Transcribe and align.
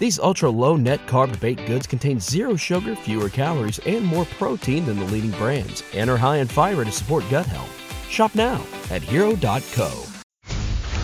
These 0.00 0.18
ultra 0.18 0.48
low 0.48 0.76
net 0.76 1.06
carb 1.06 1.38
baked 1.40 1.66
goods 1.66 1.86
contain 1.86 2.20
zero 2.20 2.56
sugar, 2.56 2.96
fewer 2.96 3.28
calories, 3.28 3.78
and 3.80 4.02
more 4.02 4.24
protein 4.24 4.86
than 4.86 4.98
the 4.98 5.04
leading 5.04 5.32
brands, 5.32 5.82
and 5.92 6.08
are 6.08 6.16
high 6.16 6.38
in 6.38 6.48
fiber 6.48 6.86
to 6.86 6.90
support 6.90 7.22
gut 7.28 7.44
health. 7.44 7.70
Shop 8.08 8.34
now 8.34 8.64
at 8.90 9.02
hero.co. 9.02 10.04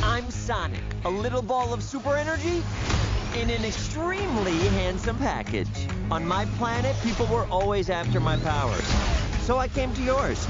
I'm 0.02 0.30
Sonic, 0.30 0.80
a 1.04 1.10
little 1.10 1.42
ball 1.42 1.74
of 1.74 1.82
super 1.82 2.16
energy 2.16 2.62
in 3.34 3.50
an 3.50 3.66
extremely 3.66 4.56
handsome 4.68 5.18
package. 5.18 5.88
On 6.10 6.26
my 6.26 6.46
planet, 6.56 6.96
people 7.02 7.26
were 7.26 7.44
always 7.50 7.90
after 7.90 8.18
my 8.18 8.38
powers. 8.38 8.86
So 9.42 9.58
I 9.58 9.68
came 9.68 9.92
to 9.92 10.02
yours. 10.02 10.48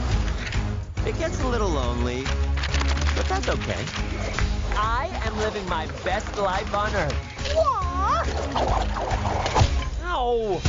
It 1.04 1.18
gets 1.18 1.42
a 1.42 1.48
little 1.48 1.68
lonely, 1.68 2.22
but 3.16 3.26
that's 3.28 3.48
okay. 3.48 3.84
I 4.78 5.08
am 5.24 5.38
living 5.38 5.66
my 5.68 5.86
best 6.04 6.36
life 6.36 6.74
on 6.74 6.94
Earth. 6.94 7.56
Ow! 10.04 10.60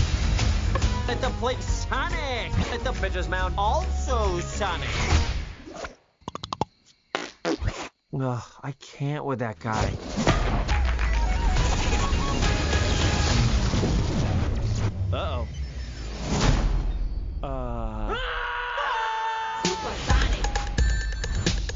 Let 1.07 1.21
the 1.21 1.29
plate 1.39 1.61
Sonic! 1.61 2.51
Let 2.71 2.83
the 2.85 2.91
bitches 2.91 3.27
mount 3.27 3.53
also 3.57 4.39
Sonic! 4.39 4.87
Ugh, 8.17 8.43
I 8.63 8.71
can't 8.79 9.25
with 9.25 9.39
that 9.39 9.59
guy. 9.59 9.91
Uh-oh. 15.11 15.47
Uh... 17.43 18.17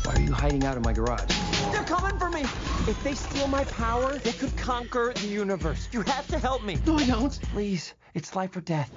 Why 0.04 0.14
are 0.14 0.22
you 0.22 0.32
hiding 0.32 0.64
out 0.64 0.78
in 0.78 0.84
my 0.84 0.94
garage? 0.94 1.51
They're 1.72 1.83
coming 1.83 2.19
for 2.19 2.30
me! 2.30 2.41
If 2.88 3.02
they 3.03 3.14
steal 3.14 3.47
my 3.47 3.64
power, 3.66 4.17
they 4.17 4.33
could 4.33 4.55
conquer 4.58 5.14
the 5.16 5.27
universe. 5.27 5.88
You 5.91 6.02
have 6.02 6.27
to 6.27 6.38
help 6.38 6.64
me. 6.64 6.77
No, 6.86 6.97
I 6.97 7.05
don't. 7.05 7.39
Please, 7.53 7.94
it's 8.14 8.36
life 8.36 8.55
or 8.55 8.61
death. 8.61 8.91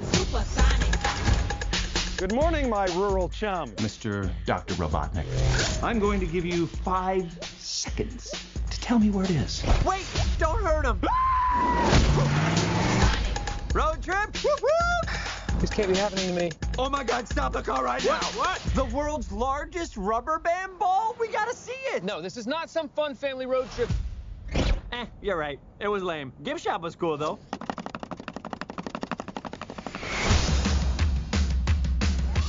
Good 2.16 2.32
morning, 2.32 2.68
my 2.70 2.86
rural 2.94 3.28
chum. 3.28 3.70
Mr. 3.76 4.30
Dr. 4.46 4.74
Robotnik. 4.74 5.26
I'm 5.82 5.98
going 5.98 6.20
to 6.20 6.26
give 6.26 6.44
you 6.44 6.66
five 6.66 7.38
seconds 7.58 8.30
to 8.70 8.80
tell 8.80 8.98
me 8.98 9.10
where 9.10 9.24
it 9.24 9.30
is. 9.30 9.62
Wait! 9.84 10.04
Don't 10.38 10.64
hurt 10.64 10.86
him! 10.86 11.00
Ah! 11.08 11.94
Road 13.74 14.02
trip? 14.02 14.36
This 15.64 15.72
can't 15.72 15.88
be 15.88 15.96
happening 15.96 16.28
to 16.28 16.34
me. 16.34 16.50
Oh 16.76 16.90
my 16.90 17.02
god, 17.02 17.26
stop 17.26 17.54
the 17.54 17.62
car 17.62 17.82
right 17.82 18.04
now! 18.04 18.20
What? 18.36 18.60
The 18.74 18.84
world's 18.84 19.32
largest 19.32 19.96
rubber 19.96 20.38
band 20.38 20.78
ball? 20.78 21.16
We 21.18 21.28
gotta 21.28 21.56
see 21.56 21.72
it! 21.94 22.04
No, 22.04 22.20
this 22.20 22.36
is 22.36 22.46
not 22.46 22.68
some 22.68 22.90
fun 22.90 23.14
family 23.14 23.46
road 23.46 23.70
trip. 23.70 23.88
Eh, 24.92 25.06
you're 25.22 25.38
right. 25.38 25.58
It 25.80 25.88
was 25.88 26.02
lame. 26.02 26.34
Gift 26.42 26.60
shop 26.62 26.82
was 26.82 26.94
cool 26.94 27.16
though. 27.16 27.38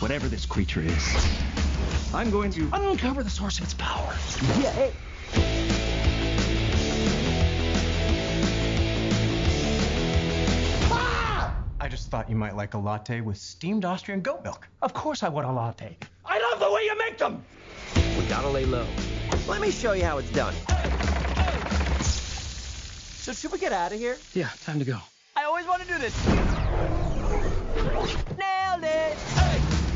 Whatever 0.02 0.28
this 0.28 0.46
creature 0.46 0.82
is, 0.82 2.14
I'm 2.14 2.30
going 2.30 2.52
to 2.52 2.70
uncover 2.74 3.24
the 3.24 3.30
source 3.30 3.60
of 3.60 3.64
its 3.64 3.76
power. 3.76 4.14
Yeah, 4.60 4.72
hey. 4.72 4.92
Just 12.06 12.12
thought 12.12 12.30
you 12.30 12.36
might 12.36 12.56
like 12.56 12.76
a 12.76 12.78
latte 12.78 13.20
with 13.20 13.36
steamed 13.36 13.84
Austrian 13.84 14.22
goat 14.22 14.44
milk. 14.44 14.68
Of 14.84 14.94
course 14.94 15.24
I 15.24 15.30
want 15.30 15.48
a 15.48 15.52
latte. 15.52 15.98
I 16.24 16.40
love 16.52 16.60
the 16.60 16.72
way 16.72 16.84
you 16.84 16.96
make 17.00 17.18
them! 17.18 17.44
We 17.96 18.24
gotta 18.28 18.48
lay 18.48 18.64
low. 18.66 18.86
Let 19.48 19.60
me 19.60 19.72
show 19.72 19.94
you 19.94 20.04
how 20.04 20.20
it's 20.20 20.30
done. 20.30 20.54
So 22.04 23.34
should 23.34 23.52
we 23.52 23.58
get 23.58 23.74
out 23.74 23.92
of 23.92 23.98
here? 23.98 24.18
Yeah, 24.36 24.50
time 24.64 24.78
to 24.78 24.86
go. 24.86 25.00
I 25.36 25.46
always 25.46 25.66
want 25.66 25.82
to 25.82 25.88
do 25.88 25.98
this. 25.98 26.16
Nailed 28.38 28.84
it! 28.84 29.18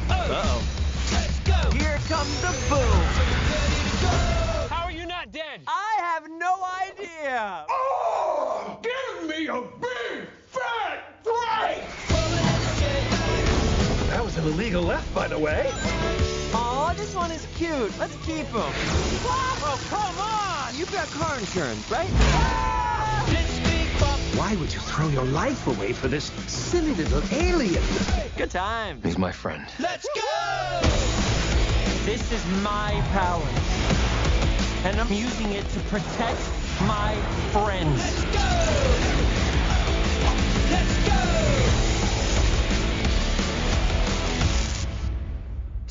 Uh-oh. 0.10 0.64
Let's 1.14 1.40
go! 1.42 1.78
Here 1.78 2.00
comes 2.08 2.42
the 2.42 2.56
boom! 2.70 3.09
That 14.70 14.78
was 14.78 14.86
left, 14.86 15.16
by 15.16 15.28
the 15.28 15.40
way. 15.40 15.72
Aw, 16.54 16.94
this 16.96 17.16
one 17.16 17.32
is 17.32 17.48
cute. 17.58 17.92
Let's 17.98 18.16
keep 18.18 18.46
him. 18.46 18.72
Oh, 19.26 19.80
come 19.90 20.20
on! 20.20 20.78
You've 20.78 20.92
got 20.92 21.08
car 21.08 21.40
insurance, 21.40 21.90
right? 21.90 22.08
Why 24.38 24.56
would 24.58 24.72
you 24.72 24.80
throw 24.82 25.08
your 25.08 25.26
life 25.26 25.66
away 25.66 25.92
for 25.94 26.08
this 26.08 26.26
silly 26.46 26.94
little 26.94 27.24
alien? 27.32 27.82
Good 28.38 28.52
time. 28.52 29.02
He's 29.02 29.18
my 29.18 29.32
friend. 29.32 29.66
Let's 29.80 30.08
go! 30.14 30.82
This 32.06 32.32
is 32.32 32.46
my 32.62 33.02
power. 33.12 33.50
And 34.86 35.00
I'm 35.00 35.12
using 35.12 35.52
it 35.54 35.68
to 35.68 35.80
protect 35.90 36.42
my 36.82 37.16
friends. 37.52 37.98
Let's 37.98 38.24
go! 38.26 38.40
Let's 40.70 41.08
go! 41.08 41.59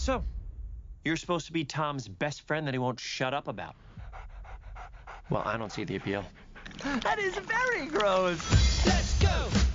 So, 0.08 0.24
you're 1.04 1.18
supposed 1.18 1.44
to 1.48 1.52
be 1.52 1.66
Tom's 1.66 2.08
best 2.08 2.40
friend 2.46 2.66
that 2.66 2.72
he 2.72 2.78
won't 2.78 2.98
shut 2.98 3.34
up 3.34 3.46
about. 3.46 3.76
Well, 5.28 5.42
I 5.44 5.58
don't 5.58 5.70
see 5.70 5.84
the 5.84 5.96
appeal. 5.96 6.24
That 6.82 7.18
is 7.18 7.36
very 7.36 7.88
gross. 7.88 8.86
Let's 8.86 9.18
go! 9.18 9.67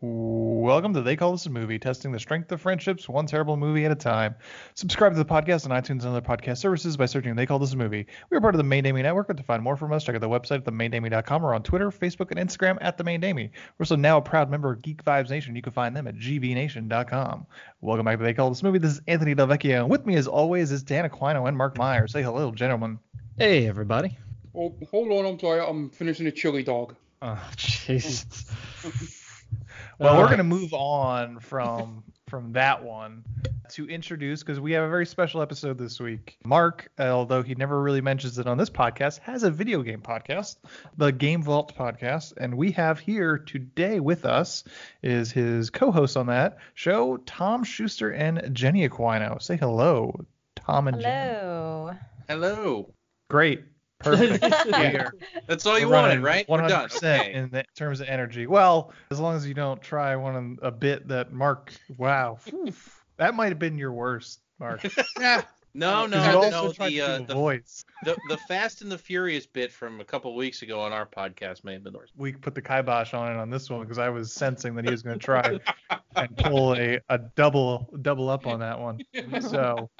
Welcome 0.00 0.94
to 0.94 1.00
They 1.00 1.16
Call 1.16 1.32
This 1.32 1.46
a 1.46 1.50
Movie, 1.50 1.76
testing 1.76 2.12
the 2.12 2.20
strength 2.20 2.52
of 2.52 2.60
friendships 2.60 3.08
one 3.08 3.26
terrible 3.26 3.56
movie 3.56 3.84
at 3.84 3.90
a 3.90 3.96
time. 3.96 4.36
Subscribe 4.74 5.12
to 5.12 5.18
the 5.18 5.24
podcast 5.24 5.68
on 5.68 5.72
iTunes 5.72 6.04
and 6.04 6.06
other 6.06 6.20
podcast 6.20 6.58
services 6.58 6.96
by 6.96 7.06
searching 7.06 7.34
They 7.34 7.46
Call 7.46 7.58
This 7.58 7.72
a 7.72 7.76
Movie. 7.76 8.06
We 8.30 8.36
are 8.36 8.40
part 8.40 8.54
of 8.54 8.58
the 8.58 8.64
Main 8.64 8.84
Damie 8.84 9.02
Network, 9.02 9.28
and 9.28 9.36
to 9.38 9.42
find 9.42 9.60
more 9.60 9.76
from 9.76 9.92
us, 9.92 10.04
check 10.04 10.14
out 10.14 10.20
the 10.20 10.28
website 10.28 10.58
at 10.58 10.64
themaindamie.com 10.66 11.44
or 11.44 11.52
on 11.52 11.64
Twitter, 11.64 11.90
Facebook, 11.90 12.30
and 12.30 12.38
Instagram 12.38 12.78
at 12.80 12.96
The 12.96 13.02
Main 13.02 13.18
Damie. 13.18 13.50
We're 13.76 13.82
also 13.82 13.96
now 13.96 14.18
a 14.18 14.22
proud 14.22 14.50
member 14.52 14.70
of 14.70 14.82
Geek 14.82 15.02
Vibes 15.02 15.30
Nation. 15.30 15.56
You 15.56 15.62
can 15.62 15.72
find 15.72 15.96
them 15.96 16.06
at 16.06 16.14
gbnation.com. 16.14 17.46
Welcome 17.80 18.04
back 18.04 18.18
to 18.18 18.24
They 18.24 18.34
Call 18.34 18.50
This 18.50 18.62
a 18.62 18.66
Movie. 18.66 18.78
This 18.78 18.92
is 18.92 19.00
Anthony 19.08 19.34
Delvecchio, 19.34 19.80
and 19.80 19.90
with 19.90 20.06
me, 20.06 20.14
as 20.14 20.28
always, 20.28 20.70
is 20.70 20.84
Dan 20.84 21.08
Aquino 21.08 21.48
and 21.48 21.56
Mark 21.56 21.76
Meyer. 21.76 22.06
Say 22.06 22.22
hello, 22.22 22.52
gentlemen. 22.52 23.00
Hey, 23.36 23.66
everybody. 23.66 24.16
Oh, 24.54 24.72
hold 24.92 25.10
on, 25.10 25.26
I'm 25.26 25.40
sorry. 25.40 25.60
I'm 25.60 25.90
finishing 25.90 26.28
a 26.28 26.32
chili 26.32 26.62
dog. 26.62 26.94
Oh, 27.20 27.42
jeez. 27.56 28.24
Well, 29.98 30.14
we're 30.14 30.20
uh-huh. 30.20 30.26
going 30.28 30.38
to 30.38 30.44
move 30.44 30.72
on 30.72 31.40
from 31.40 32.04
from 32.28 32.52
that 32.52 32.84
one 32.84 33.24
to 33.70 33.88
introduce 33.88 34.42
because 34.42 34.60
we 34.60 34.72
have 34.72 34.84
a 34.84 34.88
very 34.88 35.06
special 35.06 35.42
episode 35.42 35.76
this 35.76 35.98
week. 35.98 36.38
Mark, 36.44 36.88
although 36.98 37.42
he 37.42 37.54
never 37.54 37.80
really 37.82 38.00
mentions 38.00 38.38
it 38.38 38.46
on 38.46 38.58
this 38.58 38.70
podcast, 38.70 39.18
has 39.20 39.42
a 39.42 39.50
video 39.50 39.82
game 39.82 40.00
podcast, 40.00 40.56
the 40.96 41.10
Game 41.10 41.42
Vault 41.42 41.74
podcast, 41.76 42.34
and 42.36 42.56
we 42.56 42.70
have 42.72 43.00
here 43.00 43.38
today 43.38 43.98
with 43.98 44.24
us 44.24 44.62
is 45.02 45.32
his 45.32 45.70
co-host 45.70 46.16
on 46.16 46.26
that 46.26 46.58
show, 46.74 47.16
Tom 47.18 47.64
Schuster 47.64 48.12
and 48.12 48.54
Jenny 48.54 48.88
Aquino. 48.88 49.42
Say 49.42 49.56
hello, 49.56 50.24
Tom 50.54 50.86
and 50.86 51.00
Jenny. 51.00 51.34
Hello. 51.34 51.90
Hello. 52.28 52.94
Great. 53.28 53.64
Perfect. 54.00 54.44
Yeah. 54.68 55.08
That's 55.46 55.66
all 55.66 55.78
you 55.78 55.88
wanted, 55.88 56.22
right? 56.22 56.46
100% 56.46 56.96
Okay. 56.96 57.32
in 57.32 57.50
the, 57.50 57.64
terms 57.76 58.00
of 58.00 58.08
energy. 58.08 58.46
Well, 58.46 58.92
as 59.10 59.18
long 59.18 59.34
as 59.36 59.46
you 59.46 59.54
don't 59.54 59.80
try 59.82 60.14
one 60.16 60.58
of 60.62 60.68
a 60.68 60.70
bit 60.70 61.08
that 61.08 61.32
Mark. 61.32 61.72
Wow, 61.96 62.38
Oof. 62.52 63.04
that 63.16 63.34
might 63.34 63.48
have 63.48 63.58
been 63.58 63.76
your 63.78 63.92
worst, 63.92 64.40
Mark. 64.58 64.84
Yeah. 65.20 65.42
No, 65.74 66.06
no, 66.06 66.16
'Cause 66.16 66.26
you 66.32 66.38
also 66.38 66.66
no. 66.68 66.72
tried 66.72 66.88
The, 66.90 66.96
to 66.96 67.06
uh, 67.06 67.18
the, 67.26 67.34
voice. 67.34 67.84
the 68.04 68.16
the 68.30 68.36
Fast 68.48 68.80
and 68.82 68.90
the 68.90 68.96
Furious 68.98 69.46
bit 69.46 69.70
from 69.70 70.00
a 70.00 70.04
couple 70.04 70.34
weeks 70.34 70.62
ago 70.62 70.80
on 70.80 70.92
our 70.92 71.06
podcast 71.06 71.62
may 71.62 71.74
have 71.74 71.84
been 71.84 71.92
the 71.92 71.98
worst. 71.98 72.12
We 72.16 72.32
put 72.32 72.54
the 72.54 72.62
kibosh 72.62 73.12
on 73.14 73.30
it 73.32 73.36
on 73.38 73.50
this 73.50 73.68
one 73.68 73.80
because 73.82 73.98
I 73.98 74.08
was 74.08 74.32
sensing 74.32 74.74
that 74.76 74.84
he 74.86 74.90
was 74.90 75.02
going 75.02 75.18
to 75.18 75.24
try 75.24 75.58
and 76.16 76.36
pull 76.38 76.74
a, 76.74 76.98
a 77.10 77.18
double 77.18 77.88
double 78.00 78.28
up 78.30 78.46
on 78.46 78.60
that 78.60 78.80
one. 78.80 79.00
So 79.42 79.90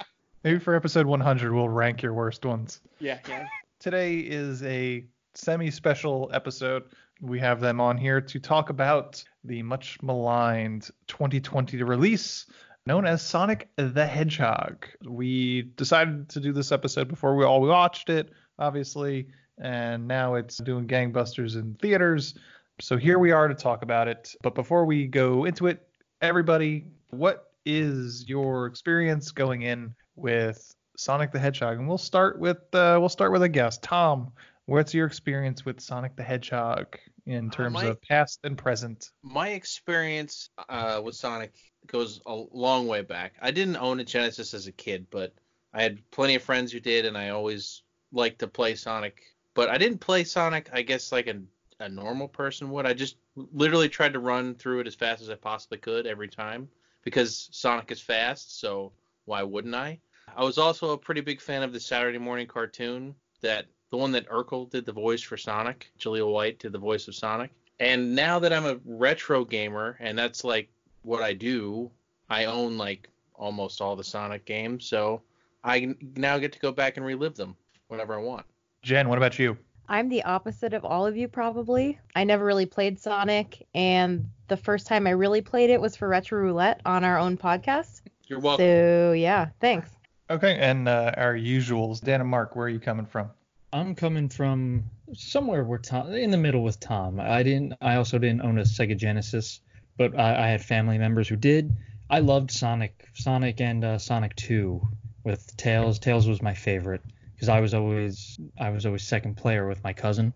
maybe 0.43 0.57
for 0.59 0.75
episode 0.75 1.05
100 1.05 1.53
we'll 1.53 1.69
rank 1.69 2.01
your 2.01 2.13
worst 2.13 2.43
ones. 2.45 2.81
Yeah, 2.99 3.19
yeah. 3.29 3.45
Today 3.79 4.17
is 4.17 4.61
a 4.63 5.05
semi-special 5.35 6.31
episode. 6.33 6.83
We 7.21 7.39
have 7.39 7.61
them 7.61 7.79
on 7.79 7.97
here 7.97 8.19
to 8.19 8.37
talk 8.37 8.69
about 8.69 9.23
the 9.45 9.63
much 9.63 9.97
maligned 10.01 10.89
2020 11.07 11.81
release 11.83 12.45
known 12.85 13.05
as 13.05 13.21
Sonic 13.21 13.69
the 13.77 14.05
Hedgehog. 14.05 14.85
We 15.07 15.61
decided 15.77 16.27
to 16.27 16.41
do 16.41 16.51
this 16.51 16.73
episode 16.73 17.07
before 17.07 17.37
we 17.37 17.45
all 17.45 17.61
watched 17.61 18.09
it, 18.09 18.31
obviously, 18.57 19.29
and 19.57 20.05
now 20.05 20.35
it's 20.35 20.57
doing 20.57 20.85
gangbusters 20.85 21.55
in 21.55 21.75
theaters. 21.75 22.33
So 22.81 22.97
here 22.97 23.17
we 23.17 23.31
are 23.31 23.47
to 23.47 23.55
talk 23.55 23.81
about 23.81 24.09
it. 24.09 24.35
But 24.43 24.55
before 24.55 24.83
we 24.83 25.07
go 25.07 25.45
into 25.45 25.67
it, 25.67 25.87
everybody, 26.21 26.87
what 27.11 27.53
is 27.65 28.27
your 28.27 28.65
experience 28.65 29.31
going 29.31 29.61
in 29.61 29.95
with 30.17 30.75
Sonic 30.99 31.31
the 31.31 31.39
Hedgehog? 31.39 31.77
And 31.77 31.87
we'll 31.87 31.97
start 31.97 32.39
with 32.39 32.57
uh, 32.75 32.97
we'll 32.99 33.07
start 33.07 33.31
with 33.31 33.41
a 33.41 33.49
guest. 33.49 33.81
Tom, 33.81 34.33
what's 34.65 34.93
your 34.93 35.07
experience 35.07 35.63
with 35.63 35.79
Sonic 35.79 36.17
the 36.17 36.23
Hedgehog 36.23 36.97
in 37.25 37.49
terms 37.49 37.75
my- 37.75 37.85
of 37.85 38.01
past 38.01 38.41
and 38.43 38.57
present? 38.57 39.11
My 39.23 39.49
experience 39.49 40.49
uh, 40.67 41.01
with 41.01 41.15
Sonic 41.15 41.53
goes 41.87 42.19
a 42.25 42.43
long 42.51 42.85
way 42.85 43.01
back. 43.01 43.35
I 43.41 43.51
didn't 43.51 43.77
own 43.77 44.01
a 44.01 44.03
Genesis 44.03 44.53
as 44.53 44.67
a 44.67 44.73
kid, 44.73 45.07
but 45.09 45.33
I 45.73 45.81
had 45.81 46.01
plenty 46.11 46.35
of 46.35 46.43
friends 46.43 46.73
who 46.73 46.81
did, 46.81 47.05
and 47.05 47.17
I 47.17 47.29
always 47.29 47.83
liked 48.11 48.39
to 48.39 48.47
play 48.47 48.75
Sonic. 48.75 49.21
But 49.53 49.69
I 49.69 49.77
didn't 49.77 49.99
play 49.99 50.25
Sonic, 50.25 50.69
I 50.73 50.81
guess, 50.81 51.13
like 51.13 51.27
a, 51.27 51.39
a 51.79 51.87
normal 51.87 52.27
person 52.27 52.69
would. 52.71 52.85
I 52.85 52.93
just 52.93 53.15
literally 53.35 53.87
tried 53.87 54.13
to 54.13 54.19
run 54.19 54.53
through 54.53 54.81
it 54.81 54.87
as 54.87 54.95
fast 54.95 55.21
as 55.21 55.29
I 55.29 55.35
possibly 55.35 55.77
could 55.77 56.07
every 56.07 56.27
time 56.27 56.67
because 57.03 57.47
Sonic 57.53 57.89
is 57.89 58.01
fast, 58.01 58.59
so 58.59 58.91
why 59.23 59.43
wouldn't 59.43 59.75
I? 59.75 59.99
I 60.35 60.43
was 60.43 60.57
also 60.57 60.91
a 60.91 60.97
pretty 60.97 61.21
big 61.21 61.41
fan 61.41 61.63
of 61.63 61.73
the 61.73 61.79
Saturday 61.79 62.17
morning 62.17 62.47
cartoon 62.47 63.15
that 63.41 63.65
the 63.91 63.97
one 63.97 64.11
that 64.11 64.27
Urkel 64.29 64.69
did 64.69 64.85
the 64.85 64.91
voice 64.91 65.21
for 65.21 65.37
Sonic, 65.37 65.91
Jaleel 65.99 66.31
White 66.31 66.59
did 66.59 66.71
the 66.71 66.79
voice 66.79 67.07
of 67.07 67.15
Sonic. 67.15 67.51
And 67.79 68.15
now 68.15 68.39
that 68.39 68.53
I'm 68.53 68.65
a 68.65 68.79
retro 68.85 69.45
gamer 69.45 69.97
and 69.99 70.17
that's 70.17 70.43
like 70.43 70.69
what 71.03 71.23
I 71.23 71.33
do, 71.33 71.89
I 72.29 72.45
own 72.45 72.77
like 72.77 73.09
almost 73.33 73.81
all 73.81 73.95
the 73.95 74.03
Sonic 74.03 74.45
games, 74.45 74.85
so 74.85 75.21
I 75.63 75.95
now 76.15 76.37
get 76.37 76.51
to 76.53 76.59
go 76.59 76.71
back 76.71 76.97
and 76.97 77.05
relive 77.05 77.35
them 77.35 77.55
whenever 77.87 78.13
I 78.13 78.21
want. 78.21 78.45
Jen, 78.81 79.09
what 79.09 79.17
about 79.17 79.39
you? 79.39 79.57
I'm 79.87 80.09
the 80.09 80.23
opposite 80.23 80.73
of 80.73 80.85
all 80.85 81.07
of 81.07 81.17
you, 81.17 81.27
probably. 81.27 81.97
I 82.15 82.23
never 82.23 82.45
really 82.45 82.67
played 82.67 82.99
Sonic, 82.99 83.65
and 83.73 84.29
the 84.47 84.57
first 84.57 84.85
time 84.85 85.07
I 85.07 85.11
really 85.11 85.41
played 85.41 85.69
it 85.69 85.81
was 85.81 85.95
for 85.95 86.07
Retro 86.07 86.39
Roulette 86.39 86.81
on 86.85 87.03
our 87.03 87.17
own 87.17 87.37
podcast. 87.37 88.01
You're 88.27 88.39
welcome. 88.39 88.65
So, 88.65 89.13
yeah, 89.13 89.47
thanks. 89.59 89.89
Okay, 90.29 90.57
and 90.59 90.87
uh, 90.87 91.11
our 91.17 91.33
usuals, 91.33 92.01
Dan 92.01 92.21
and 92.21 92.29
Mark, 92.29 92.55
where 92.55 92.67
are 92.67 92.69
you 92.69 92.79
coming 92.79 93.07
from? 93.07 93.31
I'm 93.73 93.95
coming 93.95 94.29
from 94.29 94.83
somewhere 95.13 95.63
where 95.63 95.79
Tom, 95.79 96.13
in 96.13 96.29
the 96.29 96.37
middle 96.37 96.63
with 96.63 96.79
Tom. 96.79 97.19
I 97.19 97.41
didn't. 97.41 97.73
I 97.81 97.95
also 97.95 98.19
didn't 98.19 98.41
own 98.41 98.59
a 98.59 98.61
Sega 98.61 98.95
Genesis, 98.95 99.61
but 99.97 100.17
I, 100.17 100.45
I 100.45 100.47
had 100.49 100.63
family 100.63 100.97
members 100.99 101.27
who 101.27 101.35
did. 101.35 101.75
I 102.09 102.19
loved 102.19 102.51
Sonic, 102.51 103.07
Sonic 103.13 103.61
and 103.61 103.83
uh, 103.83 103.97
Sonic 103.97 104.35
2 104.35 104.81
with 105.23 105.55
Tails. 105.57 105.99
Tails 105.99 106.27
was 106.27 106.41
my 106.41 106.53
favorite 106.53 107.01
because 107.35 107.49
I 107.49 107.59
was 107.59 107.73
always 107.73 108.39
I 108.59 108.69
was 108.69 108.85
always 108.85 109.03
second 109.03 109.35
player 109.35 109.67
with 109.67 109.83
my 109.83 109.93
cousin. 109.93 110.33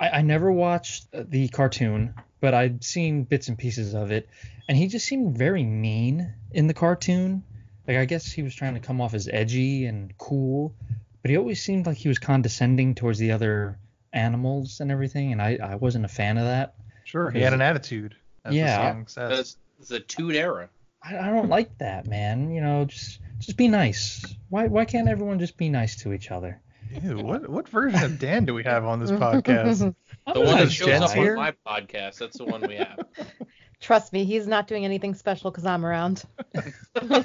I, 0.00 0.10
I 0.10 0.22
never 0.22 0.50
watched 0.50 1.08
the 1.12 1.48
cartoon, 1.48 2.14
but 2.40 2.54
I'd 2.54 2.84
seen 2.84 3.24
bits 3.24 3.48
and 3.48 3.58
pieces 3.58 3.94
of 3.94 4.12
it, 4.12 4.28
and 4.68 4.76
he 4.78 4.86
just 4.88 5.06
seemed 5.06 5.36
very 5.36 5.64
mean 5.64 6.34
in 6.52 6.68
the 6.68 6.74
cartoon. 6.74 7.42
Like 7.86 7.96
I 7.98 8.04
guess 8.04 8.30
he 8.30 8.42
was 8.42 8.54
trying 8.54 8.74
to 8.74 8.80
come 8.80 9.00
off 9.00 9.14
as 9.14 9.28
edgy 9.28 9.86
and 9.86 10.16
cool, 10.18 10.74
but 11.22 11.30
he 11.30 11.36
always 11.36 11.62
seemed 11.62 11.86
like 11.86 11.96
he 11.96 12.08
was 12.08 12.18
condescending 12.18 12.94
towards 12.94 13.18
the 13.18 13.32
other 13.32 13.78
animals 14.12 14.80
and 14.80 14.90
everything, 14.90 15.32
and 15.32 15.40
I, 15.42 15.58
I 15.62 15.74
wasn't 15.76 16.04
a 16.04 16.08
fan 16.08 16.38
of 16.38 16.44
that. 16.44 16.74
Sure, 17.04 17.30
he 17.30 17.40
had 17.40 17.52
an 17.52 17.62
attitude. 17.62 18.16
As 18.44 18.54
Yeah. 18.54 18.78
the 19.04 19.08
song. 19.10 19.28
That's 19.28 19.56
it's 19.80 19.90
a 19.90 20.00
toot 20.00 20.34
era. 20.34 20.68
I, 21.02 21.18
I 21.18 21.26
don't 21.30 21.48
like 21.48 21.76
that, 21.78 22.06
man. 22.06 22.50
You 22.50 22.60
know, 22.60 22.84
just 22.86 23.20
just 23.38 23.56
be 23.56 23.68
nice. 23.68 24.24
Why 24.48 24.66
why 24.66 24.84
can't 24.84 25.08
everyone 25.08 25.38
just 25.38 25.56
be 25.56 25.68
nice 25.68 25.96
to 26.02 26.12
each 26.12 26.30
other? 26.30 26.60
Ew, 27.02 27.18
what 27.18 27.48
what 27.48 27.68
version 27.68 28.02
of 28.02 28.18
Dan 28.18 28.44
do 28.44 28.54
we 28.54 28.64
have 28.64 28.84
on 28.84 29.00
this 29.00 29.10
podcast? 29.24 29.94
The 30.32 30.40
one 30.40 30.56
that 30.56 30.62
Is 30.62 30.72
shows 30.72 31.02
up 31.02 31.12
here? 31.12 31.36
on 31.36 31.54
my 31.66 31.80
podcast, 31.80 32.18
that's 32.18 32.38
the 32.38 32.44
one 32.44 32.62
we 32.62 32.76
have. 32.76 32.98
Trust 33.80 34.12
me, 34.12 34.24
he's 34.24 34.46
not 34.46 34.66
doing 34.66 34.84
anything 34.84 35.14
special 35.14 35.50
because 35.50 35.66
I'm 35.66 35.84
around. 35.84 36.24
No, 36.54 37.22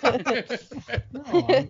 I'm, 1.24 1.70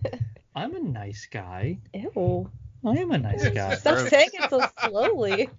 I'm 0.56 0.75
a 0.75 0.80
nice 0.80 1.28
guy. 1.31 1.80
Ew. 1.94 2.50
I 2.86 2.89
am 2.94 3.12
a 3.12 3.18
nice 3.18 3.48
guy. 3.50 3.75
Stop 3.75 4.07
saying 4.07 4.30
it 4.33 4.50
so 4.50 4.62
slowly. 4.88 5.50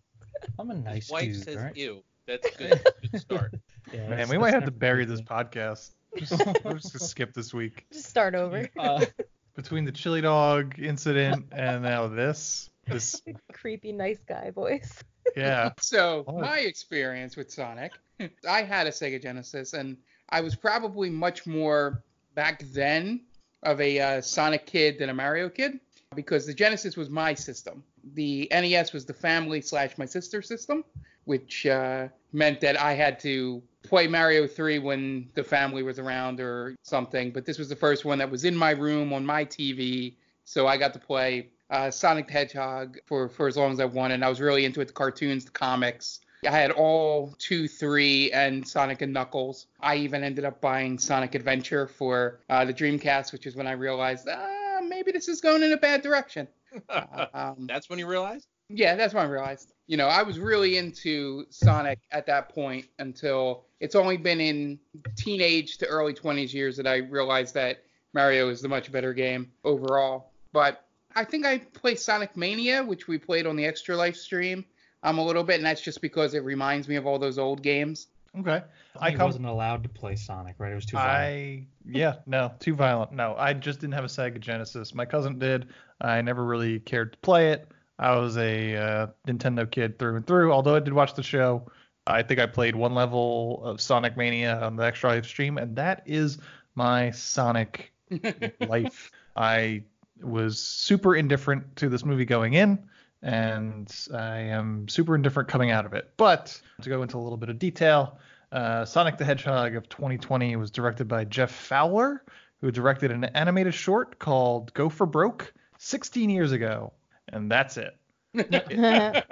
I'm 0.59 0.71
a 0.71 0.75
nice 0.75 1.11
Wife 1.11 1.25
dude. 1.33 1.45
says 1.45 1.57
right? 1.57 1.77
ew. 1.77 2.03
That's 2.27 2.57
good. 2.57 2.81
Good 3.13 3.21
start. 3.21 3.55
Yeah, 3.93 4.09
Man, 4.09 4.29
we 4.29 4.39
might 4.39 4.55
have 4.55 4.65
to 4.65 4.71
bury 4.71 5.05
this 5.05 5.21
podcast. 5.21 5.91
Just, 6.17 6.33
we're 6.65 6.75
just 6.75 6.93
gonna 6.93 7.05
skip 7.05 7.33
this 7.35 7.53
week. 7.53 7.87
Just 7.93 8.07
start 8.09 8.35
over. 8.35 8.69
Uh, 8.79 9.05
Between 9.57 9.85
the 9.85 9.93
chili 9.93 10.21
dog 10.21 10.79
incident 10.79 11.47
and 11.53 11.83
now 11.83 12.09
this, 12.09 12.71
this, 12.87 13.21
Creepy 13.53 13.93
nice 13.93 14.23
guy 14.27 14.51
voice. 14.51 15.03
Yeah. 15.37 15.71
So 15.81 16.25
Oh. 16.27 16.41
my 16.41 16.59
experience 16.61 17.37
with 17.37 17.51
Sonic, 17.51 17.93
I 18.49 18.63
had 18.63 18.87
a 18.87 18.91
Sega 18.91 19.21
Genesis, 19.23 19.73
and 19.73 19.97
I 20.31 20.41
was 20.41 20.55
probably 20.57 21.11
much 21.11 21.47
more 21.47 22.03
back 22.35 22.63
then 22.73 23.23
of 23.63 23.81
a 23.81 24.01
uh, 24.01 24.21
Sonic 24.21 24.67
kid 24.67 24.99
than 24.99 25.09
a 25.11 25.15
Mario 25.15 25.49
kid 25.49 25.79
because 26.15 26.47
the 26.47 26.55
Genesis 26.55 26.97
was 26.97 27.09
my 27.11 27.35
system. 27.35 27.83
The 28.15 28.49
NES 28.51 28.93
was 28.93 29.05
the 29.05 29.15
family 29.15 29.61
slash 29.61 29.96
my 29.99 30.05
sister 30.06 30.43
system, 30.43 30.85
which 31.25 31.67
uh, 31.67 32.08
meant 32.32 32.61
that 32.63 32.81
I 32.81 32.94
had 32.94 33.20
to 33.20 33.63
play 33.82 34.06
Mario 34.08 34.46
3 34.46 34.79
when 34.81 35.29
the 35.35 35.44
family 35.44 35.82
was 35.82 35.99
around 35.99 36.41
or 36.41 36.75
something. 36.82 37.31
But 37.31 37.46
this 37.46 37.58
was 37.58 37.69
the 37.69 37.77
first 37.77 38.05
one 38.05 38.19
that 38.19 38.31
was 38.31 38.44
in 38.44 38.56
my 38.56 38.70
room 38.73 39.13
on 39.13 39.25
my 39.25 39.44
TV, 39.44 40.15
so 40.44 40.67
I 40.67 40.77
got 40.77 40.93
to 40.94 40.99
play 40.99 41.51
uh, 41.72 41.91
Sonic 41.91 42.29
the 42.29 42.32
Hedgehog 42.34 42.98
for, 43.06 43.29
for 43.29 43.48
as 43.48 43.56
long 43.56 43.72
as 43.72 43.81
I 43.81 43.84
wanted. 43.86 44.14
And 44.14 44.24
I 44.24 44.29
was 44.29 44.41
really 44.41 44.64
into 44.64 44.81
it, 44.81 44.86
the 44.86 44.93
cartoons, 44.93 45.44
the 45.46 45.50
comics. 45.50 46.20
I 46.46 46.50
had 46.50 46.70
all 46.72 47.34
two, 47.38 47.67
three, 47.67 48.31
and 48.32 48.67
Sonic 48.67 49.00
and 49.02 49.12
Knuckles. 49.12 49.67
I 49.81 49.96
even 49.96 50.22
ended 50.22 50.44
up 50.44 50.60
buying 50.60 50.98
Sonic 50.98 51.34
Adventure 51.34 51.86
for 51.86 52.41
uh, 52.50 52.64
the 52.64 52.74
Dreamcast, 52.74 53.32
which 53.32 53.46
is 53.46 53.56
when 53.56 53.67
I 53.67 53.72
realized, 53.72 54.29
ah, 54.31 54.81
maybe 54.86 55.12
this 55.12 55.29
is 55.29 55.41
going 55.41 55.62
in 55.62 55.72
a 55.72 55.76
bad 55.76 56.02
direction. 56.02 56.46
Um, 57.34 57.67
That's 57.69 57.91
when 57.91 57.98
you 57.98 58.06
realized? 58.06 58.46
yeah, 58.70 58.94
that's 58.94 59.12
when 59.12 59.24
I 59.24 59.29
realized. 59.29 59.74
You 59.86 59.98
know, 59.98 60.08
I 60.08 60.22
was 60.22 60.38
really 60.38 60.79
into 60.79 61.44
Sonic 61.50 61.98
at 62.10 62.24
that 62.26 62.48
point 62.48 62.86
until 62.98 63.64
it's 63.81 63.94
only 63.94 64.17
been 64.17 64.41
in 64.41 64.79
teenage 65.17 65.76
to 65.79 65.86
early 65.86 66.14
20s 66.14 66.55
years 66.55 66.76
that 66.79 66.86
I 66.86 66.96
realized 66.96 67.52
that 67.55 67.84
Mario 68.14 68.48
is 68.48 68.62
the 68.62 68.69
much 68.69 68.91
better 68.91 69.12
game 69.12 69.52
overall. 69.64 70.31
But 70.52 70.86
I 71.15 71.25
think 71.25 71.47
I 71.47 71.59
play 71.59 71.95
Sonic 71.95 72.37
Mania, 72.37 72.83
which 72.83 73.09
we 73.09 73.19
played 73.19 73.47
on 73.47 73.57
the 73.57 73.65
Extra 73.65 73.97
Life 73.97 74.17
stream 74.17 74.65
um, 75.03 75.19
a 75.19 75.25
little 75.25 75.45
bit, 75.45 75.57
and 75.57 75.67
that's 75.67 75.81
just 75.81 76.01
because 76.01 76.35
it 76.35 76.45
reminds 76.45 76.89
me 76.89 76.97
of 76.97 77.07
all 77.07 77.19
those 77.19 77.39
old 77.39 77.63
games. 77.63 78.09
Okay. 78.39 78.63
I 78.99 79.15
I 79.15 79.25
wasn't 79.25 79.47
allowed 79.47 79.83
to 79.83 79.89
play 79.89 80.17
Sonic, 80.17 80.55
right? 80.59 80.73
It 80.73 80.75
was 80.75 80.87
too 80.87 80.97
violent. 80.97 81.23
I 81.23 81.67
yeah 81.85 82.15
no 82.27 82.53
too 82.61 82.75
violent. 82.75 83.13
No, 83.13 83.35
I 83.37 83.53
just 83.53 83.81
didn't 83.81 83.95
have 83.95 84.05
a 84.05 84.09
Sega 84.09 84.41
Genesis. 84.41 84.95
My 84.95 85.05
cousin 85.05 85.39
did. 85.39 85.69
I 86.01 86.23
never 86.23 86.45
really 86.45 86.81
cared 86.81 87.13
to 87.13 87.19
play 87.19 87.53
it. 87.53 87.69
I 87.99 88.17
was 88.17 88.37
a 88.39 88.77
uh, 88.77 89.07
Nintendo 89.29 89.71
kid 89.71 89.99
through 89.99 90.17
and 90.17 90.27
through. 90.27 90.51
Although 90.51 90.75
I 90.75 90.81
did 90.81 90.93
watch 90.93 91.15
the 91.15 91.23
show. 91.23 91.71
I 92.07 92.23
think 92.23 92.41
I 92.41 92.47
played 92.47 92.75
one 92.75 92.95
level 92.95 93.63
of 93.65 93.81
Sonic 93.81 94.17
Mania 94.17 94.59
on 94.61 94.75
the 94.75 94.85
Extra 94.85 95.11
Life 95.11 95.27
stream, 95.27 95.57
and 95.57 95.77
that 95.77 96.03
is 96.05 96.39
my 96.75 97.11
Sonic 97.13 97.93
life. 98.61 99.13
I 99.37 99.85
was 100.24 100.58
super 100.58 101.14
indifferent 101.17 101.76
to 101.76 101.88
this 101.88 102.05
movie 102.05 102.24
going 102.24 102.55
in, 102.55 102.79
and 103.22 103.94
I 104.12 104.38
am 104.38 104.88
super 104.88 105.14
indifferent 105.14 105.48
coming 105.48 105.70
out 105.70 105.86
of 105.86 105.94
it. 105.94 106.10
But 106.17 106.60
to 106.82 106.88
go 106.88 107.02
into 107.02 107.17
a 107.17 107.20
little 107.20 107.36
bit 107.36 107.48
of 107.48 107.58
detail, 107.58 108.19
uh, 108.50 108.84
Sonic 108.84 109.19
the 109.19 109.24
Hedgehog 109.24 109.76
of 109.76 109.88
2020 109.88 110.56
was 110.56 110.70
directed 110.70 111.08
by 111.08 111.24
Jeff 111.24 111.50
Fowler, 111.50 112.22
who 112.60 112.70
directed 112.70 113.10
an 113.10 113.24
animated 113.24 113.74
short 113.74 114.19
called 114.19 114.72
Go 114.74 114.88
for 114.88 115.06
Broke, 115.06 115.52
16 115.79 116.31
years 116.31 116.52
ago, 116.52 116.93
and 117.29 117.50
that's 117.50 117.76
it. 117.76 117.96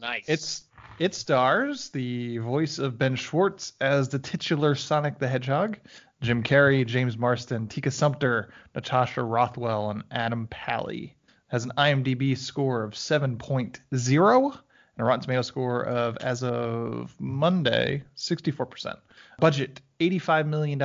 Nice. 0.00 0.24
It's 0.26 0.64
it 0.98 1.14
stars 1.14 1.90
the 1.90 2.38
voice 2.38 2.78
of 2.78 2.98
Ben 2.98 3.14
Schwartz 3.14 3.72
as 3.80 4.08
the 4.08 4.18
titular 4.18 4.74
Sonic 4.74 5.18
the 5.18 5.28
Hedgehog, 5.28 5.78
Jim 6.22 6.44
Carrey, 6.44 6.86
James 6.86 7.18
Marsden, 7.18 7.66
Tika 7.66 7.90
Sumpter, 7.90 8.50
Natasha 8.76 9.22
Rothwell, 9.24 9.90
and 9.90 10.04
Adam 10.12 10.46
Pally. 10.46 11.16
Has 11.48 11.64
an 11.64 11.72
IMDb 11.76 12.38
score 12.38 12.84
of 12.84 12.92
7.0 12.92 14.52
and 14.52 14.60
a 14.98 15.04
Rotten 15.04 15.20
Tomato 15.22 15.42
score 15.42 15.84
of, 15.84 16.16
as 16.18 16.44
of 16.44 17.14
Monday, 17.18 18.04
64%. 18.16 18.96
Budget 19.40 19.80
$85 19.98 20.46
million 20.46 20.80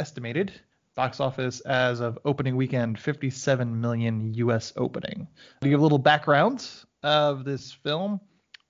estimated. 0.00 0.52
Box 0.94 1.20
office 1.20 1.60
as 1.60 2.00
of 2.00 2.18
opening 2.24 2.56
weekend, 2.56 2.98
57 2.98 3.80
million 3.80 4.32
US 4.34 4.72
opening. 4.76 5.28
To 5.60 5.68
give 5.68 5.80
a 5.80 5.82
little 5.82 5.98
background 5.98 6.66
of 7.02 7.44
this 7.44 7.72
film, 7.72 8.20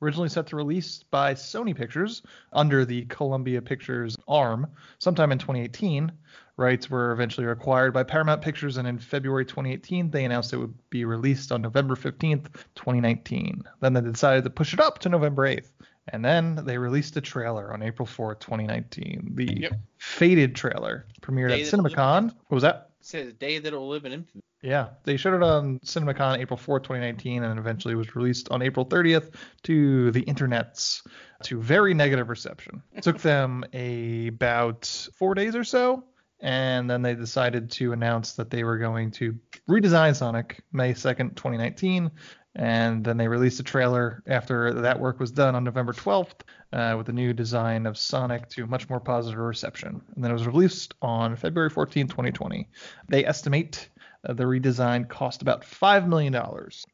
originally 0.02 0.28
set 0.28 0.46
to 0.48 0.56
release 0.56 1.02
by 1.10 1.34
Sony 1.34 1.74
Pictures 1.74 2.22
under 2.52 2.84
the 2.84 3.04
Columbia 3.06 3.60
Pictures 3.60 4.16
arm 4.26 4.66
sometime 4.98 5.32
in 5.32 5.38
2018. 5.38 6.12
Rights 6.56 6.90
were 6.90 7.12
eventually 7.12 7.46
acquired 7.46 7.94
by 7.94 8.02
Paramount 8.02 8.42
Pictures, 8.42 8.78
and 8.78 8.88
in 8.88 8.98
February 8.98 9.44
2018, 9.44 10.10
they 10.10 10.24
announced 10.24 10.52
it 10.52 10.56
would 10.56 10.74
be 10.90 11.04
released 11.04 11.52
on 11.52 11.62
November 11.62 11.94
15th, 11.94 12.52
2019. 12.74 13.62
Then 13.80 13.92
they 13.92 14.00
decided 14.00 14.42
to 14.44 14.50
push 14.50 14.74
it 14.74 14.80
up 14.80 14.98
to 15.00 15.08
November 15.08 15.46
8th. 15.46 15.70
And 16.12 16.24
then 16.24 16.56
they 16.64 16.78
released 16.78 17.16
a 17.16 17.20
trailer 17.20 17.72
on 17.72 17.82
April 17.82 18.06
4th, 18.06 18.40
2019. 18.40 19.32
The 19.34 19.60
Yep. 19.60 19.72
Faded 19.98 20.54
trailer 20.54 21.06
premiered 21.20 21.48
Day 21.48 21.62
at 21.62 21.70
that 21.70 21.76
will 21.76 21.82
live 21.84 21.92
in 21.92 21.98
CinemaCon. 21.98 22.24
What 22.48 22.54
was 22.54 22.62
that? 22.62 22.90
Say 23.00 23.24
the 23.24 23.32
day 23.32 23.58
that 23.58 23.72
it 23.72 23.76
will 23.76 23.88
live 23.88 24.04
in 24.04 24.12
infamy. 24.12 24.42
Yeah, 24.62 24.88
they 25.04 25.16
showed 25.16 25.34
it 25.34 25.42
on 25.42 25.78
CinemaCon 25.80 26.38
April 26.38 26.58
4th, 26.58 26.82
2019, 26.82 27.44
and 27.44 27.58
eventually 27.58 27.94
was 27.94 28.16
released 28.16 28.50
on 28.50 28.60
April 28.60 28.84
30th 28.84 29.34
to 29.64 30.10
the 30.10 30.22
internets 30.22 31.06
to 31.44 31.60
very 31.60 31.94
negative 31.94 32.28
reception. 32.28 32.82
It 32.92 33.04
took 33.04 33.20
them 33.20 33.64
about 33.72 35.08
four 35.14 35.34
days 35.34 35.54
or 35.54 35.62
so, 35.62 36.04
and 36.40 36.90
then 36.90 37.02
they 37.02 37.14
decided 37.14 37.70
to 37.72 37.92
announce 37.92 38.32
that 38.32 38.50
they 38.50 38.64
were 38.64 38.78
going 38.78 39.12
to 39.12 39.38
redesign 39.68 40.16
Sonic 40.16 40.60
May 40.72 40.92
2nd, 40.92 41.36
2019. 41.36 42.10
And 42.54 43.04
then 43.04 43.16
they 43.16 43.28
released 43.28 43.60
a 43.60 43.62
trailer 43.62 44.22
after 44.26 44.72
that 44.74 44.98
work 44.98 45.20
was 45.20 45.30
done 45.30 45.54
on 45.54 45.62
November 45.62 45.92
12th 45.92 46.40
uh, 46.72 46.94
with 46.98 47.08
a 47.08 47.12
new 47.12 47.32
design 47.32 47.86
of 47.86 47.96
Sonic 47.96 48.48
to 48.50 48.66
much 48.66 48.88
more 48.88 48.98
positive 48.98 49.38
reception. 49.38 50.00
And 50.14 50.24
then 50.24 50.32
it 50.32 50.34
was 50.34 50.46
released 50.46 50.94
on 51.00 51.36
February 51.36 51.70
14th, 51.70 52.08
2020. 52.08 52.68
They 53.08 53.24
estimate 53.24 53.88
uh, 54.28 54.32
the 54.34 54.44
redesign 54.44 55.08
cost 55.08 55.42
about 55.42 55.62
$5 55.62 56.06
million. 56.06 56.36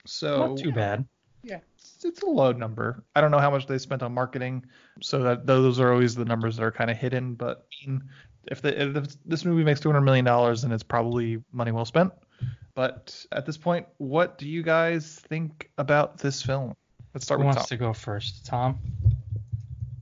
So 0.07 0.47
Not 0.47 0.59
too 0.59 0.73
bad. 0.73 1.05
Yeah. 1.43 1.59
it's, 1.77 2.05
it's 2.05 2.23
a 2.23 2.27
low 2.27 2.53
number. 2.53 3.05
I 3.15 3.21
don't 3.21 3.31
know 3.31 3.39
how 3.39 3.51
much 3.51 3.67
they 3.67 3.77
spent 3.79 4.03
on 4.03 4.15
marketing, 4.15 4.65
so 5.03 5.23
that 5.25 5.47
those 5.47 5.79
are 5.81 5.93
always 5.93 6.15
the 6.15 6.25
numbers 6.25 6.57
that 6.57 6.63
are 6.65 6.73
kind 6.73 6.91
of 6.91 6.97
hidden. 6.97 7.35
But 7.35 7.67
I 7.85 7.91
mean, 7.91 8.05
if, 8.51 8.63
the, 8.63 8.99
if 8.99 9.25
this 9.25 9.45
movie 9.45 9.65
makes 9.65 9.81
200 9.81 10.01
million 10.01 10.25
dollars, 10.25 10.63
then 10.63 10.73
it's 10.73 10.83
probably 10.83 11.43
money 11.53 11.73
well 11.73 11.85
spent. 11.85 12.13
But 12.75 13.25
at 13.33 13.47
this 13.47 13.57
point, 13.57 13.87
what 13.99 14.39
do 14.39 14.49
you 14.49 14.63
guys 14.63 15.21
think 15.29 15.71
about 15.79 16.19
this 16.19 16.43
film? 16.43 16.75
Let's 17.13 17.25
start 17.27 17.41
Who 17.41 17.47
with 17.47 17.57
wants 17.57 17.69
Tom. 17.69 17.79
to 17.79 17.85
go 17.85 17.93
first? 17.93 18.45
Tom? 18.45 18.79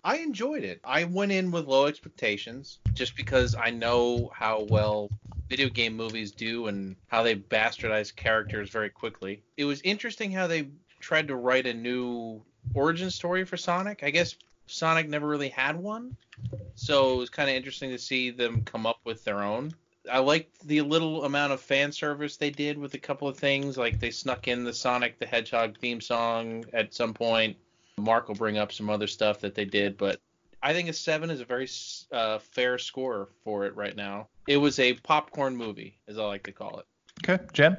I 0.05 0.17
enjoyed 0.19 0.65
it. 0.65 0.81
I 0.85 1.05
went 1.05 1.33
in 1.33 1.51
with 1.51 1.67
low 1.67 1.87
expectations 1.87 2.79
just 2.95 3.15
because 3.15 3.55
I 3.55 3.71
know 3.71 4.31
how 4.35 4.67
well 4.69 5.11
video 5.53 5.69
game 5.69 5.95
movies 5.95 6.33
do 6.33 6.69
and 6.69 6.97
how 7.09 7.23
they 7.23 7.37
bastardize 7.37 8.17
characters 8.17 8.71
very 8.71 8.89
quickly. 8.89 9.43
It 9.59 9.67
was 9.67 9.83
interesting 9.83 10.33
how 10.33 10.47
they 10.47 10.69
tried 10.99 11.29
to 11.29 11.37
write 11.37 11.67
a 11.67 11.75
new 11.75 12.41
origin 12.73 13.11
story 13.11 13.45
for 13.45 13.59
Sonic. 13.59 14.03
I 14.03 14.09
guess 14.09 14.35
Sonic 14.67 15.11
never 15.11 15.27
really 15.27 15.51
had 15.51 15.77
one. 15.77 16.17
So 16.75 17.13
it 17.13 17.17
was 17.19 17.29
kind 17.29 17.51
of 17.51 17.55
interesting 17.55 17.91
to 17.91 17.99
see 17.99 18.31
them 18.31 18.63
come 18.63 18.87
up 18.87 19.01
with 19.05 19.25
their 19.25 19.43
own. 19.43 19.75
I 20.11 20.21
liked 20.21 20.67
the 20.67 20.81
little 20.81 21.25
amount 21.27 21.53
of 21.53 21.61
fan 21.61 21.93
service 21.93 22.39
they 22.39 22.49
did 22.49 22.79
with 22.79 22.95
a 22.95 22.99
couple 22.99 23.29
of 23.29 23.37
things, 23.37 23.77
like 23.77 24.01
they 24.01 24.11
snuck 24.11 24.49
in 24.49 24.65
the 24.65 24.73
Sonic 24.73 25.19
the 25.19 25.27
Hedgehog 25.27 25.79
theme 25.79 26.01
song 26.01 26.65
at 26.73 26.95
some 26.95 27.13
point. 27.13 27.59
Mark 27.99 28.29
will 28.29 28.37
bring 28.37 28.57
up 28.57 28.73
some 28.73 28.89
other 28.89 29.07
stuff 29.07 29.41
that 29.41 29.55
they 29.55 29.67
did, 29.67 29.99
but 29.99 30.19
I 30.63 30.73
think 30.73 30.89
a 30.89 30.95
seven 30.95 31.29
is 31.29 31.43
a 31.43 31.45
very 31.45 31.69
uh, 32.11 32.39
fair 32.39 32.79
score 32.79 33.29
for 33.45 33.67
it 33.67 33.77
right 33.77 33.95
now. 33.95 34.29
It 34.47 34.57
was 34.57 34.79
a 34.79 34.95
popcorn 34.95 35.57
movie, 35.57 35.99
as 36.09 36.19
I 36.19 36.25
like 36.25 36.45
to 36.45 36.53
call 36.53 36.81
it. 36.81 36.87
Okay, 37.23 37.43
Jen. 37.53 37.77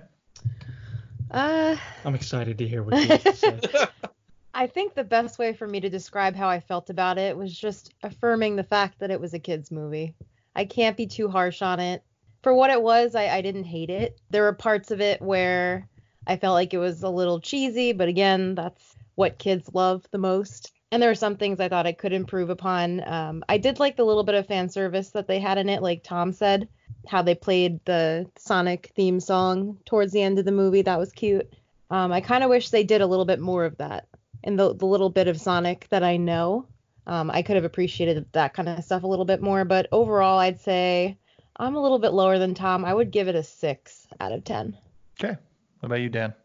Uh, 1.32 1.76
I'm 2.06 2.16
excited 2.16 2.58
to 2.60 2.68
hear 2.68 2.84
what 2.84 3.02
you 3.02 3.08
have 3.08 3.24
to 3.24 3.34
say. 3.34 3.60
I 4.54 4.68
think 4.68 4.94
the 4.94 5.04
best 5.04 5.40
way 5.40 5.54
for 5.54 5.68
me 5.68 5.80
to 5.80 5.90
describe 5.90 6.36
how 6.36 6.48
I 6.48 6.60
felt 6.60 6.90
about 6.90 7.18
it 7.18 7.36
was 7.36 7.58
just 7.58 7.94
affirming 8.04 8.56
the 8.56 8.64
fact 8.64 9.00
that 9.00 9.10
it 9.10 9.20
was 9.20 9.34
a 9.34 9.40
kids 9.40 9.72
movie. 9.72 10.14
I 10.56 10.66
can't 10.66 10.96
be 10.96 11.08
too 11.08 11.28
harsh 11.28 11.62
on 11.62 11.80
it. 11.80 12.04
For 12.44 12.54
what 12.54 12.70
it 12.70 12.82
was, 12.82 13.16
I, 13.16 13.30
I 13.30 13.42
didn't 13.42 13.64
hate 13.64 13.90
it. 13.90 14.20
There 14.30 14.44
were 14.44 14.54
parts 14.54 14.92
of 14.92 15.02
it 15.02 15.22
where 15.22 15.88
I 16.28 16.38
felt 16.38 16.54
like 16.54 16.74
it 16.74 16.78
was 16.78 17.02
a 17.02 17.10
little 17.10 17.40
cheesy, 17.40 17.94
but 17.94 18.08
again, 18.08 18.54
that's 18.54 18.96
what 19.16 19.40
kids 19.40 19.70
love 19.74 20.06
the 20.12 20.18
most. 20.18 20.72
And 20.94 21.02
there 21.02 21.10
were 21.10 21.16
some 21.16 21.38
things 21.38 21.60
I 21.60 21.70
thought 21.70 21.88
I 21.88 21.92
could 21.92 22.14
improve 22.14 22.52
upon. 22.52 23.02
Um, 23.08 23.44
I 23.50 23.58
did 23.58 23.80
like 23.80 23.96
the 23.96 24.06
little 24.06 24.24
bit 24.24 24.36
of 24.36 24.46
fan 24.46 24.70
service 24.70 25.10
that 25.10 25.28
they 25.28 25.40
had 25.40 25.58
in 25.58 25.68
it, 25.68 25.82
like 25.82 26.04
Tom 26.04 26.32
said, 26.32 26.68
how 27.08 27.24
they 27.24 27.34
played 27.34 27.84
the 27.84 28.30
Sonic 28.38 28.92
theme 28.96 29.20
song 29.20 29.80
towards 29.88 30.14
the 30.14 30.22
end 30.22 30.38
of 30.38 30.46
the 30.46 30.52
movie. 30.52 30.84
That 30.84 31.00
was 31.00 31.12
cute. 31.12 31.52
Um, 31.90 32.12
I 32.12 32.22
kind 32.22 32.44
of 32.44 32.52
wish 32.52 32.70
they 32.70 32.84
did 32.84 33.02
a 33.02 33.08
little 33.08 33.26
bit 33.26 33.40
more 33.40 33.66
of 33.66 33.76
that. 33.78 34.08
And 34.44 34.60
the, 34.60 34.76
the 34.76 34.86
little 34.86 35.10
bit 35.10 35.28
of 35.28 35.42
Sonic 35.42 35.88
that 35.90 36.04
I 36.04 36.18
know, 36.18 36.68
um, 37.08 37.32
I 37.32 37.42
could 37.42 37.56
have 37.56 37.66
appreciated 37.66 38.28
that 38.34 38.54
kind 38.54 38.70
of 38.70 38.84
stuff 38.84 39.02
a 39.02 39.08
little 39.08 39.26
bit 39.26 39.42
more. 39.42 39.66
But 39.66 39.88
overall, 39.92 40.38
I'd 40.38 40.62
say 40.62 41.18
I'm 41.58 41.74
a 41.74 41.82
little 41.82 41.98
bit 41.98 42.14
lower 42.14 42.38
than 42.38 42.54
Tom. 42.54 42.86
I 42.86 42.94
would 42.94 43.10
give 43.10 43.28
it 43.28 43.34
a 43.34 43.42
six 43.42 44.06
out 44.20 44.32
of 44.32 44.44
ten. 44.44 44.78
Okay. 45.20 45.40
What 45.80 45.88
about 45.88 46.02
you, 46.02 46.10
Dan? 46.10 46.36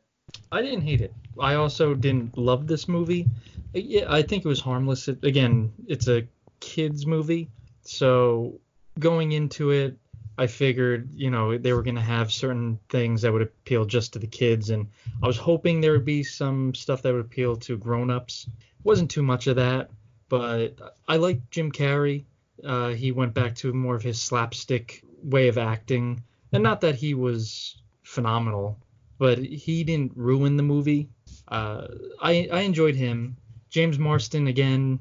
I 0.51 0.63
didn't 0.63 0.83
hate 0.83 1.01
it. 1.01 1.13
I 1.39 1.55
also 1.55 1.95
didn't 1.95 2.37
love 2.37 2.67
this 2.67 2.89
movie. 2.89 3.27
Yeah, 3.75 4.07
I 4.09 4.23
think 4.23 4.45
it 4.45 4.49
was 4.49 4.61
harmless. 4.61 5.09
It, 5.09 5.23
again, 5.25 5.73
it's 5.87 6.09
a 6.09 6.27
kids 6.61 7.07
movie, 7.07 7.49
so 7.83 8.61
going 8.99 9.33
into 9.33 9.71
it, 9.71 9.97
I 10.37 10.47
figured, 10.47 11.13
you 11.15 11.31
know, 11.31 11.59
they 11.59 11.73
were 11.73 11.83
going 11.83 11.97
to 11.97 12.01
have 12.01 12.33
certain 12.33 12.79
things 12.89 13.23
that 13.23 13.33
would 13.33 13.43
appeal 13.43 13.85
just 13.85 14.13
to 14.13 14.19
the 14.19 14.27
kids, 14.27 14.71
and 14.71 14.87
I 15.23 15.27
was 15.27 15.37
hoping 15.37 15.81
there 15.81 15.93
would 15.93 16.05
be 16.05 16.23
some 16.23 16.75
stuff 16.75 17.03
that 17.03 17.13
would 17.13 17.25
appeal 17.25 17.57
to 17.57 17.77
grown-ups. 17.77 18.49
Wasn't 18.85 19.11
too 19.11 19.23
much 19.23 19.49
of 19.49 19.57
that, 19.57 19.91
but 20.29 20.79
I 21.09 21.17
like 21.17 21.51
Jim 21.51 21.73
Carrey. 21.73 22.25
Uh, 22.65 22.91
he 22.91 23.13
went 23.13 23.35
back 23.35 23.55
to 23.57 23.73
more 23.73 23.97
of 23.97 24.03
his 24.03 24.21
slapstick 24.21 25.03
way 25.23 25.49
of 25.49 25.59
acting, 25.59 26.23
and 26.53 26.63
not 26.63 26.81
that 26.83 26.95
he 26.95 27.15
was 27.15 27.77
phenomenal, 28.03 28.79
but 29.19 29.39
he 29.39 29.85
didn't 29.85 30.13
ruin 30.17 30.57
the 30.57 30.63
movie. 30.63 31.11
Uh, 31.49 31.89
I 32.21 32.49
I 32.53 32.61
enjoyed 32.61 32.95
him. 32.95 33.37
James 33.69 33.99
Marsden 33.99 34.47
again, 34.47 34.99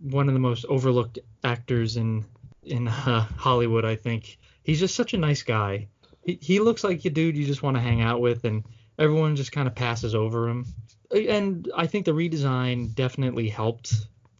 one 0.00 0.28
of 0.28 0.34
the 0.34 0.40
most 0.40 0.64
overlooked 0.66 1.18
actors 1.44 1.96
in 1.96 2.24
in 2.62 2.88
uh, 2.88 3.20
Hollywood. 3.36 3.84
I 3.84 3.96
think 3.96 4.38
he's 4.62 4.80
just 4.80 4.94
such 4.94 5.14
a 5.14 5.18
nice 5.18 5.42
guy. 5.42 5.88
He 6.24 6.38
he 6.40 6.60
looks 6.60 6.84
like 6.84 7.04
a 7.04 7.10
dude 7.10 7.36
you 7.36 7.46
just 7.46 7.62
want 7.62 7.76
to 7.76 7.82
hang 7.82 8.00
out 8.00 8.20
with, 8.20 8.44
and 8.44 8.64
everyone 8.98 9.36
just 9.36 9.52
kind 9.52 9.68
of 9.68 9.74
passes 9.74 10.14
over 10.14 10.48
him. 10.48 10.66
And 11.10 11.70
I 11.74 11.86
think 11.86 12.04
the 12.04 12.12
redesign 12.12 12.94
definitely 12.94 13.48
helped 13.48 13.94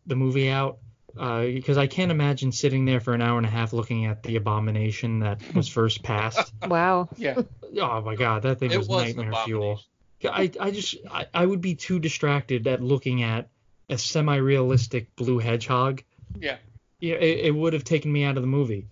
the 0.07 0.17
movie 0.17 0.51
out 0.51 0.79
because 1.19 1.77
I 1.77 1.87
can't 1.87 2.11
imagine 2.11 2.53
sitting 2.53 2.85
there 2.85 3.01
for 3.01 3.13
an 3.13 3.23
hour 3.23 3.39
and 3.39 3.47
a 3.47 3.51
half 3.51 3.73
looking 3.73 4.07
at 4.07 4.23
the 4.23 4.37
abomination 4.37 5.21
that 5.21 5.41
was 5.55 5.69
first 5.79 6.03
passed. 6.03 6.53
Wow. 6.67 7.09
Yeah. 7.17 7.43
Oh 7.81 8.01
my 8.01 8.15
god, 8.15 8.43
that 8.43 8.61
thing 8.61 8.71
It 8.71 8.79
was, 8.79 8.89
was 8.89 9.11
an 9.11 9.17
nightmare 9.17 9.45
fuel. 9.45 9.81
I, 10.25 10.51
I 10.61 10.71
just 10.71 10.97
I, 11.11 11.27
I 11.33 11.47
would 11.47 11.61
be 11.61 11.75
too 11.75 11.99
distracted 11.99 12.67
at 12.67 12.83
looking 12.83 13.23
at 13.23 13.49
a 13.89 13.99
semi-realistic 13.99 15.15
blue 15.17 15.39
hedgehog. 15.39 16.03
Yeah. 16.39 16.57
Yeah, 17.01 17.15
it, 17.15 17.47
it 17.47 17.51
would 17.55 17.73
have 17.73 17.85
taken 17.85 18.13
me 18.13 18.25
out 18.25 18.37
of 18.37 18.43
the 18.43 18.49
movie. 18.49 18.89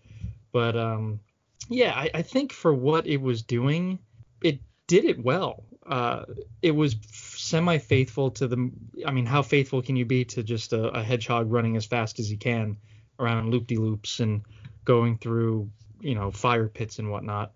But 0.52 0.76
um, 0.76 1.20
yeah, 1.68 1.92
I, 1.94 2.10
I 2.14 2.22
think 2.22 2.52
for 2.52 2.72
what 2.72 3.06
it 3.06 3.20
was 3.20 3.42
doing, 3.42 3.98
it 4.42 4.60
did 4.86 5.04
it 5.04 5.22
well. 5.22 5.64
Uh, 5.84 6.24
it 6.62 6.72
was 6.72 6.94
semi-faithful 7.46 8.30
to 8.32 8.48
the. 8.48 8.70
I 9.06 9.10
mean, 9.10 9.26
how 9.26 9.42
faithful 9.42 9.82
can 9.82 9.96
you 9.96 10.04
be 10.04 10.24
to 10.26 10.42
just 10.42 10.72
a, 10.72 10.88
a 10.88 11.02
hedgehog 11.02 11.50
running 11.50 11.76
as 11.76 11.86
fast 11.86 12.18
as 12.18 12.28
he 12.28 12.36
can 12.36 12.76
around 13.18 13.50
loop-de-loops 13.50 14.20
and 14.20 14.42
going 14.84 15.18
through, 15.18 15.70
you 16.00 16.14
know, 16.14 16.30
fire 16.30 16.68
pits 16.68 16.98
and 16.98 17.10
whatnot? 17.10 17.52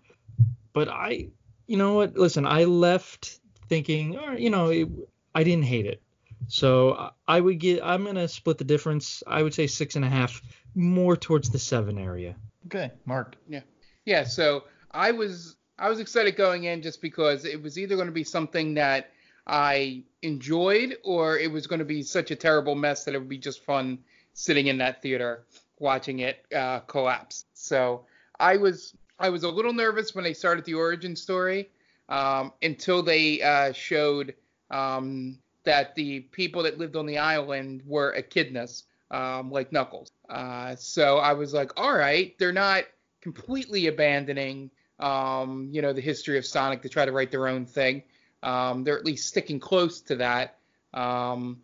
But 0.73 0.89
I, 0.89 1.27
you 1.67 1.77
know 1.77 1.93
what? 1.95 2.15
Listen, 2.17 2.45
I 2.45 2.63
left 2.63 3.39
thinking, 3.67 4.17
or, 4.17 4.33
you 4.37 4.49
know, 4.49 4.69
it, 4.69 4.87
I 5.35 5.43
didn't 5.43 5.65
hate 5.65 5.85
it. 5.85 6.01
So 6.47 6.93
I- 6.93 7.11
I 7.27 7.39
would 7.39 7.59
get. 7.59 7.81
I'm 7.83 8.03
gonna 8.03 8.27
split 8.27 8.57
the 8.57 8.63
difference. 8.63 9.23
I 9.27 9.43
would 9.43 9.53
say 9.53 9.67
six 9.67 9.95
and 9.95 10.03
a 10.03 10.09
half, 10.09 10.41
more 10.75 11.15
towards 11.15 11.49
the 11.49 11.59
seven 11.59 11.97
area. 11.97 12.35
Okay, 12.65 12.91
Mark. 13.05 13.35
Yeah, 13.47 13.61
yeah. 14.05 14.23
So 14.23 14.63
I 14.91 15.11
was 15.11 15.55
I 15.79 15.89
was 15.89 15.99
excited 15.99 16.35
going 16.35 16.65
in 16.65 16.81
just 16.81 17.01
because 17.01 17.45
it 17.45 17.61
was 17.61 17.77
either 17.77 17.95
going 17.95 18.07
to 18.07 18.13
be 18.13 18.23
something 18.23 18.73
that 18.75 19.11
I 19.47 20.03
enjoyed 20.21 20.97
or 21.03 21.37
it 21.37 21.51
was 21.51 21.67
going 21.67 21.79
to 21.79 21.85
be 21.85 22.03
such 22.03 22.31
a 22.31 22.35
terrible 22.35 22.75
mess 22.75 23.03
that 23.05 23.15
it 23.15 23.19
would 23.19 23.29
be 23.29 23.37
just 23.37 23.63
fun 23.63 23.99
sitting 24.33 24.67
in 24.67 24.77
that 24.77 25.01
theater 25.01 25.45
watching 25.79 26.19
it 26.19 26.45
uh, 26.55 26.79
collapse. 26.81 27.45
So 27.53 28.05
I 28.39 28.57
was 28.57 28.93
I 29.19 29.29
was 29.29 29.43
a 29.43 29.49
little 29.49 29.73
nervous 29.73 30.15
when 30.15 30.23
they 30.23 30.33
started 30.33 30.65
the 30.65 30.73
origin 30.73 31.15
story 31.15 31.69
um, 32.09 32.53
until 32.61 33.03
they 33.03 33.41
uh, 33.41 33.71
showed 33.71 34.33
um, 34.69 35.37
that 35.63 35.95
the 35.95 36.21
people 36.21 36.63
that 36.63 36.77
lived 36.77 36.95
on 36.95 37.05
the 37.05 37.17
island 37.17 37.83
were 37.85 38.15
echidnas, 38.17 38.83
um, 39.11 39.51
like 39.51 39.71
Knuckles. 39.71 40.11
Uh, 40.29 40.75
so 40.75 41.17
I 41.17 41.33
was 41.33 41.53
like, 41.53 41.79
all 41.79 41.95
right, 41.95 42.35
they're 42.39 42.51
not 42.51 42.85
completely 43.21 43.87
abandoning, 43.87 44.71
um, 44.99 45.69
you 45.71 45.81
know, 45.81 45.93
the 45.93 46.01
history 46.01 46.37
of 46.37 46.45
Sonic 46.45 46.81
to 46.81 46.89
try 46.89 47.05
to 47.05 47.11
write 47.11 47.31
their 47.31 47.47
own 47.47 47.65
thing. 47.65 48.03
Um, 48.43 48.83
they're 48.83 48.97
at 48.97 49.05
least 49.05 49.27
sticking 49.27 49.59
close 49.59 50.01
to 50.01 50.15
that. 50.17 50.57
Um, 50.93 51.61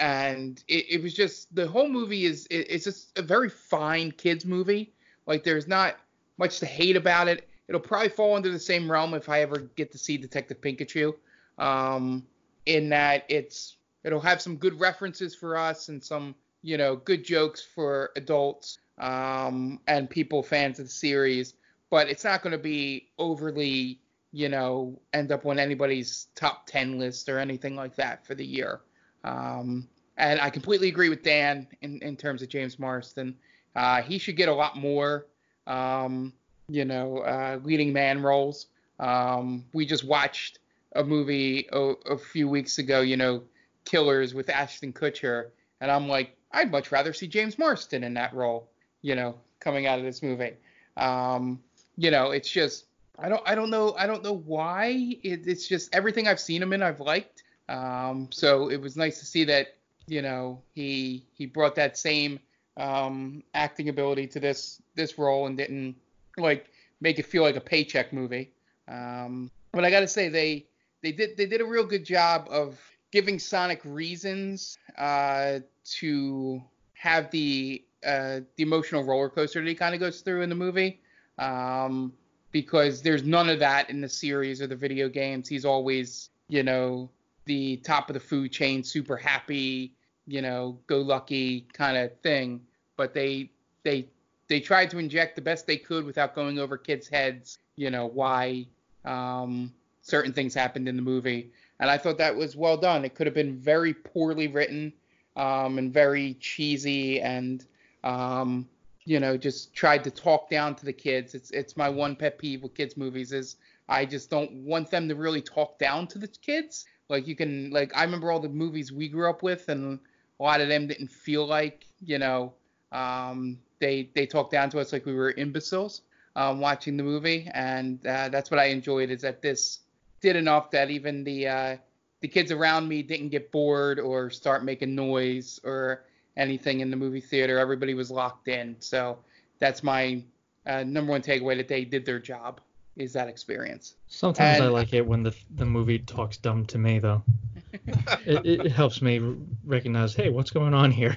and 0.00 0.62
it, 0.68 0.86
it, 0.90 1.02
was 1.02 1.14
just 1.14 1.54
the 1.54 1.66
whole 1.66 1.88
movie 1.88 2.24
is 2.24 2.46
it, 2.50 2.66
it's 2.70 2.84
just 2.84 3.18
a 3.18 3.22
very 3.22 3.48
fine 3.48 4.12
kids 4.12 4.44
movie. 4.44 4.92
Like 5.26 5.44
there's 5.44 5.66
not 5.66 5.96
much 6.36 6.60
to 6.60 6.66
hate 6.66 6.96
about 6.96 7.28
it. 7.28 7.48
It'll 7.68 7.80
probably 7.80 8.08
fall 8.08 8.34
under 8.34 8.50
the 8.50 8.58
same 8.58 8.90
realm 8.90 9.14
if 9.14 9.28
I 9.28 9.42
ever 9.42 9.58
get 9.76 9.92
to 9.92 9.98
see 9.98 10.16
Detective 10.16 10.60
Pikachu. 10.60 11.14
Um, 11.58 12.26
in 12.66 12.88
that 12.90 13.24
it's 13.28 13.76
it'll 14.04 14.20
have 14.20 14.40
some 14.40 14.56
good 14.56 14.78
references 14.78 15.34
for 15.34 15.56
us 15.56 15.88
and 15.88 16.02
some 16.02 16.34
you 16.62 16.76
know 16.76 16.96
good 16.96 17.24
jokes 17.24 17.62
for 17.62 18.10
adults 18.14 18.78
um, 18.98 19.80
and 19.86 20.08
people 20.08 20.42
fans 20.42 20.78
of 20.78 20.86
the 20.86 20.90
series, 20.90 21.54
but 21.90 22.08
it's 22.08 22.24
not 22.24 22.42
going 22.42 22.52
to 22.52 22.58
be 22.58 23.08
overly 23.18 24.00
you 24.32 24.48
know 24.48 25.00
end 25.12 25.32
up 25.32 25.46
on 25.46 25.58
anybody's 25.58 26.28
top 26.34 26.66
10 26.66 26.98
list 26.98 27.28
or 27.28 27.38
anything 27.38 27.74
like 27.76 27.96
that 27.96 28.26
for 28.26 28.34
the 28.34 28.44
year. 28.44 28.80
Um, 29.24 29.88
and 30.16 30.40
I 30.40 30.50
completely 30.50 30.88
agree 30.88 31.08
with 31.08 31.22
Dan 31.22 31.66
in, 31.80 32.00
in 32.02 32.16
terms 32.16 32.42
of 32.42 32.48
James 32.48 32.78
Marsden. 32.78 33.36
Uh, 33.76 34.02
he 34.02 34.18
should 34.18 34.36
get 34.36 34.48
a 34.48 34.54
lot 34.54 34.76
more, 34.76 35.26
um, 35.66 36.32
you 36.68 36.84
know, 36.84 37.18
uh, 37.18 37.60
leading 37.62 37.92
man 37.92 38.22
roles. 38.22 38.66
Um, 38.98 39.64
we 39.72 39.86
just 39.86 40.04
watched 40.04 40.58
a 40.96 41.04
movie 41.04 41.68
a, 41.72 41.78
a, 41.78 42.18
few 42.18 42.48
weeks 42.48 42.78
ago, 42.78 43.00
you 43.00 43.16
know, 43.16 43.42
Killers 43.84 44.34
with 44.34 44.50
Ashton 44.50 44.92
Kutcher, 44.92 45.50
and 45.80 45.90
I'm 45.90 46.08
like, 46.08 46.36
I'd 46.50 46.72
much 46.72 46.90
rather 46.90 47.12
see 47.12 47.28
James 47.28 47.58
Marsden 47.58 48.02
in 48.02 48.14
that 48.14 48.34
role, 48.34 48.68
you 49.02 49.14
know, 49.14 49.36
coming 49.60 49.86
out 49.86 50.00
of 50.00 50.04
this 50.04 50.22
movie. 50.22 50.54
Um, 50.96 51.60
you 51.96 52.10
know, 52.10 52.32
it's 52.32 52.50
just 52.50 52.86
I 53.18 53.28
don't 53.28 53.42
I 53.44 53.54
don't 53.54 53.70
know 53.70 53.94
I 53.98 54.06
don't 54.06 54.22
know 54.22 54.34
why 54.34 55.16
it, 55.22 55.46
it's 55.46 55.66
just 55.66 55.94
everything 55.94 56.28
I've 56.28 56.40
seen 56.40 56.62
him 56.62 56.72
in 56.72 56.82
I've 56.82 57.00
liked. 57.00 57.42
Um, 57.68 58.28
so 58.30 58.70
it 58.70 58.80
was 58.80 58.96
nice 58.96 59.18
to 59.18 59.26
see 59.26 59.44
that 59.44 59.74
you 60.06 60.22
know 60.22 60.62
he 60.74 61.24
he 61.34 61.46
brought 61.46 61.74
that 61.76 61.98
same 61.98 62.38
um, 62.76 63.42
acting 63.54 63.88
ability 63.88 64.26
to 64.28 64.40
this 64.40 64.80
this 64.94 65.18
role 65.18 65.46
and 65.46 65.56
didn't 65.56 65.96
like 66.36 66.70
make 67.00 67.18
it 67.18 67.26
feel 67.26 67.42
like 67.42 67.56
a 67.56 67.60
paycheck 67.60 68.12
movie. 68.12 68.52
Um, 68.86 69.50
but 69.72 69.84
I 69.84 69.90
got 69.90 70.00
to 70.00 70.08
say 70.08 70.28
they 70.28 70.66
they 71.02 71.12
did 71.12 71.36
they 71.36 71.46
did 71.46 71.60
a 71.60 71.64
real 71.66 71.84
good 71.84 72.04
job 72.04 72.46
of 72.50 72.78
giving 73.10 73.38
Sonic 73.38 73.80
reasons 73.84 74.78
uh, 74.96 75.58
to 75.84 76.62
have 76.94 77.30
the 77.30 77.84
uh, 78.06 78.40
the 78.56 78.62
emotional 78.62 79.02
roller 79.02 79.28
coaster 79.28 79.60
that 79.60 79.68
he 79.68 79.74
kind 79.74 79.94
of 79.94 80.00
goes 80.00 80.20
through 80.20 80.42
in 80.42 80.48
the 80.48 80.54
movie. 80.54 81.00
Um, 81.38 82.12
because 82.50 83.02
there's 83.02 83.24
none 83.24 83.48
of 83.48 83.58
that 83.58 83.90
in 83.90 84.00
the 84.00 84.08
series 84.08 84.62
or 84.62 84.66
the 84.66 84.76
video 84.76 85.08
games. 85.08 85.48
He's 85.48 85.64
always, 85.64 86.30
you 86.48 86.62
know, 86.62 87.10
the 87.44 87.76
top 87.78 88.10
of 88.10 88.14
the 88.14 88.20
food 88.20 88.52
chain, 88.52 88.82
super 88.82 89.16
happy, 89.16 89.92
you 90.26 90.42
know, 90.42 90.78
go 90.86 90.98
lucky 90.98 91.66
kind 91.72 91.96
of 91.96 92.18
thing. 92.20 92.60
But 92.96 93.14
they 93.14 93.50
they 93.84 94.08
they 94.48 94.60
tried 94.60 94.90
to 94.90 94.98
inject 94.98 95.36
the 95.36 95.42
best 95.42 95.66
they 95.66 95.76
could 95.76 96.04
without 96.04 96.34
going 96.34 96.58
over 96.58 96.76
kids' 96.76 97.08
heads, 97.08 97.58
you 97.76 97.90
know, 97.90 98.06
why 98.06 98.66
um, 99.04 99.72
certain 100.02 100.32
things 100.32 100.54
happened 100.54 100.88
in 100.88 100.96
the 100.96 101.02
movie. 101.02 101.50
And 101.80 101.90
I 101.90 101.98
thought 101.98 102.18
that 102.18 102.34
was 102.34 102.56
well 102.56 102.76
done. 102.76 103.04
It 103.04 103.14
could 103.14 103.26
have 103.26 103.34
been 103.34 103.56
very 103.56 103.94
poorly 103.94 104.48
written 104.48 104.92
um, 105.36 105.78
and 105.78 105.92
very 105.92 106.34
cheesy 106.40 107.20
and 107.20 107.64
um, 108.04 108.68
you 109.08 109.18
know 109.18 109.38
just 109.38 109.74
tried 109.74 110.04
to 110.04 110.10
talk 110.10 110.50
down 110.50 110.74
to 110.74 110.84
the 110.84 110.92
kids. 110.92 111.34
It's 111.34 111.50
it's 111.50 111.76
my 111.76 111.88
one 111.88 112.14
pet 112.14 112.38
peeve 112.38 112.62
with 112.62 112.74
kids 112.74 112.96
movies 112.96 113.32
is 113.32 113.56
I 113.88 114.04
just 114.04 114.28
don't 114.28 114.52
want 114.66 114.90
them 114.90 115.08
to 115.08 115.14
really 115.14 115.40
talk 115.40 115.78
down 115.78 116.06
to 116.08 116.18
the 116.18 116.28
kids. 116.28 116.84
Like 117.08 117.26
you 117.26 117.34
can 117.34 117.70
like 117.70 117.90
I 117.96 118.04
remember 118.04 118.30
all 118.30 118.38
the 118.38 118.50
movies 118.50 118.92
we 118.92 119.08
grew 119.08 119.30
up 119.30 119.42
with 119.42 119.70
and 119.70 119.98
a 120.38 120.42
lot 120.42 120.60
of 120.60 120.68
them 120.68 120.86
didn't 120.86 121.10
feel 121.10 121.46
like 121.46 121.86
you 122.04 122.18
know 122.18 122.52
um, 122.92 123.58
they 123.80 124.10
they 124.14 124.26
talked 124.26 124.52
down 124.52 124.68
to 124.70 124.78
us 124.78 124.92
like 124.92 125.06
we 125.06 125.14
were 125.14 125.32
imbeciles 125.32 126.02
um, 126.36 126.60
watching 126.60 126.98
the 126.98 127.02
movie 127.02 127.48
and 127.54 128.06
uh, 128.06 128.28
that's 128.28 128.50
what 128.50 128.60
I 128.60 128.66
enjoyed 128.66 129.10
is 129.10 129.22
that 129.22 129.40
this 129.40 129.80
did 130.20 130.36
enough 130.36 130.70
that 130.72 130.90
even 130.90 131.24
the 131.24 131.48
uh, 131.48 131.76
the 132.20 132.28
kids 132.28 132.52
around 132.52 132.86
me 132.86 133.02
didn't 133.02 133.30
get 133.30 133.50
bored 133.52 133.98
or 133.98 134.28
start 134.28 134.64
making 134.64 134.94
noise 134.94 135.60
or 135.64 136.04
anything 136.38 136.80
in 136.80 136.90
the 136.90 136.96
movie 136.96 137.20
theater. 137.20 137.58
Everybody 137.58 137.94
was 137.94 138.10
locked 138.10 138.48
in. 138.48 138.76
So 138.78 139.18
that's 139.58 139.82
my 139.82 140.22
uh, 140.66 140.84
number 140.84 141.12
one 141.12 141.20
takeaway 141.20 141.56
that 141.58 141.68
they 141.68 141.84
did 141.84 142.06
their 142.06 142.18
job 142.18 142.60
is 142.96 143.12
that 143.12 143.28
experience. 143.28 143.94
Sometimes 144.08 144.56
and, 144.56 144.64
I 144.64 144.68
like 144.68 144.92
it 144.92 145.06
when 145.06 145.22
the 145.22 145.34
the 145.54 145.66
movie 145.66 145.98
talks 145.98 146.36
dumb 146.36 146.64
to 146.66 146.78
me 146.78 146.98
though. 146.98 147.22
it, 148.24 148.46
it 148.46 148.72
helps 148.72 149.02
me 149.02 149.20
recognize, 149.64 150.14
hey, 150.14 150.30
what's 150.30 150.50
going 150.50 150.72
on 150.72 150.90
here? 150.90 151.16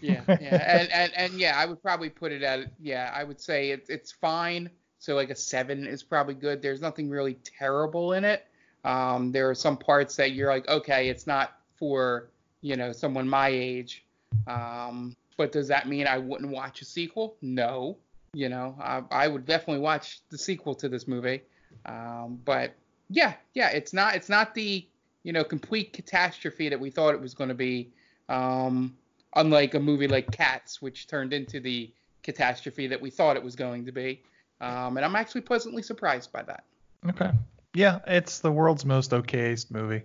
yeah, 0.00 0.20
yeah, 0.26 0.34
and, 0.80 0.90
and 0.90 1.12
and 1.16 1.32
yeah, 1.34 1.56
I 1.56 1.64
would 1.64 1.80
probably 1.80 2.10
put 2.10 2.32
it 2.32 2.42
at 2.42 2.72
yeah, 2.80 3.12
I 3.14 3.24
would 3.24 3.40
say 3.40 3.70
it, 3.70 3.86
it's 3.88 4.10
fine 4.10 4.68
so 5.02 5.16
like 5.16 5.30
a 5.30 5.34
seven 5.34 5.84
is 5.84 6.00
probably 6.04 6.34
good. 6.34 6.62
There's 6.62 6.80
nothing 6.80 7.10
really 7.10 7.34
terrible 7.42 8.12
in 8.12 8.24
it. 8.24 8.46
Um, 8.84 9.32
there 9.32 9.50
are 9.50 9.54
some 9.54 9.76
parts 9.76 10.14
that 10.14 10.30
you're 10.30 10.48
like, 10.48 10.68
okay, 10.68 11.08
it's 11.08 11.26
not 11.26 11.58
for 11.74 12.30
you 12.60 12.76
know 12.76 12.92
someone 12.92 13.28
my 13.28 13.48
age. 13.48 14.04
Um, 14.46 15.16
but 15.36 15.52
does 15.52 15.68
that 15.68 15.88
mean 15.88 16.06
I 16.06 16.18
wouldn't 16.18 16.50
watch 16.50 16.82
a 16.82 16.84
sequel? 16.84 17.36
No. 17.42 17.98
You 18.34 18.48
know, 18.48 18.76
I, 18.80 19.02
I 19.10 19.28
would 19.28 19.44
definitely 19.44 19.82
watch 19.82 20.20
the 20.30 20.38
sequel 20.38 20.74
to 20.76 20.88
this 20.88 21.06
movie. 21.06 21.42
Um, 21.84 22.40
but 22.44 22.74
yeah, 23.10 23.34
yeah, 23.54 23.68
it's 23.70 23.92
not 23.92 24.14
it's 24.14 24.30
not 24.30 24.54
the 24.54 24.86
you 25.22 25.32
know 25.32 25.44
complete 25.44 25.92
catastrophe 25.92 26.70
that 26.70 26.80
we 26.80 26.90
thought 26.90 27.14
it 27.14 27.20
was 27.20 27.34
going 27.34 27.48
to 27.48 27.54
be. 27.54 27.90
Um, 28.28 28.96
unlike 29.34 29.74
a 29.74 29.80
movie 29.80 30.08
like 30.08 30.30
Cats, 30.30 30.80
which 30.80 31.06
turned 31.06 31.32
into 31.32 31.60
the 31.60 31.92
catastrophe 32.22 32.86
that 32.86 33.00
we 33.00 33.10
thought 33.10 33.36
it 33.36 33.42
was 33.42 33.56
going 33.56 33.84
to 33.84 33.92
be. 33.92 34.22
Um, 34.60 34.96
and 34.96 35.04
I'm 35.04 35.16
actually 35.16 35.40
pleasantly 35.40 35.82
surprised 35.82 36.32
by 36.32 36.42
that. 36.42 36.64
Okay. 37.08 37.30
Yeah, 37.74 38.00
it's 38.06 38.40
the 38.40 38.52
world's 38.52 38.84
most 38.84 39.10
okayest 39.10 39.70
movie. 39.70 40.02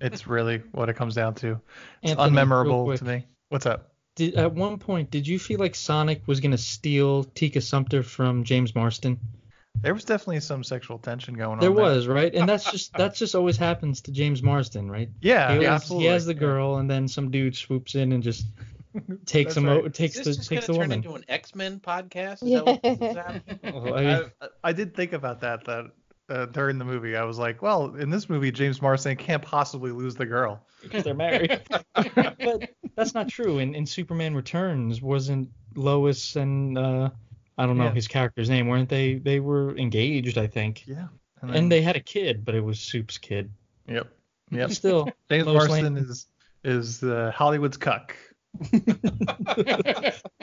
It's 0.00 0.26
really 0.26 0.62
what 0.72 0.88
it 0.88 0.94
comes 0.94 1.14
down 1.14 1.34
to. 1.36 1.60
It's 2.02 2.12
Anthony, 2.12 2.36
unmemorable 2.36 2.98
to 2.98 3.04
me. 3.04 3.26
What's 3.48 3.66
up? 3.66 3.92
Did, 4.16 4.34
at 4.34 4.52
one 4.52 4.78
point, 4.78 5.10
did 5.10 5.28
you 5.28 5.38
feel 5.38 5.60
like 5.60 5.74
Sonic 5.74 6.26
was 6.26 6.40
going 6.40 6.50
to 6.50 6.58
steal 6.58 7.24
Tika 7.24 7.60
Sumpter 7.60 8.02
from 8.02 8.44
James 8.44 8.74
Marsden? 8.74 9.20
There 9.82 9.92
was 9.92 10.04
definitely 10.04 10.40
some 10.40 10.64
sexual 10.64 10.98
tension 10.98 11.34
going 11.34 11.60
there 11.60 11.68
on. 11.68 11.76
There 11.76 11.84
was, 11.84 12.06
right? 12.06 12.34
And 12.34 12.48
that's 12.48 12.70
just 12.70 12.92
that's 12.96 13.18
just 13.18 13.34
always 13.34 13.58
happens 13.58 14.00
to 14.02 14.10
James 14.10 14.42
Marsden, 14.42 14.90
right? 14.90 15.10
Yeah, 15.20 15.48
he, 15.48 15.52
always, 15.52 15.62
yeah, 15.62 15.74
absolutely. 15.74 16.06
he 16.06 16.12
has 16.12 16.26
the 16.26 16.34
girl, 16.34 16.78
and 16.78 16.90
then 16.90 17.06
some 17.06 17.30
dude 17.30 17.54
swoops 17.54 17.94
in 17.94 18.12
and 18.12 18.22
just 18.22 18.46
takes 19.26 19.56
him 19.56 19.66
right. 19.66 19.92
takes 19.92 20.16
the 20.16 20.34
takes 20.34 20.66
the 20.66 20.72
turn 20.72 20.88
woman. 20.88 20.92
into 20.92 21.14
an 21.14 21.24
X-Men 21.28 21.78
podcast? 21.80 22.38
Yeah. 22.40 22.62
well, 23.70 23.94
I, 23.94 24.00
mean, 24.00 24.30
I, 24.40 24.48
I, 24.64 24.72
did 24.72 24.94
think 24.94 25.12
about 25.12 25.40
that 25.42 25.64
that 25.66 25.90
uh, 26.28 26.46
during 26.46 26.78
the 26.78 26.84
movie. 26.84 27.16
I 27.16 27.24
was 27.24 27.38
like, 27.38 27.62
well, 27.62 27.94
in 27.96 28.10
this 28.10 28.28
movie, 28.28 28.50
James 28.50 28.80
Marsden 28.80 29.16
can't 29.16 29.42
possibly 29.42 29.92
lose 29.92 30.14
the 30.14 30.26
girl 30.26 30.66
because 30.82 31.04
they're 31.04 31.14
married. 31.14 31.60
but 31.94 32.70
that's 32.96 33.14
not 33.14 33.28
true. 33.28 33.58
In 33.58 33.74
in 33.74 33.86
Superman 33.86 34.34
Returns, 34.34 35.00
wasn't 35.00 35.50
Lois 35.74 36.36
and 36.36 36.76
uh, 36.76 37.10
I 37.58 37.66
don't 37.66 37.78
know 37.78 37.84
yeah. 37.84 37.92
his 37.92 38.08
character's 38.08 38.50
name, 38.50 38.68
weren't 38.68 38.88
they? 38.88 39.14
They 39.14 39.40
were 39.40 39.76
engaged, 39.76 40.38
I 40.38 40.46
think. 40.46 40.86
Yeah. 40.86 41.06
And, 41.40 41.50
then, 41.50 41.56
and 41.56 41.72
they 41.72 41.82
had 41.82 41.96
a 41.96 42.00
kid, 42.00 42.44
but 42.44 42.54
it 42.54 42.64
was 42.64 42.80
Soup's 42.80 43.18
kid. 43.18 43.50
Yep. 43.88 44.08
Yep. 44.50 44.70
Still, 44.70 45.08
James 45.30 45.46
Lois 45.46 45.68
Marsden 45.68 45.94
Lane. 45.94 46.04
is 46.04 46.26
is 46.64 47.02
uh, 47.02 47.30
Hollywood's 47.34 47.76
cuck. 47.76 48.16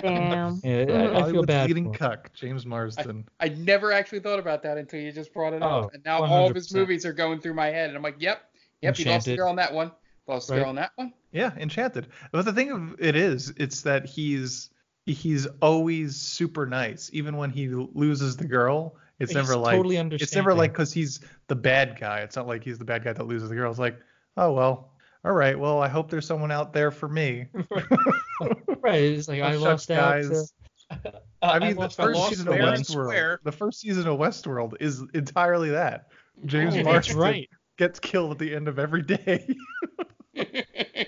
Damn. 0.02 0.62
Yeah, 0.64 0.86
I, 0.88 1.22
I 1.22 1.32
feel 1.32 1.44
bad. 1.44 1.68
Leading 1.68 1.92
cuck, 1.92 2.32
James 2.34 2.66
Marsden. 2.66 3.26
I, 3.40 3.46
I, 3.46 3.50
never 3.50 3.92
actually 3.92 4.20
thought 4.20 4.38
about 4.38 4.62
that 4.64 4.78
until 4.78 5.00
you 5.00 5.12
just 5.12 5.34
brought 5.34 5.54
it 5.54 5.64
up, 5.64 5.86
oh, 5.86 5.90
and 5.94 6.04
now 6.06 6.22
100%. 6.22 6.30
all 6.30 6.48
of 6.48 6.56
his 6.56 6.74
movies 6.74 7.06
are 7.08 7.14
going 7.14 7.40
through 7.40 7.56
my 7.56 7.68
head, 7.68 7.90
and 7.90 7.98
I'm 7.98 8.04
like, 8.04 8.18
yep, 8.20 8.44
yep, 8.82 8.92
Enchanted. 8.92 9.06
he 9.06 9.12
lost 9.12 9.26
the 9.26 9.36
girl 9.36 9.50
on 9.50 9.56
that 9.56 9.74
one, 9.74 9.92
lost 10.28 10.48
the 10.48 10.54
right. 10.54 10.60
girl 10.62 10.70
on 10.70 10.76
that 10.76 10.92
one. 10.96 11.14
Yeah, 11.32 11.52
Enchanted. 11.58 12.08
But 12.32 12.46
the 12.46 12.54
thing 12.54 12.72
of 12.72 12.96
it 13.00 13.16
is, 13.16 13.54
it's 13.58 13.82
that 13.82 14.06
he's 14.06 14.70
he's 15.06 15.48
always 15.62 16.16
super 16.16 16.66
nice, 16.66 17.10
even 17.14 17.38
when 17.38 17.50
he 17.50 17.68
loses 17.68 18.38
the 18.38 18.46
girl. 18.46 18.96
It's 19.20 19.32
He's 19.32 19.36
never 19.36 19.56
like 19.56 19.76
totally 19.76 19.98
it's 19.98 20.36
never 20.36 20.54
like 20.54 20.72
because 20.72 20.92
he's 20.92 21.20
the 21.48 21.56
bad 21.56 22.00
guy. 22.00 22.20
It's 22.20 22.36
not 22.36 22.48
like 22.48 22.64
he's 22.64 22.80
the 22.80 22.86
bad 22.86 23.04
guy 23.04 23.14
that 23.14 23.28
loses 23.28 23.50
the 23.50 23.56
girl. 23.56 23.70
It's 23.70 23.80
like, 23.80 23.98
oh 24.38 24.52
well, 24.52 24.92
all 25.26 25.32
right. 25.32 25.58
Well, 25.58 25.82
I 25.82 25.88
hope 25.88 26.10
there's 26.10 26.26
someone 26.26 26.52
out 26.52 26.74
there 26.74 26.92
for 26.92 27.08
me. 27.08 27.48
right. 28.82 29.02
It's 29.02 29.28
like 29.28 29.42
I 29.42 29.52
shucks, 29.54 29.62
lost 29.62 29.92
out. 29.92 30.14
guys. 30.14 30.54
To, 30.90 31.14
I 31.42 31.60
mean, 31.60 31.78
the 31.78 31.90
first 31.90 32.30
season 32.30 32.48
of 32.48 32.56
Wayne. 32.56 32.64
Westworld, 32.64 33.38
the 33.44 33.52
first 33.52 33.80
season 33.80 34.08
of 34.08 34.20
Westworld 34.20 34.76
is 34.80 35.04
entirely 35.14 35.70
that. 35.70 36.10
James 36.46 36.74
Oh, 36.74 36.78
that's 36.78 36.86
Marsden 36.86 37.18
right. 37.18 37.50
Gets 37.78 38.00
killed 38.00 38.32
at 38.32 38.40
the 38.40 38.56
end 38.56 38.68
of 38.68 38.80
every 38.80 39.02
day. 39.02 39.56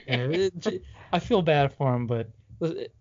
Yeah, 0.07 0.37
I 1.11 1.19
feel 1.19 1.41
bad 1.41 1.73
for 1.73 1.93
him, 1.93 2.07
but 2.07 2.29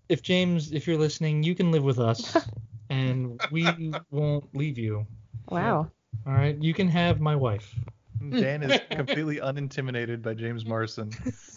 if 0.08 0.22
James, 0.22 0.72
if 0.72 0.86
you're 0.86 0.98
listening, 0.98 1.42
you 1.42 1.54
can 1.54 1.70
live 1.70 1.84
with 1.84 1.98
us, 1.98 2.36
and 2.90 3.40
we 3.50 3.92
won't 4.10 4.54
leave 4.54 4.78
you. 4.78 5.06
Wow. 5.50 5.90
All 6.26 6.32
right, 6.32 6.56
you 6.60 6.72
can 6.74 6.88
have 6.88 7.20
my 7.20 7.36
wife. 7.36 7.74
Dan 8.30 8.62
is 8.62 8.80
completely 8.90 9.40
unintimidated 9.40 10.22
by 10.22 10.34
James 10.34 10.64
Marsden. 10.64 11.10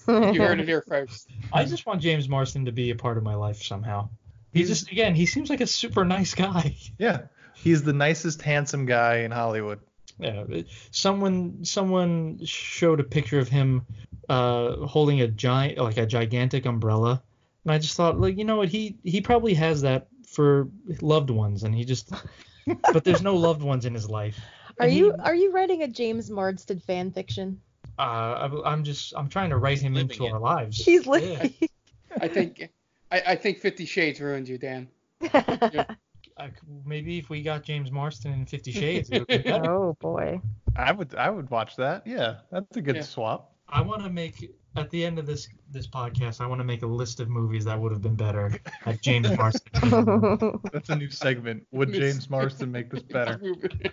You 0.08 0.41
heard 0.41 0.60
it 0.60 0.67
here 0.67 0.84
first. 0.88 1.30
I 1.54 1.63
just 1.63 1.86
want 1.86 2.02
James 2.02 2.28
Marsden 2.28 2.65
to 2.65 2.72
be 2.72 2.89
a 2.89 2.96
part 2.96 3.17
of 3.17 3.24
my 3.24 3.36
life 3.36 3.62
somehow. 3.63 4.10
He 4.54 4.63
just, 4.63 4.91
again, 4.91 5.13
he 5.13 5.26
seems 5.26 5.50
like 5.50 5.62
a 5.62 5.67
super 5.67 6.04
nice 6.04 6.34
guy. 6.34 6.76
Yeah, 6.98 7.24
he's 7.54 7.84
the 7.84 7.93
nicest, 7.93 8.41
handsome 8.41 8.86
guy 8.86 9.17
in 9.17 9.32
Hollywood. 9.32 9.80
Yeah, 10.20 10.46
someone 10.92 11.64
someone 11.64 12.40
showed 12.44 13.00
a 13.00 13.04
picture 13.04 13.40
of 13.40 13.48
him 13.50 13.86
uh, 14.30 14.76
holding 14.88 15.22
a 15.22 15.28
giant, 15.28 15.78
like 15.78 15.98
a 15.98 16.06
gigantic 16.06 16.66
umbrella, 16.66 17.22
and 17.64 17.72
I 17.72 17.78
just 17.78 17.96
thought, 17.96 18.20
like, 18.20 18.38
you 18.38 18.44
know 18.44 18.58
what, 18.58 18.70
he 18.70 18.98
he 19.04 19.22
probably 19.22 19.54
has 19.54 19.82
that 19.84 20.08
for 20.28 20.70
loved 21.02 21.30
ones, 21.30 21.64
and 21.64 21.74
he 21.76 21.86
just, 21.86 22.12
but 22.94 23.04
there's 23.04 23.22
no 23.22 23.36
loved 23.36 23.62
ones 23.62 23.86
in 23.86 23.94
his 23.94 24.10
life. 24.10 24.40
Are 24.80 24.86
And 24.86 24.92
he- 24.92 25.00
you 25.00 25.14
are 25.24 25.36
you 25.36 25.52
writing 25.52 25.84
a 25.84 25.88
James 25.88 26.30
Marsden 26.32 26.80
fan 26.80 27.12
fiction? 27.12 27.62
Uh, 28.00 28.50
I, 28.64 28.72
I'm 28.72 28.84
just, 28.84 29.14
I'm 29.16 29.28
trying 29.30 29.50
to 29.52 29.58
write 29.58 29.80
him 29.80 29.98
into 29.98 30.26
our 30.28 30.40
lives. 30.40 30.78
He's 30.84 31.06
Yeah. 31.06 31.12
living. 31.12 31.54
I 32.20 32.28
think 32.28 32.70
I, 33.12 33.22
I 33.28 33.36
think 33.36 33.60
Fifty 33.60 33.86
Shades 33.86 34.20
ruined 34.20 34.48
you, 34.48 34.58
Dan. 34.58 34.88
I 36.39 36.47
c- 36.50 36.54
maybe 36.86 37.17
if 37.17 37.30
we 37.30 37.41
got 37.41 37.63
James 37.63 37.91
Marsden 37.91 38.34
in 38.34 38.45
Fifty 38.45 38.71
Shades, 38.80 39.10
it 39.12 39.28
would 39.28 39.43
be 39.43 39.52
oh 39.52 39.95
boy. 40.00 40.41
I 40.76 40.91
would, 40.91 41.15
I 41.15 41.30
would 41.30 41.50
watch 41.50 41.76
that. 41.78 42.06
Yeah, 42.06 42.38
that's 42.52 42.78
a 42.78 42.82
good 42.82 42.97
Yeah. 42.97 43.02
swap. 43.02 43.54
I 43.69 43.82
want 43.82 44.04
to 44.04 44.10
make 44.10 44.54
at 44.76 44.89
the 44.91 45.04
end 45.04 45.17
of 45.19 45.26
this 45.26 45.47
this 45.71 45.88
podcast, 45.88 46.39
I 46.39 46.45
want 46.47 46.60
to 46.62 46.63
make 46.65 46.84
a 46.84 46.88
list 46.88 47.19
of 47.19 47.30
movies 47.30 47.65
that 47.65 47.80
would 47.80 47.91
have 47.91 48.02
been 48.02 48.15
better 48.15 48.52
at 48.86 49.02
James 49.02 49.30
Marsden. 49.36 50.60
That's 50.71 50.89
a 50.89 50.95
new 50.95 51.10
segment. 51.10 51.65
Would 51.71 51.91
James 51.93 52.30
Marsden 52.30 52.71
make 52.71 52.89
this 52.91 53.02
better? 53.04 53.41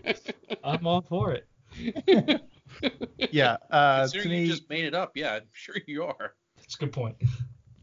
I'm 0.65 0.87
all 0.87 1.01
for 1.03 1.33
it. 1.33 1.49
Yeah. 3.33 3.57
Uh, 3.71 4.07
to 4.07 4.13
Considering 4.13 4.31
you 4.31 4.43
me, 4.43 4.49
just 4.49 4.69
made 4.71 4.85
it 4.85 4.95
up, 4.95 5.13
yeah, 5.17 5.35
I'm 5.35 5.43
sure 5.53 5.77
you 5.87 6.05
are. 6.05 6.35
That's 6.57 6.75
a 6.77 6.79
good 6.79 6.93
point. 6.93 7.17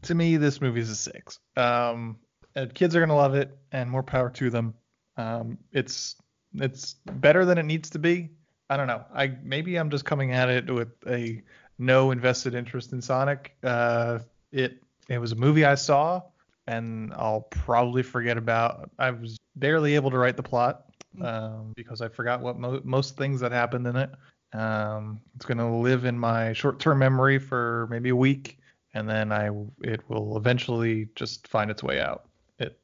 to 0.02 0.14
me, 0.14 0.36
this 0.38 0.60
movie's 0.60 0.88
a 0.90 0.96
six. 0.96 1.38
Um, 1.56 2.16
and 2.54 2.74
kids 2.74 2.94
are 2.96 3.00
gonna 3.00 3.16
love 3.16 3.34
it, 3.34 3.56
and 3.72 3.90
more 3.90 4.02
power 4.02 4.30
to 4.30 4.50
them. 4.50 4.74
Um, 5.16 5.58
it's 5.72 6.16
it's 6.54 6.94
better 7.06 7.44
than 7.44 7.58
it 7.58 7.64
needs 7.64 7.90
to 7.90 7.98
be. 7.98 8.30
I 8.70 8.76
don't 8.76 8.86
know. 8.86 9.04
I 9.14 9.36
maybe 9.42 9.76
I'm 9.76 9.90
just 9.90 10.04
coming 10.04 10.32
at 10.32 10.48
it 10.48 10.70
with 10.70 10.92
a 11.06 11.42
no 11.78 12.10
invested 12.10 12.54
interest 12.54 12.92
in 12.92 13.02
Sonic. 13.02 13.56
Uh, 13.62 14.20
it 14.50 14.82
it 15.08 15.18
was 15.18 15.32
a 15.32 15.36
movie 15.36 15.64
I 15.64 15.74
saw, 15.74 16.22
and 16.66 17.12
I'll 17.14 17.42
probably 17.42 18.02
forget 18.02 18.36
about. 18.36 18.90
I 18.98 19.10
was 19.10 19.38
barely 19.56 19.94
able 19.94 20.10
to 20.10 20.18
write 20.18 20.36
the 20.36 20.42
plot 20.42 20.84
um, 21.20 21.72
because 21.76 22.00
I 22.00 22.08
forgot 22.08 22.40
what 22.40 22.58
mo- 22.58 22.80
most 22.84 23.16
things 23.16 23.40
that 23.40 23.52
happened 23.52 23.86
in 23.86 23.96
it. 23.96 24.10
Um, 24.54 25.20
it's 25.34 25.44
gonna 25.44 25.80
live 25.80 26.04
in 26.04 26.18
my 26.18 26.52
short-term 26.52 26.98
memory 26.98 27.38
for 27.38 27.88
maybe 27.90 28.10
a 28.10 28.16
week, 28.16 28.58
and 28.94 29.08
then 29.08 29.32
I 29.32 29.50
it 29.82 30.00
will 30.08 30.36
eventually 30.36 31.08
just 31.14 31.48
find 31.48 31.70
its 31.70 31.82
way 31.82 32.00
out. 32.00 32.26
It 32.62 32.78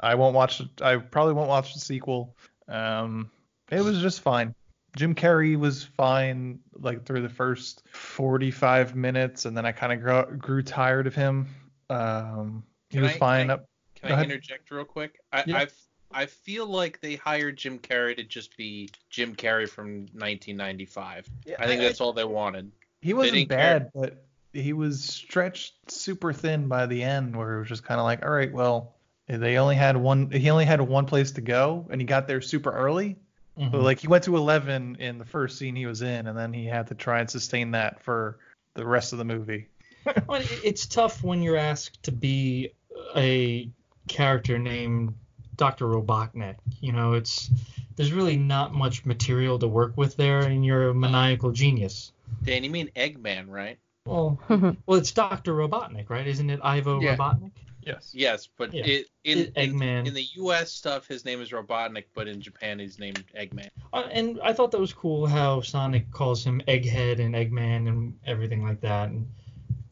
I 0.00 0.14
won't 0.16 0.34
watch. 0.34 0.60
I 0.82 0.96
probably 0.96 1.34
won't 1.34 1.48
watch 1.48 1.74
the 1.74 1.80
sequel. 1.80 2.34
Um, 2.66 3.30
it 3.70 3.80
was 3.80 4.00
just 4.00 4.20
fine. 4.20 4.54
Jim 4.96 5.14
Carrey 5.14 5.56
was 5.56 5.84
fine 5.84 6.58
like 6.74 7.04
through 7.04 7.22
the 7.22 7.28
first 7.28 7.82
45 7.92 8.96
minutes, 8.96 9.44
and 9.44 9.56
then 9.56 9.64
I 9.66 9.72
kind 9.72 9.92
of 9.92 10.00
grew, 10.00 10.36
grew 10.38 10.62
tired 10.62 11.06
of 11.06 11.14
him. 11.14 11.46
Um, 11.90 12.64
he 12.90 12.94
Can 12.96 13.02
was 13.02 13.12
I- 13.12 13.18
fine 13.18 13.42
can 13.44 13.50
I- 13.50 13.54
up. 13.54 13.68
Can 14.00 14.08
Go 14.08 14.14
I 14.14 14.18
ahead. 14.18 14.30
interject 14.30 14.70
real 14.70 14.84
quick? 14.84 15.18
I, 15.32 15.44
Yeah. 15.46 15.56
I 15.58 15.66
I 16.10 16.24
feel 16.26 16.66
like 16.66 17.00
they 17.02 17.16
hired 17.16 17.58
Jim 17.58 17.78
Carrey 17.78 18.16
to 18.16 18.22
just 18.24 18.56
be 18.56 18.88
Jim 19.10 19.36
Carrey 19.36 19.68
from 19.68 20.06
1995. 20.14 21.28
Yeah, 21.44 21.56
I 21.58 21.66
think 21.66 21.80
I- 21.80 21.84
that's 21.84 22.00
all 22.00 22.12
they 22.14 22.24
wanted. 22.24 22.72
He 23.02 23.12
wasn't 23.12 23.34
didn't 23.34 23.48
bad, 23.50 23.90
but 23.94 24.24
he 24.54 24.72
was 24.72 25.04
stretched 25.04 25.74
super 25.90 26.32
thin 26.32 26.66
by 26.66 26.86
the 26.86 27.02
end, 27.02 27.36
where 27.36 27.56
it 27.56 27.58
was 27.60 27.68
just 27.68 27.84
kind 27.84 28.00
of 28.00 28.04
like, 28.04 28.24
all 28.24 28.30
right, 28.30 28.50
well, 28.52 28.94
they 29.28 29.58
only 29.58 29.76
had 29.76 29.96
one. 29.96 30.30
He 30.30 30.50
only 30.50 30.64
had 30.64 30.80
one 30.80 31.06
place 31.06 31.32
to 31.32 31.40
go, 31.40 31.86
and 31.90 32.00
he 32.00 32.06
got 32.06 32.26
there 32.26 32.40
super 32.40 32.70
early. 32.70 33.16
Mhm. 33.58 33.72
But 33.72 33.82
like 33.82 34.00
he 34.00 34.08
went 34.08 34.24
to 34.24 34.36
11 34.36 34.96
in 35.00 35.18
the 35.18 35.24
first 35.24 35.58
scene 35.58 35.74
he 35.76 35.86
was 35.86 36.02
in, 36.02 36.26
and 36.26 36.38
then 36.38 36.52
he 36.52 36.64
had 36.64 36.86
to 36.88 36.94
try 36.94 37.20
and 37.20 37.28
sustain 37.28 37.72
that 37.72 38.02
for 38.02 38.38
the 38.74 38.86
rest 38.86 39.12
of 39.12 39.18
the 39.18 39.24
movie. 39.24 39.68
Well, 40.26 40.40
it's 40.64 40.86
tough 40.86 41.22
when 41.22 41.42
you're 41.42 41.58
asked 41.58 42.02
to 42.04 42.12
be 42.12 42.70
a 43.14 43.68
character 44.06 44.58
named 44.58 45.12
Dr. 45.56 45.84
Robotnik. 45.86 46.54
You 46.80 46.92
know, 46.92 47.12
it's 47.12 47.50
there's 47.96 48.12
really 48.12 48.36
not 48.38 48.72
much 48.72 49.04
material 49.04 49.58
to 49.58 49.68
work 49.68 49.96
with 49.96 50.16
there, 50.16 50.38
and 50.38 50.64
you're 50.64 50.90
a 50.90 50.94
maniacal 50.94 51.50
genius. 51.50 52.12
Dan, 52.44 52.64
you 52.64 52.70
mean 52.70 52.90
Eggman, 52.96 53.48
right? 53.48 53.76
Well, 54.06 54.40
well, 54.86 54.98
it's 54.98 55.12
Dr. 55.12 55.52
Robotnik, 55.52 56.08
right? 56.08 56.26
Isn't 56.26 56.48
it 56.48 56.60
Ivo 56.62 57.02
Yeah. 57.02 57.16
Robotnik? 57.16 57.52
Yes. 57.88 58.10
Yes, 58.14 58.48
but 58.56 58.72
Yeah. 58.74 58.84
it, 58.86 59.06
in, 59.24 59.38
It- 59.38 59.52
in 59.56 59.82
in 59.82 60.14
the 60.14 60.26
U.S. 60.36 60.70
stuff, 60.70 61.06
his 61.06 61.24
name 61.24 61.40
is 61.40 61.50
Robotnik, 61.50 62.04
but 62.14 62.28
in 62.28 62.40
Japan, 62.40 62.78
he's 62.78 62.98
named 62.98 63.24
Eggman. 63.36 63.68
Uh, 63.92 64.08
and 64.12 64.38
I 64.42 64.52
thought 64.52 64.70
that 64.72 64.80
was 64.80 64.92
cool 64.92 65.26
how 65.26 65.60
Sonic 65.62 66.10
calls 66.10 66.44
him 66.44 66.60
Egghead 66.68 67.18
and 67.18 67.34
Eggman 67.34 67.88
and 67.88 68.18
everything 68.26 68.62
like 68.62 68.80
that. 68.82 69.08
And 69.08 69.26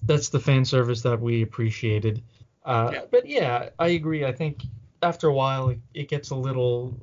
that's 0.05 0.29
the 0.29 0.41
fan 0.41 0.65
service 0.65 1.03
that 1.03 1.21
we 1.21 1.43
appreciated. 1.43 2.23
Uh, 2.65 3.01
But 3.11 3.27
yeah, 3.27 3.71
I 3.79 3.89
agree. 3.89 4.25
I 4.25 4.33
think 4.33 4.65
after 5.03 5.29
a 5.29 5.33
while 5.35 5.71
it, 5.71 5.79
it 5.95 6.09
gets 6.09 6.31
a 6.31 6.35
little 6.37 6.99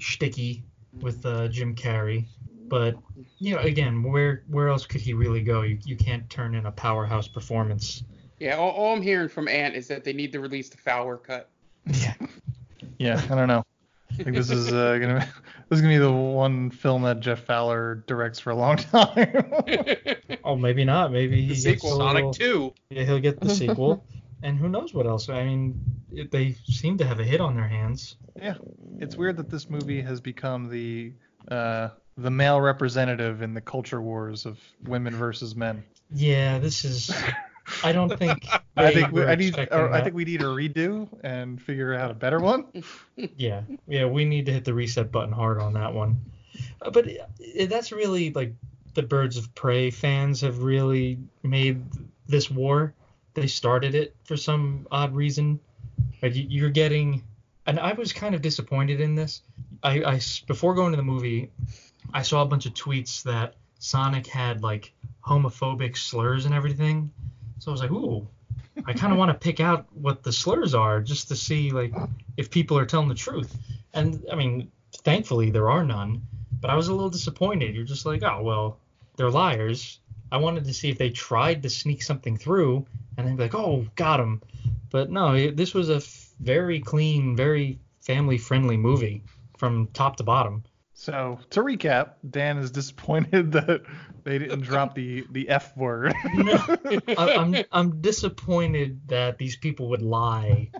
sticky 0.00 0.64
with 1.00 1.24
uh, 1.26 1.48
Jim 1.48 1.74
Carrey. 1.74 2.26
But 2.68 2.96
you 3.38 3.54
know, 3.54 3.60
again, 3.60 4.02
where 4.02 4.42
where 4.48 4.68
else 4.68 4.86
could 4.86 5.00
he 5.02 5.12
really 5.12 5.42
go? 5.42 5.62
You 5.62 5.78
you 5.84 5.96
can't 5.96 6.28
turn 6.30 6.54
in 6.54 6.66
a 6.66 6.72
powerhouse 6.72 7.28
performance. 7.28 8.02
Yeah, 8.40 8.56
all, 8.56 8.70
all 8.70 8.94
I'm 8.96 9.02
hearing 9.02 9.28
from 9.28 9.48
Ant 9.48 9.74
is 9.74 9.88
that 9.88 10.04
they 10.04 10.12
need 10.12 10.32
to 10.32 10.40
release 10.40 10.68
the 10.68 10.76
Fowler 10.76 11.16
cut. 11.16 11.48
Yeah, 11.86 12.14
yeah, 12.98 13.22
I 13.30 13.34
don't 13.34 13.48
know. 13.48 13.64
I 14.10 14.22
think 14.22 14.36
this 14.36 14.50
is 14.50 14.72
uh, 14.72 14.98
gonna 14.98 15.20
be, 15.20 15.20
this 15.68 15.78
is 15.78 15.80
gonna 15.80 15.94
be 15.94 15.98
the 15.98 16.10
one 16.12 16.70
film 16.70 17.02
that 17.02 17.20
Jeff 17.20 17.40
Fowler 17.44 18.04
directs 18.06 18.38
for 18.38 18.50
a 18.50 18.56
long 18.56 18.76
time. 18.78 19.52
Oh, 20.46 20.56
maybe 20.56 20.84
not. 20.84 21.10
Maybe 21.10 21.36
he 21.36 21.42
The 21.42 21.48
gets 21.54 21.62
sequel, 21.62 21.94
a 21.94 21.96
Sonic 21.96 22.24
little- 22.26 22.34
2. 22.34 22.74
Yeah, 22.90 23.04
he'll 23.04 23.18
get 23.18 23.40
the 23.40 23.48
sequel, 23.48 24.04
and 24.42 24.58
who 24.58 24.68
knows 24.68 24.92
what 24.92 25.06
else? 25.06 25.30
I 25.30 25.42
mean, 25.44 25.80
it, 26.12 26.30
they 26.30 26.52
seem 26.66 26.98
to 26.98 27.06
have 27.06 27.18
a 27.18 27.24
hit 27.24 27.40
on 27.40 27.54
their 27.54 27.66
hands. 27.66 28.16
yeah, 28.36 28.54
it's 28.98 29.16
weird 29.16 29.38
that 29.38 29.48
this 29.48 29.70
movie 29.70 30.02
has 30.02 30.20
become 30.20 30.68
the 30.68 31.12
uh, 31.50 31.88
the 32.18 32.30
male 32.30 32.60
representative 32.60 33.40
in 33.40 33.54
the 33.54 33.60
culture 33.62 34.02
wars 34.02 34.44
of 34.44 34.58
women 34.82 35.14
versus 35.14 35.56
men. 35.56 35.82
Yeah, 36.12 36.58
this 36.58 36.84
is. 36.84 37.10
I 37.82 37.92
don't 37.92 38.16
think. 38.18 38.46
I 38.76 38.92
think 38.92 39.12
we, 39.12 39.22
I 39.24 39.34
need 39.36 39.56
or 39.70 39.90
I 39.92 40.02
think 40.02 40.14
we 40.14 40.24
need 40.24 40.42
a 40.42 40.46
redo 40.46 41.08
and 41.22 41.60
figure 41.62 41.94
out 41.94 42.10
a 42.10 42.14
better 42.14 42.38
one. 42.40 42.66
Yeah, 43.36 43.62
yeah, 43.86 44.06
we 44.06 44.24
need 44.24 44.46
to 44.46 44.52
hit 44.52 44.64
the 44.64 44.74
reset 44.74 45.12
button 45.12 45.32
hard 45.32 45.60
on 45.60 45.74
that 45.74 45.94
one. 45.94 46.16
Uh, 46.82 46.90
but 46.90 47.06
uh, 47.08 47.66
that's 47.66 47.92
really 47.92 48.32
like 48.32 48.54
the 48.94 49.02
Birds 49.02 49.36
of 49.36 49.54
Prey 49.54 49.90
fans 49.90 50.40
have 50.42 50.58
really 50.62 51.18
made 51.42 51.84
this 52.26 52.50
war. 52.50 52.92
They 53.34 53.46
started 53.46 53.94
it 53.94 54.14
for 54.24 54.36
some 54.36 54.86
odd 54.90 55.14
reason. 55.14 55.60
Like 56.22 56.34
you- 56.34 56.46
you're 56.48 56.70
getting, 56.70 57.22
and 57.66 57.78
I 57.80 57.92
was 57.92 58.12
kind 58.12 58.34
of 58.34 58.42
disappointed 58.42 59.00
in 59.00 59.14
this. 59.14 59.42
I, 59.82 60.02
I 60.04 60.20
before 60.46 60.74
going 60.74 60.92
to 60.92 60.96
the 60.96 61.02
movie, 61.02 61.50
I 62.12 62.22
saw 62.22 62.42
a 62.42 62.46
bunch 62.46 62.66
of 62.66 62.74
tweets 62.74 63.22
that 63.24 63.54
Sonic 63.78 64.26
had 64.26 64.62
like 64.62 64.92
homophobic 65.26 65.96
slurs 65.96 66.44
and 66.46 66.54
everything. 66.54 67.10
So 67.64 67.70
I 67.70 67.72
was 67.72 67.80
like, 67.80 67.92
ooh, 67.92 68.28
I 68.84 68.92
kind 68.92 69.10
of 69.10 69.18
want 69.18 69.30
to 69.30 69.34
pick 69.34 69.58
out 69.58 69.86
what 69.94 70.22
the 70.22 70.30
slurs 70.30 70.74
are 70.74 71.00
just 71.00 71.28
to 71.28 71.34
see 71.34 71.70
like 71.70 71.94
if 72.36 72.50
people 72.50 72.76
are 72.76 72.84
telling 72.84 73.08
the 73.08 73.14
truth. 73.14 73.56
And 73.94 74.22
I 74.30 74.34
mean, 74.34 74.70
thankfully 74.98 75.48
there 75.48 75.70
are 75.70 75.82
none. 75.82 76.20
But 76.60 76.68
I 76.68 76.74
was 76.74 76.88
a 76.88 76.92
little 76.92 77.08
disappointed. 77.08 77.74
You're 77.74 77.86
just 77.86 78.04
like, 78.04 78.22
oh 78.22 78.42
well, 78.42 78.80
they're 79.16 79.30
liars. 79.30 79.98
I 80.30 80.36
wanted 80.36 80.66
to 80.66 80.74
see 80.74 80.90
if 80.90 80.98
they 80.98 81.08
tried 81.08 81.62
to 81.62 81.70
sneak 81.70 82.02
something 82.02 82.36
through 82.36 82.84
and 83.16 83.26
then 83.26 83.34
be 83.36 83.44
like, 83.44 83.54
oh, 83.54 83.86
got 83.96 84.20
him. 84.20 84.42
But 84.90 85.08
no, 85.10 85.50
this 85.50 85.72
was 85.72 85.88
a 85.88 85.96
f- 85.96 86.32
very 86.40 86.80
clean, 86.80 87.34
very 87.34 87.78
family-friendly 88.02 88.76
movie 88.76 89.22
from 89.56 89.86
top 89.94 90.16
to 90.16 90.22
bottom. 90.22 90.64
So 90.94 91.40
to 91.50 91.60
recap, 91.60 92.12
Dan 92.28 92.58
is 92.58 92.70
disappointed 92.70 93.52
that 93.52 93.82
they 94.22 94.38
didn't 94.38 94.60
drop 94.60 94.94
the 94.94 95.26
the 95.30 95.48
F 95.48 95.76
word. 95.76 96.14
I, 96.24 97.36
I'm 97.36 97.56
I'm 97.72 98.00
disappointed 98.00 99.08
that 99.08 99.36
these 99.36 99.56
people 99.56 99.90
would 99.90 100.02
lie. 100.02 100.70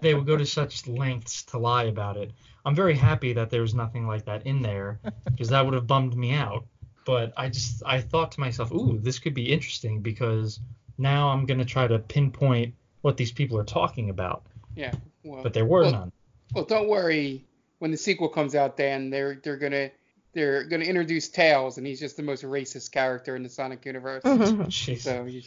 They 0.00 0.14
would 0.14 0.26
go 0.26 0.36
to 0.36 0.46
such 0.46 0.88
lengths 0.88 1.44
to 1.44 1.58
lie 1.58 1.84
about 1.84 2.16
it. 2.16 2.32
I'm 2.64 2.74
very 2.74 2.96
happy 2.96 3.34
that 3.34 3.50
there 3.50 3.60
was 3.60 3.74
nothing 3.74 4.06
like 4.06 4.24
that 4.24 4.46
in 4.46 4.62
there 4.62 4.98
because 5.24 5.50
that 5.50 5.64
would 5.64 5.74
have 5.74 5.86
bummed 5.86 6.16
me 6.16 6.32
out. 6.32 6.66
But 7.04 7.32
I 7.36 7.48
just 7.48 7.82
I 7.84 8.00
thought 8.00 8.32
to 8.32 8.40
myself, 8.40 8.72
ooh, 8.72 8.98
this 8.98 9.18
could 9.18 9.34
be 9.34 9.52
interesting 9.52 10.00
because 10.00 10.60
now 10.96 11.28
I'm 11.28 11.44
gonna 11.44 11.64
try 11.64 11.86
to 11.86 11.98
pinpoint 11.98 12.74
what 13.02 13.16
these 13.16 13.32
people 13.32 13.58
are 13.58 13.64
talking 13.64 14.10
about. 14.10 14.46
Yeah. 14.74 14.92
Well, 15.22 15.42
But 15.42 15.52
there 15.52 15.66
were 15.66 15.82
well, 15.82 15.92
none. 15.92 16.12
Well, 16.54 16.64
don't 16.64 16.88
worry. 16.88 17.44
When 17.80 17.90
the 17.90 17.96
sequel 17.96 18.28
comes 18.28 18.54
out, 18.54 18.76
Dan, 18.76 19.10
they're 19.10 19.40
they're 19.42 19.56
gonna 19.56 19.90
they're 20.32 20.64
gonna 20.64 20.84
introduce 20.84 21.28
Tails, 21.28 21.76
and 21.78 21.86
he's 21.86 21.98
just 21.98 22.16
the 22.16 22.22
most 22.22 22.44
racist 22.44 22.92
character 22.92 23.34
in 23.34 23.42
the 23.42 23.48
Sonic 23.48 23.84
universe. 23.84 24.22
Jeez. 24.24 25.00
so 25.00 25.24
you- 25.24 25.42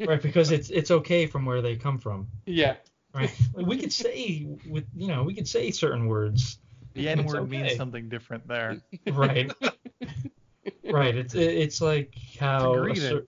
right, 0.06 0.20
because 0.20 0.50
it's 0.52 0.70
it's 0.70 0.90
okay 0.90 1.26
from 1.26 1.46
where 1.46 1.62
they 1.62 1.76
come 1.76 1.98
from. 1.98 2.28
yeah. 2.44 2.74
Right. 3.14 3.34
we 3.54 3.78
could 3.78 3.92
say 3.92 4.46
with 4.68 4.84
you 4.94 5.08
know 5.08 5.22
we 5.22 5.32
could 5.34 5.48
say 5.48 5.70
certain 5.70 6.06
words. 6.08 6.58
The 6.94 7.08
N 7.08 7.20
It's 7.20 7.32
word 7.32 7.48
means 7.48 7.74
something 7.76 8.08
different 8.10 8.46
there. 8.46 8.82
Right. 9.10 9.50
right. 10.84 11.16
It's 11.16 11.34
it's 11.34 11.80
like 11.80 12.14
how 12.38 12.74
a 12.84 12.94
cer- 12.96 13.26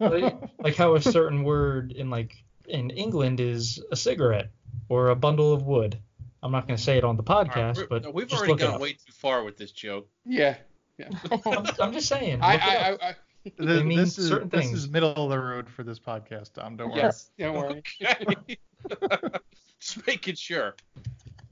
like, 0.00 0.34
like 0.60 0.76
how 0.76 0.94
a 0.94 1.00
certain 1.02 1.42
word 1.42 1.92
in 1.92 2.10
like 2.10 2.36
in 2.66 2.90
England 2.90 3.40
is 3.40 3.82
a 3.92 3.96
cigarette 3.96 4.50
or 4.88 5.08
a 5.08 5.16
bundle 5.16 5.52
of 5.52 5.62
wood. 5.62 5.98
I'm 6.42 6.52
not 6.52 6.66
going 6.66 6.76
to 6.76 6.82
say 6.82 6.96
it 6.98 7.04
on 7.04 7.16
the 7.16 7.22
podcast, 7.24 7.76
We're- 7.76 7.86
but 7.90 8.14
We've 8.14 8.28
just 8.28 8.38
already 8.40 8.52
look 8.52 8.72
gone 8.72 8.80
way 8.80 8.92
too 8.92 9.12
far 9.12 9.42
with 9.44 9.56
this 9.56 9.72
joke. 9.72 10.08
Yeah. 10.24 10.56
Yeah. 10.98 11.08
I'm, 11.46 11.66
I'm 11.80 11.92
just 11.92 12.08
saying. 12.08 12.40
I 12.42 12.54
I. 12.56 12.90
I, 12.90 13.08
I 13.10 13.14
Th- 13.56 13.84
mean 13.84 13.96
this 13.98 14.18
is 14.18 14.30
this 14.50 14.72
is 14.72 14.88
middle 14.90 15.12
of 15.14 15.30
the 15.30 15.38
road 15.38 15.70
for 15.70 15.82
this 15.84 15.98
podcast, 15.98 16.52
Tom. 16.54 16.76
Don't 16.76 16.90
worry. 16.90 16.98
yes. 16.98 17.30
Don't 17.38 17.54
worry. 17.56 17.82
Okay. 18.02 18.58
Just 19.80 20.06
making 20.06 20.34
sure. 20.34 20.74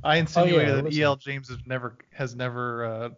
I 0.05 0.17
insinuated 0.17 0.75
that 0.77 0.85
listen. 0.85 1.01
E.L. 1.01 1.17
James 1.17 1.49
has 1.49 1.59
never 1.65 1.97
has 2.13 2.35
never 2.35 2.85
uh, 2.85 3.09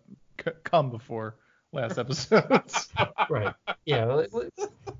c- 0.44 0.50
come 0.64 0.90
before 0.90 1.36
last 1.72 1.98
episodes. 1.98 2.88
right. 3.30 3.54
Yeah. 3.84 4.04
well, 4.04 4.44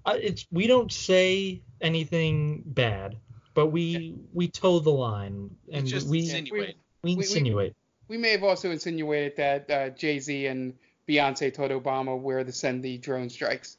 It's 0.07 0.47
we 0.51 0.67
don't 0.67 0.91
say 0.91 1.61
anything 1.81 2.63
bad, 2.67 3.17
but 3.59 3.73
we 3.73 4.14
we 4.33 4.47
toe 4.47 4.79
the 4.79 4.90
line 4.90 5.51
and 5.73 5.85
just 5.85 6.07
we 6.07 6.21
insinuate. 6.21 6.77
we 7.03 7.16
we- 7.16 7.23
insinuate. 7.25 7.75
We 8.07 8.16
may 8.18 8.31
have 8.31 8.44
also 8.44 8.71
insinuated 8.71 9.37
that 9.38 9.68
uh, 9.71 9.88
Jay 9.90 10.21
Z 10.21 10.47
and 10.47 10.75
Beyonce 11.09 11.53
told 11.53 11.73
Obama 11.73 12.16
where 12.16 12.44
to 12.44 12.53
send 12.53 12.85
the 12.85 12.99
drone 12.99 13.31
strikes 13.31 13.77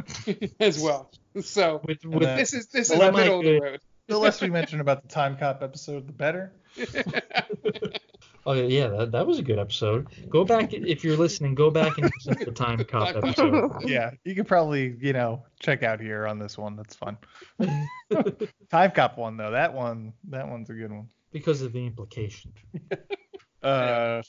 as 0.60 0.80
well. 0.80 1.10
So 1.42 1.82
With 1.84 2.02
with 2.06 2.22
then- 2.22 2.38
this 2.38 2.54
is 2.54 2.68
this 2.68 2.88
the 2.88 2.94
is 2.94 2.98
the 3.00 3.04
less- 3.10 3.14
middle 3.14 3.38
of 3.40 3.44
the 3.44 3.60
road. 3.60 3.80
the 4.06 4.18
less 4.18 4.40
we 4.40 4.48
mention 4.48 4.80
about 4.80 5.02
the 5.02 5.08
Time 5.08 5.36
Cop 5.36 5.62
episode, 5.62 6.06
the 6.06 6.12
better. 6.14 6.52
Oh 8.48 8.54
yeah, 8.54 8.88
that, 8.88 9.12
that 9.12 9.26
was 9.26 9.38
a 9.38 9.42
good 9.42 9.58
episode. 9.58 10.06
Go 10.30 10.42
back 10.42 10.72
if 10.72 11.04
you're 11.04 11.18
listening. 11.18 11.54
Go 11.54 11.70
back 11.70 11.98
and 11.98 12.10
listen 12.16 12.38
to 12.38 12.44
the 12.46 12.50
Time 12.50 12.82
Cop 12.84 13.14
episode. 13.14 13.72
Yeah, 13.84 14.12
you 14.24 14.34
could 14.34 14.46
probably 14.48 14.96
you 15.00 15.12
know 15.12 15.44
check 15.60 15.82
out 15.82 16.00
here 16.00 16.26
on 16.26 16.38
this 16.38 16.56
one. 16.56 16.74
That's 16.74 16.96
fun. 16.96 17.18
Time 18.70 18.90
Cop 18.92 19.18
one 19.18 19.36
though, 19.36 19.50
that 19.50 19.74
one 19.74 20.14
that 20.30 20.48
one's 20.48 20.70
a 20.70 20.72
good 20.72 20.90
one. 20.90 21.08
because 21.30 21.60
of 21.62 21.72
the 21.72 21.84
implication. 21.86 22.52
Uh, 23.60 24.22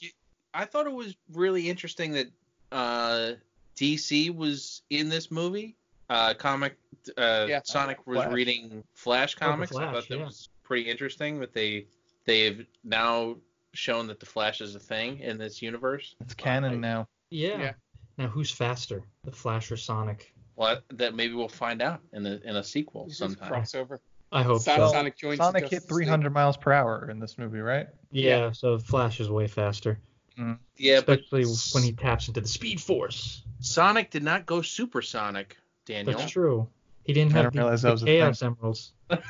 I 0.52 0.64
thought 0.64 0.86
it 0.88 0.92
was 0.92 1.14
really 1.32 1.70
interesting 1.70 2.10
that 2.14 2.26
uh, 2.72 3.34
DC 3.76 4.34
was 4.34 4.82
in 4.90 5.08
this 5.08 5.30
movie. 5.30 5.76
Uh, 6.08 6.34
comic 6.34 6.76
uh, 7.16 7.46
Yeah. 7.48 7.60
Sonic 7.62 8.04
was 8.08 8.16
Flash. 8.16 8.32
reading 8.32 8.82
Flash 8.92 9.36
Oh, 9.36 9.46
the 9.46 9.52
comics. 9.52 9.76
I 9.76 9.92
thought 9.92 10.08
that 10.08 10.18
yeah. 10.18 10.24
was 10.24 10.48
pretty 10.64 10.90
interesting 10.90 11.38
that 11.38 11.54
they 11.54 11.86
they've 12.24 12.66
now 12.82 13.36
shown 13.74 14.06
that 14.08 14.20
the 14.20 14.26
Flash 14.26 14.60
is 14.60 14.74
a 14.74 14.78
thing 14.80 15.18
in 15.20 15.38
this 15.38 15.62
universe. 15.62 16.14
it's 16.20 16.34
canon 16.34 16.80
now. 16.80 17.08
Yeah. 17.30 17.58
Yeah. 17.58 17.72
Now 18.18 18.28
who's 18.28 18.50
faster, 18.50 19.02
the 19.24 19.32
Flash 19.32 19.70
or 19.70 19.76
Sonic? 19.76 20.32
Well, 20.56 20.80
that 20.94 21.14
maybe 21.14 21.34
we'll 21.34 21.48
find 21.48 21.80
out 21.80 22.00
in 22.12 22.22
the 22.22 22.40
in 22.46 22.56
a 22.56 22.64
sequel 22.64 23.04
This 23.04 23.12
is 23.14 23.18
sometime. 23.18 23.52
crossover. 23.52 23.98
I 24.32 24.42
hope 24.42 24.60
Sonic, 24.60 24.78
so. 24.80 24.92
Sonic 24.92 25.16
joins 25.16 25.38
Sonic 25.38 25.62
hit 25.64 25.70
Justice 25.70 25.90
League. 25.90 26.06
300 26.06 26.32
miles 26.32 26.56
per 26.56 26.72
hour 26.72 27.08
in 27.10 27.18
this 27.18 27.38
movie, 27.38 27.58
right? 27.60 27.88
Yeah, 28.12 28.52
so 28.52 28.78
Flash 28.78 29.18
is 29.20 29.28
way 29.30 29.46
faster, 29.48 29.98
mm-hmm. 30.38 30.52
Yeah, 30.76 31.00
but 31.00 31.20
especially 31.20 31.46
when 31.72 31.82
he 31.82 31.92
taps 31.92 32.28
into 32.28 32.40
the 32.40 32.46
Speed 32.48 32.80
Force. 32.80 33.42
Sonic 33.60 34.10
did 34.10 34.22
not 34.22 34.46
go 34.46 34.62
supersonic, 34.62 35.56
Daniel. 35.86 36.16
That's 36.18 36.30
true. 36.30 36.68
He 37.04 37.12
didn't 37.12 37.32
I 37.34 37.42
have 37.42 37.52
didn't 37.52 37.64
the, 37.70 37.76
the 37.76 37.82
that 37.82 37.92
was 37.92 38.02
a 38.02 38.06
Chaos 38.06 38.42
Emeralds. 38.42 38.92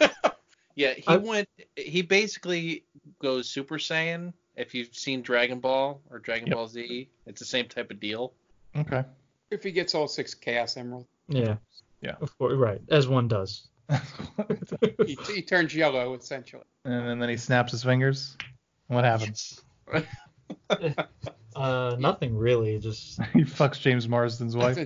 Yeah, 0.77 0.95
he 0.95 1.05
I- 1.09 1.17
went. 1.17 1.49
He 1.77 2.03
basically 2.03 2.85
goes 3.21 3.49
Super 3.49 3.77
Saiyan. 3.79 4.33
If 4.57 4.75
you've 4.75 4.95
seen 4.95 5.23
Dragon 5.23 5.61
Ball 5.61 6.01
or 6.11 6.19
Dragon 6.19 6.49
Yep. 6.49 6.57
Ball 6.57 6.67
Z, 6.67 7.09
it's 7.27 7.39
the 7.39 7.47
same 7.47 7.69
type 7.69 7.91
of 7.91 8.01
deal. 8.01 8.33
Okay. 8.77 9.05
If 9.51 9.63
he 9.63 9.71
gets 9.73 9.95
all 9.95 10.09
six 10.09 10.35
Chaos 10.35 10.77
Emeralds, 10.77 11.09
Yeah. 11.29 11.57
Yeah. 12.03 12.17
Of 12.21 12.37
course, 12.39 12.55
right, 12.57 12.81
as 12.89 13.07
one 13.09 13.29
does. 13.29 13.69
he, 15.07 15.19
he 15.35 15.43
turns 15.43 15.75
yellow 15.75 16.15
essentially. 16.15 16.63
and 16.85 17.21
then 17.21 17.29
he 17.29 17.37
snaps 17.37 17.73
his 17.73 17.83
fingers. 17.85 18.37
What 18.89 19.05
happens? 19.05 19.61
Uh, 21.57 21.97
nothing 21.99 22.37
really. 22.37 22.79
Just 22.79 23.21
he 23.33 23.41
fucks 23.41 23.81
James 23.81 24.07
Marsden's 24.07 24.57
wife. 24.57 24.77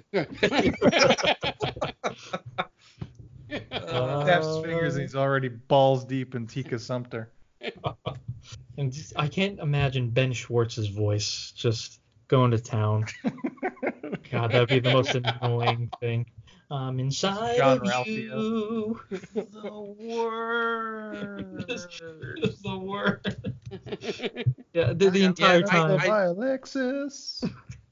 Snaps 3.51 4.47
his 4.47 4.65
fingers 4.65 4.95
and 4.95 5.03
he's 5.03 5.15
already 5.15 5.49
balls 5.49 6.05
deep 6.05 6.35
in 6.35 6.47
Tika 6.47 6.79
Sumpter. 6.79 7.31
and 8.79 8.93
just, 8.93 9.13
I 9.17 9.29
can't 9.29 9.59
imagine 9.61 10.11
Ben 10.11 10.33
Schwartz's 10.33 10.89
voice 10.89 11.53
just 11.57 12.01
going 12.29 12.51
to 12.53 12.59
town. 12.59 13.07
God, 14.31 14.51
that'd 14.53 14.69
be 14.69 14.81
the 14.81 14.93
most 14.93 15.15
annoying 15.15 15.91
thing. 16.01 16.27
I'm 16.71 16.99
inside 16.99 17.57
John 17.59 17.77
of 17.79 17.83
Ralphio. 17.83 18.07
you. 18.07 19.01
the 19.35 19.95
word. 19.99 21.65
Just 21.69 22.63
the 22.63 22.79
word. 22.79 23.21
Yeah, 24.73 24.93
the, 24.95 25.11
the 25.11 25.25
entire 25.25 25.61
Yeah, 25.61 25.67
time, 25.67 26.01
I- 26.01 26.07
By 26.09 26.23
Alexis. 26.25 27.45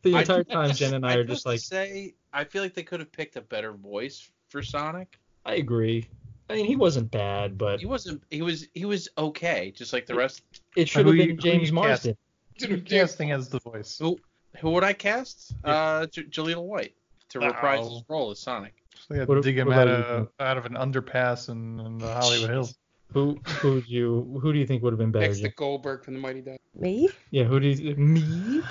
the 0.02 0.16
entire 0.16 0.42
do- 0.42 0.52
time, 0.52 0.72
Jen 0.72 0.94
and 0.94 1.06
I 1.06 1.12
I'd 1.12 1.18
are 1.18 1.24
just 1.24 1.44
have 1.44 1.52
like, 1.52 1.60
to 1.60 1.66
say, 1.66 2.14
I 2.32 2.44
feel 2.44 2.62
like 2.62 2.74
they 2.74 2.82
could 2.82 3.00
have 3.00 3.12
picked 3.12 3.36
a 3.36 3.42
better 3.42 3.72
voice 3.72 4.28
for 4.48 4.62
Sonic. 4.62 5.18
I 5.44 5.54
agree. 5.56 6.08
I 6.52 6.56
mean, 6.56 6.66
he 6.66 6.76
wasn't 6.76 7.10
bad, 7.10 7.56
but 7.58 7.80
He 7.80 7.86
wasn't. 7.86 8.22
He 8.30 8.42
was. 8.42 8.66
He 8.74 8.84
was 8.84 9.08
okay, 9.18 9.72
just 9.76 9.92
like 9.92 10.06
the 10.06 10.14
rest. 10.14 10.42
it 10.76 10.88
should 10.88 11.06
have 11.06 11.16
been 11.16 11.28
you 11.30 11.36
James 11.36 11.64
cast? 11.70 11.72
Marsden. 11.72 12.16
Who 12.60 12.80
casting 12.82 13.32
as 13.32 13.48
the 13.48 13.58
voice? 13.60 13.98
Who 13.98 14.18
who 14.58 14.70
would 14.72 14.84
I 14.84 14.92
cast? 14.92 15.54
Uh, 15.64 16.06
J- 16.06 16.24
Jaleel 16.24 16.62
White 16.64 16.94
to 17.30 17.40
reprise 17.40 17.88
his 17.88 18.02
role 18.08 18.30
as 18.30 18.38
Sonic. 18.38 18.74
So 18.94 19.14
they 19.14 19.20
had 19.20 19.28
What- 19.28 19.36
to 19.36 19.40
dig 19.40 19.58
him 19.58 19.72
out 19.72 19.88
of, 19.88 20.28
out 20.38 20.58
of 20.58 20.66
an 20.66 20.74
underpass 20.74 21.48
in, 21.48 21.80
in 21.80 21.98
the 21.98 22.06
Hollywood 22.12 22.50
Hills. 22.50 22.76
Who 23.14 23.38
who 23.60 23.74
would 23.74 23.88
you 23.88 24.38
who 24.40 24.52
do 24.52 24.58
you 24.58 24.66
think 24.66 24.82
would 24.82 24.92
have 24.92 24.98
been 24.98 25.10
better? 25.12 25.26
Next 25.26 25.40
to 25.40 25.48
Goldberg 25.50 26.04
from 26.04 26.14
the 26.14 26.20
Mighty 26.20 26.40
Ducks. 26.40 26.58
Me? 26.74 27.08
Yeah, 27.30 27.44
who 27.44 27.58
do 27.60 27.68
you 27.68 27.94
me? 27.96 28.62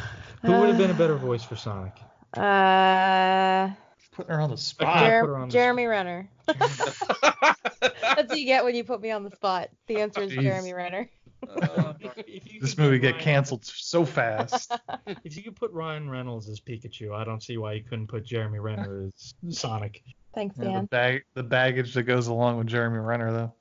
Who 0.44 0.52
would 0.52 0.70
have 0.70 0.78
been 0.78 0.90
a 0.92 0.96
better 0.96 1.16
voice 1.16 1.44
for 1.44 1.56
Sonic? 1.56 1.94
Uh, 2.36 3.70
Putting 4.12 4.34
her 4.34 4.42
on 4.42 4.50
the 4.50 4.58
spot. 4.58 5.00
Jer- 5.00 5.22
put 5.22 5.28
her 5.30 5.38
on 5.38 5.48
the 5.50 5.54
Jeremy 5.54 5.86
Renner. 5.86 6.30
That's 6.48 8.30
what 8.30 8.38
you 8.38 8.46
get 8.46 8.64
when 8.64 8.76
you 8.76 8.84
put 8.84 9.02
me 9.02 9.12
on 9.12 9.24
the 9.24 9.32
spot. 9.32 9.70
The 9.88 9.98
answer 10.02 10.22
is 10.22 10.32
Jeez. 10.32 10.42
Jeremy 10.42 10.74
Renner. 10.74 11.10
Uh, 11.50 11.94
If 12.28 12.54
you 12.54 12.60
This 12.62 12.78
movie 12.78 13.00
get 13.00 13.08
get 13.08 13.12
Ryan- 13.14 13.24
canceled 13.24 13.66
so 13.66 14.06
fast. 14.06 14.72
If 15.24 15.36
you 15.38 15.44
could 15.44 15.56
put 15.56 15.72
Ryan 15.72 16.10
Reynolds 16.10 16.48
as 16.50 16.60
Pikachu, 16.60 17.14
I 17.16 17.24
don't 17.24 17.42
see 17.42 17.58
why 17.58 17.74
you 17.74 17.84
couldn't 17.84 18.08
put 18.08 18.24
Jeremy 18.26 18.60
Renner 18.60 19.08
as 19.08 19.34
Sonic. 19.50 20.04
Thanks, 20.36 20.56
Yeah, 20.58 20.66
the 20.66 20.70
Dan. 20.72 20.86
bag, 20.86 21.24
the 21.34 21.44
baggage 21.44 21.94
that 21.96 22.04
goes 22.04 22.28
along 22.28 22.58
with 22.58 22.68
Jeremy 22.68 23.00
Renner, 23.00 23.32
though. 23.34 23.54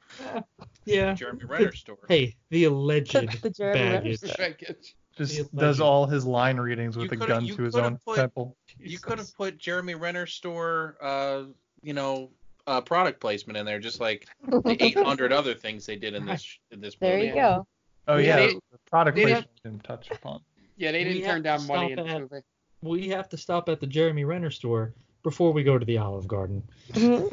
Yeah. 0.85 1.15
Jeremy 1.15 1.45
Renner 1.45 1.73
story. 1.73 1.99
Hey, 2.09 2.37
the 2.51 2.65
alleged 2.65 3.13
The 3.43 3.51
Jeremy 3.51 3.79
baggage. 3.81 4.19
stuff. 4.19 4.37
Baggage. 4.37 4.97
Just 5.29 5.55
does 5.55 5.81
all 5.81 6.07
his 6.07 6.25
line 6.25 6.57
readings 6.59 6.97
with 6.97 7.13
You 7.13 7.23
a 7.23 7.27
gun 7.27 7.47
to 7.47 7.63
his 7.63 7.75
own 7.77 7.99
put- 8.05 8.17
temple. 8.17 8.57
You 8.79 8.99
could 8.99 9.19
have 9.19 9.35
put 9.37 9.59
Jeremy 9.59 9.95
Renner 9.95 10.27
store, 10.27 10.97
uh, 11.03 11.45
you 11.83 11.93
know, 11.93 12.31
uh, 12.67 12.81
product 12.81 13.21
placement 13.21 13.57
in 13.59 13.67
there, 13.67 13.79
just 13.79 14.01
like 14.01 14.27
the 14.49 14.77
800 14.81 15.33
other 15.33 15.55
things 15.55 15.85
they 15.87 15.97
did 15.97 16.15
in 16.15 16.25
this 16.25 16.59
in 16.71 16.81
this 16.81 16.95
There 17.01 17.17
movie. 17.17 17.29
you 17.29 17.35
go. 17.35 17.67
Oh 18.09 18.17
Yeah, 18.17 18.27
yeah, 18.27 18.37
they- 18.47 18.55
the 18.55 18.79
product 18.91 19.17
they 19.17 19.23
placement 19.25 19.51
didn't 19.63 19.85
touch 19.85 20.11
upon. 20.11 20.41
Yeah, 20.77 20.93
they 20.93 21.05
didn't 21.05 21.23
have 21.25 21.33
turn 21.35 21.43
down 21.43 21.67
money 21.67 21.93
in 21.93 21.99
at- 21.99 22.43
We 22.83 23.09
have 23.09 23.29
to 23.31 23.37
stop 23.37 23.69
at 23.69 23.81
the 23.81 23.87
Jeremy 23.87 24.25
Renner 24.25 24.51
store 24.51 24.95
before 25.23 25.53
we 25.53 25.63
go 25.63 25.77
to 25.79 25.85
the 25.85 25.99
Olive 25.99 26.27
Garden. 26.27 26.63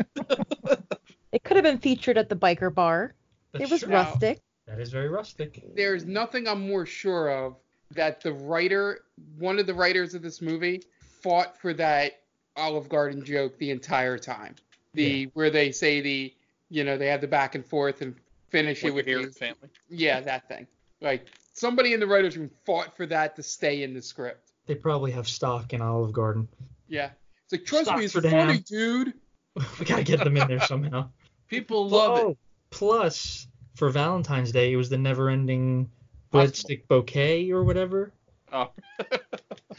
It 1.34 1.43
could 1.43 1.58
have 1.58 1.63
been 1.63 1.78
featured 1.78 2.17
at 2.17 2.30
the 2.30 2.36
biker 2.36 2.73
bar. 2.73 3.13
It 3.54 3.69
was 3.69 3.82
true. 3.82 3.91
rustic. 3.93 4.39
That 4.65 4.80
is 4.80 4.91
very 4.91 5.10
rustic. 5.10 5.62
There's 5.76 6.06
nothing 6.06 6.47
I'm 6.47 6.67
more 6.67 6.86
sure 6.86 7.30
of 7.30 7.56
that 7.91 8.21
the 8.21 8.34
writer, 8.34 9.02
one 9.38 9.60
of 9.60 9.65
the 9.65 9.73
writers 9.73 10.13
of 10.13 10.21
this 10.21 10.41
movie, 10.41 10.84
fought 11.21 11.58
for 11.58 11.73
that 11.73 12.21
Olive 12.56 12.89
Garden 12.89 13.23
joke 13.23 13.58
the 13.58 13.71
entire 13.71 14.17
time. 14.17 14.56
The 14.93 15.04
Yeah. 15.04 15.26
where 15.34 15.50
they 15.50 15.71
say 15.71 16.02
the, 16.02 16.34
you 16.69 16.84
know, 16.84 16.97
they 16.97 17.08
have 17.08 17.21
the 17.21 17.28
back 17.28 17.56
and 17.56 17.65
forth 17.65 18.02
and 18.02 18.15
finish 18.50 18.84
it 18.84 18.93
With 18.93 19.06
with 19.06 19.06
the 19.06 19.28
the, 19.28 19.32
family. 19.34 19.69
yeah, 19.89 20.19
that 20.21 20.47
thing. 20.47 20.67
Like 21.02 21.28
somebody 21.54 21.93
in 21.93 22.00
the 22.00 22.08
writers 22.08 22.38
room 22.38 22.50
fought 22.65 22.95
for 22.95 23.06
that 23.08 23.36
to 23.36 23.43
stay 23.43 23.84
in 23.84 23.93
the 23.93 24.02
script. 24.02 24.52
They 24.65 24.76
probably 24.76 25.12
have 25.12 25.28
stock 25.28 25.73
in 25.73 25.82
Olive 25.82 26.12
Garden. 26.13 26.47
Yeah, 26.88 27.12
it's 27.43 27.54
like 27.54 27.65
trust 27.65 27.91
me, 27.95 28.04
it's 28.06 28.13
Stocks 28.13 28.30
funny, 28.30 28.54
down. 28.54 28.63
dude. 28.67 29.13
we 29.80 29.86
gotta 29.86 30.04
get 30.04 30.23
them 30.23 30.36
in 30.38 30.47
there 30.47 30.62
somehow. 30.62 31.10
People 31.47 31.88
love 31.88 32.19
oh, 32.19 32.30
it. 32.32 32.38
Plus, 32.69 33.47
for 33.76 33.89
Valentine's 33.89 34.52
Day, 34.52 34.73
it 34.73 34.76
was 34.76 34.89
the 34.89 34.97
never-ending 34.97 35.89
breadstick 36.31 36.87
bouquet 36.87 37.51
or 37.51 37.63
whatever. 37.63 38.11
Oh. 38.51 38.71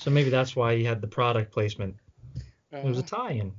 So 0.00 0.12
maybe 0.12 0.30
that's 0.30 0.54
why 0.54 0.76
he 0.76 0.84
had 0.84 1.00
the 1.00 1.08
product 1.08 1.50
placement. 1.50 1.96
It 2.70 2.84
was 2.84 2.98
a 2.98 3.02
Uh, 3.02 3.06
tie-in. 3.06 3.52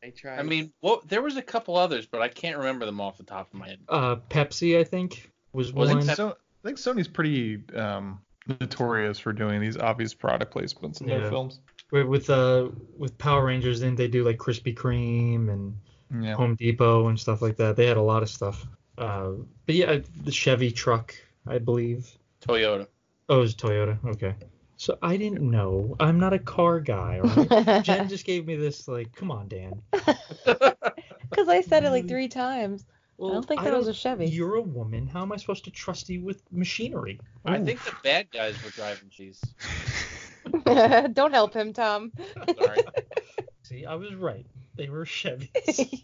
they 0.00 0.10
tried. 0.12 0.38
I 0.38 0.42
mean, 0.42 0.72
well, 0.80 1.02
there 1.06 1.20
was 1.20 1.36
a 1.36 1.42
couple 1.42 1.76
others, 1.76 2.06
but 2.06 2.22
I 2.22 2.28
can't 2.28 2.56
remember 2.56 2.86
them 2.86 3.02
off 3.02 3.18
the 3.18 3.22
top 3.24 3.52
of 3.52 3.58
my 3.58 3.68
head. 3.68 3.78
Uh, 3.90 4.16
Pepsi, 4.30 4.78
I 4.78 4.84
think, 4.84 5.30
was 5.52 5.74
Was 5.74 5.90
it 5.90 5.94
one. 5.96 6.06
Pep- 6.06 6.16
So, 6.16 6.30
I 6.30 6.68
think 6.68 6.78
Sony's 6.78 7.06
pretty 7.08 7.62
um, 7.74 8.18
notorious 8.60 9.18
for 9.18 9.34
doing 9.34 9.60
these 9.60 9.76
obvious 9.76 10.14
product 10.14 10.54
placements 10.54 11.02
in 11.02 11.06
their 11.06 11.28
films. 11.28 11.60
with 11.92 12.06
with, 12.06 12.30
uh 12.30 12.68
with 12.96 13.18
Power 13.18 13.44
Rangers, 13.44 13.80
didn't 13.80 13.96
they 13.96 14.08
do 14.08 14.24
like 14.24 14.38
Krispy 14.38 14.74
Kreme 14.74 15.50
and 15.50 15.76
Yeah. 16.24 16.34
Home 16.34 16.54
Depot 16.56 17.08
and 17.08 17.20
stuff 17.20 17.42
like 17.42 17.56
that? 17.56 17.76
They 17.76 17.84
had 17.86 17.98
a 17.98 18.02
lot 18.02 18.22
of 18.22 18.30
stuff. 18.30 18.66
Uh, 18.96 19.32
but 19.66 19.74
yeah, 19.74 19.98
the 20.22 20.32
Chevy 20.32 20.70
truck, 20.70 21.14
I 21.46 21.58
believe. 21.58 22.10
Toyota. 22.40 22.86
Oh, 23.28 23.38
it 23.38 23.40
was 23.40 23.54
Toyota. 23.54 23.98
Okay. 24.06 24.34
So 24.76 24.98
I 25.02 25.16
didn't 25.16 25.40
know. 25.42 25.96
I'm 25.98 26.20
not 26.20 26.32
a 26.32 26.38
car 26.38 26.80
guy. 26.80 27.20
All 27.22 27.28
right? 27.44 27.82
Jen 27.84 28.08
just 28.08 28.24
gave 28.26 28.46
me 28.46 28.56
this 28.56 28.86
like, 28.88 29.14
come 29.14 29.30
on, 29.30 29.48
Dan. 29.48 29.82
Because 31.28 31.48
I 31.48 31.60
said 31.60 31.84
it 31.84 31.90
like 31.90 32.06
three 32.08 32.28
times. 32.28 32.84
Well, 33.18 33.30
I 33.30 33.34
don't 33.34 33.48
think 33.48 33.62
that 33.62 33.76
was 33.76 33.88
a 33.88 33.94
Chevy. 33.94 34.26
You're 34.26 34.56
a 34.56 34.62
woman. 34.62 35.06
How 35.06 35.22
am 35.22 35.32
I 35.32 35.36
supposed 35.36 35.64
to 35.64 35.70
trust 35.70 36.08
you 36.08 36.22
with 36.22 36.40
machinery? 36.52 37.18
I 37.44 37.58
think 37.58 37.82
the 37.84 37.94
bad 38.04 38.30
guys 38.30 38.62
were 38.62 38.70
driving 38.70 39.10
these. 39.18 39.42
don't 41.14 41.32
help 41.32 41.54
him, 41.54 41.72
Tom. 41.72 42.12
Sorry. 42.62 42.78
See, 43.62 43.84
I 43.86 43.94
was 43.94 44.14
right. 44.14 44.46
They 44.76 44.88
were 44.88 45.04
Chevys. 45.04 46.02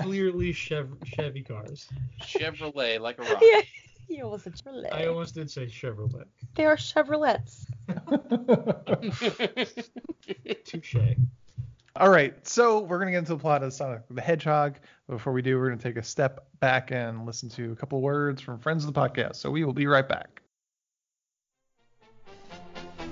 Clearly 0.00 0.52
Chev- 0.52 0.96
Chevy 1.04 1.42
cars. 1.42 1.88
Chevrolet 2.22 2.98
like 2.98 3.18
a 3.18 3.22
rock. 3.22 3.42
yeah, 3.42 3.60
you 4.08 4.24
almost 4.24 4.44
said 4.44 4.54
Chevrolet. 4.54 4.92
I 4.92 5.06
almost 5.06 5.34
did 5.34 5.50
say 5.50 5.66
Chevrolet. 5.66 6.24
They 6.54 6.64
are 6.64 6.76
Chevrolets. 6.76 7.66
Touche. 10.64 10.96
All 11.94 12.08
right, 12.08 12.46
so 12.46 12.80
we're 12.80 12.98
gonna 12.98 13.10
get 13.10 13.18
into 13.18 13.34
the 13.34 13.38
plot 13.38 13.62
of 13.62 13.72
Sonic 13.72 14.02
the 14.10 14.22
Hedgehog. 14.22 14.76
Before 15.08 15.32
we 15.32 15.42
do, 15.42 15.58
we're 15.58 15.68
gonna 15.68 15.80
take 15.80 15.98
a 15.98 16.02
step 16.02 16.46
back 16.58 16.90
and 16.90 17.26
listen 17.26 17.50
to 17.50 17.72
a 17.72 17.76
couple 17.76 18.00
words 18.00 18.40
from 18.40 18.58
friends 18.58 18.84
of 18.84 18.94
the 18.94 18.98
podcast. 18.98 19.36
So 19.36 19.50
we 19.50 19.64
will 19.64 19.74
be 19.74 19.86
right 19.86 20.08
back. 20.08 20.40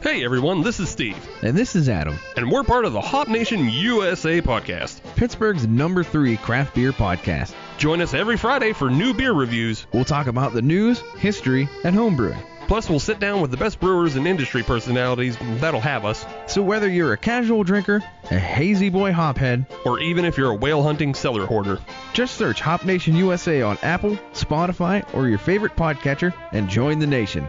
Hey 0.02 0.24
everyone, 0.24 0.62
this 0.62 0.80
is 0.80 0.88
Steve, 0.88 1.18
And 1.42 1.54
this 1.54 1.76
is 1.76 1.90
Adam, 1.90 2.18
and 2.34 2.50
we're 2.50 2.62
part 2.62 2.86
of 2.86 2.94
the 2.94 3.02
Hop 3.02 3.28
Nation 3.28 3.68
USA 3.68 4.40
podcast. 4.40 5.02
Pittsburgh's 5.14 5.66
number 5.66 6.02
three 6.02 6.38
craft 6.38 6.74
beer 6.74 6.92
podcast. 6.92 7.52
Join 7.80 8.02
us 8.02 8.12
every 8.12 8.36
Friday 8.36 8.74
for 8.74 8.90
new 8.90 9.14
beer 9.14 9.32
reviews. 9.32 9.86
We'll 9.94 10.04
talk 10.04 10.26
about 10.26 10.52
the 10.52 10.60
news, 10.60 11.00
history, 11.16 11.66
and 11.82 11.96
homebrewing. 11.96 12.38
Plus, 12.68 12.90
we'll 12.90 13.00
sit 13.00 13.18
down 13.18 13.40
with 13.40 13.50
the 13.50 13.56
best 13.56 13.80
brewers 13.80 14.16
and 14.16 14.26
industry 14.26 14.62
personalities 14.62 15.38
that'll 15.60 15.80
have 15.80 16.04
us, 16.04 16.26
So 16.46 16.60
whether 16.60 16.90
you're 16.90 17.14
a 17.14 17.16
casual 17.16 17.64
drinker, 17.64 18.02
a 18.30 18.38
hazy 18.38 18.90
boy 18.90 19.12
hophead, 19.12 19.64
or 19.86 19.98
even 19.98 20.26
if 20.26 20.36
you're 20.36 20.50
a 20.50 20.54
whale 20.54 20.82
hunting 20.82 21.14
cellar 21.14 21.46
hoarder. 21.46 21.78
just 22.12 22.34
search 22.34 22.60
Hop 22.60 22.84
Nation 22.84 23.16
USA 23.16 23.62
on 23.62 23.78
Apple, 23.82 24.18
Spotify, 24.34 25.02
or 25.14 25.26
your 25.26 25.38
favorite 25.38 25.74
podcatcher 25.74 26.34
and 26.52 26.68
join 26.68 26.98
the 26.98 27.06
nation. 27.06 27.48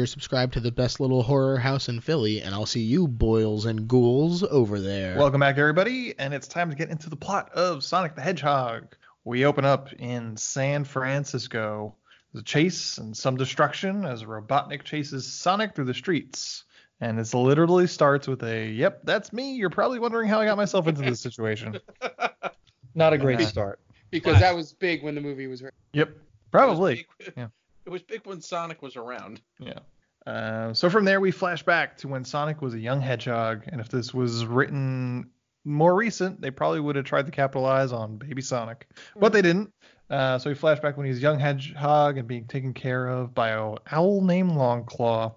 subscribed 0.05 0.53
to 0.53 0.59
the 0.59 0.71
best 0.71 0.99
little 0.99 1.23
horror 1.23 1.57
house 1.57 1.89
in 1.89 1.99
Philly, 2.01 2.41
and 2.41 2.53
I'll 2.55 2.65
see 2.65 2.81
you 2.81 3.07
boils 3.07 3.65
and 3.65 3.87
ghouls 3.87 4.43
over 4.43 4.79
there. 4.79 5.17
Welcome 5.17 5.39
back, 5.39 5.57
everybody, 5.57 6.13
and 6.19 6.33
it's 6.33 6.47
time 6.47 6.69
to 6.69 6.75
get 6.75 6.89
into 6.89 7.09
the 7.09 7.15
plot 7.15 7.49
of 7.53 7.83
Sonic 7.83 8.15
the 8.15 8.21
Hedgehog. 8.21 8.95
We 9.23 9.45
open 9.45 9.65
up 9.65 9.91
in 9.93 10.35
San 10.37 10.83
Francisco. 10.83 11.95
There's 12.33 12.41
a 12.41 12.45
chase 12.45 12.97
and 12.97 13.15
some 13.15 13.35
destruction 13.35 14.05
as 14.05 14.23
Robotnik 14.23 14.83
chases 14.83 15.25
Sonic 15.31 15.75
through 15.75 15.85
the 15.85 15.93
streets. 15.93 16.63
And 17.01 17.19
it 17.19 17.33
literally 17.33 17.87
starts 17.87 18.27
with 18.27 18.43
a, 18.43 18.67
yep, 18.69 19.01
that's 19.03 19.33
me. 19.33 19.55
You're 19.55 19.71
probably 19.71 19.99
wondering 19.99 20.29
how 20.29 20.39
I 20.39 20.45
got 20.45 20.55
myself 20.57 20.87
into 20.87 21.01
this 21.01 21.19
situation. 21.19 21.79
Not 22.95 23.13
a 23.13 23.17
great 23.17 23.39
Yeah. 23.39 23.47
start. 23.47 23.79
because 24.11 24.39
that 24.39 24.55
was 24.55 24.73
big 24.73 25.03
when 25.03 25.15
the 25.15 25.21
movie 25.21 25.47
was 25.47 25.61
written. 25.61 25.77
Yep, 25.93 26.15
probably. 26.51 27.07
Yeah. 27.37 27.47
It 27.91 27.93
was 27.93 28.03
big 28.03 28.25
when 28.25 28.39
Sonic 28.39 28.81
was 28.81 28.95
around. 28.95 29.41
Yeah. 29.59 29.79
Uh, 30.25 30.73
so 30.73 30.89
from 30.89 31.03
there, 31.03 31.19
we 31.19 31.29
flash 31.29 31.61
back 31.61 31.97
to 31.97 32.07
when 32.07 32.23
Sonic 32.23 32.61
was 32.61 32.73
a 32.73 32.79
young 32.79 33.01
hedgehog, 33.01 33.63
and 33.67 33.81
if 33.81 33.89
this 33.89 34.13
was 34.13 34.45
written 34.45 35.29
more 35.65 35.93
recent, 35.93 36.39
they 36.39 36.51
probably 36.51 36.79
would 36.79 36.95
have 36.95 37.03
tried 37.03 37.25
to 37.25 37.33
capitalize 37.33 37.91
on 37.91 38.15
Baby 38.15 38.41
Sonic, 38.41 38.87
but 39.17 39.33
they 39.33 39.41
didn't. 39.41 39.73
Uh, 40.09 40.39
so 40.39 40.49
we 40.49 40.55
flash 40.55 40.79
back 40.79 40.95
when 40.95 41.05
he's 41.05 41.17
a 41.17 41.21
young 41.21 41.37
hedgehog 41.37 42.17
and 42.17 42.29
being 42.29 42.45
taken 42.45 42.73
care 42.73 43.09
of 43.09 43.33
by 43.33 43.49
a 43.49 43.75
owl 43.91 44.21
named 44.21 44.51
Longclaw. 44.51 45.33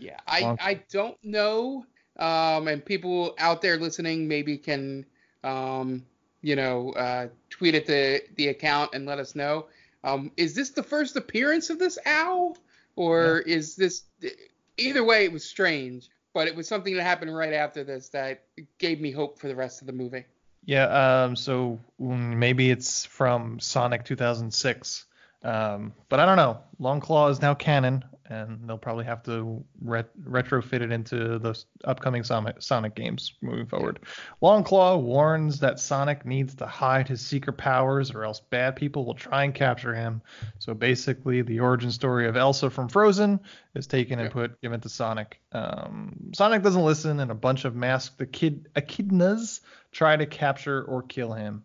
Yeah, 0.00 0.18
I, 0.26 0.40
Long- 0.40 0.58
I 0.60 0.82
don't 0.90 1.18
know. 1.22 1.86
Um, 2.18 2.66
and 2.66 2.84
people 2.84 3.36
out 3.38 3.62
there 3.62 3.76
listening 3.76 4.26
maybe 4.26 4.58
can, 4.58 5.06
um, 5.44 6.04
you 6.40 6.56
know, 6.56 6.90
uh, 6.94 7.28
tweet 7.48 7.76
at 7.76 7.86
the 7.86 8.22
the 8.36 8.48
account 8.48 8.90
and 8.92 9.06
let 9.06 9.20
us 9.20 9.36
know. 9.36 9.66
Um, 10.04 10.32
is 10.36 10.54
this 10.54 10.70
the 10.70 10.82
first 10.82 11.16
appearance 11.16 11.70
of 11.70 11.78
this 11.78 11.98
owl, 12.06 12.56
or 12.96 13.38
is 13.40 13.76
this? 13.76 14.02
Either 14.76 15.04
way, 15.04 15.24
it 15.24 15.32
was 15.32 15.44
strange, 15.44 16.08
but 16.32 16.48
it 16.48 16.56
was 16.56 16.66
something 16.66 16.94
that 16.96 17.02
happened 17.02 17.34
right 17.34 17.52
after 17.52 17.84
this 17.84 18.08
that 18.10 18.44
gave 18.78 19.00
me 19.00 19.10
hope 19.10 19.38
for 19.38 19.48
the 19.48 19.54
rest 19.54 19.80
of 19.80 19.86
the 19.86 19.92
movie. 19.92 20.24
Yeah. 20.64 21.24
Um. 21.24 21.36
So 21.36 21.78
mm, 22.00 22.36
maybe 22.36 22.70
it's 22.70 23.04
from 23.04 23.60
Sonic 23.60 24.04
2006. 24.04 25.04
Um. 25.42 25.92
But 26.08 26.20
I 26.20 26.26
don't 26.26 26.36
know. 26.36 26.58
Longclaw 26.80 27.30
is 27.30 27.40
now 27.40 27.54
canon, 27.54 28.04
and 28.32 28.68
they'll 28.68 28.78
probably 28.78 29.04
have 29.04 29.22
to 29.24 29.62
ret- 29.80 30.16
retrofit 30.24 30.80
it 30.80 30.90
into 30.90 31.38
the 31.38 31.62
upcoming 31.84 32.22
Sonic, 32.22 32.60
Sonic 32.60 32.94
games 32.94 33.34
moving 33.42 33.66
forward. 33.66 34.00
Longclaw 34.42 35.00
warns 35.00 35.60
that 35.60 35.78
Sonic 35.78 36.24
needs 36.24 36.54
to 36.56 36.66
hide 36.66 37.08
his 37.08 37.20
secret 37.20 37.54
powers, 37.54 38.10
or 38.10 38.24
else 38.24 38.40
bad 38.40 38.76
people 38.76 39.04
will 39.04 39.14
try 39.14 39.44
and 39.44 39.54
capture 39.54 39.94
him. 39.94 40.22
So 40.58 40.74
basically, 40.74 41.42
the 41.42 41.60
origin 41.60 41.90
story 41.90 42.26
of 42.26 42.36
Elsa 42.36 42.70
from 42.70 42.88
Frozen 42.88 43.40
is 43.74 43.86
taken 43.86 44.18
and 44.18 44.30
put 44.30 44.60
given 44.60 44.80
to 44.80 44.88
Sonic. 44.88 45.40
Um, 45.52 46.30
Sonic 46.34 46.62
doesn't 46.62 46.84
listen, 46.84 47.20
and 47.20 47.30
a 47.30 47.34
bunch 47.34 47.64
of 47.64 47.74
masked 47.74 48.18
echid- 48.18 48.66
echidnas 48.74 49.60
try 49.92 50.16
to 50.16 50.26
capture 50.26 50.82
or 50.82 51.02
kill 51.02 51.32
him. 51.32 51.64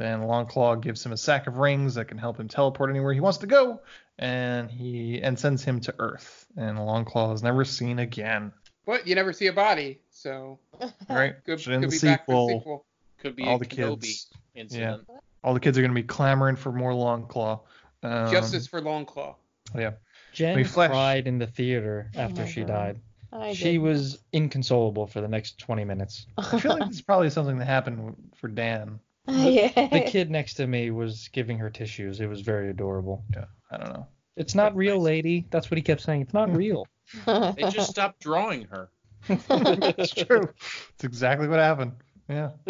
Then 0.00 0.22
Longclaw 0.22 0.80
gives 0.80 1.04
him 1.04 1.12
a 1.12 1.16
sack 1.18 1.46
of 1.46 1.58
rings 1.58 1.96
that 1.96 2.06
can 2.06 2.16
help 2.16 2.40
him 2.40 2.48
teleport 2.48 2.88
anywhere 2.88 3.12
he 3.12 3.20
wants 3.20 3.36
to 3.38 3.46
go, 3.46 3.82
and 4.18 4.70
he 4.70 5.20
and 5.20 5.38
sends 5.38 5.62
him 5.62 5.78
to 5.80 5.94
Earth. 5.98 6.46
And 6.56 6.78
Longclaw 6.78 7.34
is 7.34 7.42
never 7.42 7.66
seen 7.66 7.98
again. 7.98 8.50
But 8.86 9.06
you 9.06 9.14
never 9.14 9.34
see 9.34 9.48
a 9.48 9.52
body, 9.52 10.00
so 10.10 10.58
Right? 11.10 11.34
Could- 11.44 11.60
So 11.60 11.72
in 11.72 11.82
could 11.82 11.90
the 11.90 12.00
be 12.00 12.06
back 12.06 12.24
for 12.24 12.32
sequel, 12.32 12.48
sequel. 12.48 12.86
Could 13.18 13.36
be 13.36 13.44
all 13.44 13.56
a 13.56 13.58
the 13.58 13.66
Kenobi 13.66 14.00
kids, 14.00 14.30
incident. 14.54 15.04
yeah, 15.06 15.16
all 15.44 15.52
the 15.52 15.60
kids 15.60 15.76
are 15.76 15.82
gonna 15.82 15.92
be 15.92 16.02
clamoring 16.02 16.56
for 16.56 16.72
more 16.72 16.92
Longclaw. 16.92 17.60
Um, 18.02 18.30
justice 18.30 18.66
for 18.66 18.80
Longclaw. 18.80 19.34
Yeah. 19.76 19.90
Jen 20.32 20.64
cried 20.64 21.26
in 21.26 21.38
the 21.38 21.46
theater 21.46 22.10
after 22.16 22.40
my 22.40 22.48
she 22.48 22.60
God. 22.62 22.68
died. 22.68 23.00
I 23.34 23.52
she 23.52 23.72
did. 23.72 23.78
was 23.82 24.18
inconsolable 24.32 25.06
for 25.08 25.20
the 25.20 25.28
next 25.28 25.58
20 25.58 25.84
minutes. 25.84 26.24
I 26.38 26.58
feel 26.58 26.72
like 26.72 26.88
this 26.88 26.96
is 27.00 27.02
probably 27.02 27.28
something 27.28 27.58
that 27.58 27.66
happened 27.66 28.16
for 28.36 28.48
Dan 28.48 28.98
yeah. 29.28 29.88
The 29.88 30.00
kid 30.06 30.30
next 30.30 30.54
to 30.54 30.66
me 30.66 30.90
was 30.90 31.28
giving 31.32 31.58
her 31.58 31.70
tissues. 31.70 32.20
It 32.20 32.26
was 32.26 32.40
very 32.40 32.70
adorable. 32.70 33.24
Yeah, 33.32 33.44
I 33.70 33.76
don't 33.78 33.92
know. 33.92 34.06
It's 34.36 34.54
not 34.54 34.74
real, 34.74 35.00
lady. 35.00 35.46
That's 35.50 35.70
what 35.70 35.76
he 35.78 35.82
kept 35.82 36.00
saying. 36.00 36.22
It's 36.22 36.34
not 36.34 36.54
real. 36.54 36.86
They 37.26 37.64
just 37.70 37.90
stopped 37.90 38.20
drawing 38.20 38.64
her. 38.70 38.90
It's 39.28 40.14
true. 40.14 40.48
It's 40.94 41.04
exactly 41.04 41.48
what 41.48 41.58
happened. 41.58 41.92
Yeah. 42.28 42.50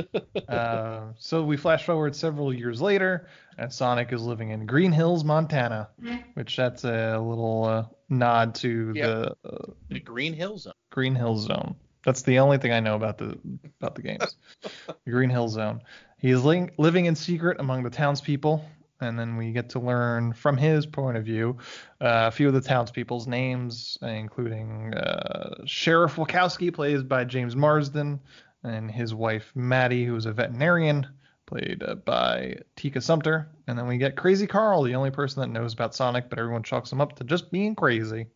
Uh, 0.49 1.13
so 1.19 1.45
we 1.45 1.57
flash 1.57 1.85
forward 1.85 2.17
several 2.17 2.53
years 2.53 2.81
later, 2.81 3.29
and 3.57 3.73
Sonic 3.73 4.13
is 4.13 4.21
living 4.23 4.51
in 4.51 4.67
Green 4.67 4.91
Hills, 4.91 5.23
Montana, 5.23 5.89
which 6.35 6.57
that's 6.57 6.83
a 6.83 7.19
little 7.19 7.65
uh, 7.65 7.85
nod 8.09 8.57
to 8.57 8.93
Yep. 8.97 9.07
the 9.07 9.49
uh, 9.49 9.73
The 9.91 10.01
Green 10.01 10.33
Hill 10.33 10.59
Zone. 10.59 10.73
Green 10.91 11.15
Hill 11.15 11.37
Zone. 11.37 11.77
That's 12.05 12.23
the 12.23 12.41
only 12.41 12.59
thing 12.59 12.73
I 12.73 12.81
know 12.81 12.97
about 12.97 13.19
the 13.19 13.39
about 13.81 13.95
the 13.95 14.03
games. 14.03 14.35
the 14.63 15.11
Green 15.11 15.31
Hill 15.31 15.49
Zone. 15.49 15.83
He 16.21 16.31
is 16.31 16.45
ling- 16.45 16.71
living 16.77 17.07
in 17.07 17.15
secret 17.17 17.59
among 17.61 17.83
the 17.83 17.91
townspeople, 17.91 18.65
and 19.01 19.19
then 19.19 19.37
we 19.37 19.53
get 19.53 19.71
to 19.71 19.81
learn 19.81 20.35
from 20.35 20.57
his 20.57 20.85
point 20.85 21.17
of 21.17 21.25
view 21.25 21.57
uh, 22.01 22.29
a 22.29 22.31
few 22.31 22.49
of 22.49 22.55
the 22.55 22.61
townspeople's 22.61 23.27
names, 23.27 23.97
including 24.03 24.95
uh, 24.95 25.63
Sheriff 25.65 26.17
Wachowski, 26.17 26.73
played 26.73 27.09
by 27.09 27.25
James 27.25 27.57
Marsden, 27.57 28.21
and 28.63 28.91
his 28.91 29.15
wife 29.15 29.51
Maddie, 29.55 30.05
who 30.05 30.15
is 30.15 30.27
a 30.27 30.33
veterinarian, 30.33 31.07
played 31.47 31.83
uh, 31.87 31.95
by 31.95 32.57
Tika 32.77 33.01
Sumpter. 33.01 33.49
And 33.67 33.79
then 33.79 33.87
we 33.87 33.97
get 33.97 34.17
Crazy 34.17 34.47
Carl, 34.47 34.83
the 34.83 34.95
only 34.95 35.11
person 35.11 35.41
that 35.41 35.49
knows 35.49 35.73
about 35.73 35.95
Sonic, 35.95 36.29
but 36.29 36.39
everyone 36.39 36.63
chalks 36.63 36.93
him 36.93 37.01
up 37.01 37.17
to 37.17 37.25
just 37.25 37.51
being 37.51 37.75
crazy. 37.75 38.27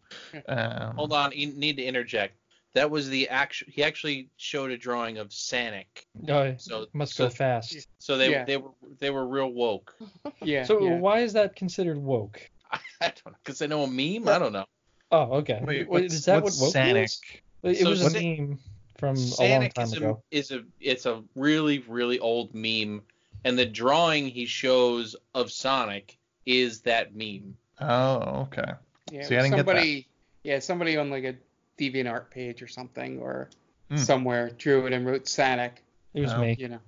Um, 0.48 0.96
Hold 0.96 1.12
on, 1.12 1.32
you 1.32 1.48
need 1.48 1.76
to 1.76 1.84
interject. 1.84 2.34
That 2.74 2.90
was 2.90 3.08
the 3.08 3.28
actual. 3.28 3.68
He 3.70 3.82
actually 3.84 4.28
showed 4.36 4.70
a 4.72 4.76
drawing 4.76 5.18
of 5.18 5.28
Sanic. 5.28 5.84
Oh, 6.28 6.54
So 6.58 6.86
must 6.92 7.14
so, 7.14 7.26
go 7.26 7.30
fast. 7.30 7.86
So 7.98 8.16
they 8.18 8.30
Yeah. 8.32 8.44
they 8.44 8.56
were 8.56 8.70
they 8.98 9.10
were 9.10 9.26
real 9.26 9.50
woke. 9.52 9.94
Yeah. 10.42 10.64
So 10.64 10.80
yeah. 10.80 10.98
why 10.98 11.20
is 11.20 11.32
that 11.34 11.54
considered 11.56 11.98
woke? 11.98 12.40
I 12.72 12.80
don't 13.00 13.26
know, 13.26 13.32
cause 13.44 13.58
they 13.60 13.66
know 13.68 13.84
a 13.84 13.86
meme. 13.86 14.28
I 14.28 14.38
don't 14.38 14.52
know. 14.52 14.64
Oh, 15.12 15.34
okay. 15.38 15.60
Wait, 15.62 15.88
Wait, 15.88 15.88
what's- 15.88 16.14
is 16.14 16.24
that 16.24 16.42
what's 16.42 16.60
what 16.60 16.66
woke 16.66 16.74
Sanic? 16.74 17.04
is? 17.04 17.20
It 17.62 17.76
So 17.84 17.90
was 17.90 18.00
a 18.02 18.10
Sa- 18.10 18.18
meme 18.20 18.58
from 18.98 19.16
a 19.16 19.48
long 19.60 19.68
time 19.70 19.84
is 19.84 19.92
ago. 19.94 20.22
a 20.32 20.36
is 20.36 20.50
a 20.50 20.64
it's 20.80 21.06
a 21.06 21.22
really 21.36 21.78
really 21.86 22.18
old 22.18 22.54
meme, 22.54 23.02
and 23.44 23.56
the 23.58 23.64
drawing 23.66 24.26
he 24.28 24.46
shows 24.46 25.14
of 25.34 25.50
Sonic 25.52 26.18
is 26.44 26.80
that 26.82 27.14
meme. 27.14 27.56
Oh, 27.80 28.42
okay. 28.52 28.72
Yeah, 29.12 29.22
See, 29.22 29.36
I 29.36 29.42
didn't 29.42 29.56
get 29.56 29.66
that. 29.66 29.70
somebody, 29.72 30.08
yeah, 30.42 30.58
somebody 30.58 30.96
on 30.96 31.10
like 31.10 31.24
a 31.24 31.34
DeviantArt 31.78 32.30
page 32.30 32.62
or 32.62 32.68
something, 32.68 33.18
or 33.20 33.50
Hmm. 33.90 33.96
somewhere 33.96 34.50
drew 34.50 34.86
it 34.86 34.92
and 34.92 35.06
wrote 35.06 35.24
Sanic. 35.24 35.72
It 36.14 36.22
was 36.22 36.34
me. 36.36 36.56
You 36.58 36.68
know, 36.68 36.80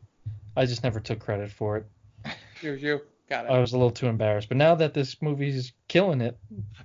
I 0.57 0.65
just 0.67 0.83
never 0.83 0.99
took 1.01 1.19
credit 1.21 1.51
for 1.51 1.77
it. 1.77 1.87
it 2.63 2.71
was 2.71 2.83
you. 2.83 3.01
Got 3.29 3.47
it. 3.47 3.51
I 3.51 3.59
was 3.59 3.73
a 3.73 3.77
little 3.77 3.91
too 3.91 4.07
embarrassed. 4.07 4.49
But 4.49 4.57
now 4.57 4.75
that 4.77 4.95
this 4.95 5.21
movie's 5.21 5.73
killing 5.89 6.21
it, 6.21 6.39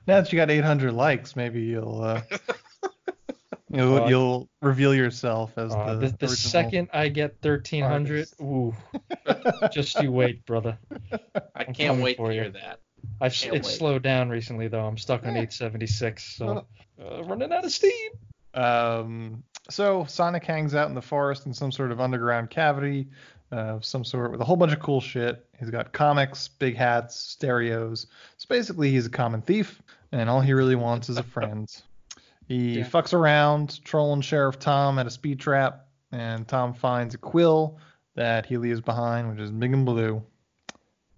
Now 0.08 0.20
that 0.22 0.34
you 0.34 0.38
got 0.38 0.50
800 0.52 0.92
likes, 0.92 1.36
maybe 1.36 1.62
you'll 1.62 2.02
uh, 2.02 2.22
you'll, 3.70 4.04
Uh, 4.04 4.10
you'll 4.10 4.50
reveal 4.62 4.94
yourself 4.94 5.58
as 5.58 5.72
uh, 5.74 5.96
the, 5.96 6.08
the, 6.10 6.16
the 6.20 6.28
second 6.28 6.90
I 6.94 7.08
get 7.10 7.38
1300, 7.42 8.18
artist. 8.18 8.36
ooh, 8.42 8.76
just 9.72 10.00
you 10.02 10.12
wait, 10.12 10.46
brother. 10.46 10.78
I 11.12 11.18
I'm 11.56 11.66
can't 11.74 11.78
coming 11.90 12.04
wait 12.04 12.18
to 12.18 12.24
you. 12.26 12.32
hear 12.32 12.50
that. 12.50 12.80
I've 13.22 13.34
Can't 13.34 13.56
it's 13.56 13.68
wait. 13.70 13.78
slowed 13.78 14.04
down 14.04 14.30
recently 14.30 14.68
though. 14.68 14.86
I'm 14.86 14.98
stuck 14.98 15.22
on 15.24 15.30
876, 15.30 16.24
so 16.24 16.66
uh, 17.02 17.24
running 17.24 17.54
out 17.54 17.64
of 17.64 17.72
steam. 17.72 18.10
Um, 18.54 19.44
so 19.70 20.06
Sonic 20.06 20.44
hangs 20.44 20.76
out 20.76 20.90
in 20.90 20.96
the 20.96 21.02
forest 21.02 21.46
in 21.46 21.54
some 21.54 21.72
sort 21.72 21.92
of 21.92 22.02
underground 22.02 22.50
cavity 22.50 23.08
uh, 23.52 23.56
of 23.76 23.86
some 23.86 24.04
sort 24.04 24.32
with 24.32 24.42
a 24.42 24.44
whole 24.44 24.56
bunch 24.58 24.74
of 24.74 24.80
cool 24.80 25.00
shit. 25.02 25.46
He's 25.60 25.70
got 25.70 25.94
comics, 25.94 26.48
big 26.48 26.76
hats, 26.76 27.16
stereos. 27.16 28.08
So 28.38 28.48
basically, 28.50 28.92
he's 28.92 29.06
a 29.06 29.10
common 29.10 29.42
thief, 29.42 29.82
and 30.12 30.30
all 30.30 30.42
he 30.42 30.54
really 30.54 30.76
wants 30.76 31.08
is 31.10 31.18
a 31.18 31.24
friend. 31.24 31.70
He 32.48 32.74
Yeah. 32.80 32.86
fucks 32.86 33.14
around, 33.14 33.84
trolling 33.86 34.22
Sheriff 34.22 34.58
Tom 34.60 34.98
at 35.00 35.06
a 35.06 35.12
speed 35.12 35.40
trap, 35.40 35.86
and 36.12 36.48
Tom 36.48 36.74
finds 36.74 37.14
a 37.14 37.18
quill 37.20 37.78
that 38.16 38.46
he 38.46 38.58
leaves 38.58 38.82
behind, 38.82 39.30
which 39.30 39.40
is 39.40 39.52
big 39.52 39.72
and 39.74 39.86
blue. 39.86 40.22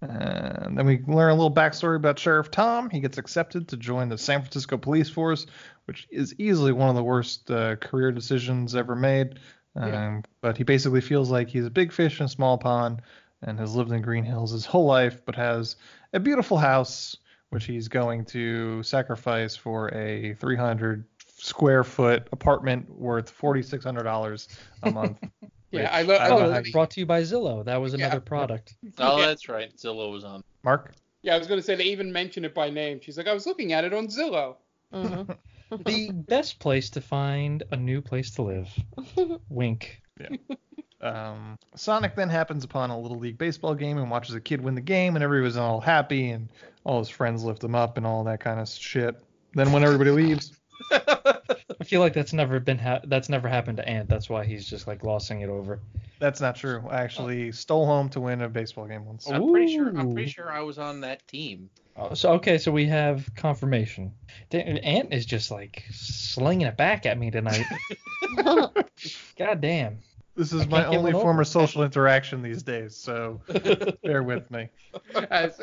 And 0.08 0.76
then 0.78 0.86
we 0.86 1.02
learn 1.06 1.30
a 1.30 1.34
little 1.34 1.54
backstory 1.54 1.96
about 1.96 2.18
Sheriff 2.18 2.50
Tom. 2.50 2.90
He 2.90 3.00
gets 3.00 3.18
accepted 3.18 3.68
to 3.68 3.76
join 3.76 4.08
the 4.08 4.18
San 4.18 4.40
Francisco 4.40 4.76
Police 4.76 5.08
Force, 5.08 5.46
which 5.86 6.06
is 6.10 6.34
easily 6.38 6.72
one 6.72 6.88
of 6.88 6.94
the 6.94 7.02
worst 7.02 7.50
uh, 7.50 7.76
career 7.76 8.12
decisions 8.12 8.74
ever 8.74 8.96
made. 8.96 9.38
Um, 9.76 9.88
Yeah. 9.88 10.20
But 10.40 10.56
he 10.56 10.64
basically 10.64 11.00
feels 11.00 11.30
like 11.30 11.48
he's 11.48 11.66
a 11.66 11.70
big 11.70 11.92
fish 11.92 12.20
in 12.20 12.26
a 12.26 12.28
small 12.28 12.58
pond 12.58 13.02
and 13.42 13.58
has 13.58 13.74
lived 13.74 13.92
in 13.92 14.02
Green 14.02 14.24
Hills 14.24 14.52
his 14.52 14.66
whole 14.66 14.86
life, 14.86 15.22
but 15.24 15.34
has 15.34 15.76
a 16.12 16.20
beautiful 16.20 16.56
house, 16.56 17.16
which 17.50 17.64
he's 17.64 17.88
going 17.88 18.24
to 18.26 18.82
sacrifice 18.82 19.56
for 19.56 19.92
a 19.94 20.34
300 20.34 21.04
square 21.36 21.84
foot 21.84 22.28
apartment 22.32 22.88
worth 22.88 23.36
$4,600 23.38 24.48
a 24.84 24.90
month. 24.90 25.18
yeah, 25.82 25.90
I 25.92 26.02
love. 26.02 26.20
I 26.20 26.28
don't 26.28 26.38
Oh, 26.38 26.44
how 26.44 26.48
love 26.56 26.64
brought 26.72 26.90
to 26.92 27.00
you 27.00 27.06
by 27.06 27.22
Zillow. 27.22 27.64
That 27.64 27.76
was 27.80 27.92
Yeah. 27.94 28.06
another 28.06 28.20
product. 28.20 28.74
Oh, 28.98 29.18
Yeah. 29.18 29.26
that's 29.26 29.48
right. 29.48 29.74
Zillow 29.76 30.10
was 30.12 30.24
on. 30.24 30.42
Mark? 30.62 30.94
Yeah, 31.22 31.34
I 31.34 31.38
was 31.38 31.46
gonna 31.46 31.62
say 31.62 31.74
they 31.74 31.84
even 31.84 32.12
mentioned 32.12 32.44
it 32.46 32.54
by 32.54 32.70
name. 32.70 33.00
She's 33.02 33.16
like, 33.16 33.26
I 33.28 33.32
was 33.34 33.46
looking 33.46 33.72
at 33.72 33.84
it 33.84 33.92
on 33.94 34.08
Zillow. 34.08 34.56
hmm 34.92 35.22
the 35.86 36.10
best 36.12 36.58
place 36.60 36.90
to 36.90 37.00
find 37.00 37.62
a 37.72 37.76
new 37.76 38.00
place 38.02 38.30
to 38.32 38.42
live. 38.42 38.68
Wink. 39.48 40.00
Yeah. 40.20 40.36
Um, 41.00 41.58
Sonic 41.74 42.14
then 42.14 42.28
happens 42.28 42.64
upon 42.64 42.90
a 42.90 42.98
little 42.98 43.18
league 43.18 43.36
baseball 43.38 43.74
game 43.74 43.98
and 43.98 44.10
watches 44.10 44.34
a 44.34 44.40
kid 44.40 44.60
win 44.62 44.74
the 44.74 44.80
game, 44.80 45.16
and 45.16 45.24
everybody's 45.24 45.56
all 45.56 45.80
happy, 45.80 46.30
and 46.30 46.48
all 46.84 46.98
his 47.00 47.08
friends 47.08 47.42
lift 47.44 47.62
him 47.64 47.74
up 47.74 47.96
and 47.96 48.06
all 48.06 48.24
that 48.24 48.40
kind 48.40 48.60
of 48.60 48.68
shit. 48.68 49.16
Then 49.54 49.72
when 49.72 49.82
everybody 49.84 50.10
leaves, 50.10 50.52
I 51.80 51.84
feel 51.84 52.00
like 52.00 52.12
that's 52.12 52.32
never 52.32 52.60
been 52.60 52.78
ha- 52.78 53.00
that's 53.04 53.28
never 53.28 53.48
happened 53.48 53.78
to 53.78 53.88
Ant. 53.88 54.08
That's 54.08 54.28
why 54.28 54.44
he's 54.44 54.68
just 54.68 54.86
like 54.86 55.00
glossing 55.00 55.40
it 55.40 55.48
over. 55.48 55.80
that's 56.18 56.40
not 56.40 56.56
true. 56.56 56.84
I 56.88 57.02
actually 57.02 57.52
stole 57.52 57.86
home 57.86 58.08
to 58.10 58.20
win 58.20 58.42
a 58.42 58.48
baseball 58.48 58.86
game 58.86 59.04
once. 59.04 59.28
I'm 59.28 59.50
pretty 59.50 59.74
sure. 59.74 59.88
I'm 59.88 60.14
pretty 60.14 60.30
sure 60.30 60.50
I 60.50 60.60
was 60.60 60.78
on 60.78 61.00
that 61.00 61.26
team. 61.28 61.70
Oh, 61.96 62.14
so 62.14 62.32
okay, 62.34 62.58
so 62.58 62.72
we 62.72 62.86
have 62.86 63.32
confirmation. 63.36 64.12
Ant 64.52 65.12
is 65.12 65.26
just 65.26 65.50
like 65.50 65.84
slinging 65.92 66.66
it 66.66 66.76
back 66.76 67.06
at 67.06 67.18
me 67.18 67.30
tonight. 67.30 67.64
God 69.38 69.60
damn. 69.60 69.98
This 70.36 70.52
is 70.52 70.62
I 70.62 70.66
my 70.66 70.84
only 70.86 71.12
one 71.12 71.22
form 71.22 71.38
of 71.38 71.46
social 71.46 71.84
interaction 71.84 72.42
these 72.42 72.64
days, 72.64 72.96
so 72.96 73.40
bear 74.02 74.24
with 74.24 74.50
me. 74.50 74.68
As, 75.30 75.60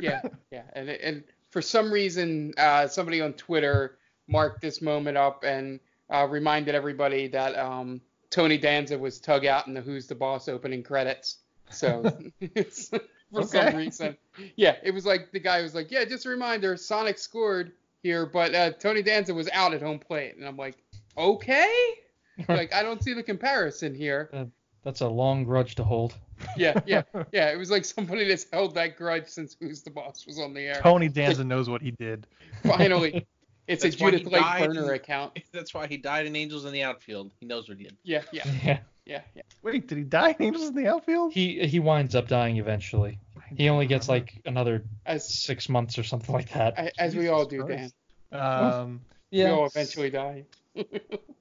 yeah, 0.00 0.22
yeah, 0.52 0.62
and 0.74 0.88
and 0.88 1.24
for 1.50 1.60
some 1.60 1.92
reason, 1.92 2.54
uh, 2.56 2.86
somebody 2.86 3.20
on 3.20 3.32
Twitter 3.32 3.98
marked 4.28 4.60
this 4.60 4.80
moment 4.82 5.16
up 5.16 5.44
and 5.44 5.80
uh, 6.10 6.26
reminded 6.28 6.74
everybody 6.74 7.28
that 7.28 7.56
um, 7.58 8.00
Tony 8.30 8.58
Danza 8.58 8.98
was 8.98 9.20
tug 9.20 9.46
out 9.46 9.66
in 9.66 9.74
the 9.74 9.80
Who's 9.80 10.06
the 10.06 10.14
Boss 10.14 10.48
opening 10.48 10.82
credits. 10.82 11.38
So 11.70 12.02
it's, 12.40 12.90
for 13.32 13.44
some 13.44 13.76
reason, 13.76 14.16
yeah, 14.56 14.76
it 14.82 14.92
was 14.92 15.06
like 15.06 15.32
the 15.32 15.40
guy 15.40 15.62
was 15.62 15.74
like, 15.74 15.90
yeah, 15.90 16.04
just 16.04 16.26
a 16.26 16.28
reminder, 16.28 16.76
Sonic 16.76 17.18
scored 17.18 17.72
here, 18.02 18.26
but 18.26 18.54
uh, 18.54 18.72
Tony 18.72 19.02
Danza 19.02 19.32
was 19.32 19.48
out 19.52 19.74
at 19.74 19.82
home 19.82 19.98
plate, 19.98 20.36
and 20.36 20.46
I'm 20.46 20.56
like, 20.56 20.76
okay, 21.16 21.94
like 22.48 22.74
I 22.74 22.82
don't 22.82 23.02
see 23.02 23.14
the 23.14 23.22
comparison 23.22 23.94
here. 23.94 24.50
That's 24.84 25.00
a 25.00 25.08
long 25.08 25.44
grudge 25.44 25.76
to 25.76 25.84
hold. 25.84 26.14
Yeah, 26.56 26.80
yeah, 26.86 27.02
yeah. 27.32 27.52
It 27.52 27.56
was 27.56 27.70
like 27.70 27.84
somebody 27.84 28.26
that's 28.26 28.46
held 28.52 28.74
that 28.74 28.96
grudge 28.96 29.28
since 29.28 29.56
Who's 29.60 29.82
the 29.82 29.90
Boss 29.90 30.26
was 30.26 30.38
on 30.40 30.54
the 30.54 30.60
air. 30.60 30.80
Tony 30.82 31.08
Danza 31.08 31.44
knows 31.44 31.70
what 31.70 31.82
he 31.82 31.92
did. 31.92 32.26
Finally, 32.64 33.26
it's 33.66 33.82
That's 33.82 34.00
a 34.00 34.04
why 34.04 34.10
Judith 34.10 34.28
he 34.28 34.34
Lake 34.34 34.58
burner 34.68 34.88
in- 34.92 34.94
account. 35.00 35.38
That's 35.52 35.72
why 35.74 35.86
he 35.86 35.96
died 35.96 36.26
in 36.26 36.34
Angels 36.36 36.64
in 36.64 36.72
the 36.72 36.82
Outfield. 36.82 37.32
He 37.40 37.46
knows 37.46 37.68
what 37.68 37.78
he 37.78 37.84
did. 37.84 37.96
Yeah, 38.02 38.22
yeah, 38.32 38.42
Yeah. 38.64 38.78
yeah, 39.06 39.20
yeah. 39.34 39.42
Wait, 39.62 39.86
did 39.88 39.98
he 39.98 40.04
die 40.04 40.34
in 40.38 40.46
Angels 40.46 40.68
in 40.68 40.74
the 40.74 40.86
Outfield? 40.88 41.32
He 41.32 41.66
he 41.66 41.78
winds 41.80 42.14
up 42.14 42.28
dying 42.28 42.56
eventually. 42.58 43.18
He 43.56 43.68
only 43.68 43.86
gets 43.86 44.08
like 44.08 44.40
another 44.46 44.84
As 45.06 45.28
six 45.28 45.68
months 45.68 45.98
or 45.98 46.02
something 46.02 46.34
like 46.34 46.50
that. 46.54 46.74
a- 46.78 47.00
as 47.00 47.14
we 47.14 47.28
all 47.28 47.44
do, 47.44 47.66
Jesus 47.66 47.92
Dan. 48.32 48.40
Um, 48.40 49.00
We 49.30 49.44
all 49.44 49.66
eventually 49.66 50.10
die. 50.10 50.44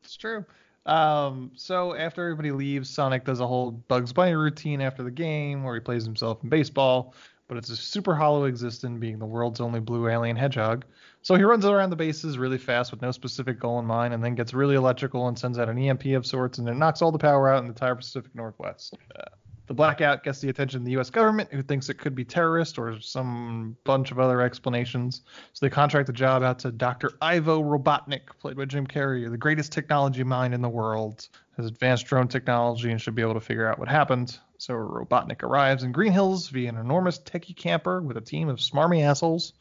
It's 0.03 0.17
true. 0.17 0.43
Um, 0.85 1.51
so 1.55 1.93
after 1.95 2.23
everybody 2.23 2.51
leaves, 2.51 2.89
Sonic 2.89 3.23
does 3.23 3.39
a 3.39 3.45
whole 3.47 3.69
Bugs 3.71 4.11
Bunny 4.13 4.33
routine 4.33 4.81
after 4.81 5.03
the 5.03 5.11
game 5.11 5.63
where 5.63 5.75
he 5.75 5.79
plays 5.79 6.03
himself 6.03 6.43
in 6.43 6.49
baseball, 6.49 7.13
but 7.51 7.57
it's 7.57 7.69
a 7.69 7.75
super 7.75 8.15
hollow 8.15 8.45
existence, 8.45 8.97
being 8.97 9.19
the 9.19 9.25
world's 9.25 9.59
only 9.59 9.81
blue 9.81 10.07
alien 10.07 10.37
hedgehog. 10.37 10.85
So 11.21 11.35
he 11.35 11.43
runs 11.43 11.65
around 11.65 11.89
the 11.89 11.97
bases 11.97 12.37
really 12.37 12.57
fast 12.57 12.91
with 12.91 13.01
no 13.01 13.11
specific 13.11 13.59
goal 13.59 13.77
in 13.77 13.85
mind, 13.85 14.13
and 14.13 14.23
then 14.23 14.35
gets 14.35 14.53
really 14.53 14.75
electrical 14.75 15.27
and 15.27 15.37
sends 15.37 15.59
out 15.59 15.67
an 15.67 15.77
EMP 15.77 16.05
of 16.15 16.25
sorts, 16.25 16.59
and 16.59 16.69
it 16.69 16.75
knocks 16.75 17.01
all 17.01 17.11
the 17.11 17.19
power 17.19 17.49
out 17.49 17.57
in 17.57 17.65
the 17.65 17.71
entire 17.71 17.95
Pacific 17.95 18.33
Northwest. 18.33 18.95
Uh, 19.19 19.23
the 19.67 19.73
blackout 19.73 20.23
gets 20.23 20.39
the 20.39 20.47
attention 20.47 20.77
of 20.77 20.85
the 20.85 20.91
U.S. 20.91 21.09
government, 21.09 21.51
who 21.51 21.61
thinks 21.61 21.89
it 21.89 21.95
could 21.95 22.15
be 22.15 22.23
terrorist 22.23 22.79
or 22.79 22.97
some 23.01 23.75
bunch 23.83 24.11
of 24.11 24.19
other 24.19 24.39
explanations. 24.39 25.23
So 25.51 25.65
they 25.65 25.69
contract 25.69 26.07
the 26.07 26.13
job 26.13 26.43
out 26.43 26.57
to 26.59 26.71
Dr. 26.71 27.11
Ivo 27.21 27.61
Robotnik, 27.61 28.29
played 28.39 28.55
by 28.55 28.63
Jim 28.63 28.87
Carrey, 28.87 29.29
the 29.29 29.37
greatest 29.37 29.73
technology 29.73 30.23
mind 30.23 30.53
in 30.53 30.61
the 30.61 30.69
world, 30.69 31.27
has 31.57 31.65
advanced 31.65 32.05
drone 32.05 32.29
technology 32.29 32.91
and 32.91 33.01
should 33.01 33.13
be 33.13 33.21
able 33.21 33.33
to 33.33 33.41
figure 33.41 33.67
out 33.67 33.77
what 33.77 33.89
happened. 33.89 34.39
So 34.61 34.75
Robotnik 34.75 35.41
arrives 35.41 35.81
in 35.81 35.91
Green 35.91 36.11
Hills 36.11 36.49
via 36.49 36.69
an 36.69 36.77
enormous 36.77 37.17
techie 37.17 37.55
camper 37.55 37.99
with 37.99 38.15
a 38.15 38.21
team 38.21 38.47
of 38.47 38.59
smarmy 38.59 39.01
assholes 39.03 39.53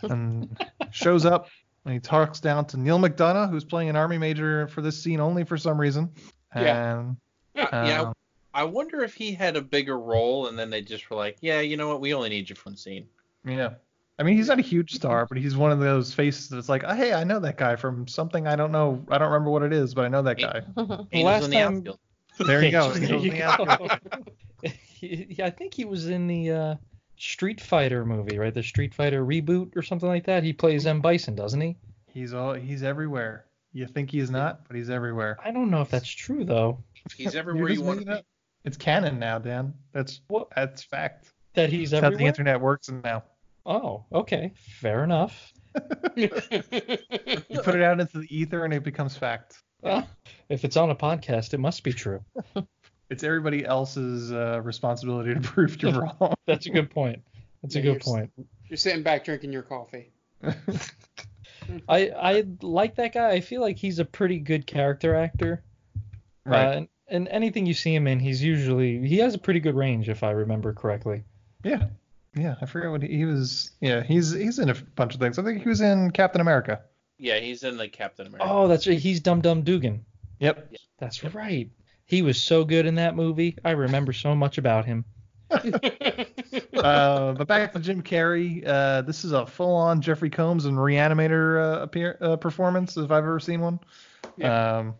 and 0.00 0.58
shows 0.92 1.26
up 1.26 1.48
and 1.84 1.92
he 1.92 2.00
talks 2.00 2.40
down 2.40 2.64
to 2.68 2.78
Neal 2.78 2.98
McDonough, 2.98 3.50
who's 3.50 3.64
playing 3.66 3.90
an 3.90 3.96
army 3.96 4.16
major 4.16 4.66
for 4.68 4.80
this 4.80 5.02
scene 5.02 5.20
only 5.20 5.44
for 5.44 5.58
some 5.58 5.78
reason. 5.78 6.10
Yeah. 6.56 7.00
And 7.00 7.16
Uh, 7.54 7.68
yeah, 7.86 8.00
um, 8.00 8.14
I 8.54 8.64
wonder 8.64 9.04
if 9.04 9.12
he 9.12 9.32
had 9.34 9.56
a 9.56 9.60
bigger 9.60 9.98
role, 9.98 10.46
and 10.46 10.58
then 10.58 10.70
they 10.70 10.80
just 10.80 11.10
were 11.10 11.16
like, 11.16 11.36
yeah, 11.42 11.60
you 11.60 11.76
know 11.76 11.88
what, 11.88 12.00
we 12.00 12.14
only 12.14 12.30
need 12.30 12.48
you 12.48 12.56
for 12.56 12.70
one 12.70 12.78
scene. 12.78 13.06
Yeah. 13.44 13.74
I 14.18 14.22
mean, 14.22 14.38
he's 14.38 14.48
not 14.48 14.58
a 14.58 14.62
huge 14.62 14.94
star, 14.94 15.26
but 15.26 15.36
he's 15.36 15.54
one 15.54 15.70
of 15.70 15.80
those 15.80 16.14
faces 16.14 16.48
that's 16.48 16.70
like, 16.70 16.82
oh, 16.86 16.94
hey, 16.94 17.12
I 17.12 17.24
know 17.24 17.40
that 17.40 17.58
guy 17.58 17.76
from 17.76 18.08
something 18.08 18.46
I 18.46 18.56
don't 18.56 18.72
know. 18.72 19.04
I 19.10 19.18
don't 19.18 19.30
remember 19.30 19.50
what 19.50 19.62
it 19.64 19.74
is, 19.74 19.92
but 19.92 20.06
I 20.06 20.08
know 20.08 20.22
that 20.22 20.38
guy. 20.38 20.62
Angels 21.12 21.24
last 21.24 21.44
in 21.44 21.50
the 21.50 21.56
time- 21.56 21.76
outfield. 21.76 21.98
There 22.46 22.62
you 22.64 22.70
go. 22.70 22.90
There 22.94 23.16
you 23.16 23.30
in 23.30 23.36
the 23.38 23.42
outfield. 23.42 23.90
go. 24.10 24.68
He- 25.00 25.36
I 25.42 25.48
think 25.50 25.72
he 25.72 25.84
was 25.86 26.08
in 26.08 26.26
the 26.26 26.50
uh, 26.50 26.74
Street 27.16 27.60
Fighter 27.60 28.04
movie, 28.04 28.38
right? 28.38 28.52
The 28.52 28.62
Street 28.62 28.94
Fighter 28.94 29.24
reboot 29.24 29.74
or 29.76 29.82
something 29.82 30.08
like 30.08 30.26
that. 30.26 30.42
He 30.42 30.52
plays 30.52 30.86
M 30.86 31.00
Bison, 31.00 31.34
doesn't 31.34 31.60
he? 31.60 31.76
He's 32.12 32.34
all 32.34 32.52
he's 32.54 32.82
everywhere. 32.82 33.46
You 33.72 33.86
think 33.86 34.10
he's 34.10 34.30
not, 34.30 34.66
but 34.66 34.76
he's 34.76 34.90
everywhere. 34.90 35.38
I 35.42 35.52
don't 35.52 35.70
know 35.70 35.80
if 35.80 35.88
that's 35.90 36.08
true 36.10 36.44
though. 36.44 36.82
He's 37.16 37.34
everywhere 37.36 37.70
you 37.70 37.80
want 37.82 38.00
making 38.00 38.12
to 38.12 38.18
it. 38.18 38.26
It's 38.64 38.76
canon 38.76 39.18
now, 39.18 39.38
Dan. 39.38 39.72
That's 39.92 40.20
What? 40.28 40.48
that's 40.54 40.82
fact. 40.82 41.32
That 41.54 41.70
he's 41.70 41.90
That's 41.92 42.02
how 42.02 42.10
the 42.10 42.24
internet 42.24 42.60
works 42.60 42.90
now. 42.90 43.22
Oh, 43.64 44.04
okay, 44.12 44.52
fair 44.56 45.02
enough. 45.04 45.52
You 46.16 46.28
put 46.28 47.74
it 47.74 47.82
out 47.82 48.00
into 48.00 48.18
the 48.18 48.26
ether 48.28 48.64
and 48.64 48.74
it 48.74 48.82
becomes 48.84 49.16
fact. 49.16 49.62
Well, 49.82 50.08
if 50.48 50.64
it's 50.64 50.76
on 50.76 50.90
a 50.90 50.94
podcast, 50.94 51.54
it 51.54 51.58
must 51.60 51.82
be 51.84 51.92
true. 51.92 52.24
It's 53.10 53.24
everybody 53.24 53.66
else's 53.66 54.30
uh, 54.30 54.60
responsibility 54.62 55.34
to 55.34 55.40
prove 55.40 55.82
you're 55.82 55.90
wrong. 56.20 56.32
That's 56.46 56.66
a 56.66 56.70
good 56.70 56.90
point. 56.90 57.20
That's 57.60 57.74
a 57.74 57.80
good 57.80 57.86
you're- 57.94 57.98
point. 57.98 58.30
You're 58.68 58.76
sitting 58.76 59.02
back 59.02 59.24
drinking 59.24 59.52
your 59.52 59.62
coffee. 59.62 60.12
I 61.88 62.08
I 62.10 62.44
like 62.62 62.94
that 62.96 63.12
guy. 63.12 63.30
I 63.30 63.40
feel 63.40 63.60
like 63.62 63.76
he's 63.78 63.98
a 63.98 64.04
pretty 64.04 64.38
good 64.38 64.64
character 64.66 65.16
actor. 65.16 65.62
Right. 66.46 66.66
Uh, 66.66 66.70
and, 66.72 66.88
and 67.08 67.28
anything 67.28 67.66
you 67.66 67.74
see 67.74 67.92
him 67.92 68.06
in, 68.06 68.20
he's 68.20 68.40
usually 68.42 69.04
he 69.06 69.18
has 69.18 69.34
a 69.34 69.38
pretty 69.38 69.58
good 69.60 69.74
range, 69.74 70.08
if 70.08 70.22
I 70.22 70.30
remember 70.30 70.72
correctly. 70.72 71.24
Yeah. 71.64 71.88
Yeah, 72.36 72.54
I 72.62 72.66
forget 72.66 72.90
what 72.92 73.02
he, 73.02 73.08
he 73.08 73.24
was. 73.24 73.72
Yeah, 73.80 74.04
he's 74.04 74.30
he's 74.30 74.60
in 74.60 74.70
a 74.70 74.74
bunch 74.94 75.14
of 75.14 75.20
things. 75.20 75.36
I 75.38 75.42
think 75.42 75.62
he 75.62 75.68
was 75.68 75.80
in 75.80 76.12
Captain 76.12 76.40
America. 76.40 76.80
Yeah, 77.20 77.38
he's 77.38 77.62
in 77.62 77.76
like 77.76 77.92
Captain 77.92 78.26
America. 78.26 78.46
Oh, 78.50 78.66
that's 78.66 78.86
right. 78.86 78.98
He's 78.98 79.20
Dum 79.20 79.42
Dum 79.42 79.62
Dugan. 79.62 80.04
Yep. 80.38 80.74
That's 80.98 81.22
right. 81.22 81.68
He 82.06 82.22
was 82.22 82.40
so 82.40 82.64
good 82.64 82.86
in 82.86 82.94
that 82.96 83.14
movie. 83.14 83.56
I 83.64 83.72
remember 83.72 84.12
so 84.12 84.34
much 84.34 84.56
about 84.56 84.86
him. 84.86 85.04
uh, 85.50 87.32
but 87.32 87.46
back 87.46 87.72
to 87.74 87.78
Jim 87.78 88.02
Carrey. 88.02 88.66
Uh, 88.66 89.02
this 89.02 89.24
is 89.24 89.32
a 89.32 89.46
full-on 89.46 90.00
Jeffrey 90.00 90.30
Combs 90.30 90.64
and 90.64 90.78
Reanimator 90.78 91.62
uh, 91.62 91.82
appear, 91.82 92.16
uh, 92.20 92.36
performance, 92.36 92.96
if 92.96 93.10
I've 93.10 93.18
ever 93.18 93.38
seen 93.38 93.60
one. 93.60 93.80
Um, 94.42 94.94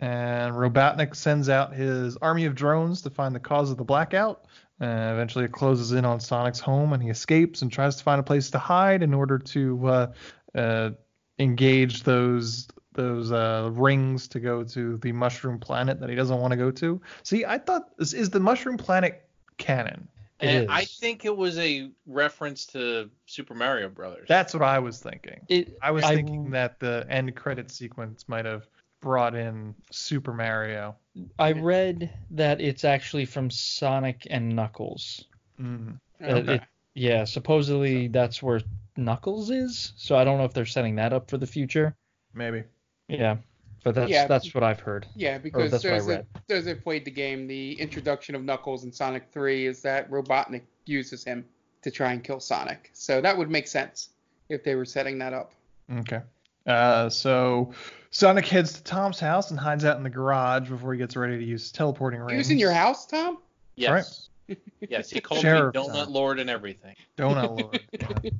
and 0.00 0.54
Robotnik 0.54 1.14
sends 1.14 1.48
out 1.48 1.72
his 1.72 2.16
army 2.16 2.46
of 2.46 2.54
drones 2.54 3.02
to 3.02 3.10
find 3.10 3.34
the 3.34 3.40
cause 3.40 3.70
of 3.70 3.76
the 3.76 3.84
blackout. 3.84 4.46
Uh, 4.80 5.12
eventually, 5.12 5.44
it 5.44 5.52
closes 5.52 5.92
in 5.92 6.04
on 6.04 6.18
Sonic's 6.18 6.60
home, 6.60 6.92
and 6.92 7.02
he 7.02 7.10
escapes 7.10 7.62
and 7.62 7.70
tries 7.70 7.96
to 7.96 8.02
find 8.02 8.18
a 8.18 8.24
place 8.24 8.50
to 8.50 8.58
hide 8.58 9.02
in 9.02 9.14
order 9.14 9.38
to 9.38 9.86
uh, 9.86 10.12
uh, 10.54 10.90
engage 11.38 12.02
those 12.02 12.68
those 12.94 13.32
uh, 13.32 13.70
rings 13.72 14.28
to 14.28 14.38
go 14.40 14.62
to 14.62 14.96
the 14.98 15.10
Mushroom 15.10 15.58
Planet 15.58 15.98
that 16.00 16.08
he 16.08 16.14
doesn't 16.14 16.38
want 16.38 16.52
to 16.52 16.56
go 16.56 16.70
to. 16.70 17.00
See, 17.24 17.44
I 17.44 17.58
thought 17.58 17.96
this 17.98 18.12
is 18.12 18.30
the 18.30 18.38
Mushroom 18.38 18.76
Planet 18.76 19.28
canon. 19.58 20.06
and 20.40 20.70
I 20.70 20.84
think 20.84 21.24
it 21.24 21.36
was 21.36 21.58
a 21.58 21.90
reference 22.06 22.66
to 22.66 23.10
Super 23.26 23.54
Mario 23.54 23.88
Brothers. 23.88 24.26
That's 24.28 24.54
what 24.54 24.62
I 24.62 24.78
was 24.78 25.00
thinking. 25.00 25.40
It, 25.48 25.76
I 25.82 25.90
was 25.90 26.04
I- 26.04 26.14
thinking 26.14 26.50
that 26.50 26.78
the 26.78 27.04
end 27.08 27.34
credit 27.34 27.70
sequence 27.70 28.28
might 28.28 28.44
have 28.44 28.68
brought 29.00 29.34
in 29.34 29.74
Super 29.90 30.32
Mario. 30.32 30.94
I 31.38 31.52
read 31.52 32.10
that 32.30 32.60
it's 32.60 32.84
actually 32.84 33.24
from 33.26 33.50
Sonic 33.50 34.26
and 34.30 34.54
Knuckles. 34.54 35.24
Mm. 35.60 35.98
Okay. 36.22 36.54
it- 36.54 36.62
yeah, 36.94 37.24
supposedly 37.24 38.08
that's 38.08 38.42
where 38.42 38.60
Knuckles 38.96 39.50
is. 39.50 39.92
So 39.96 40.16
I 40.16 40.24
don't 40.24 40.38
know 40.38 40.44
if 40.44 40.52
they're 40.54 40.66
setting 40.66 40.96
that 40.96 41.12
up 41.12 41.28
for 41.30 41.36
the 41.38 41.46
future. 41.46 41.94
Maybe. 42.32 42.64
Yeah, 43.08 43.36
but 43.82 43.94
that's 43.94 44.10
Yeah. 44.10 44.26
that's 44.26 44.54
what 44.54 44.64
I've 44.64 44.80
heard. 44.80 45.06
Yeah, 45.14 45.38
because 45.38 45.70
that's 45.70 45.84
what 45.84 45.92
I 45.92 45.98
those 45.98 46.08
read. 46.08 46.26
that, 46.34 46.42
those 46.48 46.64
that 46.66 46.82
played 46.82 47.04
the 47.04 47.10
game, 47.10 47.46
the 47.46 47.72
introduction 47.80 48.34
of 48.34 48.42
Knuckles 48.44 48.84
in 48.84 48.92
Sonic 48.92 49.24
3 49.32 49.66
is 49.66 49.82
that 49.82 50.10
Robotnik 50.10 50.62
uses 50.86 51.24
him 51.24 51.44
to 51.82 51.90
try 51.90 52.12
and 52.12 52.24
kill 52.24 52.40
Sonic. 52.40 52.90
So 52.94 53.20
that 53.20 53.36
would 53.36 53.50
make 53.50 53.66
sense 53.68 54.10
if 54.48 54.64
they 54.64 54.74
were 54.74 54.84
setting 54.86 55.18
that 55.18 55.32
up. 55.32 55.52
Okay. 55.98 56.20
Uh, 56.66 57.10
so 57.10 57.72
Sonic 58.10 58.46
heads 58.46 58.72
to 58.74 58.82
Tom's 58.84 59.20
house 59.20 59.50
and 59.50 59.60
hides 59.60 59.84
out 59.84 59.98
in 59.98 60.02
the 60.02 60.08
garage 60.10 60.68
before 60.70 60.92
he 60.94 60.98
gets 60.98 61.14
ready 61.14 61.36
to 61.36 61.44
use 61.44 61.70
teleporting 61.70 62.20
rings. 62.20 62.32
He 62.32 62.38
was 62.38 62.50
in 62.50 62.58
your 62.58 62.72
house, 62.72 63.04
Tom? 63.06 63.38
Yes. 63.76 64.30
Yes, 64.88 65.10
he 65.10 65.20
called 65.20 65.40
Sheriff 65.40 65.74
me 65.74 65.80
Donut 65.80 66.04
Tom. 66.04 66.12
Lord 66.12 66.38
and 66.38 66.50
everything. 66.50 66.94
Donut 67.16 67.60
Lord. 67.60 67.80
yeah. 68.24 68.30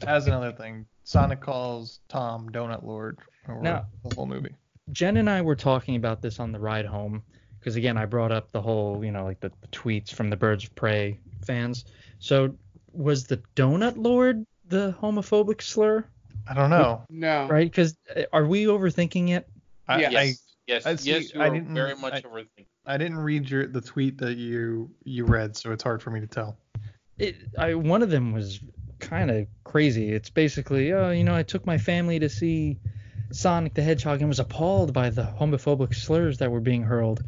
That's 0.00 0.26
another 0.26 0.52
thing. 0.52 0.86
Sonic 1.04 1.40
calls 1.40 2.00
Tom 2.08 2.48
Donut 2.50 2.84
Lord 2.84 3.18
over 3.48 3.60
Now- 3.60 3.86
the 4.04 4.14
whole 4.14 4.26
movie. 4.26 4.54
Jen 4.92 5.16
and 5.18 5.30
I 5.30 5.40
were 5.42 5.54
talking 5.56 5.94
about 5.96 6.20
this 6.20 6.40
on 6.40 6.50
the 6.52 6.58
ride 6.58 6.84
home 6.86 7.22
because 7.58 7.76
again 7.76 7.96
I 7.96 8.06
brought 8.06 8.32
up 8.32 8.50
the 8.50 8.60
whole 8.60 9.04
you 9.04 9.12
know 9.12 9.24
like 9.24 9.38
the, 9.40 9.50
the 9.60 9.68
tweets 9.68 10.12
from 10.12 10.30
the 10.30 10.36
Birds 10.36 10.64
of 10.64 10.74
Prey 10.74 11.20
fans. 11.46 11.84
So 12.18 12.54
was 12.92 13.26
the 13.26 13.36
Donut 13.54 13.94
Lord 13.96 14.44
the 14.66 14.94
homophobic 15.00 15.62
slur? 15.62 16.04
I 16.48 16.54
don't 16.54 16.70
know. 16.70 17.04
No. 17.08 17.46
Right? 17.48 17.70
Because 17.70 17.96
uh, 18.16 18.22
are 18.32 18.46
we 18.46 18.64
overthinking 18.64 19.30
it? 19.30 19.48
I, 19.86 20.00
yes. 20.00 20.14
I, 20.16 20.32
yes. 20.66 20.86
I 20.86 20.96
see- 20.96 21.10
yes, 21.10 21.34
you 21.34 21.40
I 21.40 21.48
are 21.48 21.50
didn't- 21.54 21.74
very 21.74 21.94
much 21.94 22.14
I- 22.14 22.20
overthinking. 22.22 22.66
I 22.86 22.96
didn't 22.96 23.18
read 23.18 23.48
your 23.48 23.66
the 23.66 23.80
tweet 23.80 24.18
that 24.18 24.36
you 24.36 24.90
you 25.04 25.24
read, 25.24 25.56
so 25.56 25.72
it's 25.72 25.82
hard 25.82 26.02
for 26.02 26.10
me 26.10 26.20
to 26.20 26.26
tell. 26.26 26.58
it 27.18 27.36
I 27.58 27.74
one 27.74 28.02
of 28.02 28.10
them 28.10 28.32
was 28.32 28.60
kind 28.98 29.30
of 29.30 29.46
crazy. 29.64 30.12
It's 30.12 30.30
basically, 30.30 30.92
oh, 30.92 31.10
you 31.10 31.24
know, 31.24 31.34
I 31.34 31.42
took 31.42 31.66
my 31.66 31.78
family 31.78 32.18
to 32.18 32.28
see 32.28 32.78
Sonic 33.32 33.74
the 33.74 33.82
Hedgehog 33.82 34.20
and 34.20 34.28
was 34.28 34.40
appalled 34.40 34.92
by 34.92 35.10
the 35.10 35.22
homophobic 35.22 35.94
slurs 35.94 36.38
that 36.38 36.50
were 36.50 36.60
being 36.60 36.82
hurled. 36.82 37.22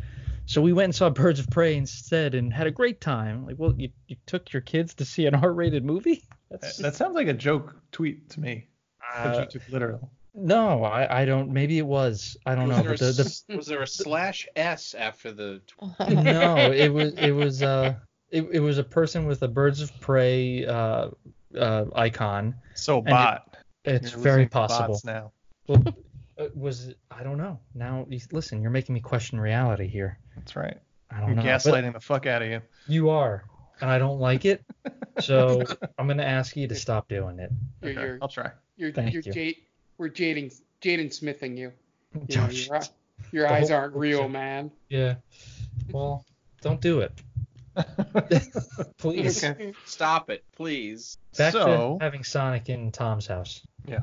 So 0.46 0.60
we 0.60 0.72
went 0.72 0.84
and 0.86 0.94
saw 0.94 1.08
Birds 1.08 1.38
of 1.38 1.48
Prey 1.48 1.76
instead 1.76 2.34
and 2.34 2.52
had 2.52 2.66
a 2.66 2.70
great 2.70 3.00
time. 3.00 3.46
Like, 3.46 3.56
well, 3.58 3.72
you, 3.76 3.90
you 4.08 4.16
took 4.26 4.52
your 4.52 4.62
kids 4.62 4.94
to 4.94 5.04
see 5.04 5.26
an 5.26 5.34
R-rated 5.34 5.84
movie? 5.84 6.24
That, 6.50 6.62
that 6.80 6.94
sounds 6.96 7.14
like 7.14 7.28
a 7.28 7.32
joke 7.32 7.76
tweet 7.92 8.28
to 8.30 8.40
me. 8.40 8.66
Uh, 9.14 9.46
literal. 9.70 10.10
No, 10.34 10.82
I, 10.84 11.22
I 11.22 11.24
don't. 11.26 11.50
Maybe 11.52 11.78
it 11.78 11.86
was. 11.86 12.36
I 12.46 12.54
don't 12.54 12.68
Was 12.68 12.76
know. 12.78 12.82
there, 12.82 12.92
But 12.92 12.98
the, 13.00 13.06
a, 13.06 13.12
the, 13.52 13.56
was 13.56 13.66
there 13.66 13.82
a 13.82 13.86
slash 13.86 14.48
S 14.56 14.94
after 14.94 15.30
the? 15.32 15.60
no, 16.08 16.56
it 16.56 16.92
was 16.92 17.12
it 17.14 17.32
was 17.32 17.62
uh 17.62 17.94
it, 18.30 18.46
it 18.52 18.60
was 18.60 18.78
a 18.78 18.84
person 18.84 19.26
with 19.26 19.42
a 19.42 19.48
Birds 19.48 19.82
of 19.82 19.98
Prey 20.00 20.64
uh 20.64 21.08
uh 21.58 21.84
icon. 21.94 22.54
So 22.74 22.98
and 22.98 23.08
it- 23.08 23.10
bot. 23.10 23.56
it's 23.84 24.12
You're 24.12 24.20
very 24.20 24.46
possible. 24.46 24.88
bots 24.94 25.04
now. 25.04 25.32
Well, 25.68 25.84
uh, 26.38 26.46
was 26.54 26.88
it, 26.88 26.98
I 27.10 27.22
don't 27.22 27.36
know. 27.36 27.58
Now 27.74 28.06
listen, 28.30 28.62
you're 28.62 28.70
making 28.70 28.94
me 28.94 29.00
question 29.00 29.38
reality 29.38 29.86
here. 29.86 30.18
That's 30.34 30.56
right. 30.56 30.78
I 31.10 31.18
don't 31.20 31.28
You're 31.28 31.36
know. 31.36 31.42
but 31.42 31.60
gaslighting 31.60 31.92
the 31.92 32.00
fuck 32.00 32.24
out 32.26 32.40
of 32.40 32.48
you. 32.48 32.62
You 32.88 33.10
are, 33.10 33.44
and 33.82 33.90
I 33.90 33.98
don't 33.98 34.18
like 34.18 34.44
it. 34.46 34.64
So 35.20 35.62
I'm 35.98 36.06
gonna 36.08 36.22
ask 36.22 36.56
you 36.56 36.66
to 36.68 36.74
stop 36.74 37.06
doing 37.06 37.38
it. 37.38 37.50
You're, 37.82 37.90
Okay, 37.90 38.00
you're, 38.00 38.18
I'll 38.22 38.28
try. 38.28 38.50
you're, 38.76 38.92
Thank 38.92 39.12
you're 39.12 39.22
you. 39.26 39.30
Jade, 39.30 39.56
we're 39.98 40.08
jading, 40.08 40.50
Jaden 40.80 41.12
Smithing 41.12 41.56
you. 41.56 41.72
you 42.28 42.36
know, 42.36 42.48
your 42.48 42.80
your 43.30 43.48
eyes 43.48 43.68
whole 43.70 43.78
aren't 43.78 43.94
real, 43.94 44.28
man. 44.28 44.70
Yeah. 44.88 45.14
Well, 45.90 46.24
don't 46.60 46.80
do 46.80 47.00
it, 47.00 47.12
please. 48.98 49.42
Okay. 49.44 49.72
Stop 49.84 50.30
it, 50.30 50.44
please. 50.56 51.18
Back 51.36 51.52
So- 51.52 51.98
to 51.98 52.04
having 52.04 52.24
Sonic 52.24 52.68
in 52.68 52.92
Tom's 52.92 53.26
house. 53.26 53.62
Yeah. 53.86 54.00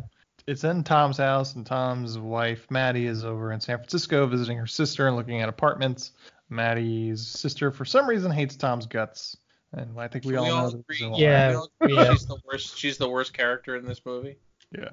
It's 0.48 0.64
in 0.64 0.84
Tom's 0.84 1.18
house, 1.18 1.54
and 1.56 1.64
Tom's 1.66 2.18
wife, 2.18 2.66
Maddie, 2.72 3.06
is 3.06 3.24
over 3.24 3.52
in 3.52 3.60
San 3.60 3.78
Francisco 3.78 4.26
visiting 4.26 4.58
her 4.58 4.66
sister 4.66 5.08
and 5.08 5.16
looking 5.16 5.42
at 5.42 5.50
apartments. 5.50 6.12
Maddie's 6.50 7.28
sister, 7.28 7.72
for 7.72 7.86
some 7.86 8.10
reason, 8.10 8.32
hates 8.32 8.56
Tom's 8.56 8.88
guts. 8.88 9.38
And 9.74 10.00
I 10.00 10.08
think 10.08 10.26
we 10.26 10.32
Can 10.34 10.40
all 10.40 10.44
we 10.46 10.50
know 10.50 10.56
all 10.56 10.72
the 10.72 10.78
agree? 10.78 10.84
reason 10.90 11.12
why. 11.12 11.20
Yeah. 11.20 11.50
We 11.50 11.56
all 11.56 11.70
agree 11.82 11.96
yeah. 11.98 12.12
She's 12.14 12.26
the 12.26 12.38
worst. 12.52 12.78
She's 12.80 12.98
the 12.98 13.08
worst 13.10 13.34
character 13.34 13.76
in 13.76 13.86
this 13.86 14.02
movie. 14.04 14.38
Yeah. 14.76 14.90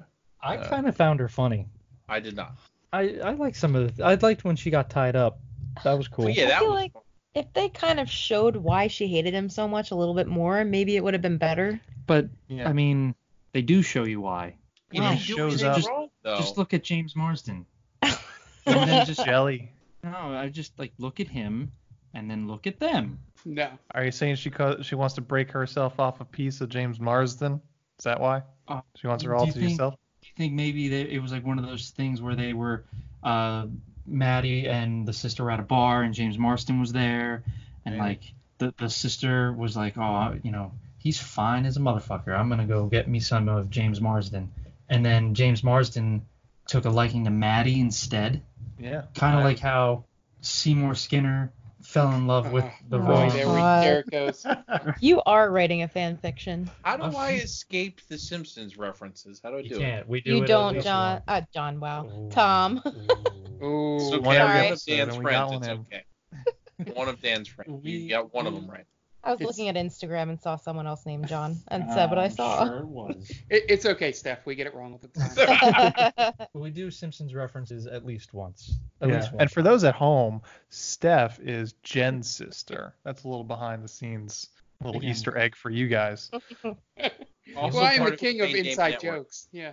I 0.47 0.57
Uh, 0.57 0.67
kind 0.69 0.87
of 0.87 0.95
found 0.95 1.19
her 1.19 1.27
funny. 1.27 1.67
I 2.09 2.19
did 2.19 2.35
not. 2.35 2.55
I 2.93 3.19
I 3.23 3.31
like 3.33 3.55
some 3.55 3.75
of 3.75 3.95
the. 3.97 4.05
I 4.05 4.15
liked 4.15 4.43
when 4.45 4.55
she 4.55 4.69
got 4.69 4.89
tied 4.89 5.15
up. 5.15 5.39
That 5.83 5.97
was 5.97 6.07
cool. 6.07 6.25
But 6.25 6.35
yeah, 6.35 6.55
I 6.55 6.59
feel 6.59 6.67
was. 6.69 6.75
like 6.75 6.93
if 7.35 7.51
they 7.53 7.69
kind 7.69 7.99
of 7.99 8.09
showed 8.09 8.55
why 8.55 8.87
she 8.87 9.07
hated 9.07 9.33
him 9.33 9.49
so 9.49 9.67
much 9.67 9.91
a 9.91 9.95
little 9.95 10.13
bit 10.15 10.27
more, 10.27 10.63
maybe 10.65 10.95
it 10.95 11.03
would 11.03 11.13
have 11.13 11.21
been 11.21 11.37
better. 11.37 11.79
But 12.07 12.29
Yeah. 12.47 12.67
I 12.69 12.73
mean, 12.73 13.13
they 13.53 13.61
do 13.61 13.81
show 13.81 14.05
you 14.05 14.21
why. 14.21 14.55
He 14.91 14.99
Why? 15.01 15.09
didn't 15.09 15.21
Shows 15.21 15.61
up- 15.63 15.85
wrong, 15.85 16.09
though. 16.23 16.37
Just 16.37 16.57
look 16.57 16.73
at 16.73 16.81
James 16.83 17.13
Marsden. 17.15 17.65
and 18.01 18.09
then 18.65 19.05
just 19.05 19.23
jelly. 19.25 19.69
No, 20.03 20.11
I 20.15 20.47
just 20.49 20.79
like 20.79 20.93
look 20.97 21.19
at 21.19 21.27
him 21.27 21.71
and 22.13 22.31
then 22.31 22.47
look 22.47 22.65
at 22.67 22.79
them. 22.79 23.19
No. 23.45 23.69
Are 23.93 24.05
you 24.05 24.11
saying 24.11 24.35
she 24.37 24.49
co- 24.49 24.81
she 24.81 24.95
wants 24.95 25.15
to 25.15 25.21
break 25.21 25.51
herself 25.51 25.99
off 25.99 26.21
a 26.21 26.25
piece 26.25 26.61
of 26.61 26.69
James 26.69 26.99
Marsden? 26.99 27.61
Is 27.99 28.05
that 28.05 28.19
why? 28.21 28.43
Uh, 28.67 28.81
she 28.95 29.07
wants 29.07 29.23
her 29.25 29.35
all 29.35 29.45
to 29.45 29.51
think- 29.51 29.71
herself. 29.71 29.95
Think 30.37 30.53
maybe 30.53 30.89
that 30.89 31.09
it 31.13 31.19
was 31.19 31.31
like 31.31 31.45
one 31.45 31.57
of 31.57 31.65
those 31.65 31.89
things 31.89 32.21
where 32.21 32.35
they 32.35 32.53
were, 32.53 32.83
uh, 33.23 33.65
Maddie 34.05 34.67
and 34.67 35.05
the 35.07 35.13
sister 35.13 35.43
were 35.43 35.51
at 35.51 35.59
a 35.59 35.63
bar 35.63 36.03
and 36.03 36.13
James 36.13 36.37
Marsden 36.37 36.79
was 36.79 36.93
there, 36.93 37.43
and 37.85 37.97
Maybe. 37.97 38.07
like 38.07 38.21
the 38.59 38.73
the 38.77 38.89
sister 38.89 39.51
was 39.51 39.75
like, 39.75 39.97
oh, 39.97 40.35
you 40.43 40.51
know, 40.51 40.71
he's 40.99 41.19
fine 41.19 41.65
as 41.65 41.75
a 41.77 41.79
motherfucker. 41.79 42.37
I'm 42.37 42.49
gonna 42.49 42.65
go 42.67 42.85
get 42.85 43.07
me 43.07 43.19
some 43.19 43.49
of 43.49 43.69
James 43.69 43.99
Marsden, 43.99 44.51
and 44.89 45.05
then 45.05 45.33
James 45.33 45.63
Marsden 45.63 46.25
took 46.67 46.85
a 46.85 46.89
liking 46.89 47.23
to 47.25 47.31
Maddie 47.31 47.79
instead, 47.81 48.41
Yeah. 48.79 49.03
kind 49.15 49.37
of 49.37 49.43
like 49.43 49.59
how 49.59 50.03
Seymour 50.41 50.95
Skinner 50.95 51.51
fell 51.87 52.11
in 52.13 52.27
love 52.27 52.51
with 52.51 52.65
the 52.89 52.97
Oh, 52.97 53.01
wrong. 53.01 53.29
there 53.29 53.47
we, 53.47 53.55
there 53.55 53.99
it 54.01 54.09
goes. 54.11 54.45
You 54.99 55.21
are 55.25 55.49
writing 55.51 55.83
a 55.83 55.87
fan 55.87 56.17
fiction. 56.17 56.69
How 56.83 56.97
do 56.97 57.15
I 57.17 57.31
escape 57.43 58.01
the 58.09 58.17
Simpsons 58.17 58.77
references? 58.77 59.39
How 59.41 59.51
do 59.51 59.57
I 59.57 59.61
You 59.61 59.69
do 59.69 59.79
can't. 59.79 60.07
We 60.07 60.19
do 60.21 60.31
You 60.31 60.37
it 60.37 60.41
at 60.43 60.47
don't, 60.47 60.81
John. 60.81 61.21
Uh, 61.27 61.41
John. 61.53 61.79
Wow. 61.79 62.27
Tom. 62.29 62.81
Ooh. 63.63 63.95
It's 63.97 64.13
okay. 64.13 64.19
One 64.19 64.35
of 64.37 64.47
Dan's 64.47 64.87
and 64.87 65.17
we 65.17 65.31
got 65.31 65.49
friends. 65.49 65.51
one 65.51 65.63
It's 65.63 65.69
okay. 66.83 66.93
One 66.93 67.07
of 67.09 67.21
Dan's 67.21 67.47
friends. 67.47 67.85
You 67.85 68.09
got 68.09 68.33
one 68.33 68.45
of 68.47 68.53
them 68.53 68.69
right. 68.69 68.85
I 69.23 69.31
was 69.31 69.41
It's- 69.41 69.47
looking 69.57 69.67
at 69.67 69.75
Instagram 69.75 70.29
and 70.29 70.39
saw 70.39 70.55
someone 70.55 70.87
else 70.87 71.05
named 71.05 71.27
John 71.27 71.57
and 71.69 71.83
said 71.91 72.09
what 72.09 72.19
I 72.19 72.29
saw. 72.29 72.65
Sure 72.65 72.77
it 72.79 72.87
was. 72.87 73.31
It, 73.49 73.63
it's 73.69 73.85
okay, 73.85 74.11
Steph. 74.11 74.45
We 74.45 74.55
get 74.55 74.67
it 74.67 74.73
wrong 74.75 74.93
all 74.93 74.99
the 74.99 75.07
time. 76.33 76.47
We 76.53 76.69
do 76.69 76.89
Simpsons 76.91 77.33
references 77.33 77.87
at 77.87 78.05
least 78.05 78.33
once. 78.33 78.79
At 79.01 79.09
Yeah. 79.09 79.15
least 79.15 79.31
once. 79.33 79.41
And 79.41 79.51
for 79.51 79.61
those 79.61 79.83
at 79.83 79.95
home, 79.95 80.41
Steph 80.69 81.39
is 81.39 81.73
Jen's 81.83 82.29
sister. 82.29 82.93
That's 83.03 83.23
a 83.23 83.27
little 83.27 83.43
behind 83.43 83.83
the 83.83 83.87
scenes 83.87 84.49
little 84.83 84.99
Again. 85.01 85.09
Easter 85.11 85.37
egg 85.37 85.55
for 85.55 85.71
you 85.71 85.87
guys. 85.87 86.29
Also 86.63 86.77
well, 87.55 87.77
I 87.79 87.93
am 87.93 87.99
part 87.99 88.11
the 88.11 88.17
king 88.17 88.41
of 88.41 88.51
Main 88.51 88.65
inside 88.67 88.99
jokes. 89.01 89.47
Yeah. 89.51 89.71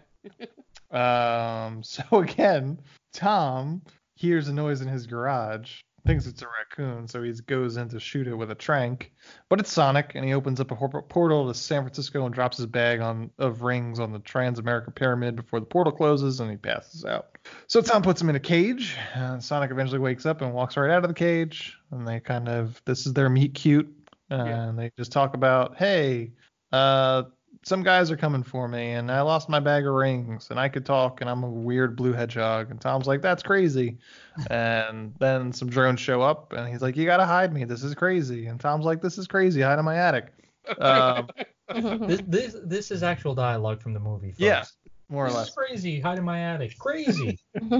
Um, 0.90 1.82
so 1.82 2.02
again, 2.12 2.78
Tom 3.12 3.82
hears 4.16 4.48
a 4.48 4.52
noise 4.52 4.80
in 4.80 4.88
his 4.88 5.06
garage, 5.06 5.80
thinks 6.06 6.26
it's 6.26 6.42
a 6.42 6.46
raccoon, 6.46 7.08
so 7.08 7.22
he 7.22 7.32
goes 7.46 7.76
in 7.76 7.88
to 7.88 7.98
shoot 7.98 8.26
it 8.26 8.34
with 8.34 8.50
a 8.50 8.54
trank. 8.54 9.12
But 9.48 9.60
it's 9.60 9.72
Sonic, 9.72 10.12
and 10.14 10.24
he 10.24 10.34
opens 10.34 10.60
up 10.60 10.70
a 10.70 10.76
portal 10.76 11.48
to 11.48 11.54
San 11.54 11.82
Francisco 11.82 12.26
and 12.26 12.34
drops 12.34 12.58
his 12.58 12.66
bag 12.66 13.00
on 13.00 13.30
of 13.38 13.62
rings 13.62 13.98
on 13.98 14.12
the 14.12 14.20
Transamerica 14.20 14.94
Pyramid 14.94 15.36
before 15.36 15.60
the 15.60 15.66
portal 15.66 15.92
closes, 15.92 16.40
and 16.40 16.50
he 16.50 16.56
passes 16.56 17.04
out. 17.04 17.38
So 17.66 17.80
Tom 17.80 18.02
puts 18.02 18.20
him 18.20 18.28
in 18.28 18.36
a 18.36 18.40
cage, 18.40 18.96
and 19.14 19.42
Sonic 19.42 19.70
eventually 19.70 20.00
wakes 20.00 20.26
up 20.26 20.40
and 20.42 20.52
walks 20.52 20.76
right 20.76 20.90
out 20.90 21.04
of 21.04 21.08
the 21.08 21.14
cage, 21.14 21.78
and 21.90 22.06
they 22.06 22.20
kind 22.20 22.48
of 22.48 22.80
this 22.84 23.06
is 23.06 23.12
their 23.12 23.28
meet 23.28 23.54
cute, 23.54 23.92
and 24.30 24.78
they 24.78 24.90
just 24.96 25.12
talk 25.12 25.34
about, 25.34 25.76
hey, 25.76 26.32
uh, 26.72 27.24
some 27.64 27.82
guys 27.82 28.10
are 28.10 28.16
coming 28.16 28.42
for 28.42 28.68
me 28.68 28.92
and 28.92 29.10
I 29.10 29.20
lost 29.22 29.48
my 29.48 29.60
bag 29.60 29.86
of 29.86 29.94
rings 29.94 30.48
and 30.50 30.60
I 30.60 30.68
could 30.68 30.84
talk 30.84 31.20
and 31.20 31.30
I'm 31.30 31.42
a 31.42 31.48
weird 31.50 31.96
blue 31.96 32.12
hedgehog 32.12 32.70
and 32.70 32.80
Tom's 32.80 33.06
like 33.06 33.22
that's 33.22 33.42
crazy 33.42 33.98
and 34.50 35.14
then 35.18 35.52
some 35.52 35.68
drones 35.70 36.00
show 36.00 36.20
up 36.22 36.52
and 36.52 36.68
he's 36.68 36.82
like 36.82 36.96
you 36.96 37.04
gotta 37.06 37.24
hide 37.26 37.52
me 37.52 37.64
this 37.64 37.82
is 37.82 37.94
crazy 37.94 38.46
and 38.46 38.60
Tom's 38.60 38.84
like 38.84 39.00
this 39.00 39.18
is 39.18 39.26
crazy 39.26 39.60
hide 39.62 39.78
in 39.78 39.84
my 39.84 39.96
attic 39.96 40.32
um, 40.78 41.28
this, 42.06 42.20
this 42.26 42.56
this 42.64 42.90
is 42.90 43.02
actual 43.02 43.34
dialogue 43.34 43.80
from 43.82 43.92
the 43.94 44.00
movie. 44.00 44.30
Folks. 44.30 44.40
yeah 44.40 44.64
more 45.10 45.26
or 45.26 45.28
This 45.28 45.36
less 45.36 45.48
is 45.48 45.54
crazy. 45.54 46.00
Hide 46.00 46.18
in 46.18 46.24
my 46.24 46.40
attic. 46.40 46.78
Crazy. 46.78 47.38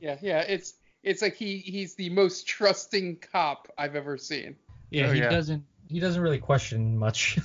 Yeah, 0.00 0.16
yeah. 0.20 0.40
It's 0.46 0.74
it's 1.02 1.22
like 1.22 1.34
he 1.34 1.58
he's 1.58 1.94
the 1.94 2.10
most 2.10 2.46
trusting 2.46 3.16
cop 3.32 3.68
I've 3.78 3.96
ever 3.96 4.18
seen. 4.18 4.56
Yeah, 4.90 5.06
Oh, 5.08 5.12
he 5.12 5.20
yeah. 5.20 5.30
doesn't 5.30 5.64
he 5.88 6.00
doesn't 6.00 6.20
really 6.22 6.38
question 6.38 6.98
much. 6.98 7.38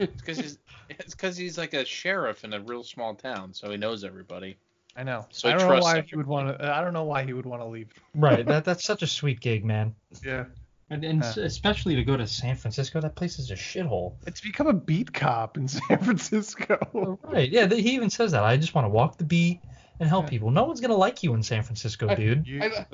It's 0.00 0.20
because 0.20 0.38
he's 0.38 0.58
it's 0.88 1.14
because 1.14 1.36
he's 1.36 1.56
like 1.58 1.74
a 1.74 1.84
sheriff 1.84 2.42
in 2.44 2.52
a 2.52 2.60
real 2.60 2.82
small 2.82 3.14
town, 3.14 3.54
so 3.54 3.70
he 3.70 3.76
knows 3.76 4.02
everybody. 4.04 4.56
I 4.96 5.04
know 5.04 5.24
So 5.30 5.48
I 5.48 5.52
he 5.52 5.58
don't 5.58 5.68
know 5.68 5.80
why 5.80 5.90
everyone. 5.90 6.08
he 6.08 6.16
would 6.16 6.26
want 6.26 6.58
to 6.58 6.74
I 6.74 6.80
don't 6.82 6.92
know 6.92 7.04
why 7.04 7.22
he 7.24 7.32
would 7.32 7.46
want 7.46 7.62
to 7.62 7.66
leave 7.66 7.92
right. 8.14 8.44
That 8.44 8.64
that's 8.70 8.84
such 8.84 9.02
a 9.02 9.06
sweet 9.06 9.40
gig, 9.40 9.64
man. 9.64 9.94
yeah 10.24 10.46
And, 10.90 11.04
and 11.04 11.22
Uh. 11.22 11.32
especially 11.42 11.94
to 11.94 12.02
go 12.02 12.16
to 12.16 12.26
San 12.26 12.56
Francisco, 12.56 13.00
that 13.00 13.14
place 13.14 13.38
is 13.38 13.50
a 13.52 13.54
shithole. 13.54 14.14
it's 14.26 14.40
become 14.40 14.66
a 14.66 14.72
beat 14.72 15.12
cop 15.12 15.56
in 15.56 15.68
San 15.78 15.98
Francisco 15.98 17.18
Right. 17.22 17.48
Yeah. 17.50 17.68
He 17.68 17.94
even 17.94 18.10
says 18.10 18.32
that. 18.32 18.42
I 18.42 18.56
just 18.56 18.74
want 18.74 18.86
to 18.86 18.88
walk 18.88 19.16
the 19.18 19.24
beat 19.24 19.60
and 20.00 20.08
help 20.08 20.28
people. 20.28 20.50
No 20.50 20.64
one's 20.64 20.80
gonna 20.80 20.96
like 20.96 21.22
you 21.22 21.34
in 21.34 21.42
San 21.42 21.62
Francisco, 21.62 22.12
dude. 22.16 22.46
You- 22.46 22.62
I, 22.62 22.86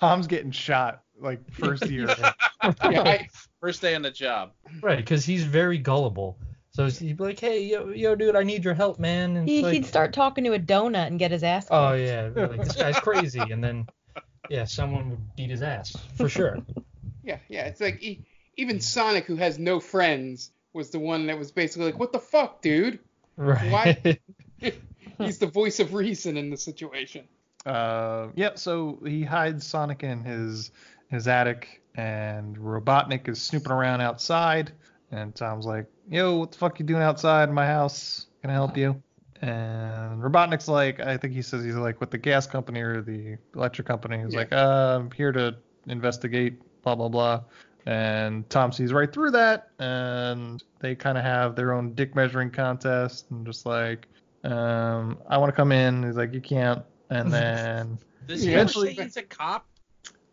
Tom's 0.00 0.26
getting 0.26 0.52
shot 0.52 1.02
like 1.20 1.40
first 1.52 1.86
year 1.90 2.06
yeah, 2.18 3.02
I, 3.02 3.28
First 3.60 3.80
day 3.82 3.94
on 3.94 4.02
the 4.02 4.10
job. 4.10 4.52
Right, 4.80 4.96
because 4.98 5.24
he's 5.24 5.44
very 5.44 5.78
gullible. 5.78 6.38
So 6.72 6.88
he'd 6.88 7.18
be 7.18 7.24
like, 7.24 7.38
"Hey, 7.38 7.64
yo, 7.64 7.90
yo, 7.90 8.14
dude, 8.14 8.34
I 8.34 8.42
need 8.42 8.64
your 8.64 8.72
help, 8.72 8.98
man." 8.98 9.36
And 9.36 9.48
it's 9.48 9.58
he, 9.58 9.62
like, 9.62 9.74
he'd 9.74 9.86
start 9.86 10.14
talking 10.14 10.44
to 10.44 10.54
a 10.54 10.58
donut 10.58 11.06
and 11.06 11.18
get 11.18 11.30
his 11.30 11.44
ass. 11.44 11.66
"Oh 11.70 11.92
yeah, 11.92 12.30
like, 12.34 12.64
this 12.64 12.76
guy's 12.76 12.98
crazy," 12.98 13.40
and 13.40 13.62
then, 13.62 13.86
yeah, 14.48 14.64
someone 14.64 15.10
would 15.10 15.36
beat 15.36 15.50
his 15.50 15.60
ass 15.60 15.94
for 16.14 16.30
sure. 16.30 16.58
yeah, 17.22 17.38
yeah. 17.48 17.66
It's 17.66 17.80
like 17.80 18.02
e 18.02 18.22
even 18.56 18.80
Sonic, 18.80 19.26
who 19.26 19.36
has 19.36 19.58
no 19.58 19.80
friends, 19.80 20.50
was 20.72 20.90
the 20.90 20.98
one 20.98 21.26
that 21.26 21.38
was 21.38 21.52
basically 21.52 21.86
like, 21.86 21.98
"What 21.98 22.12
the 22.12 22.20
fuck, 22.20 22.62
dude?" 22.62 23.00
Right. 23.36 24.20
He's 25.18 25.38
the 25.38 25.46
voice 25.46 25.78
of 25.78 25.92
reason 25.92 26.38
in 26.38 26.48
the 26.48 26.56
situation. 26.56 27.28
Uh, 27.66 28.28
yeah, 28.34 28.54
so 28.54 28.98
he 29.04 29.22
hides 29.22 29.66
Sonic 29.66 30.02
in 30.02 30.24
his 30.24 30.70
his 31.10 31.28
attic, 31.28 31.82
and 31.94 32.56
Robotnik 32.56 33.28
is 33.28 33.42
snooping 33.42 33.72
around 33.72 34.00
outside. 34.00 34.72
And 35.12 35.34
Tom's 35.34 35.66
like, 35.66 35.86
"Yo, 36.10 36.38
what 36.38 36.52
the 36.52 36.58
fuck 36.58 36.80
you 36.80 36.86
doing 36.86 37.02
outside 37.02 37.50
my 37.52 37.66
house? 37.66 38.26
Can 38.40 38.50
I 38.50 38.54
help 38.54 38.76
you?" 38.76 39.00
And 39.42 40.22
Robotnik's 40.22 40.68
like, 40.68 41.00
I 41.00 41.16
think 41.16 41.32
he 41.34 41.42
says 41.42 41.64
he's 41.64 41.74
like 41.74 42.00
with 42.00 42.10
the 42.10 42.18
gas 42.18 42.46
company 42.46 42.80
or 42.80 43.02
the 43.02 43.36
electric 43.54 43.86
company. 43.88 44.22
He's 44.22 44.32
Yeah. 44.32 44.38
like, 44.40 44.52
uh, 44.52 44.98
I'm 45.00 45.10
here 45.10 45.32
to 45.32 45.56
investigate, 45.86 46.60
blah 46.82 46.94
blah 46.94 47.08
blah. 47.08 47.42
And 47.84 48.48
Tom 48.48 48.70
sees 48.72 48.92
right 48.92 49.12
through 49.12 49.32
that, 49.32 49.70
and 49.80 50.62
they 50.78 50.94
kind 50.94 51.18
of 51.18 51.24
have 51.24 51.56
their 51.56 51.72
own 51.72 51.94
dick 51.94 52.14
measuring 52.14 52.50
contest, 52.50 53.26
and 53.30 53.44
just 53.44 53.66
like, 53.66 54.06
um, 54.44 55.18
I 55.28 55.36
want 55.38 55.50
to 55.50 55.56
come 55.56 55.72
in. 55.72 56.04
He's 56.04 56.16
like, 56.16 56.32
you 56.32 56.40
can't. 56.40 56.82
And 57.10 57.30
then 57.32 57.98
Does 58.28 58.42
he 58.44 58.52
Eventually- 58.52 58.94
he's 58.94 59.16
a 59.16 59.22
cop? 59.22 59.66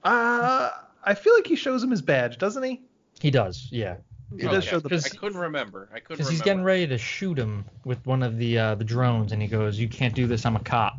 uh, 0.04 0.70
I 1.04 1.14
feel 1.16 1.34
like 1.34 1.48
he 1.48 1.56
shows 1.56 1.84
him 1.84 1.90
his 1.92 2.02
badge, 2.02 2.38
doesn't 2.38 2.64
he? 2.64 2.82
he 3.20 3.32
does, 3.32 3.68
yeah. 3.72 3.96
He 4.36 4.44
does 4.48 4.64
show 4.64 4.80
the. 4.80 4.88
I 4.88 4.98
Because 4.98 5.06
couldn't 5.14 5.40
remember. 5.40 5.90
I 5.94 6.00
couldn't 6.00 6.10
remember. 6.10 6.16
because 6.18 6.30
he's 6.30 6.42
getting 6.42 6.64
ready 6.64 6.86
to 6.88 6.98
shoot 6.98 7.38
him 7.38 7.66
with 7.86 8.06
one 8.06 8.22
of 8.24 8.38
the 8.38 8.58
uh, 8.58 8.76
the 8.76 8.84
drones, 8.84 9.32
and 9.32 9.42
he 9.42 9.48
goes, 9.48 9.80
"You 9.80 9.88
can't 9.90 10.14
do 10.14 10.28
this. 10.28 10.46
I'm 10.46 10.56
a 10.56 10.60
cop." 10.60 10.98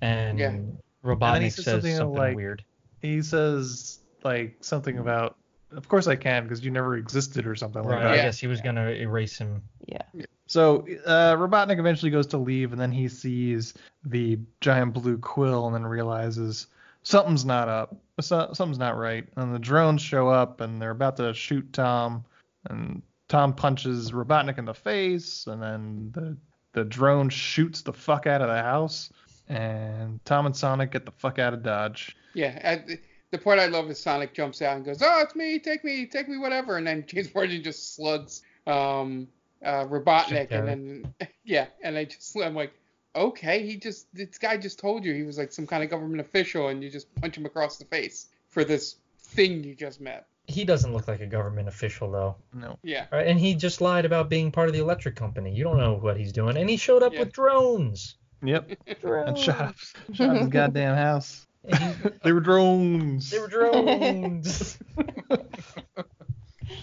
And 0.00 0.38
Yeah. 0.38 0.56
Robotnik 1.04 1.34
And 1.36 1.44
he 1.44 1.50
says 1.50 1.64
says 1.64 1.72
something 1.74 1.96
something, 1.96 2.18
like- 2.18 2.36
weird. 2.36 2.64
He 3.00 3.22
says 3.22 3.98
like 4.24 4.56
something 4.60 4.98
about. 4.98 5.36
Of 5.72 5.88
course 5.88 6.08
I 6.08 6.16
can 6.16 6.42
because 6.42 6.64
you 6.64 6.70
never 6.72 6.96
existed 6.96 7.46
or 7.46 7.54
something 7.54 7.82
like 7.84 7.92
Right. 7.94 8.02
that. 8.02 8.10
I 8.12 8.16
guess 8.16 8.38
he 8.38 8.48
was 8.48 8.60
gonna 8.60 8.88
erase 8.90 9.38
him. 9.38 9.62
Yeah. 9.86 10.02
So 10.46 10.80
uh, 11.06 11.36
Robotnik 11.36 11.78
eventually 11.78 12.10
goes 12.10 12.26
to 12.28 12.38
leave, 12.38 12.72
and 12.72 12.80
then 12.80 12.90
he 12.90 13.06
sees 13.06 13.74
the 14.04 14.38
giant 14.60 14.94
blue 14.94 15.16
quill, 15.18 15.66
and 15.66 15.74
then 15.74 15.86
realizes 15.86 16.66
something's 17.04 17.44
not 17.44 17.68
up. 17.68 17.96
So, 18.20 18.50
something's 18.52 18.78
not 18.80 18.98
right. 18.98 19.26
And 19.36 19.54
the 19.54 19.60
drones 19.60 20.02
show 20.02 20.28
up, 20.28 20.60
and 20.60 20.82
they're 20.82 20.90
about 20.90 21.16
to 21.18 21.32
shoot 21.32 21.72
Tom, 21.72 22.24
and 22.68 23.02
Tom 23.28 23.54
punches 23.54 24.12
Robotnik 24.12 24.58
in 24.58 24.64
the 24.64 24.74
face, 24.74 25.46
and 25.46 25.62
then 25.62 26.10
the 26.12 26.36
the 26.72 26.84
drone 26.84 27.28
shoots 27.28 27.82
the 27.82 27.92
fuck 27.92 28.26
out 28.26 28.42
of 28.42 28.48
the 28.48 28.62
house, 28.62 29.10
and 29.48 30.24
Tom 30.24 30.46
and 30.46 30.56
Sonic 30.56 30.92
get 30.92 31.04
the 31.04 31.12
fuck 31.12 31.38
out 31.38 31.54
of 31.54 31.62
Dodge. 31.62 32.16
Yeah, 32.34 32.60
I, 32.62 32.98
the 33.30 33.38
part 33.38 33.58
I 33.58 33.66
love 33.66 33.90
is 33.90 34.00
Sonic 34.00 34.34
jumps 34.34 34.62
out 34.62 34.76
and 34.76 34.84
goes, 34.84 35.02
"Oh, 35.02 35.20
it's 35.22 35.34
me! 35.34 35.58
Take 35.58 35.84
me! 35.84 36.06
Take 36.06 36.28
me! 36.28 36.38
Whatever!" 36.38 36.76
And 36.76 36.86
then 36.86 37.04
James 37.06 37.32
Marsden 37.34 37.62
just 37.62 37.94
slugs 37.94 38.42
um, 38.66 39.28
uh, 39.64 39.84
Robotnik, 39.84 40.50
Jim 40.50 40.68
and 40.68 40.68
then 40.68 41.14
yeah, 41.44 41.66
and 41.82 41.96
I 41.96 42.04
just 42.04 42.36
I'm 42.36 42.54
like, 42.54 42.72
okay, 43.14 43.64
he 43.66 43.76
just 43.76 44.12
this 44.14 44.38
guy 44.38 44.56
just 44.56 44.78
told 44.78 45.04
you 45.04 45.14
he 45.14 45.22
was 45.22 45.38
like 45.38 45.52
some 45.52 45.66
kind 45.66 45.82
of 45.82 45.90
government 45.90 46.20
official, 46.20 46.68
and 46.68 46.82
you 46.82 46.90
just 46.90 47.12
punch 47.16 47.36
him 47.36 47.46
across 47.46 47.76
the 47.78 47.84
face 47.84 48.28
for 48.48 48.64
this 48.64 48.96
thing 49.18 49.62
you 49.62 49.74
just 49.74 50.00
met. 50.00 50.26
He 50.50 50.64
doesn't 50.64 50.92
look 50.92 51.06
like 51.08 51.20
a 51.20 51.26
government 51.26 51.68
official 51.68 52.10
though. 52.10 52.36
No. 52.52 52.78
Yeah, 52.82 53.06
Right, 53.12 53.26
and 53.26 53.38
he 53.38 53.54
just 53.54 53.80
lied 53.80 54.04
about 54.04 54.28
being 54.28 54.50
part 54.50 54.68
of 54.68 54.74
the 54.74 54.80
electric 54.80 55.14
company. 55.16 55.54
You 55.54 55.64
don't 55.64 55.78
know 55.78 55.94
what 55.94 56.16
he's 56.16 56.32
doing, 56.32 56.56
and 56.56 56.68
he 56.68 56.76
showed 56.76 57.02
up 57.02 57.12
Yeah. 57.12 57.20
with 57.20 57.32
drones. 57.32 58.16
Yep. 58.42 58.70
And 59.04 59.38
shot 59.38 59.60
up, 59.60 59.74
shot 60.12 60.30
up 60.30 60.36
his 60.38 60.48
goddamn 60.48 60.96
house. 60.96 61.46
He- 61.66 61.74
They 62.24 62.32
were 62.32 62.40
drones. 62.40 63.30
they 63.30 63.38
were 63.38 63.48
drones. 63.48 64.78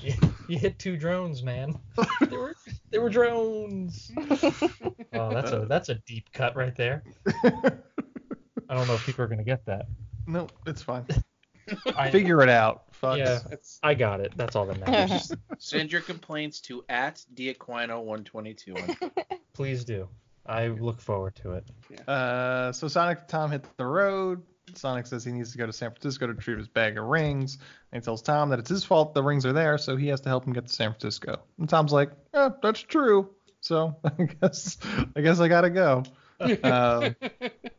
you, 0.01 0.13
you 0.47 0.57
hit 0.59 0.77
two 0.79 0.97
drones, 0.97 1.43
man. 1.43 1.77
They 2.29 2.37
were 2.37 2.55
they 2.91 2.99
were 2.99 3.09
drones. 3.09 4.11
Oh, 5.13 5.29
that's 5.33 5.51
a 5.51 5.65
that's 5.67 5.89
a 5.89 5.95
deep 5.95 6.31
cut 6.31 6.55
right 6.55 6.75
there. 6.75 7.03
I 7.43 8.75
don't 8.75 8.87
know 8.87 8.93
if 8.95 9.05
people 9.05 9.23
are 9.25 9.27
gonna 9.27 9.43
get 9.43 9.65
that. 9.65 9.87
No, 10.27 10.47
it's 10.65 10.81
fine. 10.83 11.05
I- 11.97 12.11
Figure 12.11 12.41
it 12.41 12.49
out. 12.49 12.83
Fucks. 13.01 13.17
Yeah, 13.19 13.39
I 13.83 13.93
got 13.93 14.21
it. 14.21 14.33
That's 14.35 14.55
all 14.55 14.65
that 14.65 14.79
matters. 14.79 15.31
Send 15.59 15.91
your 15.91 16.01
complaints 16.01 16.59
to 16.61 16.83
at 16.89 17.23
Diaquino122. 17.35 19.11
Please 19.53 19.83
do. 19.85 20.07
I 20.45 20.67
look 20.67 21.01
forward 21.01 21.35
to 21.37 21.53
it. 21.53 21.65
Uh, 22.07 22.71
so 22.71 22.87
Sonic 22.87 23.27
Tom 23.27 23.51
hit 23.51 23.65
the 23.77 23.85
road. 23.85 24.41
Sonic 24.75 25.05
says 25.07 25.23
he 25.23 25.31
needs 25.31 25.51
to 25.51 25.57
go 25.57 25.65
to 25.65 25.73
San 25.73 25.91
Francisco 25.91 26.27
to 26.27 26.33
retrieve 26.33 26.57
his 26.57 26.67
bag 26.67 26.97
of 26.97 27.05
rings. 27.05 27.57
And 27.91 28.01
he 28.01 28.05
tells 28.05 28.21
Tom 28.21 28.49
that 28.49 28.59
it's 28.59 28.69
his 28.69 28.83
fault 28.83 29.13
the 29.13 29.23
rings 29.23 29.45
are 29.45 29.53
there, 29.53 29.77
so 29.77 29.95
he 29.95 30.07
has 30.07 30.21
to 30.21 30.29
help 30.29 30.45
him 30.45 30.53
get 30.53 30.67
to 30.67 30.73
San 30.73 30.91
Francisco. 30.91 31.39
And 31.59 31.69
Tom's 31.69 31.91
like, 31.93 32.11
"Yeah, 32.33 32.49
that's 32.61 32.81
true. 32.81 33.29
So 33.61 33.95
I 34.03 34.23
guess 34.23 34.77
I 35.15 35.21
guess 35.21 35.39
I 35.39 35.47
gotta 35.47 35.69
go." 35.69 36.03
Um, 36.63 37.15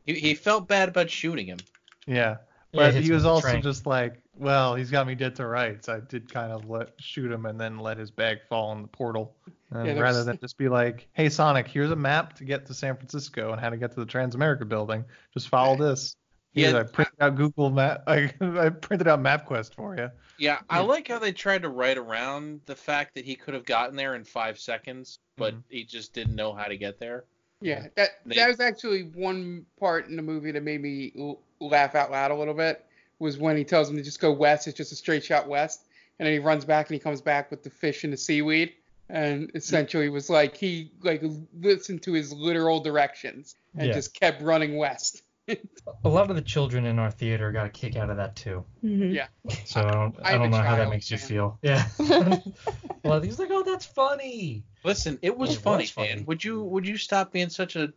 he, 0.04 0.14
he 0.14 0.34
felt 0.34 0.66
bad 0.68 0.88
about 0.88 1.10
shooting 1.10 1.46
him. 1.46 1.58
yeah, 2.06 2.14
Yeah, 2.14 2.36
but 2.72 2.94
hits 2.94 3.06
he 3.06 3.12
was 3.12 3.24
also 3.24 3.48
train. 3.50 3.62
just 3.62 3.86
like, 3.86 4.20
"Well, 4.36 4.74
he's 4.74 4.90
got 4.90 5.06
me 5.06 5.14
dead 5.14 5.34
to 5.36 5.46
rights. 5.46 5.88
I 5.88 6.00
did 6.00 6.32
kind 6.32 6.52
of 6.52 6.68
let 6.68 6.90
shoot 6.98 7.30
him 7.32 7.46
and 7.46 7.58
then 7.60 7.78
let 7.78 7.96
his 7.98 8.10
bag 8.10 8.38
fall 8.48 8.72
in 8.72 8.82
the 8.82 8.88
portal." 8.88 9.34
And 9.70 9.86
Yeah, 9.86 9.98
rather 10.00 10.24
than 10.24 10.38
just 10.38 10.56
be 10.58 10.68
like, 10.68 11.08
"Hey 11.12 11.28
Sonic, 11.28 11.68
here's 11.68 11.90
a 11.90 11.96
map 11.96 12.34
to 12.36 12.44
get 12.44 12.66
to 12.66 12.74
San 12.74 12.96
Francisco 12.96 13.52
and 13.52 13.60
how 13.60 13.70
to 13.70 13.76
get 13.76 13.92
to 13.92 14.00
the 14.00 14.06
Transamerica 14.06 14.68
building. 14.68 15.04
Just 15.34 15.48
follow 15.48 15.76
this." 15.76 16.16
Here's 16.54 16.72
Yeah. 16.72 16.80
I 16.80 16.82
printed 16.84 17.14
out 17.20 17.36
Google 17.36 17.70
Map. 17.70 18.02
I, 18.06 18.32
I 18.40 18.70
printed 18.70 19.06
out 19.06 19.20
MapQuest 19.22 19.74
for 19.74 19.94
you. 19.96 20.10
Yeah, 20.38 20.58
I 20.70 20.80
like 20.80 21.06
how 21.08 21.18
they 21.18 21.32
tried 21.32 21.62
to 21.62 21.68
write 21.68 21.98
around 21.98 22.62
the 22.64 22.74
fact 22.74 23.14
that 23.16 23.24
he 23.26 23.34
could 23.36 23.52
have 23.54 23.66
gotten 23.66 23.96
there 23.96 24.14
in 24.14 24.24
five 24.24 24.58
seconds, 24.58 25.18
but 25.36 25.52
Mm-hmm. 25.52 25.60
he 25.68 25.84
just 25.84 26.14
didn't 26.14 26.34
know 26.34 26.54
how 26.54 26.64
to 26.64 26.76
get 26.78 26.98
there. 26.98 27.24
Yeah, 27.60 27.88
that 27.96 28.10
They- 28.24 28.36
that 28.36 28.48
was 28.48 28.60
actually 28.60 29.02
one 29.14 29.66
part 29.78 30.08
in 30.08 30.16
the 30.16 30.22
movie 30.22 30.50
that 30.52 30.62
made 30.62 30.80
me 30.80 31.12
l- 31.18 31.40
laugh 31.60 31.94
out 31.94 32.10
loud 32.10 32.30
a 32.30 32.34
little 32.34 32.54
bit. 32.54 32.84
Was 33.20 33.36
when 33.38 33.56
he 33.56 33.64
tells 33.64 33.90
him 33.90 33.96
to 33.96 34.02
just 34.02 34.20
go 34.20 34.30
west. 34.32 34.68
It's 34.68 34.76
just 34.76 34.92
a 34.92 34.96
straight 34.96 35.24
shot 35.24 35.48
west, 35.48 35.86
and 36.18 36.26
then 36.26 36.32
he 36.32 36.38
runs 36.38 36.64
back 36.64 36.86
and 36.88 36.94
he 36.94 37.00
comes 37.00 37.20
back 37.20 37.50
with 37.50 37.62
the 37.64 37.70
fish 37.70 38.04
and 38.04 38.12
the 38.12 38.16
seaweed, 38.16 38.74
and 39.08 39.50
essentially 39.54 40.08
was 40.08 40.30
like 40.30 40.56
he 40.56 40.92
like 41.02 41.22
listened 41.60 42.02
to 42.02 42.12
his 42.12 42.32
literal 42.32 42.78
directions 42.80 43.56
and 43.76 43.88
Yeah. 43.88 43.94
just 43.94 44.14
kept 44.14 44.40
running 44.42 44.76
west. 44.76 45.22
A 46.04 46.08
lot 46.08 46.28
of 46.30 46.36
the 46.36 46.42
children 46.42 46.84
in 46.84 46.98
our 46.98 47.10
theater 47.10 47.50
got 47.50 47.64
a 47.66 47.70
kick 47.70 47.96
out 47.96 48.10
of 48.10 48.18
that 48.18 48.36
too. 48.36 48.62
Mm-hmm. 48.84 49.14
Yeah. 49.14 49.26
So 49.64 49.80
I 49.80 49.90
don't, 49.90 50.16
I 50.22 50.32
I'm 50.34 50.38
don't 50.40 50.46
a 50.48 50.50
know 50.50 50.56
how 50.58 50.76
that 50.76 50.82
child, 50.82 50.90
makes 50.90 51.10
you 51.10 51.16
feel. 51.16 51.58
Yeah. 51.62 51.86
well, 53.02 53.20
he's 53.22 53.38
like, 53.38 53.48
oh, 53.50 53.62
that's 53.64 53.86
funny. 53.86 54.62
Listen, 54.84 55.18
it 55.22 55.36
was 55.36 55.50
It 55.50 55.52
was 55.54 55.58
funny, 55.62 55.86
funny. 55.86 56.08
man. 56.16 56.24
Would 56.26 56.44
you 56.44 56.62
would 56.64 56.86
you 56.86 56.98
stop 56.98 57.32
being 57.32 57.48
such 57.48 57.76
a 57.76 57.92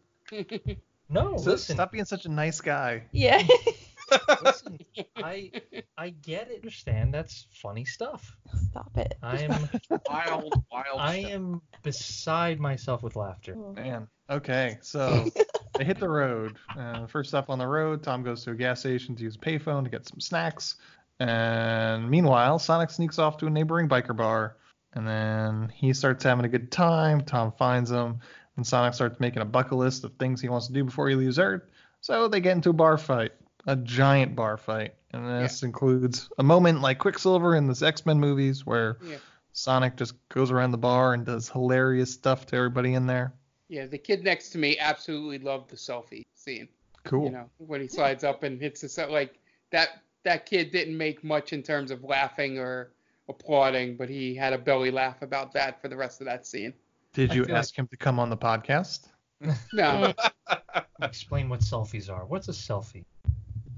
No, 1.11 1.37
So 1.37 1.51
listen, 1.51 1.75
stop 1.75 1.91
being 1.91 2.05
such 2.05 2.25
a 2.25 2.29
nice 2.29 2.61
guy. 2.61 3.03
Yeah. 3.11 3.45
listen. 4.43 4.79
I 5.17 5.51
I 5.97 6.09
get 6.09 6.49
it. 6.49 6.55
Understand? 6.55 7.13
That's 7.13 7.47
funny 7.51 7.85
stuff. 7.85 8.35
Stop 8.69 8.97
it. 8.97 9.15
I 9.21 9.39
am 9.39 9.69
wild, 10.09 10.63
wild? 10.71 10.99
I 10.99 11.19
stuff. 11.21 11.31
am 11.33 11.61
beside 11.83 12.59
myself 12.59 13.03
with 13.03 13.15
laughter. 13.15 13.55
Man. 13.55 14.07
Okay, 14.29 14.77
so 14.81 15.29
they 15.77 15.83
hit 15.83 15.99
the 15.99 16.07
road. 16.07 16.55
Uh, 16.77 17.05
first 17.07 17.35
up 17.35 17.49
on 17.49 17.59
the 17.59 17.67
road, 17.67 18.01
Tom 18.01 18.23
goes 18.23 18.45
to 18.45 18.51
a 18.51 18.55
gas 18.55 18.79
station 18.79 19.13
to 19.17 19.23
use 19.23 19.35
a 19.35 19.39
payphone 19.39 19.83
to 19.83 19.89
get 19.89 20.07
some 20.07 20.21
snacks. 20.21 20.75
And 21.19 22.09
meanwhile, 22.09 22.57
Sonic 22.57 22.89
sneaks 22.89 23.19
off 23.19 23.37
to 23.37 23.47
a 23.47 23.49
neighboring 23.49 23.89
biker 23.89 24.15
bar. 24.15 24.55
And 24.93 25.07
then 25.07 25.69
he 25.73 25.93
starts 25.93 26.23
having 26.23 26.45
a 26.45 26.49
good 26.49 26.71
time. 26.71 27.21
Tom 27.21 27.51
finds 27.57 27.91
him. 27.91 28.19
And 28.57 28.67
Sonic 28.67 28.93
starts 28.93 29.19
making 29.19 29.41
a 29.41 29.45
bucket 29.45 29.73
list 29.73 30.03
of 30.03 30.13
things 30.13 30.41
he 30.41 30.49
wants 30.49 30.67
to 30.67 30.73
do 30.73 30.83
before 30.83 31.09
he 31.09 31.15
leaves 31.15 31.39
Earth. 31.39 31.63
So 32.01 32.27
they 32.27 32.41
get 32.41 32.53
into 32.55 32.71
a 32.71 32.73
bar 32.73 32.97
fight, 32.97 33.31
a 33.65 33.75
giant 33.75 34.35
bar 34.35 34.57
fight. 34.57 34.95
And 35.11 35.27
this 35.43 35.63
includes 35.63 36.29
a 36.37 36.43
moment 36.43 36.81
like 36.81 36.99
Quicksilver 36.99 37.55
in 37.55 37.67
the 37.67 37.85
X 37.85 38.05
Men 38.05 38.19
movies 38.19 38.65
where 38.65 38.97
Yeah. 39.03 39.17
Sonic 39.53 39.97
just 39.97 40.15
goes 40.29 40.51
around 40.51 40.71
the 40.71 40.77
bar 40.77 41.13
and 41.13 41.25
does 41.25 41.49
hilarious 41.49 42.13
stuff 42.13 42.45
to 42.47 42.55
everybody 42.55 42.93
in 42.93 43.05
there. 43.05 43.33
Yeah, 43.67 43.85
the 43.85 43.97
kid 43.97 44.23
next 44.23 44.49
to 44.51 44.57
me 44.57 44.77
absolutely 44.79 45.39
loved 45.39 45.69
the 45.69 45.75
selfie 45.75 46.25
scene. 46.35 46.67
Cool. 47.03 47.25
You 47.25 47.31
know, 47.31 47.49
when 47.57 47.81
he 47.81 47.87
slides 47.87 48.23
up 48.23 48.43
and 48.43 48.59
hits 48.61 48.81
the 48.81 49.07
like 49.07 49.39
that 49.71 50.01
that 50.23 50.45
kid 50.45 50.71
didn't 50.71 50.97
make 50.97 51.23
much 51.23 51.53
in 51.53 51.63
terms 51.63 51.91
of 51.91 52.03
laughing 52.03 52.59
or 52.59 52.91
applauding, 53.27 53.97
but 53.97 54.09
he 54.09 54.35
had 54.35 54.53
a 54.53 54.57
belly 54.57 54.91
laugh 54.91 55.21
about 55.21 55.53
that 55.53 55.81
for 55.81 55.87
the 55.87 55.95
rest 55.95 56.21
of 56.21 56.25
that 56.25 56.45
scene. 56.45 56.73
Did 57.13 57.31
I 57.31 57.35
you 57.35 57.45
feel 57.45 57.55
ask 57.57 57.75
him 57.77 57.87
to 57.87 57.97
come 57.97 58.19
on 58.19 58.29
the 58.29 58.37
podcast? 58.37 59.07
No, 59.73 60.13
Explain 61.01 61.49
what 61.49 61.61
selfies 61.61 62.09
are. 62.11 62.25
What's 62.25 62.47
a 62.47 62.51
selfie? 62.51 63.05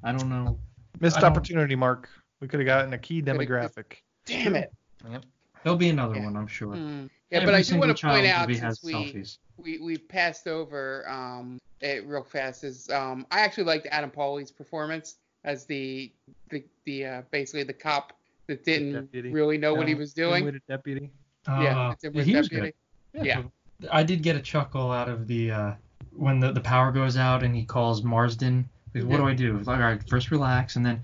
I 0.03 0.11
don't 0.11 0.29
know. 0.29 0.59
Missed 0.99 1.21
don't- 1.21 1.31
opportunity, 1.31 1.75
Mark. 1.75 2.09
We 2.41 2.47
could 2.49 2.59
have 2.59 2.67
gotten 2.67 2.91
a 2.93 2.97
key 2.97 3.21
demographic. 3.21 3.99
damn 4.25 4.55
it. 4.55 4.73
Yep. 5.09 5.23
There'll 5.63 5.77
be 5.77 5.87
another 5.89 6.15
Yeah. 6.15 6.25
one, 6.25 6.35
I'm 6.35 6.47
sure. 6.47 6.75
Mm. 6.75 7.09
Yeah, 7.29 7.37
Every 7.37 7.45
but 7.45 7.55
I 7.55 7.61
do 7.61 7.77
want 7.79 7.83
to 7.97 8.05
point 8.05 8.25
child 8.25 8.25
out 8.25 8.49
movie 8.49 8.59
has 8.59 8.81
since 8.81 8.83
we, 8.83 8.93
selfies. 8.93 9.37
we 9.57 9.79
we 9.79 9.97
passed 9.97 10.45
over 10.47 11.07
um 11.09 11.57
it 11.79 12.05
real 12.05 12.23
fast 12.23 12.63
is 12.65 12.89
um 12.89 13.25
I 13.31 13.39
actually 13.39 13.63
liked 13.63 13.87
Adam 13.89 14.11
Pally's 14.11 14.51
performance 14.51 15.15
as 15.45 15.65
the 15.65 16.11
the 16.49 16.63
the 16.85 17.05
uh, 17.05 17.21
basically 17.31 17.63
the 17.63 17.73
cop 17.73 18.11
that 18.47 18.65
didn't 18.65 19.09
really 19.31 19.57
know 19.57 19.73
what 19.73 19.87
he 19.87 19.95
was 19.95 20.13
doing. 20.13 20.39
Dim-witted 20.43 20.61
deputy. 20.67 21.09
yeah, 21.47 21.79
Uh, 21.91 21.95
the 22.01 22.09
dimwit 22.09 22.23
he 22.25 22.35
was 22.35 22.49
deputy. 22.49 22.67
good. 22.67 22.73
Yeah. 23.13 23.43
I 23.91 24.03
did 24.03 24.23
get 24.23 24.35
a 24.35 24.41
chuckle 24.41 24.91
out 24.91 25.09
of 25.09 25.27
the 25.27 25.51
uh, 25.51 25.73
when 26.15 26.39
the, 26.39 26.51
the 26.51 26.61
power 26.61 26.91
goes 26.91 27.17
out 27.17 27.43
and 27.43 27.55
he 27.55 27.65
calls 27.65 28.03
Marsden. 28.03 28.69
Like, 28.93 29.05
what 29.05 29.17
do 29.17 29.27
I 29.27 29.33
do? 29.33 29.57
It's 29.57 29.67
like, 29.67 29.77
all 29.77 29.83
right, 29.83 30.09
first 30.09 30.31
relax 30.31 30.75
and 30.75 30.85
then 30.85 31.01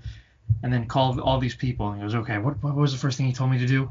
and 0.62 0.72
then 0.72 0.86
call 0.86 1.20
all 1.20 1.38
these 1.38 1.54
people. 1.54 1.88
And 1.88 1.96
he 1.96 2.02
goes, 2.02 2.14
okay, 2.14 2.38
what, 2.38 2.62
what 2.62 2.74
was 2.74 2.92
the 2.92 2.98
first 2.98 3.16
thing 3.16 3.26
he 3.26 3.32
told 3.32 3.50
me 3.50 3.58
to 3.58 3.66
do? 3.66 3.90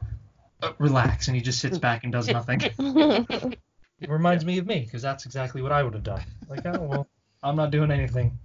Uh, 0.61 0.73
relax. 0.77 1.27
And 1.27 1.35
he 1.35 1.41
just 1.41 1.59
sits 1.59 1.77
back 1.77 2.03
and 2.03 2.11
does 2.11 2.27
nothing. 2.27 2.61
it 2.79 4.09
reminds 4.09 4.45
me 4.45 4.57
of 4.57 4.65
me 4.65 4.81
because 4.81 5.01
that's 5.01 5.25
exactly 5.25 5.61
what 5.61 5.71
I 5.71 5.83
would 5.83 5.93
have 5.93 6.03
done. 6.03 6.23
Like, 6.49 6.65
oh 6.65 6.81
well, 6.81 7.07
I'm 7.43 7.55
not 7.55 7.71
doing 7.71 7.91
anything. 7.91 8.37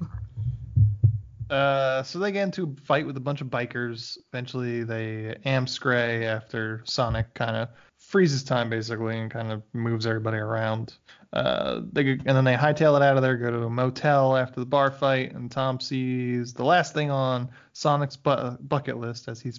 Uh, 1.51 2.03
so 2.03 2.19
they 2.19 2.33
get 2.33 2.43
into 2.43 2.65
a 2.65 2.81
fight 2.87 3.07
with 3.07 3.17
a 3.17 3.21
bunch 3.21 3.41
of 3.41 3.49
bikers. 3.49 4.17
Eventually, 4.33 4.83
they 4.83 5.37
am 5.45 5.67
Scray 5.67 6.27
after 6.27 6.83
Sonic 6.85 7.33
kind 7.35 7.57
of 7.57 7.69
freezes 8.15 8.45
time 8.45 8.71
basically 8.71 9.19
and 9.19 9.29
kind 9.29 9.51
of 9.51 9.61
moves 9.73 10.07
everybody 10.07 10.37
around. 10.37 10.95
Uh, 11.33 11.81
they 11.93 12.11
and 12.13 12.25
then 12.25 12.45
they 12.45 12.55
hightail 12.55 12.95
it 12.97 13.03
out 13.03 13.17
of 13.17 13.23
there, 13.25 13.37
go 13.37 13.51
to 13.51 13.65
a 13.65 13.69
motel 13.69 14.37
after 14.37 14.61
the 14.61 14.67
bar 14.67 14.93
fight, 14.93 15.33
and 15.35 15.51
Tom 15.51 15.81
sees 15.81 16.55
the 16.55 16.65
last 16.65 16.95
thing 16.95 17.11
on 17.11 17.51
Sonic's 17.73 18.17
bu- 18.17 18.57
bucket 18.59 18.99
list 18.99 19.27
as 19.27 19.41
he's 19.41 19.59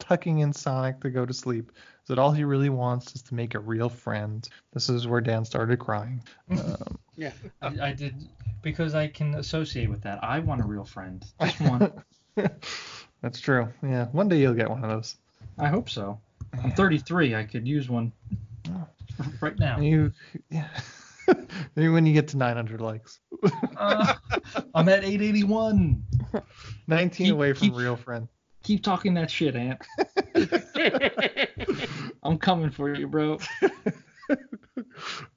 tucking 0.00 0.40
in 0.40 0.52
Sonic 0.52 1.00
to 1.02 1.08
go 1.10 1.24
to 1.24 1.32
sleep 1.32 1.70
is 2.02 2.08
that 2.08 2.18
all 2.18 2.32
he 2.32 2.42
really 2.42 2.68
wants 2.68 3.14
is 3.14 3.22
to 3.22 3.36
make 3.36 3.54
a 3.54 3.60
real 3.60 3.88
friend. 3.88 4.48
This 4.72 4.88
is 4.88 5.06
where 5.06 5.20
Dan 5.20 5.44
started 5.44 5.78
crying. 5.78 6.20
Um, 6.50 6.98
Yeah. 7.14 7.30
I, 7.62 7.90
I 7.90 7.92
did 7.92 8.16
because 8.60 8.96
I 8.96 9.06
can 9.06 9.36
associate 9.36 9.88
with 9.88 10.02
that. 10.02 10.18
I 10.24 10.40
want 10.40 10.62
a 10.62 10.66
real 10.66 10.84
friend, 10.84 11.24
just 11.40 11.60
one. 11.60 11.92
that's 13.22 13.38
true. 13.38 13.68
Yeah, 13.84 14.06
one 14.06 14.28
day 14.28 14.40
you'll 14.40 14.54
get 14.54 14.68
one 14.68 14.82
of 14.82 14.90
those. 14.90 15.14
I 15.60 15.68
hope 15.68 15.88
so. 15.88 16.18
I'm 16.62 16.72
33. 16.72 17.34
I 17.34 17.44
could 17.44 17.66
use 17.66 17.88
one 17.88 18.12
right 19.40 19.58
now. 19.58 19.78
You, 19.80 20.12
yeah. 20.50 20.68
Maybe 21.76 21.88
when 21.88 22.06
you 22.06 22.12
get 22.14 22.28
to 22.28 22.36
900 22.36 22.80
likes. 22.80 23.20
Uh, 23.76 24.14
I'm 24.74 24.88
at 24.88 25.04
881. 25.04 26.02
19 26.86 27.26
Keep- 27.26 27.32
away 27.34 27.52
from 27.52 27.68
keep- 27.68 27.76
real 27.76 27.96
friend. 27.96 28.28
Keep 28.64 28.82
talking 28.82 29.14
that 29.14 29.30
shit, 29.30 29.54
Ant. 29.56 29.80
I'm 32.22 32.36
coming 32.38 32.70
for 32.70 32.92
you, 32.94 33.06
bro. 33.06 33.38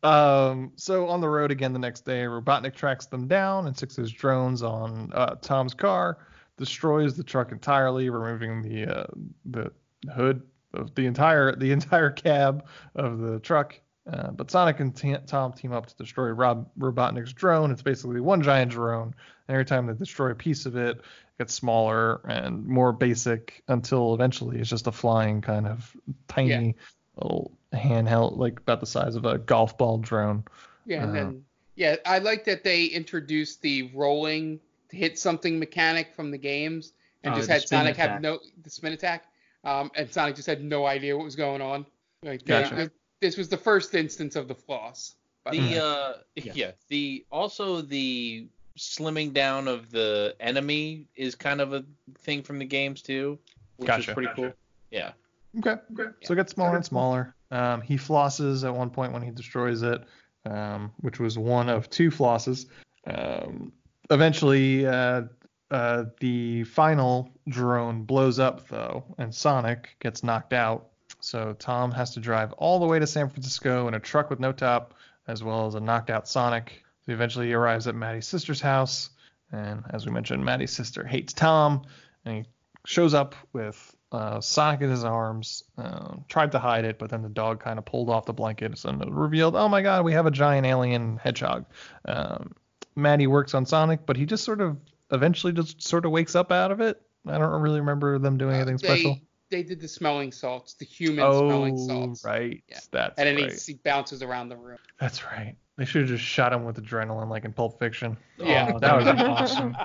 Um, 0.03 0.71
so 0.75 1.07
on 1.07 1.21
the 1.21 1.29
road 1.29 1.51
again 1.51 1.71
the 1.71 1.79
next 1.79 2.01
day, 2.03 2.23
Robotnik 2.23 2.75
tracks 2.75 3.05
them 3.05 3.27
down 3.27 3.67
and 3.67 3.77
sticks 3.77 3.95
his 3.95 4.11
drones 4.11 4.63
on 4.63 5.11
uh, 5.13 5.35
Tom's 5.41 5.73
car, 5.73 6.17
destroys 6.57 7.15
the 7.15 7.23
truck 7.23 7.51
entirely, 7.51 8.09
removing 8.09 8.61
the 8.63 8.85
uh, 9.01 9.07
the 9.45 9.71
hood 10.13 10.41
of 10.73 10.93
the 10.95 11.05
entire 11.05 11.55
the 11.55 11.71
entire 11.71 12.09
cab 12.11 12.65
of 12.95 13.19
the 13.19 13.39
truck. 13.39 13.79
Uh, 14.11 14.31
but 14.31 14.49
Sonic 14.49 14.79
and 14.79 14.95
T- 14.95 15.15
Tom 15.27 15.53
team 15.53 15.71
up 15.73 15.85
to 15.85 15.95
destroy 15.95 16.29
Rob 16.29 16.67
Robotnik's 16.77 17.33
drone. 17.33 17.71
It's 17.71 17.83
basically 17.83 18.19
one 18.19 18.41
giant 18.41 18.71
drone. 18.71 19.13
And 19.47 19.53
every 19.55 19.65
time 19.65 19.85
they 19.85 19.93
destroy 19.93 20.31
a 20.31 20.35
piece 20.35 20.65
of 20.65 20.75
it, 20.75 20.97
it 20.97 21.03
gets 21.37 21.53
smaller 21.53 22.21
and 22.27 22.65
more 22.65 22.93
basic 22.93 23.63
until 23.67 24.13
eventually 24.15 24.59
it's 24.59 24.69
just 24.69 24.87
a 24.87 24.91
flying 24.91 25.41
kind 25.41 25.67
of 25.67 25.95
tiny 26.27 26.49
Yeah. 26.49 26.71
little 27.15 27.51
handheld, 27.73 28.37
like 28.37 28.59
about 28.59 28.79
the 28.79 28.87
size 28.87 29.15
of 29.15 29.25
a 29.25 29.37
golf 29.37 29.77
ball 29.77 29.99
drone. 29.99 30.45
Yeah, 30.85 31.03
and 31.03 31.11
Uh, 31.11 31.13
then 31.13 31.45
yeah, 31.75 31.95
I 32.05 32.17
like 32.19 32.43
that 32.45 32.63
they 32.63 32.85
introduced 32.85 33.61
the 33.61 33.91
rolling 33.93 34.59
to 34.89 34.95
hit 34.97 35.19
something 35.19 35.59
mechanic 35.59 36.15
from 36.15 36.31
the 36.31 36.37
games, 36.39 36.93
and 37.23 37.33
Oh, 37.33 37.37
just 37.37 37.49
had 37.49 37.61
spin 37.61 37.79
Sonic 37.81 37.97
have 37.97 38.19
no 38.19 38.39
the 38.63 38.69
spin 38.71 38.93
attack, 38.93 39.25
um, 39.63 39.91
and 39.95 40.11
Sonic 40.11 40.35
just 40.35 40.47
had 40.47 40.63
no 40.63 40.85
idea 40.85 41.15
what 41.15 41.23
was 41.23 41.35
going 41.35 41.61
on. 41.61 41.85
Like 42.23 42.45
Gotcha. 42.45 42.75
they- 42.75 42.89
this 43.19 43.37
was 43.37 43.49
the 43.49 43.57
first 43.57 43.93
instance 43.93 44.35
of 44.35 44.47
the 44.47 44.55
floss. 44.55 45.15
the. 45.51 45.59
The 45.59 45.83
uh 45.83 46.13
Yeah. 46.35 46.51
yeah. 46.55 46.71
the 46.89 47.25
also 47.31 47.81
the 47.81 48.47
slimming 48.77 49.33
down 49.33 49.67
of 49.67 49.91
the 49.91 50.35
enemy 50.39 51.05
is 51.15 51.35
kind 51.35 51.61
of 51.61 51.73
a 51.73 51.83
thing 52.19 52.41
from 52.41 52.57
the 52.57 52.65
games 52.65 53.01
too, 53.01 53.37
which 53.77 53.87
Gotcha. 53.87 54.09
is 54.09 54.13
pretty 54.13 54.27
Gotcha. 54.27 54.41
cool. 54.41 54.53
Yeah. 54.91 55.11
Okay. 55.59 55.81
So 56.23 56.33
it 56.33 56.37
gets 56.37 56.53
smaller 56.53 56.75
and 56.77 56.85
smaller. 56.85 57.35
Um, 57.51 57.81
he 57.81 57.95
flosses 57.97 58.63
at 58.63 58.73
one 58.73 58.89
point 58.89 59.11
when 59.13 59.21
he 59.21 59.29
destroys 59.31 59.81
it, 59.83 60.01
um, 60.45 60.91
which 61.01 61.19
was 61.19 61.37
one 61.37 61.67
of 61.69 61.89
two 61.89 62.09
flosses. 62.09 62.67
Um, 63.05 63.71
eventually, 64.09 64.85
uh, 64.87 65.23
uh, 65.71 66.05
the 66.19 66.65
final 66.65 67.31
drone 67.47 68.03
blows 68.03 68.39
up 68.39 68.67
though, 68.67 69.03
and 69.17 69.33
Sonic 69.33 69.95
gets 69.99 70.23
knocked 70.23 70.53
out. 70.53 70.89
So 71.21 71.55
Tom 71.59 71.91
has 71.91 72.13
to 72.15 72.19
drive 72.19 72.51
all 72.53 72.79
the 72.79 72.85
way 72.85 72.99
to 72.99 73.07
San 73.07 73.29
Francisco 73.29 73.87
in 73.87 73.93
a 73.93 73.99
truck 73.99 74.29
with 74.29 74.39
no 74.39 74.51
top, 74.51 74.95
as 75.27 75.43
well 75.43 75.67
as 75.67 75.75
a 75.75 75.79
knocked 75.79 76.09
out 76.09 76.27
Sonic. 76.27 76.83
So 77.05 77.13
eventually 77.13 77.47
he 77.47 77.53
arrives 77.53 77.87
at 77.87 77.95
Maddie's 77.95 78.27
sister's 78.27 78.59
house, 78.61 79.11
and 79.51 79.83
as 79.91 80.05
we 80.05 80.11
mentioned, 80.11 80.43
Maddie's 80.43 80.71
sister 80.71 81.05
hates 81.05 81.33
Tom, 81.33 81.83
and 82.25 82.37
he 82.37 82.45
shows 82.85 83.13
up 83.13 83.35
with 83.53 83.95
uh, 84.11 84.41
Sonic 84.41 84.81
in 84.81 84.89
his 84.89 85.03
arms. 85.03 85.63
Uh, 85.77 86.15
tried 86.27 86.51
to 86.51 86.59
hide 86.59 86.85
it, 86.85 86.99
but 86.99 87.09
then 87.09 87.21
the 87.21 87.29
dog 87.29 87.59
kind 87.59 87.79
of 87.79 87.85
pulled 87.85 88.09
off 88.09 88.25
the 88.25 88.33
blanket 88.33 88.83
and 88.83 89.15
revealed, 89.15 89.55
oh 89.55 89.69
my 89.69 89.81
god, 89.81 90.03
we 90.03 90.13
have 90.13 90.25
a 90.25 90.31
giant 90.31 90.65
alien 90.65 91.17
hedgehog. 91.17 91.65
Um, 92.05 92.53
Maddie 92.95 93.27
works 93.27 93.53
on 93.53 93.65
Sonic, 93.65 94.05
but 94.05 94.17
he 94.17 94.25
just 94.25 94.43
sort 94.43 94.59
of 94.59 94.77
eventually 95.11 95.53
just 95.53 95.81
sort 95.81 96.05
of 96.05 96.11
wakes 96.11 96.35
up 96.35 96.51
out 96.51 96.71
of 96.71 96.81
it. 96.81 97.01
I 97.27 97.37
don't 97.37 97.61
really 97.61 97.79
remember 97.79 98.17
them 98.19 98.37
doing 98.37 98.55
uh, 98.55 98.57
anything 98.57 98.77
special. 98.77 99.13
They 99.15 99.21
they 99.51 99.63
did 99.63 99.81
the 99.81 99.87
smelling 99.87 100.31
salts, 100.31 100.73
the 100.75 100.85
human 100.85 101.25
oh, 101.25 101.49
smelling 101.49 101.77
salts. 101.77 102.23
right. 102.23 102.63
That's 102.91 103.19
and 103.19 103.27
then 103.27 103.35
right. 103.35 103.51
he, 103.51 103.73
he 103.73 103.79
bounces 103.83 104.23
around 104.23 104.49
the 104.49 104.55
room. 104.55 104.77
That's 104.99 105.25
right. 105.25 105.55
They 105.77 105.85
should 105.85 106.01
have 106.01 106.09
just 106.09 106.23
shot 106.23 106.53
him 106.53 106.63
with 106.63 106.81
adrenaline 106.81 107.29
like 107.29 107.45
in 107.45 107.53
Pulp 107.53 107.77
Fiction. 107.77 108.17
Yeah. 108.37 108.71
Oh, 108.73 108.79
that 108.79 108.95
was 108.95 109.05
awesome. 109.21 109.75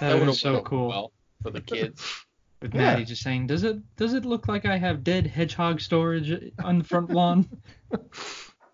That 0.00 0.14
would've 0.14 0.28
was 0.28 0.40
so 0.40 0.62
cool. 0.62 0.88
Well, 0.88 1.12
for 1.42 1.50
the 1.50 1.60
kids. 1.60 2.24
With 2.60 2.74
Yeah. 2.74 2.92
Maddie 2.92 3.04
just 3.04 3.22
saying, 3.22 3.48
"Does 3.48 3.64
it 3.64 3.78
does 3.96 4.14
it 4.14 4.24
look 4.24 4.46
like 4.46 4.64
I 4.64 4.78
have 4.78 5.02
dead 5.02 5.26
hedgehog 5.26 5.80
storage 5.80 6.52
on 6.62 6.78
the 6.78 6.84
front 6.84 7.10
lawn?" 7.10 7.48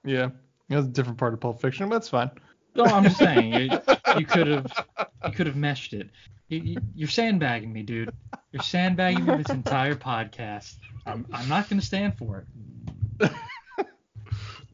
Yeah. 0.05 0.31
It 0.71 0.77
was 0.77 0.87
a 0.87 0.89
different 0.89 1.19
part 1.19 1.35
of 1.35 1.41
Pulp 1.41 1.61
Fiction, 1.61 1.89
but 1.89 1.97
that's 1.97 2.09
fine. 2.09 2.31
No, 2.79 2.85
I'm 2.85 3.03
just 3.03 3.19
saying 3.19 3.53
you, 3.53 3.71
you 4.19 4.25
could 4.25 4.47
have 4.47 4.87
you 5.27 5.33
could 5.33 5.49
have 5.49 5.57
meshed 5.57 5.93
it. 5.93 6.11
You, 6.49 6.77
you're 6.95 7.09
sandbagging 7.09 7.73
me, 7.73 7.83
dude. 7.83 8.11
You're 8.53 8.63
sandbagging 8.63 9.27
me 9.27 9.37
this 9.37 9.51
entire 9.51 9.97
podcast. 9.97 10.77
I'm 11.05 11.27
I'm 11.33 11.49
not 11.49 11.69
gonna 11.69 11.83
stand 11.83 12.17
for 12.17 12.47
it. 13.21 13.31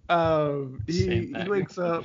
Um, 0.07 0.83
he, 0.87 1.33
he 1.35 1.49
wakes 1.49 1.79
up. 1.79 2.05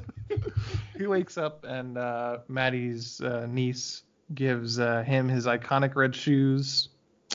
he 0.98 1.06
wakes 1.06 1.36
up, 1.36 1.62
and 1.64 1.98
uh, 1.98 2.38
Maddie's 2.48 3.20
uh, 3.20 3.46
niece 3.50 4.02
gives 4.34 4.78
uh, 4.78 5.02
him 5.02 5.28
his 5.28 5.44
iconic 5.46 5.94
red 5.94 6.16
shoes, 6.16 6.88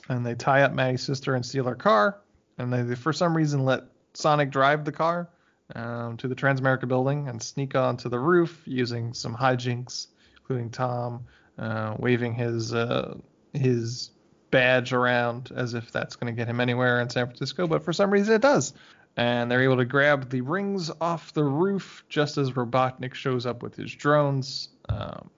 and 0.10 0.26
they 0.26 0.34
tie 0.34 0.64
up 0.64 0.74
Maddie's 0.74 1.04
sister 1.04 1.36
and 1.36 1.46
steal 1.46 1.66
her 1.66 1.76
car. 1.76 2.22
And 2.58 2.74
they, 2.74 2.82
they 2.82 2.96
for 2.96 3.14
some 3.14 3.38
reason, 3.38 3.64
let 3.64 3.84
Sonic 4.16 4.50
drive 4.50 4.84
the 4.84 4.92
car 4.92 5.30
um, 5.76 6.18
to 6.18 6.28
the 6.28 6.36
Transamerica 6.36 6.88
building 6.88 7.28
and 7.28 7.42
sneak 7.42 7.76
onto 7.76 8.10
the 8.10 8.20
roof 8.20 8.62
using 8.66 9.14
some 9.14 9.36
hijinks, 9.36 10.08
including 10.38 10.70
Tom 10.70 11.26
uh, 11.58 11.96
waving 11.98 12.34
his 12.34 12.74
uh, 12.74 13.16
his 13.54 14.12
badge 14.52 14.94
around 14.94 15.52
as 15.56 15.74
if 15.74 15.92
that's 15.92 16.16
going 16.16 16.34
to 16.34 16.38
get 16.38 16.48
him 16.48 16.60
anywhere 16.60 17.00
in 17.02 17.10
San 17.10 17.26
Francisco, 17.26 17.68
but 17.68 17.84
for 17.84 17.94
some 17.94 18.12
reason 18.12 18.34
it 18.36 18.42
does. 18.42 18.74
And 19.18 19.52
they're 19.52 19.64
able 19.64 19.78
to 19.78 19.86
grab 19.86 20.30
the 20.30 20.42
rings 20.42 20.90
off 21.02 21.34
the 21.34 21.44
roof 21.44 22.06
just 22.10 22.38
as 22.38 22.52
Robotnik 22.52 23.14
shows 23.14 23.46
up 23.46 23.62
with 23.62 23.76
his 23.76 23.94
drones. 23.94 24.70
Um, 24.88 25.30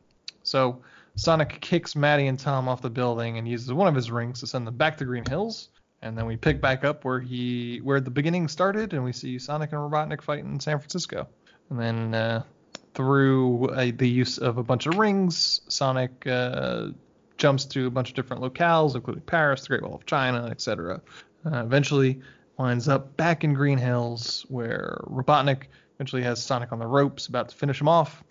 so 0.44 0.82
Sonic 1.16 1.60
kicks 1.62 1.96
Maddie 1.96 2.28
and 2.28 2.40
Tom 2.40 2.68
off 2.68 2.82
the 2.82 2.90
building 2.90 3.38
and 3.38 3.48
uses 3.48 3.72
one 3.74 3.88
of 3.88 3.96
his 3.96 4.12
rings 4.12 4.40
to 4.42 4.48
send 4.48 4.68
them 4.68 4.76
back 4.76 4.98
to 4.98 5.06
Green 5.06 5.26
Hills. 5.26 5.70
And 6.04 6.18
then 6.18 6.26
we 6.26 6.36
pick 6.36 6.60
back 6.60 6.84
up 6.84 7.06
where 7.06 7.22
he 7.22 7.80
where 7.82 8.02
the 8.02 8.12
beginning 8.12 8.50
started, 8.50 8.94
and 8.94 9.06
we 9.06 9.14
see 9.14 9.40
Sonic 9.40 9.72
and 9.72 9.80
Robotnik 9.80 10.22
fighting 10.22 10.52
in 10.52 10.60
San 10.60 10.78
Francisco. 10.78 11.30
And 11.70 11.80
then 11.80 12.14
uh, 12.14 12.44
through 12.94 13.70
uh, 13.70 13.92
the 13.96 14.08
use 14.08 14.38
of 14.38 14.58
a 14.58 14.64
bunch 14.64 14.86
of 14.86 14.98
rings, 14.98 15.62
Sonic 15.70 16.28
uh, 16.28 16.90
jumps 17.38 17.64
to 17.66 17.88
a 17.88 17.90
bunch 17.90 18.10
of 18.10 18.16
different 18.16 18.44
locales, 18.44 18.96
including 18.96 19.24
Paris, 19.24 19.62
the 19.62 19.70
Great 19.70 19.84
Wall 19.84 19.96
of 19.96 20.06
China, 20.06 20.48
etc. 20.52 21.02
Uh, 21.46 21.60
eventually 21.60 22.20
winds 22.58 22.90
up 22.90 23.16
back 23.16 23.46
in 23.46 23.54
Green 23.54 23.78
Hills, 23.78 24.46
where 24.50 25.02
Robotnik 25.08 25.68
eventually 25.96 26.24
has 26.24 26.44
Sonic 26.44 26.74
on 26.74 26.80
the 26.80 26.88
ropes, 26.88 27.28
about 27.28 27.48
to 27.48 27.56
finish 27.56 27.80
him 27.80 27.88
off. 27.88 28.24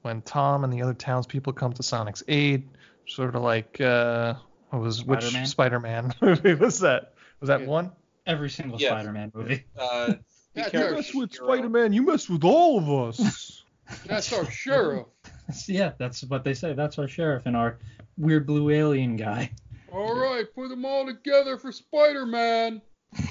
When 0.00 0.22
Tom 0.22 0.64
and 0.64 0.72
the 0.72 0.80
other 0.80 0.94
townspeople 0.94 1.52
come 1.52 1.74
to 1.74 1.82
Sonic's 1.82 2.22
aid, 2.26 2.66
sort 3.06 3.34
of 3.34 3.42
like 3.42 3.80
uh, 3.82 4.34
what 4.70 4.80
was 4.80 4.98
Spider-Man? 4.98 5.42
which 5.42 5.50
Spider-Man 5.50 6.14
movie 6.22 6.54
was 6.54 6.80
that? 6.80 7.12
Was 7.40 7.48
that 7.48 7.66
one? 7.66 7.92
Every 8.26 8.50
single 8.50 8.78
Yes. 8.80 8.90
Spider-Man 8.90 9.32
movie. 9.34 9.64
Uh, 9.78 10.12
be 10.12 10.18
That's 10.54 10.70
careful, 10.70 10.88
our 10.90 10.94
mess 10.96 11.14
with 11.14 11.32
hero. 11.32 11.46
Spider-Man, 11.46 11.92
you 11.92 12.02
mess 12.02 12.28
with 12.28 12.44
all 12.44 12.78
of 12.78 12.90
us. 13.08 13.64
That's 14.06 14.32
our 14.32 14.44
sheriff. 14.50 15.06
yeah, 15.66 15.92
that's 15.98 16.22
what 16.24 16.44
they 16.44 16.52
say. 16.52 16.74
That's 16.74 16.98
our 16.98 17.08
sheriff 17.08 17.44
and 17.46 17.56
our 17.56 17.78
weird 18.18 18.46
blue 18.46 18.68
alien 18.68 19.16
guy. 19.16 19.50
All 19.90 20.14
right, 20.14 20.44
put 20.54 20.68
them 20.68 20.84
all 20.84 21.06
together 21.06 21.56
for 21.56 21.72
Spider-Man. 21.72 22.82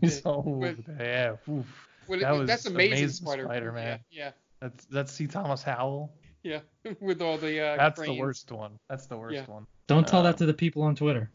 He's 0.00 0.22
all 0.24 0.42
With- 0.42 0.82
yeah. 0.98 1.32
oof. 1.50 1.66
With- 2.06 2.20
That 2.20 2.30
was 2.30 2.46
that's 2.46 2.64
amazing, 2.64 2.92
amazing 2.98 3.08
Spider-Man. 3.26 3.50
Spider-Man. 3.50 4.00
Yeah, 4.10 4.30
That's 4.60 4.86
that's 4.86 5.12
C. 5.12 5.26
Thomas 5.26 5.62
Howell. 5.62 6.10
yeah, 6.42 6.60
yeah. 6.84 6.92
With 7.00 7.20
all 7.20 7.36
the 7.36 7.60
uh, 7.60 7.76
That's 7.76 8.00
the 8.00 8.14
worst 8.18 8.50
one. 8.50 8.78
That's 8.88 9.06
the 9.06 9.18
worst 9.18 9.34
Yeah. 9.34 9.44
one. 9.44 9.66
Don't 9.88 10.08
tell 10.08 10.20
Uh, 10.20 10.22
that 10.24 10.38
to 10.38 10.46
the 10.46 10.54
people 10.54 10.82
on 10.84 10.94
Twitter. 10.96 11.30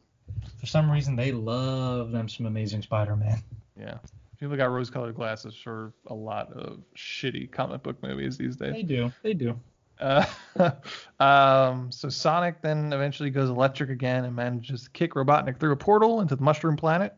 For 0.59 0.65
some 0.65 0.89
reason, 0.89 1.15
they 1.15 1.31
love 1.31 2.11
them 2.11 2.29
some 2.29 2.45
Amazing 2.45 2.83
Spider-Man. 2.83 3.41
Yeah. 3.79 3.97
People 4.39 4.57
got 4.57 4.71
rose-colored 4.71 5.15
glasses 5.15 5.55
for 5.55 5.93
a 6.07 6.13
lot 6.13 6.51
of 6.53 6.79
shitty 6.97 7.51
comic 7.51 7.83
book 7.83 8.01
movies 8.03 8.37
these 8.37 8.55
days. 8.55 8.73
They 8.73 8.83
do. 8.83 9.11
They 9.21 9.33
do. 9.33 9.59
Uh, 9.99 10.25
um, 11.19 11.91
so 11.91 12.09
Sonic 12.09 12.61
then 12.61 12.91
eventually 12.91 13.29
goes 13.29 13.49
electric 13.49 13.89
again 13.89 14.25
and 14.25 14.35
manages 14.35 14.83
to 14.83 14.89
kick 14.91 15.13
Robotnik 15.13 15.59
through 15.59 15.71
a 15.71 15.77
portal 15.77 16.21
into 16.21 16.35
the 16.35 16.43
Mushroom 16.43 16.75
Planet. 16.75 17.13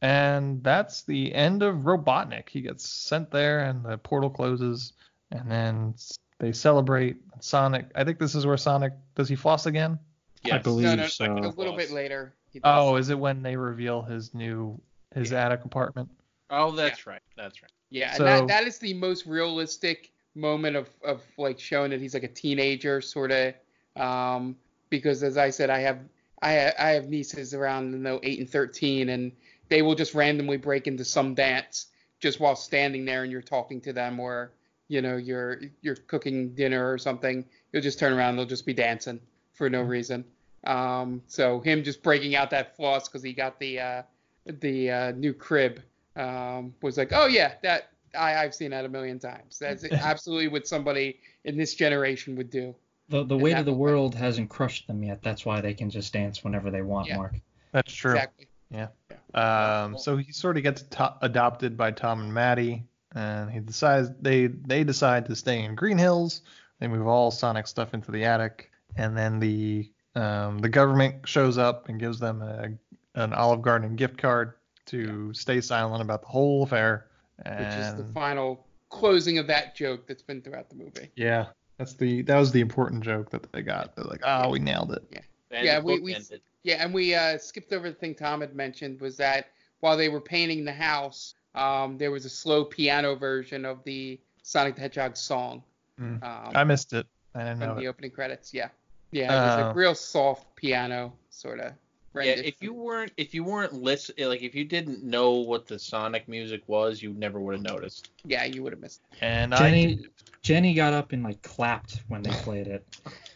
And 0.00 0.62
that's 0.64 1.02
the 1.02 1.34
end 1.34 1.62
of 1.62 1.76
Robotnik. 1.84 2.48
He 2.48 2.60
gets 2.60 2.88
sent 2.88 3.30
there 3.30 3.60
and 3.60 3.84
the 3.84 3.98
portal 3.98 4.30
closes. 4.30 4.94
And 5.30 5.50
then 5.50 5.94
they 6.38 6.52
celebrate. 6.52 7.16
Sonic, 7.40 7.86
I 7.94 8.04
think 8.04 8.18
this 8.18 8.34
is 8.34 8.46
where 8.46 8.56
Sonic, 8.56 8.92
does 9.14 9.28
he 9.28 9.36
floss 9.36 9.66
again? 9.66 9.98
I 10.44 10.48
Yes. 10.48 10.62
believe 10.62 10.86
No, 10.86 10.94
no, 10.96 11.06
so. 11.06 11.24
a 11.24 11.54
little 11.56 11.76
bit 11.76 11.90
later. 11.90 12.34
He 12.52 12.60
does. 12.60 12.70
Oh, 12.78 12.96
is 12.96 13.10
it 13.10 13.18
when 13.18 13.42
they 13.42 13.56
reveal 13.56 14.02
his 14.02 14.34
new, 14.34 14.80
his 15.14 15.32
attic 15.32 15.64
apartment? 15.64 16.08
Oh, 16.50 16.70
that's 16.72 17.06
right. 17.06 17.22
That's 17.36 17.62
right. 17.62 17.70
Yeah, 17.90 18.12
So- 18.14 18.26
and 18.26 18.48
that, 18.48 18.60
that 18.60 18.66
is 18.66 18.78
the 18.78 18.94
most 18.94 19.26
realistic 19.26 20.12
moment 20.34 20.76
of, 20.76 20.88
of 21.04 21.22
like 21.36 21.58
showing 21.60 21.90
that 21.90 22.00
he's 22.00 22.14
like 22.14 22.22
a 22.22 22.28
teenager 22.28 23.02
sort 23.02 23.30
of 23.30 23.52
um 23.96 24.56
because 24.88 25.22
as 25.22 25.36
I 25.36 25.50
said 25.50 25.68
I 25.68 25.80
have 25.80 25.98
I 26.40 26.54
ha- 26.54 26.72
I 26.78 26.88
have 26.92 27.10
nieces 27.10 27.52
around 27.52 27.92
you 27.92 27.98
know 27.98 28.18
8 28.22 28.38
and 28.38 28.48
13 28.48 29.10
and 29.10 29.32
they 29.68 29.82
will 29.82 29.94
just 29.94 30.14
randomly 30.14 30.56
break 30.56 30.86
into 30.86 31.04
some 31.04 31.34
dance 31.34 31.88
just 32.18 32.40
while 32.40 32.56
standing 32.56 33.04
there 33.04 33.24
and 33.24 33.30
you're 33.30 33.42
talking 33.42 33.78
to 33.82 33.92
them 33.92 34.18
or 34.18 34.52
you 34.88 35.02
know 35.02 35.18
you're 35.18 35.60
you're 35.82 35.96
cooking 35.96 36.54
dinner 36.54 36.90
or 36.90 36.96
something 36.96 37.44
you'll 37.72 37.82
just 37.82 37.98
turn 37.98 38.14
around 38.14 38.30
and 38.30 38.38
they'll 38.38 38.46
just 38.46 38.64
be 38.64 38.72
dancing 38.72 39.20
for 39.52 39.68
no 39.68 39.82
reason 39.82 40.24
um 40.64 41.22
so 41.26 41.60
him 41.60 41.82
just 41.82 42.02
breaking 42.02 42.36
out 42.36 42.50
that 42.50 42.76
floss 42.76 43.08
cuz 43.08 43.22
he 43.22 43.32
got 43.32 43.58
the 43.58 43.80
uh 43.80 44.02
the 44.46 44.90
uh, 44.90 45.10
new 45.12 45.32
crib 45.32 45.80
um, 46.16 46.74
was 46.82 46.98
like, 46.98 47.10
oh 47.12 47.26
yeah, 47.26 47.54
that 47.62 47.90
I, 48.18 48.34
I've 48.36 48.54
seen 48.54 48.72
that 48.72 48.84
a 48.84 48.88
million 48.88 49.18
times. 49.18 49.58
That's 49.58 49.84
absolutely 49.92 50.48
what 50.48 50.66
somebody 50.66 51.20
in 51.44 51.56
this 51.56 51.74
generation 51.74 52.36
would 52.36 52.50
do. 52.50 52.74
The 53.08 53.24
the 53.24 53.36
weight 53.36 53.56
of 53.56 53.64
the 53.64 53.72
was- 53.72 53.78
world 53.78 54.14
hasn't 54.14 54.50
crushed 54.50 54.86
them 54.86 55.02
yet. 55.02 55.22
That's 55.22 55.46
why 55.46 55.60
they 55.60 55.74
can 55.74 55.90
just 55.90 56.12
dance 56.12 56.42
whenever 56.44 56.70
they 56.70 56.82
want, 56.82 57.08
Yeah. 57.08 57.16
Mark. 57.18 57.34
That's 57.72 57.92
true. 57.92 58.12
Exactly. 58.12 58.48
Yeah. 58.70 58.88
Um, 59.34 59.96
so 59.96 60.16
he 60.16 60.32
sort 60.32 60.56
of 60.56 60.62
gets 60.62 60.82
to- 60.82 61.16
adopted 61.22 61.76
by 61.76 61.90
Tom 61.92 62.20
and 62.20 62.34
Maddie, 62.34 62.84
and 63.14 63.50
he 63.50 63.60
decides 63.60 64.10
they 64.20 64.48
they 64.48 64.84
decide 64.84 65.26
to 65.26 65.36
stay 65.36 65.62
in 65.64 65.74
Green 65.74 65.98
Hills. 65.98 66.42
They 66.80 66.88
move 66.88 67.06
all 67.06 67.30
Sonic 67.30 67.66
stuff 67.66 67.94
into 67.94 68.10
the 68.10 68.24
attic, 68.24 68.70
and 68.96 69.16
then 69.16 69.38
the 69.38 69.90
um, 70.14 70.58
the 70.58 70.68
government 70.68 71.26
shows 71.28 71.58
up 71.58 71.88
and 71.88 71.98
gives 71.98 72.18
them 72.18 72.42
a, 72.42 72.68
an 73.14 73.32
Olive 73.32 73.62
Garden 73.62 73.96
gift 73.96 74.18
card 74.18 74.54
to 74.86 75.32
stay 75.32 75.60
silent 75.60 76.02
about 76.02 76.22
the 76.22 76.28
whole 76.28 76.64
affair. 76.64 77.06
And 77.44 77.64
Which 77.64 77.74
is 77.74 77.94
the 77.94 78.12
final 78.12 78.66
closing 78.88 79.38
of 79.38 79.46
that 79.46 79.74
joke 79.74 80.06
that's 80.06 80.22
been 80.22 80.42
throughout 80.42 80.68
the 80.68 80.76
movie. 80.76 81.10
yeah, 81.16 81.46
that's 81.78 81.94
the 81.94 82.22
that 82.22 82.38
was 82.38 82.52
the 82.52 82.60
important 82.60 83.02
joke 83.02 83.30
that 83.30 83.50
they 83.52 83.62
got. 83.62 83.96
They're 83.96 84.04
like, 84.04 84.20
oh, 84.24 84.50
we 84.50 84.58
nailed 84.58 84.92
it. 84.92 85.02
Yeah. 85.10 85.20
And 85.50 85.66
yeah, 85.66 85.80
we, 85.80 86.00
we 86.00 86.14
ended. 86.14 86.40
yeah, 86.62 86.82
and 86.82 86.94
we 86.94 87.14
uh, 87.14 87.38
skipped 87.38 87.72
over 87.72 87.88
the 87.90 87.94
thing 87.94 88.14
Tom 88.14 88.40
had 88.40 88.54
mentioned 88.54 89.00
was 89.00 89.16
that 89.18 89.48
while 89.80 89.96
they 89.96 90.08
were 90.08 90.20
painting 90.20 90.64
the 90.64 90.72
house, 90.72 91.34
um, 91.54 91.98
there 91.98 92.10
was 92.10 92.24
a 92.24 92.30
slow 92.30 92.64
piano 92.64 93.14
version 93.14 93.64
of 93.64 93.82
the 93.84 94.18
Sonic 94.42 94.76
the 94.76 94.80
Hedgehog 94.80 95.16
song. 95.16 95.62
Mm. 96.00 96.22
Um, 96.22 96.52
I 96.54 96.64
missed 96.64 96.92
it. 96.92 97.06
I 97.34 97.40
didn't 97.40 97.60
know 97.60 97.74
the 97.74 97.84
it. 97.84 97.88
opening 97.88 98.10
credits. 98.10 98.54
Yeah, 98.54 98.68
yeah, 99.12 99.24
it 99.24 99.26
was 99.46 99.58
Oh. 99.58 99.62
Uh, 99.62 99.66
like 99.68 99.76
real 99.76 99.94
soft 99.94 100.54
piano 100.56 101.12
sort 101.30 101.60
of. 101.60 101.72
Yeah, 102.14 102.32
if 102.32 102.60
you 102.60 102.74
weren't 102.74 103.10
if 103.16 103.32
you 103.32 103.42
weren't 103.42 103.72
listen 103.72 104.14
eh, 104.18 104.26
like 104.26 104.42
if 104.42 104.54
you 104.54 104.66
didn't 104.66 105.02
know 105.02 105.30
what 105.32 105.66
the 105.66 105.78
Sonic 105.78 106.28
music 106.28 106.62
was, 106.66 107.02
you 107.02 107.14
never 107.14 107.40
would 107.40 107.54
have 107.54 107.62
noticed. 107.62 108.10
yeah, 108.24 108.44
you 108.44 108.62
would 108.62 108.72
have 108.72 108.82
missed. 108.82 109.00
It. 109.12 109.18
And 109.22 109.54
Jenny 109.54 110.04
Jenny 110.42 110.74
got 110.74 110.92
up 110.92 111.12
and 111.12 111.22
like 111.22 111.40
clapped 111.40 112.02
when 112.08 112.22
they 112.22 112.30
played 112.30 112.66
it. 112.66 112.84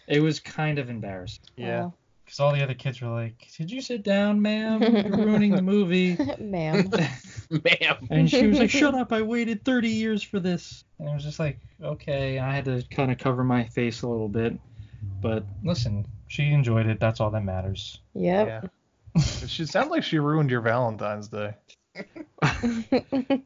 It 0.09 0.20
was 0.20 0.41
kind 0.41 0.79
of 0.79 0.91
embarrassing. 0.91 1.45
Yeah. 1.57 1.89
Because 2.27 2.41
all 2.41 2.53
the 2.53 2.62
other 2.62 2.74
kids 2.74 3.01
were 3.01 3.09
like, 3.09 3.49
"Did 3.57 3.70
you 3.70 3.81
sit 3.81 4.03
down, 4.03 4.43
ma'am? 4.43 4.83
You're 4.83 5.24
ruining 5.27 5.55
the 5.55 5.62
movie." 5.62 6.16
Ma'am. 6.41 6.91
Ma'am. 7.51 8.09
And 8.11 8.29
she 8.29 8.49
was 8.49 8.59
like, 8.59 8.68
"Shut 8.83 8.95
up! 8.97 9.12
I 9.12 9.22
waited 9.22 9.64
30 9.64 9.89
years 9.89 10.24
for 10.24 10.41
this." 10.41 10.83
And 10.99 11.09
I 11.09 11.14
was 11.14 11.22
just 11.22 11.39
like, 11.39 11.61
"Okay." 11.81 12.41
I 12.41 12.53
had 12.53 12.64
to 12.64 12.83
kind 12.91 13.12
of 13.12 13.18
cover 13.18 13.45
my 13.45 13.64
face 13.64 14.03
a 14.03 14.09
little 14.09 14.29
bit, 14.29 14.59
but 15.20 15.44
listen, 15.64 16.07
she 16.28 16.51
enjoyed 16.51 16.86
it. 16.86 17.01
That's 17.01 17.20
all 17.20 17.30
that 17.30 17.42
matters. 17.44 18.01
Yep. 18.14 18.47
Yeah. 19.16 19.22
she 19.22 19.64
sounds 19.66 19.90
like 19.90 20.03
she 20.03 20.18
ruined 20.18 20.51
your 20.51 20.61
Valentine's 20.61 21.28
Day. 21.28 21.55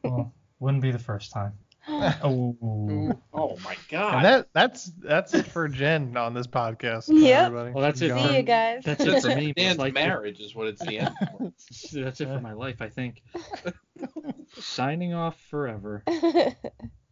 Well, 0.03 0.33
wouldn't 0.59 0.81
be 0.83 0.91
the 0.91 0.99
first 0.99 1.31
time. 1.31 1.53
oh. 1.87 3.17
Oh 3.33 3.57
my 3.63 3.71
And 3.73 3.79
god. 3.89 4.23
that 4.25 4.47
that's 4.53 4.91
that's 4.99 5.33
it 5.33 5.47
for 5.47 5.67
Jen 5.67 6.15
on 6.17 6.33
this 6.33 6.45
podcast. 6.47 7.05
Yep. 7.09 7.45
everybody. 7.47 7.71
Well, 7.71 7.81
that's 7.83 8.01
it. 8.01 8.09
Gone. 8.09 8.27
See 8.29 8.35
you 8.35 8.43
guys. 8.43 8.83
That's 8.85 9.03
it 9.03 9.21
for 9.21 9.29
me. 9.35 9.47
but 9.47 9.55
Dan's 9.61 9.77
like, 9.79 9.93
marriage 9.93 10.39
is 10.39 10.53
what 10.53 10.67
it's 10.67 10.81
the 10.85 10.99
end. 10.99 11.15
for. 11.39 11.51
That's 11.93 12.21
it 12.21 12.27
for 12.27 12.39
my 12.41 12.53
life, 12.53 12.81
I 12.81 12.89
think. 12.89 13.23
Signing 14.59 15.13
off 15.13 15.39
forever. 15.49 16.03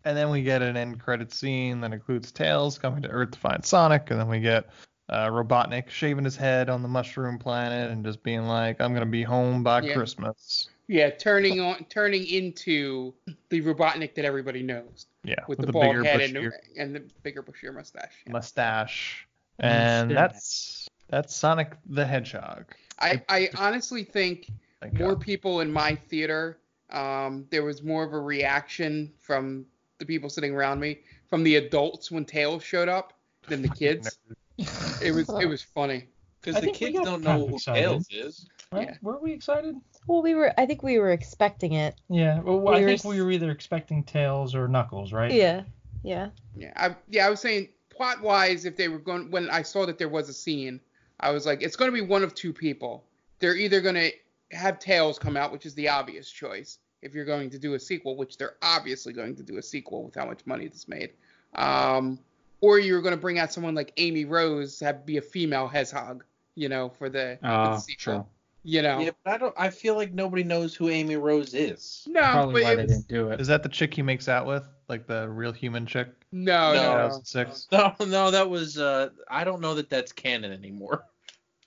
And 0.05 0.15
then 0.17 0.29
we 0.29 0.41
get 0.43 0.61
an 0.61 0.77
end 0.77 0.99
credit 0.99 1.33
scene 1.33 1.81
that 1.81 1.91
includes 1.91 2.31
Tails 2.31 2.77
coming 2.77 3.01
to 3.01 3.09
Earth 3.09 3.31
to 3.31 3.39
find 3.39 3.63
Sonic, 3.65 4.11
and 4.11 4.19
then 4.19 4.29
we 4.29 4.39
get 4.39 4.69
uh, 5.09 5.27
Robotnik 5.27 5.89
shaving 5.89 6.23
his 6.23 6.35
head 6.35 6.69
on 6.69 6.81
the 6.81 6.87
Mushroom 6.87 7.37
Planet 7.37 7.91
and 7.91 8.05
just 8.05 8.23
being 8.23 8.43
like, 8.43 8.79
"I'm 8.79 8.93
gonna 8.93 9.05
be 9.05 9.23
home 9.23 9.63
by 9.63 9.81
Yeah. 9.81 9.93
Christmas." 9.93 10.69
Yeah, 10.87 11.11
turning 11.11 11.59
on, 11.59 11.85
turning 11.89 12.25
into 12.25 13.13
the 13.49 13.61
Robotnik 13.61 14.15
that 14.15 14.25
everybody 14.25 14.63
knows, 14.63 15.05
Yeah, 15.23 15.35
with, 15.47 15.59
with 15.59 15.59
the, 15.59 15.65
the 15.67 15.73
bald 15.73 15.89
bigger, 15.97 16.03
head 16.03 16.21
and, 16.21 16.53
and 16.77 16.95
the 16.95 17.03
bigger 17.21 17.43
bushier 17.43 17.73
mustache. 17.73 18.13
Yeah. 18.25 18.31
mustache, 18.33 19.27
and 19.59 20.09
Mustache. 20.09 20.15
that's 20.15 20.87
that's 21.09 21.35
Sonic 21.35 21.73
the 21.87 22.05
Hedgehog. 22.05 22.73
I, 22.99 23.21
I 23.29 23.49
honestly 23.57 24.03
think 24.03 24.49
Thank 24.81 24.99
more 24.99 25.13
God. 25.15 25.21
people 25.21 25.59
in 25.61 25.71
my 25.71 25.95
theater, 25.95 26.57
um, 26.89 27.45
there 27.49 27.63
was 27.63 27.83
more 27.83 28.03
of 28.03 28.13
a 28.13 28.19
reaction 28.19 29.11
from 29.19 29.65
the 29.99 30.05
people 30.05 30.29
sitting 30.29 30.53
around 30.53 30.79
me, 30.79 30.99
from 31.29 31.43
the 31.43 31.57
adults 31.57 32.09
when 32.11 32.25
Tails 32.25 32.63
showed 32.63 32.89
up 32.89 33.13
than 33.47 33.61
the 33.61 33.69
kids. 33.69 34.17
it 35.01 35.13
was 35.13 35.29
it 35.41 35.45
was 35.45 35.61
funny. 35.61 36.07
Because 36.41 36.61
the 36.61 36.71
kids 36.71 36.95
don't 36.95 37.05
kind 37.05 37.23
know 37.23 37.43
of 37.43 37.49
who 37.49 37.55
excited. 37.57 37.81
Tails 37.81 38.07
is. 38.11 38.49
Right? 38.71 38.87
Yeah. 38.89 38.95
Were 39.01 39.19
we 39.19 39.33
excited? 39.33 39.75
well, 40.07 40.21
we 40.21 40.35
were. 40.35 40.53
I 40.57 40.65
think 40.65 40.83
we 40.83 40.99
were 40.99 41.11
expecting 41.11 41.73
it. 41.73 41.95
Yeah. 42.09 42.39
Well, 42.39 42.59
We 42.59 42.67
I 42.75 42.81
were 42.81 42.87
think 42.87 42.99
s- 42.99 43.05
we 43.05 43.21
were 43.21 43.31
either 43.31 43.51
expecting 43.51 44.03
Tails 44.03 44.55
or 44.55 44.67
Knuckles, 44.67 45.11
right? 45.11 45.31
Yeah. 45.31 45.63
Yeah. 46.03 46.29
Yeah, 46.55 46.71
I, 46.77 46.95
yeah, 47.09 47.27
I 47.27 47.29
was 47.29 47.41
saying 47.41 47.69
plot 47.89 48.21
wise, 48.21 48.63
if 48.63 48.77
they 48.77 48.87
were 48.87 48.99
going, 48.99 49.29
when 49.31 49.49
I 49.49 49.63
saw 49.63 49.85
that 49.85 49.97
there 49.97 50.07
was 50.07 50.29
a 50.29 50.33
scene, 50.33 50.79
I 51.19 51.31
was 51.31 51.45
like, 51.45 51.61
it's 51.61 51.75
going 51.75 51.91
to 51.91 51.93
be 51.95 51.99
one 52.01 52.23
of 52.23 52.33
two 52.33 52.53
people. 52.53 53.03
They're 53.39 53.55
either 53.55 53.81
going 53.81 53.95
to 53.95 54.11
have 54.51 54.79
Tails 54.79 55.19
come 55.19 55.35
out, 55.35 55.51
which 55.51 55.65
is 55.65 55.73
the 55.75 55.89
obvious 55.89 56.29
choice 56.31 56.77
if 57.01 57.13
you're 57.13 57.25
going 57.25 57.49
to 57.51 57.59
do 57.59 57.73
a 57.75 57.79
sequel, 57.79 58.15
which 58.15 58.37
they're 58.37 58.55
obviously 58.61 59.13
going 59.13 59.35
to 59.35 59.43
do 59.43 59.57
a 59.57 59.61
sequel 59.61 60.03
with 60.03 60.15
how 60.15 60.25
much 60.25 60.39
money 60.45 60.65
it's 60.65 60.87
made. 60.87 61.11
Um, 61.55 62.19
or 62.61 62.77
you're 62.79 63.01
going 63.01 63.13
to 63.15 63.19
bring 63.21 63.39
out 63.39 63.53
someone 63.53 63.73
like 63.75 63.93
Amy 63.97 64.25
Rose, 64.25 64.79
have 64.81 65.05
be 65.05 65.17
a 65.17 65.21
female 65.21 65.67
hedgehog, 65.67 66.23
you 66.55 66.67
know, 66.69 66.89
for 66.89 67.09
the, 67.09 67.37
for 67.41 67.47
the 67.47 67.53
Ah, 67.53 67.77
sequel. 67.77 68.13
true. 68.15 68.25
You 68.63 68.81
know, 68.81 68.99
Yeah, 68.99 69.11
but 69.23 69.33
I 69.33 69.37
don't. 69.37 69.55
I 69.57 69.69
feel 69.69 69.95
like 69.95 70.11
nobody 70.13 70.43
knows 70.43 70.75
who 70.75 70.89
Amy 70.89 71.15
Rose 71.15 71.53
is. 71.53 72.05
no, 72.09 72.19
Probably 72.19 72.53
but 72.55 72.63
why 72.63 72.73
it 72.73 72.75
they 72.75 72.81
was, 72.83 72.91
didn't 72.91 73.07
do 73.07 73.29
it. 73.29 73.39
Is 73.39 73.47
that 73.47 73.63
the 73.63 73.69
chick 73.69 73.93
he 73.93 74.01
makes 74.01 74.27
out 74.27 74.45
with, 74.45 74.67
like 74.89 75.07
the 75.07 75.29
real 75.29 75.53
human 75.53 75.85
chick? 75.85 76.09
no, 76.33 76.73
No. 76.73 77.07
no, 77.33 77.45
no, 77.45 77.95
No, 77.99 78.05
no, 78.05 78.31
that 78.31 78.49
was. 78.49 78.77
Uh, 78.77 79.09
I 79.29 79.45
don't 79.45 79.61
know 79.61 79.73
that 79.75 79.89
that's 79.89 80.11
canon 80.11 80.51
anymore. 80.51 81.05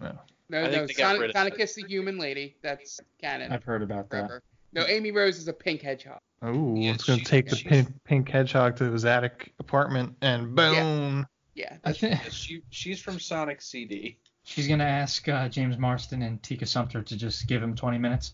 no, 0.00 0.08
I 0.52 0.64
think 0.68 0.72
no. 0.72 0.86
they 0.86 0.92
got 0.92 1.18
rid 1.18 1.18
Sonic, 1.18 1.30
of 1.30 1.32
Sonic 1.36 1.54
it. 1.54 1.60
is 1.62 1.74
the 1.76 1.84
human 1.88 2.18
lady. 2.18 2.56
That's 2.60 3.00
canon. 3.18 3.50
I've 3.52 3.64
heard 3.64 3.80
about 3.82 4.10
that. 4.10 4.42
Forever. 4.72 4.88
No, 4.88 4.94
Amy 4.94 5.10
Rose 5.10 5.38
is 5.38 5.48
a 5.48 5.52
pink 5.52 5.82
hedgehog. 5.82 6.18
Oh, 6.42 6.74
Yeah, 6.76 6.92
it's 6.94 7.04
gonna 7.04 7.22
take 7.22 7.48
the 7.48 7.56
pink, 7.56 7.88
pink 8.04 8.28
hedgehog 8.28 8.76
to 8.76 8.90
his 8.90 9.04
attic 9.04 9.52
apartment 9.58 10.16
and 10.22 10.54
boom. 10.54 11.26
Yeah, 11.54 11.76
I 11.84 11.92
think 11.92 12.20
She 12.30 12.62
she's 12.70 13.00
from 13.00 13.20
Sonic 13.20 13.60
CD. 13.62 14.18
she's 14.42 14.66
gonna 14.66 14.84
ask 14.84 15.28
uh, 15.28 15.48
James 15.48 15.78
Marsden 15.78 16.22
and 16.22 16.42
Tika 16.42 16.66
Sumpter 16.66 17.02
to 17.02 17.16
just 17.16 17.46
give 17.46 17.62
him 17.62 17.74
20 17.76 17.98
minutes. 17.98 18.32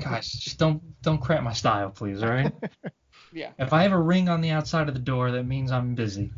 Guys, 0.00 0.30
just 0.30 0.58
don't 0.58 0.80
don't 1.02 1.20
cramp 1.20 1.44
my 1.44 1.52
style, 1.52 1.90
please. 1.90 2.22
All 2.22 2.30
right. 2.30 2.52
yeah. 3.32 3.50
if 3.58 3.72
I 3.74 3.82
have 3.82 3.92
a 3.92 3.98
ring 4.00 4.28
on 4.30 4.40
the 4.40 4.50
outside 4.50 4.88
of 4.88 4.94
the 4.94 5.00
door, 5.00 5.32
that 5.32 5.44
means 5.44 5.70
I'm 5.70 5.94
busy. 5.94 6.32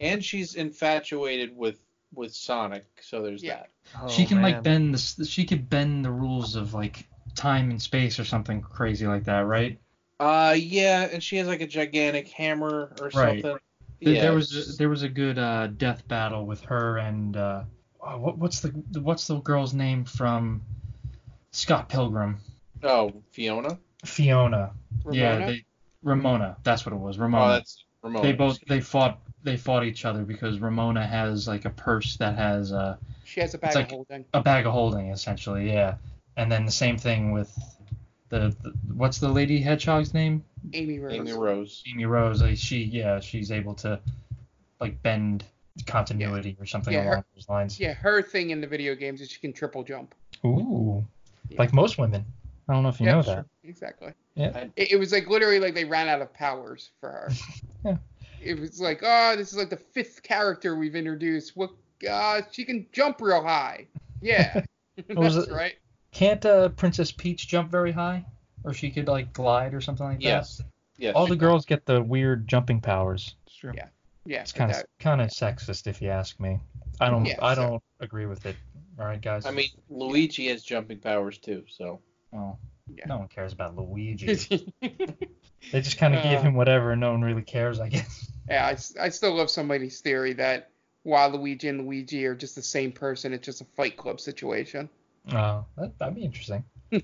And 0.00 0.24
she's 0.24 0.54
infatuated 0.54 1.56
with 1.56 1.80
with 2.14 2.32
Sonic, 2.32 2.86
so 3.00 3.22
there's 3.22 3.42
Yeah. 3.42 3.54
that. 3.56 3.70
Oh, 4.00 4.08
she 4.08 4.24
can 4.26 4.40
like 4.42 4.62
bend 4.62 4.94
the 4.94 5.24
she 5.24 5.44
could 5.44 5.68
bend 5.68 6.04
the 6.04 6.12
rules 6.12 6.54
of 6.54 6.72
like 6.74 7.08
time 7.34 7.70
and 7.70 7.80
space 7.80 8.18
or 8.18 8.24
something 8.24 8.60
crazy 8.60 9.06
like 9.06 9.24
that, 9.24 9.40
right? 9.46 9.78
Uh, 10.20 10.54
yeah, 10.58 11.08
and 11.12 11.22
she 11.22 11.36
has 11.36 11.46
like 11.48 11.60
a 11.60 11.66
gigantic 11.66 12.28
hammer 12.28 12.92
or 13.00 13.06
Right. 13.14 13.42
something. 13.42 13.42
There- 13.42 13.60
Yeah, 14.00 14.20
there 14.22 14.34
was 14.34 14.74
a, 14.74 14.76
there 14.76 14.88
was 14.88 15.02
a 15.02 15.08
good 15.08 15.38
uh, 15.38 15.68
death 15.68 16.06
battle 16.08 16.44
with 16.46 16.60
her 16.62 16.98
and 16.98 17.36
uh, 17.36 17.62
oh, 18.00 18.18
what, 18.18 18.38
what's 18.38 18.60
the 18.60 18.68
what's 19.00 19.26
the 19.26 19.40
girl's 19.40 19.72
name 19.74 20.04
from 20.04 20.62
Scott 21.52 21.88
Pilgrim? 21.88 22.38
oh 22.82 23.12
Fiona. 23.32 23.78
Fiona. 24.04 24.72
Yeah, 25.10 25.30
Ramona? 25.36 25.46
they, 25.46 25.64
Ramona. 26.02 26.56
That's 26.64 26.84
what 26.84 26.92
it 26.92 26.98
was. 26.98 27.18
Ramona. 27.18 27.44
Oh, 27.44 27.48
that's 27.48 27.84
Ramona. 28.02 28.22
they 28.26 28.32
both 28.32 28.58
they 28.68 28.80
fought 28.80 29.20
they 29.42 29.56
fought 29.56 29.84
each 29.84 30.04
other 30.04 30.22
because 30.24 30.58
Ramona 30.58 31.06
has 31.06 31.48
like 31.48 31.64
a 31.64 31.70
purse 31.70 32.16
that 32.18 32.36
has 32.36 32.72
uh, 32.72 32.96
She 33.24 33.40
has 33.40 33.54
a 33.54 33.58
bag 33.58 33.68
It's 33.68 33.76
like- 33.76 33.86
of 33.86 33.90
holding. 33.92 34.24
a 34.34 34.42
bag 34.42 34.66
of 34.66 34.72
holding 34.72 35.10
essentially, 35.10 35.72
yeah. 35.72 35.94
And 36.36 36.50
then 36.50 36.64
the 36.66 36.72
same 36.72 36.96
thing 36.98 37.32
with 37.32 37.52
the, 38.28 38.54
the 38.62 38.74
what's 38.94 39.18
the 39.18 39.28
lady 39.28 39.60
hedgehog's 39.60 40.12
name? 40.14 40.44
Amy 40.72 40.98
Rose. 40.98 41.12
Amy 41.14 41.32
Rose. 41.32 41.84
Amy 41.92 42.04
Rose. 42.06 42.42
Like 42.42 42.56
she 42.56 42.84
yeah 42.84 43.20
she's 43.20 43.52
able 43.52 43.74
to 43.76 44.00
like 44.80 45.00
bend 45.02 45.44
continuity 45.86 46.56
or 46.60 46.66
something 46.66 46.92
Yeah, 46.94 47.02
along 47.04 47.12
her- 47.16 47.24
those 47.34 47.48
lines. 47.48 47.78
Yeah, 47.80 47.92
her 47.94 48.22
thing 48.22 48.50
in 48.50 48.60
the 48.60 48.66
video 48.66 48.94
games 48.94 49.20
is 49.20 49.30
she 49.30 49.40
can 49.40 49.52
triple 49.52 49.82
jump. 49.84 50.14
Ooh, 50.44 51.06
like 51.56 51.72
most 51.72 51.98
women. 51.98 52.24
I 52.68 52.72
don't 52.72 52.82
know 52.82 52.88
if 52.88 52.98
you 53.00 53.06
Yeah, 53.06 53.12
know 53.16 53.22
sure. 53.22 53.34
that. 53.36 53.46
Exactly. 53.62 54.12
Yeah. 54.34 54.64
It, 54.76 54.92
it 54.92 54.96
was 54.96 55.12
like 55.12 55.28
literally 55.28 55.60
like 55.60 55.74
they 55.74 55.84
ran 55.84 56.08
out 56.08 56.22
of 56.22 56.32
powers 56.32 56.90
for 57.00 57.10
her. 57.10 57.30
Yeah. 57.84 57.96
It 58.42 58.58
was 58.58 58.80
like, 58.80 59.00
oh, 59.02 59.36
this 59.36 59.52
is 59.52 59.58
like 59.58 59.68
the 59.70 59.76
fifth 59.76 60.22
character 60.22 60.74
we've 60.76 60.96
introduced. 60.96 61.54
What? 61.56 61.70
Uh, 62.10 62.40
she 62.50 62.64
can 62.64 62.86
jump 62.92 63.20
real 63.20 63.42
high. 63.42 63.86
Yeah, 64.22 64.62
was 65.16 65.34
that's 65.36 65.48
it- 65.48 65.52
right. 65.52 65.74
Can't 66.14 66.44
uh, 66.46 66.70
Princess 66.70 67.12
Peach 67.12 67.46
jump 67.48 67.70
very 67.70 67.92
high, 67.92 68.24
or 68.64 68.72
she 68.72 68.90
could 68.90 69.08
like 69.08 69.32
glide 69.34 69.74
or 69.74 69.80
something 69.82 70.06
like 70.06 70.22
Yes. 70.22 70.56
that? 70.58 70.66
Yes. 70.96 71.14
All 71.14 71.26
the 71.26 71.36
girls 71.36 71.66
get 71.66 71.84
the 71.84 72.00
weird 72.02 72.46
jumping 72.48 72.80
powers. 72.80 73.34
It's 73.46 73.56
true. 73.56 73.72
Yeah. 73.74 73.88
Yeah, 74.26 74.40
It's 74.40 74.52
kind 74.52 74.70
of 74.70 74.82
kind 74.98 75.20
of 75.20 75.28
sexist 75.28 75.86
if 75.86 76.00
you 76.00 76.08
ask 76.08 76.40
me. 76.40 76.58
I 76.98 77.10
don't 77.10 77.26
Yeah, 77.26 77.34
I 77.42 77.54
so- 77.54 77.62
don't 77.62 77.82
agree 78.00 78.24
with 78.26 78.46
it. 78.46 78.56
All 78.98 79.04
right, 79.04 79.20
guys. 79.20 79.44
I 79.44 79.50
mean, 79.50 79.68
Luigi 79.90 80.46
has 80.48 80.62
jumping 80.62 80.98
powers 81.00 81.36
too, 81.38 81.64
so. 81.68 82.00
well, 82.30 82.58
Yeah. 82.86 83.04
no 83.06 83.18
one 83.18 83.28
cares 83.28 83.52
about 83.52 83.76
Luigi. 83.76 84.26
they 84.80 85.80
just 85.80 85.98
kind 85.98 86.14
of 86.14 86.22
gave 86.22 86.38
Uh, 86.38 86.42
him 86.42 86.54
whatever, 86.54 86.92
and 86.92 87.00
no 87.00 87.10
one 87.10 87.22
really 87.22 87.42
cares, 87.42 87.80
I 87.80 87.88
guess. 87.88 88.30
Yeah, 88.48 88.66
I, 88.66 89.04
I 89.06 89.08
still 89.08 89.34
love 89.34 89.50
somebody's 89.50 90.00
theory 90.00 90.34
that 90.34 90.70
Waluigi 91.04 91.68
and 91.68 91.86
Luigi 91.86 92.24
are 92.26 92.34
just 92.34 92.54
the 92.54 92.62
same 92.62 92.92
person. 92.92 93.32
It's 93.32 93.44
just 93.44 93.60
a 93.62 93.64
Fight 93.76 93.96
Club 93.96 94.20
situation. 94.20 94.88
Oh, 95.32 95.64
that, 95.76 95.98
that'd 95.98 96.14
be 96.14 96.24
interesting. 96.24 96.64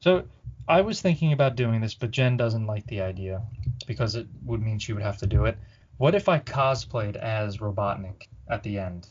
so, 0.00 0.24
I 0.66 0.80
was 0.80 1.00
thinking 1.00 1.32
about 1.32 1.56
doing 1.56 1.80
this, 1.80 1.94
but 1.94 2.10
Jen 2.10 2.36
doesn't 2.36 2.66
like 2.66 2.86
the 2.86 3.00
idea 3.00 3.42
because 3.86 4.14
it 4.14 4.26
would 4.44 4.62
mean 4.62 4.78
she 4.78 4.92
would 4.92 5.02
have 5.02 5.18
to 5.18 5.26
do 5.26 5.44
it. 5.46 5.56
What 5.98 6.14
if 6.14 6.28
I 6.28 6.38
cosplayed 6.38 7.16
as 7.16 7.58
Robotnik 7.58 8.28
at 8.48 8.62
the 8.62 8.78
end? 8.78 9.08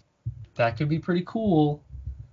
That 0.56 0.78
could 0.78 0.90
be 0.90 1.00
pretty 1.00 1.24
cool. 1.26 1.84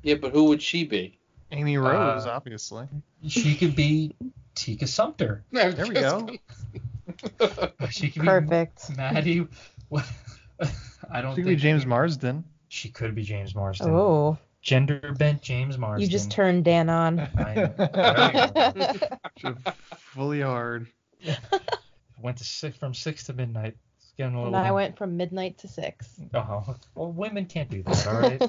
Yeah, 0.02 0.14
but 0.16 0.32
who 0.32 0.44
would 0.44 0.62
she 0.62 0.84
be? 0.84 1.18
Amy 1.52 1.76
Rose, 1.78 2.26
Uh, 2.26 2.30
obviously. 2.30 2.86
She 3.26 3.54
could 3.54 3.74
be 3.76 4.14
Tika 4.54 4.86
Sumpter. 4.86 5.44
No, 5.52 5.70
There 5.70 5.86
we 5.86 5.94
just- 5.94 6.26
go. 6.26 6.28
She 7.90 8.10
could 8.10 8.22
Perfect. 8.24 8.88
be 8.90 8.96
Maddie. 8.96 9.46
I 11.10 11.20
don't 11.20 11.34
She 11.34 11.42
could 11.42 11.44
think 11.44 11.46
be 11.46 11.56
James 11.56 11.84
Marsden. 11.86 12.44
she 12.68 12.88
could 12.88 13.14
be 13.14 13.22
James 13.22 13.54
Marsden. 13.54 13.90
Oh, 13.90 14.38
Gender 14.64 15.14
bent 15.18 15.42
James 15.42 15.76
Marsden. 15.76 16.00
you 16.02 16.08
just 16.08 16.30
turned 16.30 16.64
Dan 16.64 16.88
on. 16.88 17.20
I 17.20 17.54
know. 17.54 17.74
There 17.76 18.72
we 18.74 18.98
go. 18.98 19.08
Should've 19.36 19.62
fully 19.98 20.40
hard. 20.40 20.88
Went 22.20 22.38
to 22.38 22.44
six 22.44 22.76
from 22.78 22.94
six 22.94 23.24
to 23.24 23.34
midnight. 23.34 23.76
getting 24.16 24.34
a 24.34 24.46
And. 24.46 24.56
I 24.56 24.72
went 24.72 24.96
from 24.96 25.18
midnight 25.18 25.58
to 25.58 25.68
six. 25.68 26.08
Oh, 26.32 26.74
well, 26.94 27.12
women 27.12 27.44
can't 27.44 27.68
do 27.68 27.82
that, 27.82 28.06
all 28.06 28.20
right? 28.20 28.42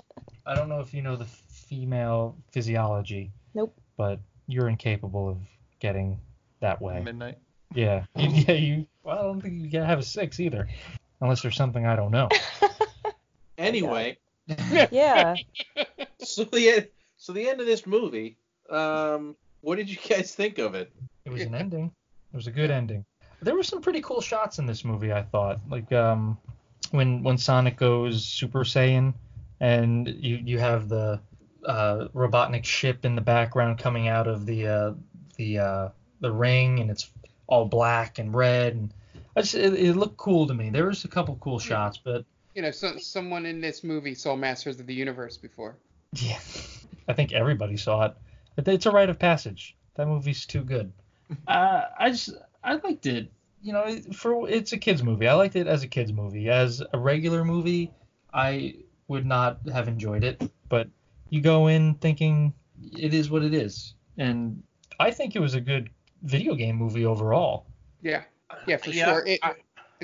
I 0.45 0.55
don't 0.55 0.69
know 0.69 0.79
if 0.79 0.93
you 0.93 1.01
know 1.01 1.17
the 1.17 1.25
female 1.25 2.37
physiology. 2.51 3.31
Nope. 3.53 3.77
But 3.97 4.19
you're 4.47 4.69
incapable 4.69 5.27
of 5.27 5.37
getting 5.81 6.21
that 6.61 6.81
way. 6.81 7.01
Midnight. 7.03 7.39
Yeah. 7.73 8.05
You, 8.15 8.29
yeah. 8.29 8.53
You. 8.53 8.87
Well, 9.03 9.19
I 9.19 9.21
don't 9.23 9.41
think 9.41 9.61
you 9.61 9.69
can 9.69 9.83
have 9.83 9.99
a 9.99 10.03
six 10.03 10.39
either, 10.39 10.69
unless 11.19 11.41
there's 11.41 11.57
something 11.57 11.85
I 11.85 11.97
don't 11.97 12.11
know. 12.11 12.29
Anyway, 13.57 14.17
Yeah. 14.91 15.35
so 16.19 16.43
the 16.43 16.87
so 17.17 17.33
the 17.33 17.49
end 17.49 17.59
of 17.59 17.65
this 17.65 17.87
movie, 17.87 18.37
um, 18.69 19.35
what 19.61 19.77
did 19.77 19.89
you 19.89 19.97
guys 19.97 20.35
think 20.35 20.59
of 20.59 20.75
it? 20.75 20.91
It 21.25 21.31
was 21.31 21.41
an 21.41 21.55
ending. 21.55 21.91
It 22.33 22.35
was 22.35 22.47
a 22.47 22.51
good 22.51 22.69
ending. 22.69 23.05
There 23.41 23.55
were 23.55 23.63
some 23.63 23.81
pretty 23.81 24.01
cool 24.01 24.21
shots 24.21 24.59
in 24.59 24.65
this 24.65 24.85
movie, 24.85 25.11
I 25.11 25.23
thought. 25.23 25.59
Like 25.69 25.91
um, 25.91 26.37
when 26.91 27.23
when 27.23 27.37
Sonic 27.37 27.77
goes 27.77 28.25
Super 28.25 28.63
Saiyan, 28.63 29.13
and 29.59 30.07
you 30.07 30.37
you 30.43 30.59
have 30.59 30.89
the 30.89 31.19
uh, 31.65 32.07
Robotnik 32.13 32.65
ship 32.65 33.05
in 33.05 33.15
the 33.15 33.21
background 33.21 33.79
coming 33.79 34.07
out 34.07 34.27
of 34.27 34.45
the 34.45 34.67
uh, 34.67 34.93
the 35.37 35.59
uh, 35.59 35.89
the 36.19 36.31
ring, 36.31 36.79
and 36.79 36.89
it's 36.91 37.09
all 37.47 37.65
black 37.65 38.19
and 38.19 38.33
red, 38.33 38.73
and 38.73 38.93
I 39.35 39.41
just 39.41 39.55
it, 39.55 39.73
it 39.73 39.95
looked 39.95 40.17
cool 40.17 40.47
to 40.47 40.53
me. 40.53 40.69
There 40.69 40.85
was 40.85 41.03
a 41.05 41.07
couple 41.07 41.35
cool 41.41 41.59
shots, 41.59 41.97
but 41.97 42.25
You 42.55 42.61
know, 42.61 42.71
so, 42.71 42.97
someone 42.97 43.45
in 43.45 43.59
this 43.61 43.83
movie 43.83 44.15
saw 44.15 44.35
Masters 44.35 44.79
of 44.79 44.87
the 44.87 44.93
Universe 44.93 45.37
before. 45.37 45.77
yeah, 46.15 46.39
I 47.07 47.13
think 47.13 47.33
everybody 47.33 47.77
saw 47.77 48.05
it. 48.05 48.13
But 48.55 48.67
It's 48.69 48.85
a 48.85 48.91
rite 48.91 49.09
of 49.09 49.19
passage. 49.19 49.75
That 49.95 50.07
movie's 50.07 50.45
too 50.45 50.63
good. 50.63 50.91
uh, 51.47 51.81
I 51.99 52.09
just 52.11 52.31
I 52.63 52.75
liked 52.75 53.05
it. 53.05 53.31
You 53.61 53.73
know, 53.73 53.97
for 54.13 54.49
it's 54.49 54.71
a 54.73 54.77
kids 54.77 55.03
movie. 55.03 55.27
I 55.27 55.33
liked 55.33 55.55
it 55.55 55.67
as 55.67 55.83
a 55.83 55.87
kids 55.87 56.13
movie. 56.13 56.49
As 56.49 56.81
a 56.93 56.97
regular 56.97 57.43
movie, 57.43 57.91
I 58.33 58.75
would 59.07 59.25
not 59.25 59.59
have 59.71 59.87
enjoyed 59.87 60.23
it. 60.23 60.49
But 60.69 60.87
you 61.29 61.41
go 61.41 61.67
in 61.67 61.95
thinking 61.95 62.53
it 62.97 63.13
is 63.13 63.29
what 63.29 63.43
it 63.43 63.53
is, 63.53 63.95
and 64.17 64.63
I 64.99 65.11
think 65.11 65.35
it 65.35 65.39
was 65.39 65.55
a 65.55 65.61
good 65.61 65.89
video 66.23 66.55
game 66.55 66.75
movie 66.75 67.05
overall. 67.05 67.65
Yeah, 68.01 68.23
yeah, 68.67 68.77
for 68.77 68.91
Yeah, 68.91 69.05
sure. 69.05 69.23
It, 69.25 69.39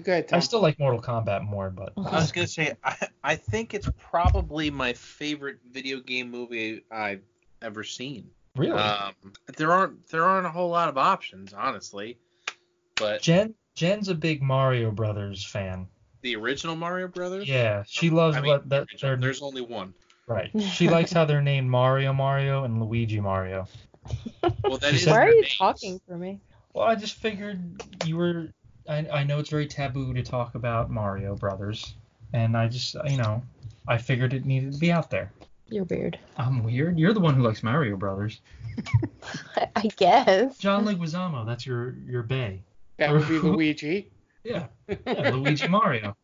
go 0.04 0.12
ahead, 0.12 0.28
Tom. 0.28 0.38
I 0.38 0.40
still 0.40 0.62
like 0.62 0.80
Mortal 0.80 1.02
Kombat 1.02 1.44
more, 1.44 1.70
but 1.70 1.94
I 1.98 2.16
was 2.16 2.32
gonna 2.32 2.48
say 2.48 2.74
I, 2.84 3.08
I 3.24 3.36
think 3.36 3.74
it's 3.74 3.90
probably 4.00 4.70
my 4.70 4.94
favorite 4.94 5.60
video 5.72 6.00
game 6.00 6.30
movie 6.32 6.84
I've 6.92 7.22
ever 7.62 7.84
seen. 7.84 8.30
Really? 8.56 8.78
Um, 8.80 9.14
there 9.58 9.72
aren't 9.72 10.08
there 10.10 10.26
aren't 10.26 10.46
a 10.46 10.50
whole 10.50 10.70
lot 10.70 10.90
of 10.90 10.98
options, 10.98 11.54
honestly. 11.54 12.18
But 12.96 13.22
Jen 13.22 13.54
Jen's 13.76 14.10
a 14.10 14.16
big 14.16 14.42
Mario 14.42 14.92
Brothers 14.92 15.44
fan. 15.46 15.88
the 16.22 16.36
original 16.36 16.76
Mario 16.76 17.08
Brothers. 17.08 17.48
Yeah, 17.48 17.84
she 17.88 18.10
loves 18.10 18.38
I 18.38 18.42
mean, 18.42 18.52
what 18.52 18.70
that 18.70 18.88
they're 19.02 19.16
There's 19.18 19.42
only 19.42 19.62
one. 19.62 19.94
right. 20.28 20.52
She 20.62 20.90
likes 20.90 21.12
how 21.12 21.26
they're 21.26 21.42
named 21.42 21.70
Mario 21.70 22.14
Mario 22.14 22.64
and 22.66 22.82
Luigi 22.82 23.20
Mario. 23.20 23.68
Well, 24.64 24.78
that 24.80 24.90
She 24.90 24.96
is 24.98 25.04
said- 25.04 25.12
Why 25.12 25.26
are 25.26 25.30
you 25.32 25.42
names. 25.42 25.58
talking 25.58 26.02
for 26.08 26.18
me? 26.18 26.40
Well, 26.74 26.88
I 26.88 26.96
just 26.96 27.16
figured 27.16 27.82
you 28.06 28.18
were. 28.18 28.50
I, 28.88 29.08
I 29.12 29.24
know 29.24 29.40
it's 29.40 29.50
very 29.50 29.68
taboo 29.68 30.14
to 30.14 30.24
talk 30.24 30.56
about 30.56 30.90
Mario 30.90 31.36
Brothers, 31.36 31.96
and 32.34 32.58
I 32.58 32.68
just 32.68 32.96
you 33.08 33.18
know 33.18 33.44
I 33.88 33.98
figured 33.98 34.34
it 34.34 34.46
needed 34.46 34.74
to 34.74 34.80
be 34.80 34.92
out 34.92 35.10
there. 35.10 35.32
You're 35.68 35.86
weird. 35.86 36.20
I'm 36.38 36.64
weird. 36.64 37.00
You're 37.00 37.14
the 37.14 37.20
one 37.20 37.34
who 37.34 37.44
likes 37.44 37.64
Mario 37.64 37.96
Brothers. 37.96 38.42
I, 39.56 39.70
I 39.76 39.90
guess. 39.96 40.58
John 40.58 40.86
Leguizamo, 40.86 41.46
that's 41.46 41.66
your 41.66 41.96
your 42.06 42.24
bay. 42.24 42.62
that 42.98 43.12
would 43.12 43.28
be 43.28 43.40
Luigi. 43.40 44.10
Yeah, 44.44 44.66
yeah 44.88 45.30
Luigi 45.30 45.68
Mario. 45.68 46.18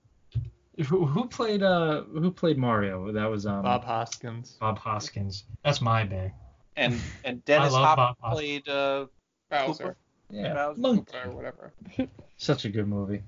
Who, 0.88 1.06
who 1.06 1.28
played 1.28 1.62
uh 1.62 2.02
who 2.02 2.32
played 2.32 2.58
Mario? 2.58 3.12
That 3.12 3.30
was 3.30 3.46
um 3.46 3.62
Bob 3.62 3.84
Hoskins. 3.84 4.58
Bob 4.60 4.80
Hoskins. 4.80 5.44
That's 5.64 5.82
my 5.82 6.04
bay. 6.04 6.34
And 6.76 7.00
and 7.24 7.46
Dennis 7.46 7.76
I 7.76 7.80
Hopper 7.80 8.16
Bob 8.20 8.34
played 8.34 8.68
uh, 8.68 9.06
Bowser. 9.52 9.84
Cooper. 9.84 9.98
Yeah, 10.30 10.54
Bowser. 10.54 10.80
Monk. 10.82 11.10
Or 11.26 11.32
whatever. 11.32 11.72
Such 12.38 12.66
a 12.66 12.70
good 12.70 12.88
movie. 12.88 13.24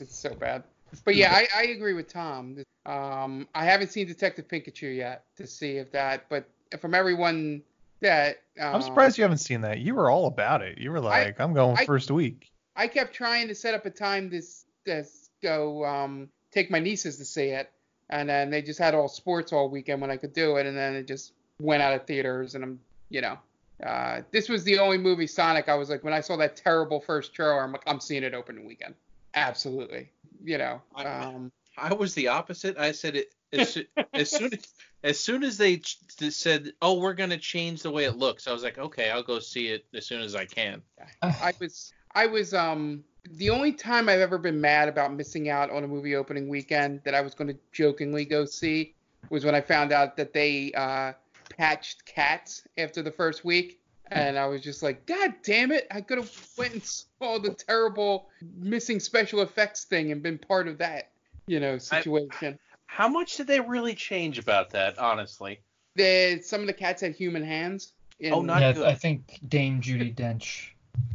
It's 0.00 0.16
so 0.16 0.34
bad. 0.34 0.64
But 1.04 1.16
yeah, 1.16 1.32
I, 1.34 1.48
I 1.54 1.62
agree 1.64 1.92
with 1.92 2.08
Tom. 2.08 2.62
Um, 2.86 3.46
I 3.54 3.64
haven't 3.64 3.90
seen 3.90 4.06
Detective 4.06 4.48
Pikachu 4.48 4.96
yet 4.96 5.24
to 5.36 5.46
see 5.46 5.72
if 5.76 5.92
that, 5.92 6.28
but 6.28 6.48
from 6.80 6.94
everyone 6.94 7.62
that 8.00 8.42
um, 8.58 8.76
I'm 8.76 8.82
surprised 8.82 9.18
you 9.18 9.22
haven't 9.22 9.38
seen 9.38 9.60
that. 9.62 9.78
You 9.78 9.94
were 9.94 10.10
all 10.10 10.26
about 10.26 10.62
it. 10.62 10.78
You 10.78 10.90
were 10.90 11.00
like, 11.00 11.40
I, 11.40 11.44
am 11.44 11.52
going 11.52 11.76
I- 11.78 11.84
first 11.84 12.10
week. 12.10 12.50
I 12.76 12.86
kept 12.86 13.12
trying 13.12 13.48
to 13.48 13.54
set 13.54 13.74
up 13.74 13.86
a 13.86 13.90
time 13.90 14.30
to 14.30 14.38
s- 14.38 14.64
to 14.86 15.04
go 15.42 15.84
um, 15.84 16.28
take 16.52 16.70
my 16.70 16.78
nieces 16.78 17.16
to 17.18 17.24
see 17.24 17.48
it, 17.48 17.70
and 18.08 18.28
then 18.28 18.50
they 18.50 18.62
just 18.62 18.78
had 18.78 18.94
all 18.94 19.08
sports 19.08 19.52
all 19.52 19.68
weekend 19.68 20.00
when 20.00 20.10
I 20.10 20.16
could 20.16 20.32
do 20.32 20.56
it, 20.56 20.66
and 20.66 20.76
then 20.76 20.94
it 20.94 21.06
just 21.06 21.32
went 21.60 21.82
out 21.82 21.92
of 21.94 22.06
theaters, 22.06 22.54
and 22.54 22.62
I'm, 22.62 22.80
you 23.10 23.20
know, 23.20 23.36
uh, 23.84 24.22
this 24.32 24.48
was 24.48 24.64
the 24.64 24.78
only 24.78 24.98
movie 24.98 25.26
Sonic 25.26 25.68
I 25.68 25.74
was 25.74 25.90
like 25.90 26.04
when 26.04 26.14
I 26.14 26.20
saw 26.20 26.36
that 26.36 26.56
terrible 26.56 27.00
first 27.00 27.34
trailer, 27.34 27.62
I'm 27.62 27.72
like, 27.72 27.84
I'm 27.86 28.00
seeing 28.00 28.22
it 28.22 28.34
opening 28.34 28.66
weekend, 28.66 28.94
absolutely, 29.34 30.10
you 30.42 30.58
know. 30.58 30.82
Um, 30.96 31.52
I 31.76 31.94
was 31.94 32.14
the 32.14 32.28
opposite. 32.28 32.76
I 32.78 32.92
said 32.92 33.16
it 33.16 33.34
as, 33.52 33.78
as 34.14 34.30
soon 34.30 34.52
as 34.52 34.74
as 35.04 35.20
soon 35.20 35.44
as 35.44 35.56
they 35.56 35.76
ch- 35.76 35.98
said, 36.30 36.72
"Oh, 36.82 36.98
we're 36.98 37.14
gonna 37.14 37.38
change 37.38 37.82
the 37.82 37.90
way 37.90 38.04
it 38.04 38.16
looks," 38.16 38.48
I 38.48 38.52
was 38.52 38.64
like, 38.64 38.78
"Okay, 38.78 39.10
I'll 39.10 39.22
go 39.22 39.38
see 39.38 39.68
it 39.68 39.86
as 39.94 40.06
soon 40.06 40.22
as 40.22 40.34
I 40.34 40.44
can." 40.44 40.82
I 41.22 41.52
was 41.60 41.92
I 42.14 42.26
was 42.26 42.52
um 42.54 43.04
the 43.30 43.50
only 43.50 43.72
time 43.72 44.08
I've 44.08 44.20
ever 44.20 44.38
been 44.38 44.60
mad 44.60 44.88
about 44.88 45.14
missing 45.14 45.48
out 45.48 45.70
on 45.70 45.84
a 45.84 45.86
movie 45.86 46.16
opening 46.16 46.48
weekend 46.48 47.00
that 47.04 47.14
I 47.14 47.20
was 47.20 47.34
going 47.34 47.48
to 47.48 47.58
jokingly 47.72 48.24
go 48.24 48.44
see 48.44 48.94
was 49.30 49.44
when 49.44 49.54
I 49.54 49.60
found 49.60 49.92
out 49.92 50.16
that 50.16 50.32
they 50.32 50.72
uh, 50.72 51.12
patched 51.50 52.04
cats 52.04 52.62
after 52.76 53.02
the 53.02 53.10
first 53.12 53.44
week. 53.44 53.80
And 54.10 54.38
I 54.38 54.46
was 54.46 54.62
just 54.62 54.82
like, 54.82 55.04
God 55.04 55.34
damn 55.42 55.70
it! 55.70 55.86
I 55.90 56.00
could 56.00 56.16
have 56.16 56.48
went 56.56 56.72
and 56.72 56.82
saw 56.82 57.38
the 57.38 57.52
terrible 57.52 58.28
missing 58.56 59.00
special 59.00 59.42
effects 59.42 59.84
thing 59.84 60.12
and 60.12 60.22
been 60.22 60.38
part 60.38 60.66
of 60.66 60.78
that, 60.78 61.10
you 61.46 61.60
know, 61.60 61.76
situation. 61.76 62.58
How 62.86 63.06
much 63.06 63.36
did 63.36 63.46
they 63.48 63.60
really 63.60 63.94
change 63.94 64.38
about 64.38 64.70
that, 64.70 64.98
honestly? 64.98 65.60
The, 65.94 66.40
some 66.42 66.62
of 66.62 66.66
the 66.66 66.72
cats 66.72 67.02
had 67.02 67.14
human 67.16 67.44
hands. 67.44 67.92
in- 68.18 68.32
Oh, 68.32 68.40
not 68.40 68.62
yeah, 68.62 68.72
good. 68.72 68.86
I 68.86 68.94
think 68.94 69.40
Dame 69.46 69.82
Judi 69.82 70.14
Dench 70.14 70.70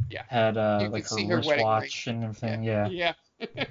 Yeah. 0.08 0.22
had 0.28 0.56
uh, 0.56 0.88
like 0.92 1.08
her 1.08 1.16
her 1.16 1.26
wedding 1.40 1.48
wristwatch 1.48 2.06
and 2.06 2.22
everything. 2.22 2.62
Yeah. 2.62 2.86
Yeah. 2.88 3.14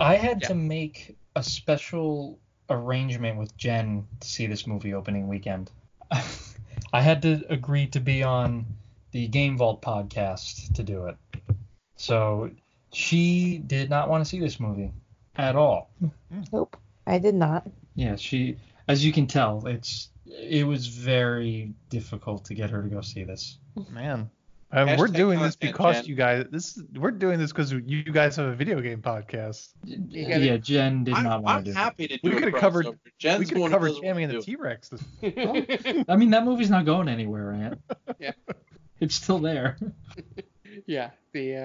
I 0.00 0.16
had 0.16 0.42
Yeah. 0.42 0.48
to 0.48 0.54
make 0.56 1.16
a 1.36 1.42
special 1.44 2.40
arrangement 2.70 3.38
with 3.38 3.56
Jen 3.56 4.06
to 4.20 4.28
see 4.28 4.46
this 4.46 4.66
movie 4.66 4.94
opening 4.94 5.28
weekend. 5.28 5.70
I 6.92 7.00
had 7.00 7.22
to 7.22 7.44
agree 7.48 7.86
to 7.88 8.00
be 8.00 8.22
on 8.22 8.66
the 9.10 9.26
Game 9.28 9.56
Vault 9.56 9.82
podcast 9.82 10.74
to 10.74 10.82
do 10.82 11.06
it. 11.06 11.16
So 11.96 12.50
she 12.92 13.58
did 13.58 13.90
not 13.90 14.08
want 14.08 14.24
to 14.24 14.28
see 14.28 14.40
this 14.40 14.60
movie 14.60 14.92
at 15.36 15.56
all. 15.56 15.90
Hmm. 16.00 16.42
Nope. 16.52 16.76
I 17.06 17.18
did 17.18 17.34
not. 17.34 17.66
Yeah, 17.94 18.16
she 18.16 18.56
as 18.88 19.04
you 19.04 19.12
can 19.12 19.26
tell, 19.26 19.66
it's 19.66 20.08
it 20.26 20.66
was 20.66 20.86
very 20.86 21.74
difficult 21.90 22.46
to 22.46 22.54
get 22.54 22.70
her 22.70 22.82
to 22.82 22.88
go 22.88 23.00
see 23.00 23.24
this. 23.24 23.58
Man. 23.90 24.30
And 24.76 24.98
we're 24.98 25.06
Hashtag 25.08 25.14
doing 25.14 25.38
this 25.40 25.56
because 25.56 25.96
Jen. 25.96 26.04
you 26.06 26.14
guys. 26.16 26.46
This 26.50 26.76
is- 26.76 26.82
we're 26.96 27.12
doing 27.12 27.38
this 27.38 27.52
because 27.52 27.72
you 27.72 28.02
guys 28.02 28.34
have 28.36 28.46
a 28.46 28.54
video 28.54 28.80
game 28.80 29.00
podcast. 29.00 29.68
You 29.84 30.26
gotta- 30.26 30.44
Yeah, 30.44 30.56
Jen 30.56 31.04
did 31.04 31.14
I'm, 31.14 31.22
not 31.24 31.42
want 31.42 31.58
I'm 31.58 31.64
to 31.64 31.70
do 31.70 31.74
happy 31.76 32.08
to 32.08 32.16
do 32.18 32.20
We 32.30 32.30
could 32.36 32.52
have 32.52 32.60
covered. 32.60 32.86
crossover. 32.86 32.98
Jen's 33.18 33.38
we 33.38 33.46
could 33.46 33.58
one 33.58 33.70
have 33.70 33.80
of 33.82 33.86
covered 33.88 33.94
those 33.96 34.00
Tammy 34.02 34.22
and 34.24 34.32
the 34.32 34.40
T 34.42 34.56
Rex. 34.56 34.90
it. 35.22 36.04
I 36.08 36.16
mean, 36.16 36.30
that 36.30 36.44
movie's 36.44 36.70
not 36.70 36.84
going 36.84 37.08
anywhere, 37.08 37.52
Aunt. 37.52 37.80
Yeah. 38.18 38.32
It's 39.00 39.14
still 39.14 39.38
there. 39.38 39.76
yeah 40.86 41.10
the 41.32 41.56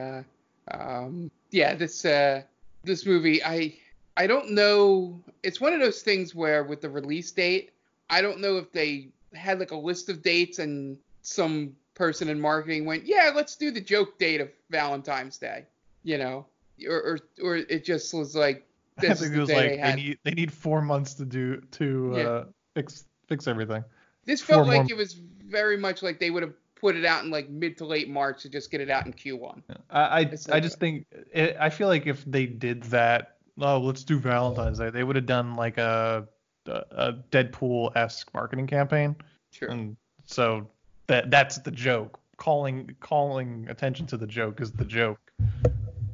uh 0.72 0.76
um 0.78 1.32
yeah 1.50 1.74
this 1.74 2.06
uh 2.06 2.44
this 2.84 3.06
movie 3.08 3.44
i 3.44 3.74
i 4.18 4.28
don't 4.28 4.52
know 4.52 5.20
it's 5.42 5.60
one 5.60 5.74
of 5.74 5.80
those 5.80 6.04
things 6.04 6.36
where 6.36 6.64
with 6.64 6.80
the 6.82 6.90
release 6.90 7.32
date 7.32 7.72
i 8.12 8.22
don't 8.22 8.40
know 8.40 8.58
if 8.58 8.72
they 8.72 9.08
had 9.34 9.60
like 9.60 9.72
a 9.72 9.76
list 9.76 10.10
of 10.10 10.22
dates 10.22 10.60
and 10.60 10.96
some 11.24 11.76
person 12.00 12.30
in 12.30 12.40
marketing 12.40 12.86
went 12.86 13.06
yeah 13.06 13.30
let's 13.36 13.58
do 13.58 13.72
the 13.72 13.82
joke 13.82 14.18
date 14.18 14.40
of 14.40 14.50
valentine's 14.70 15.38
day 15.38 15.66
you 16.04 16.18
know 16.18 16.46
or 16.88 16.96
or, 16.96 17.20
or 17.44 17.56
it 17.58 17.84
just 17.84 18.14
was 18.14 18.34
like 18.36 18.66
I 18.98 19.02
this 19.02 19.22
is 19.22 19.30
think 19.30 19.32
the 19.34 19.38
it 19.38 19.42
was 19.42 19.50
day 19.50 19.56
like 19.56 19.70
they 19.70 19.78
they 19.92 19.96
need 19.96 20.20
they 20.24 20.32
need 20.32 20.54
four 20.54 20.82
months 20.82 21.14
to 21.16 21.26
do 21.26 21.60
to 21.72 22.14
Yeah. 22.16 22.24
uh, 22.24 22.46
fix 22.74 23.04
fix 23.28 23.48
everything. 23.48 23.84
this 24.24 24.42
four 24.42 24.56
felt 24.56 24.68
like 24.70 24.78
more- 24.84 24.88
it 24.92 24.96
was 24.98 25.14
very 25.46 25.76
much 25.78 26.02
like 26.02 26.20
they 26.20 26.32
would 26.32 26.42
have 26.44 26.54
put 26.76 26.96
it 26.96 27.04
out 27.04 27.26
in 27.26 27.30
like 27.32 27.50
mid 27.50 27.78
to 27.80 27.86
late 27.86 28.10
march 28.10 28.44
to 28.44 28.50
just 28.50 28.72
get 28.72 28.80
it 28.80 28.90
out 28.90 29.06
in 29.06 29.12
q1 29.12 29.62
I 29.90 30.02
I, 30.02 30.20
It's 30.22 30.48
I 30.48 30.54
like 30.54 30.64
just 30.64 30.80
think 30.80 31.06
it, 31.34 31.58
I 31.60 31.70
feel 31.70 31.90
like 31.90 32.08
if 32.08 32.24
they 32.24 32.46
did 32.46 32.84
that, 32.84 33.36
oh 33.60 33.78
let's 33.80 34.06
do 34.06 34.18
Valentine's 34.20 34.80
Day, 34.80 34.90
they 34.90 35.04
would 35.04 35.18
have 35.18 35.26
done 35.26 35.58
like 35.58 35.78
a 35.78 36.26
a, 36.66 36.84
a 36.92 37.14
Deadpool 37.32 37.94
esque 37.98 38.34
marketing 38.34 38.68
campaign. 38.68 39.18
Sure. 39.52 39.68
And 39.70 39.98
so 40.26 40.70
that 41.10 41.30
that's 41.30 41.58
the 41.60 41.72
joke. 41.72 42.20
Calling 42.38 42.96
calling 43.02 43.68
attention 43.70 44.06
to 44.08 44.18
the 44.18 44.26
joke 44.28 44.62
is 44.62 44.72
the 44.72 44.86
joke. 44.86 45.20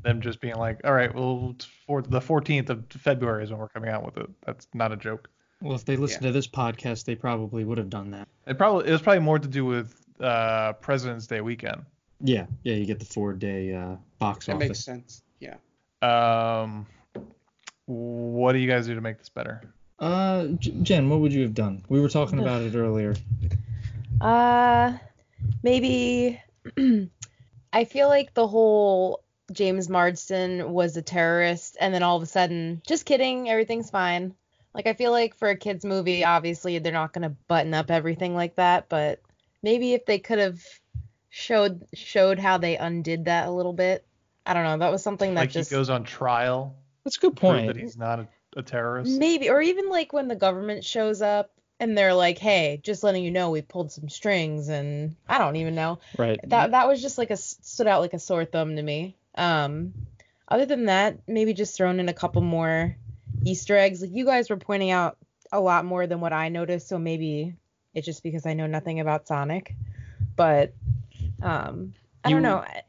them 0.01 0.21
just 0.21 0.39
being 0.41 0.55
like, 0.55 0.81
all 0.83 0.93
right, 0.93 1.13
well, 1.13 1.55
for 1.87 2.01
the 2.01 2.19
14th 2.19 2.69
of 2.69 2.83
February 2.89 3.43
is 3.43 3.49
when 3.51 3.59
we're 3.59 3.67
coming 3.69 3.89
out 3.89 4.03
with 4.05 4.17
it. 4.17 4.29
That's 4.45 4.67
not 4.73 4.91
a 4.91 4.95
joke. 4.97 5.29
Well, 5.61 5.73
if 5.75 5.85
they 5.85 5.95
listen 5.97 6.21
to 6.23 6.31
this 6.31 6.47
podcast, 6.47 7.05
they 7.05 7.15
probably 7.15 7.63
would 7.63 7.77
have 7.77 7.89
done 7.89 8.11
that. 8.11 8.27
It 8.47 8.57
probably 8.57 8.87
it 8.87 8.91
was 8.91 9.01
probably 9.01 9.21
more 9.21 9.39
to 9.39 9.47
do 9.47 9.65
with 9.65 9.95
uh, 10.19 10.73
President's 10.73 11.27
Day 11.27 11.41
weekend. 11.41 11.83
Yeah, 12.21 12.45
yeah, 12.63 12.75
you 12.75 12.85
get 12.85 12.99
the 12.99 13.05
four 13.05 13.33
day 13.33 13.73
uh, 13.73 13.95
box 14.19 14.45
That 14.47 14.55
office. 14.55 14.67
makes 14.69 14.79
sense. 14.83 15.21
Yeah. 15.39 15.55
Um, 16.01 16.85
what 17.85 18.53
do 18.53 18.59
you 18.59 18.67
guys 18.69 18.87
do 18.87 18.95
to 18.95 19.01
make 19.01 19.17
this 19.17 19.29
better? 19.29 19.61
Uh, 19.99 20.47
J- 20.59 20.75
Jen, 20.83 21.09
what 21.09 21.19
would 21.19 21.33
you 21.33 21.41
have 21.43 21.53
done? 21.53 21.83
We 21.89 21.99
were 22.01 22.09
talking 22.09 22.39
about 22.39 22.61
it 22.61 22.75
earlier. 22.75 23.15
Uh, 24.21 24.97
maybe 25.63 26.41
I 27.73 27.85
feel 27.85 28.07
like 28.07 28.33
the 28.33 28.47
whole 28.47 29.23
James 29.51 29.89
Marsden 29.89 30.71
was 30.71 30.97
a 30.97 31.01
terrorist, 31.01 31.77
and 31.79 31.93
then 31.93 32.03
all 32.03 32.17
of 32.17 32.23
a 32.23 32.27
sudden, 32.27 32.81
just 32.85 33.05
kidding, 33.05 33.49
everything's 33.49 33.89
fine. 33.89 34.33
Like 34.73 34.87
I 34.87 34.93
feel 34.93 35.11
like 35.11 35.35
for 35.35 35.49
a 35.49 35.55
kids 35.55 35.85
movie, 35.85 36.25
obviously 36.25 36.79
they're 36.79 36.91
not 36.91 37.13
gonna 37.13 37.35
button 37.47 37.73
up 37.73 37.91
everything 37.91 38.35
like 38.35 38.55
that, 38.55 38.89
but 38.89 39.21
maybe 39.63 39.93
if 39.93 40.05
they 40.05 40.19
could 40.19 40.39
have 40.39 40.61
showed 41.29 41.85
showed 41.93 42.39
how 42.39 42.57
they 42.57 42.77
undid 42.77 43.25
that 43.25 43.47
a 43.47 43.51
little 43.51 43.73
bit. 43.73 44.05
I 44.45 44.53
don't 44.53 44.63
know. 44.63 44.77
That 44.77 44.91
was 44.91 45.01
something 45.01 45.33
that 45.35 45.41
Like 45.41 45.51
just 45.51 45.69
he 45.69 45.75
goes 45.75 45.89
on 45.89 46.03
trial. 46.03 46.75
That's 47.03 47.17
a 47.17 47.19
good 47.19 47.35
point. 47.35 47.67
That 47.67 47.77
he's 47.77 47.97
not 47.97 48.19
a, 48.19 48.27
a 48.57 48.63
terrorist. 48.63 49.17
Maybe, 49.17 49.49
or 49.49 49.61
even 49.61 49.89
like 49.89 50.13
when 50.13 50.27
the 50.27 50.35
government 50.35 50.83
shows 50.83 51.21
up 51.21 51.51
and 51.79 51.97
they're 51.97 52.13
like, 52.13 52.37
"Hey, 52.37 52.79
just 52.83 53.03
letting 53.03 53.23
you 53.23 53.31
know, 53.31 53.49
we 53.51 53.61
pulled 53.61 53.91
some 53.91 54.09
strings," 54.09 54.69
and 54.69 55.15
I 55.27 55.37
don't 55.37 55.55
even 55.57 55.75
know. 55.75 55.99
Right. 56.17 56.39
That 56.49 56.71
that 56.71 56.87
was 56.87 57.01
just 57.01 57.17
like 57.17 57.31
a 57.31 57.37
stood 57.37 57.87
out 57.87 58.01
like 58.01 58.13
a 58.13 58.19
sore 58.19 58.45
thumb 58.45 58.75
to 58.75 58.81
me. 58.81 59.15
Um, 59.35 59.93
other 60.47 60.65
than 60.65 60.85
that, 60.85 61.19
maybe 61.27 61.53
just 61.53 61.75
thrown 61.75 61.99
in 61.99 62.07
a 62.09 62.13
couple 62.13 62.41
more 62.41 62.95
Easter 63.43 63.75
eggs. 63.77 64.01
Like 64.01 64.11
you 64.13 64.25
guys 64.25 64.49
were 64.49 64.57
pointing 64.57 64.91
out 64.91 65.17
a 65.51 65.59
lot 65.59 65.85
more 65.85 66.07
than 66.07 66.21
what 66.21 66.33
I 66.33 66.49
noticed, 66.49 66.87
so 66.87 66.97
maybe 66.97 67.55
it's 67.93 68.05
just 68.05 68.23
because 68.23 68.45
I 68.45 68.53
know 68.53 68.67
nothing 68.67 68.99
about 68.99 69.27
Sonic. 69.27 69.73
But 70.35 70.73
um, 71.41 71.93
I 72.23 72.29
You- 72.29 72.35
don't 72.35 72.43
know. 72.43 72.57
I, 72.57 72.81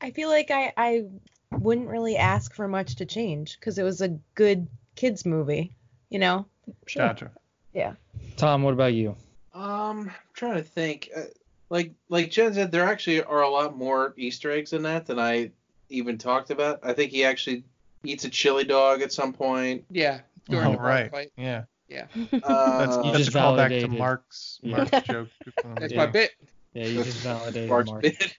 I 0.00 0.10
feel 0.12 0.28
like 0.28 0.50
I 0.50 0.72
I 0.76 1.04
wouldn't 1.50 1.88
really 1.88 2.16
ask 2.16 2.54
for 2.54 2.68
much 2.68 2.96
to 2.96 3.06
change 3.06 3.58
because 3.58 3.78
it 3.78 3.82
was 3.82 4.00
a 4.00 4.08
good 4.34 4.68
kids 4.94 5.24
movie, 5.26 5.72
you 6.10 6.18
know. 6.18 6.46
Gotcha. 6.94 7.30
Yeah. 7.72 7.94
Tom, 8.38 8.62
what 8.62 8.72
about 8.72 8.94
you? 8.94 9.10
Um, 9.52 10.08
I'm 10.08 10.12
trying 10.32 10.54
to 10.54 10.62
think. 10.62 11.10
Uh, 11.14 11.22
like 11.70 11.92
like 12.08 12.30
Jen 12.30 12.54
said, 12.54 12.72
there 12.72 12.84
actually 12.84 13.22
are 13.22 13.42
a 13.42 13.48
lot 13.50 13.76
more 13.76 14.14
Easter 14.16 14.50
eggs 14.50 14.72
in 14.72 14.82
that 14.82 15.04
than 15.06 15.18
I 15.18 15.50
even 15.90 16.16
talked 16.16 16.50
about. 16.50 16.78
I 16.82 16.92
think 16.94 17.10
he 17.10 17.24
actually 17.24 17.64
eats 18.04 18.24
a 18.24 18.30
chili 18.30 18.64
dog 18.64 19.02
at 19.02 19.12
some 19.12 19.32
point. 19.32 19.84
Yeah. 19.90 20.20
During 20.48 20.68
Oh, 20.68 20.72
the 20.72 20.78
right. 20.78 21.10
fight. 21.10 21.32
Yeah. 21.36 21.64
Yeah. 21.88 22.06
Uh, 22.42 22.78
That's, 22.86 22.96
You 22.96 23.02
that's 23.12 23.18
just 23.18 23.28
a 23.30 23.32
callback 23.32 23.68
to 23.68 23.80
validated- 23.80 23.92
Mark's 23.98 24.60
Yeah. 24.62 24.76
Mark's 24.76 25.06
joke. 25.08 25.28
from- 25.60 25.74
That's 25.74 25.92
Yeah. 25.92 25.98
my 25.98 26.06
bit. 26.06 26.30
Yeah, 26.74 26.86
you 26.86 27.02
just 27.02 27.18
validated 27.18 27.68
Mark's 27.68 27.90
Mark. 27.90 28.02
bit. 28.02 28.36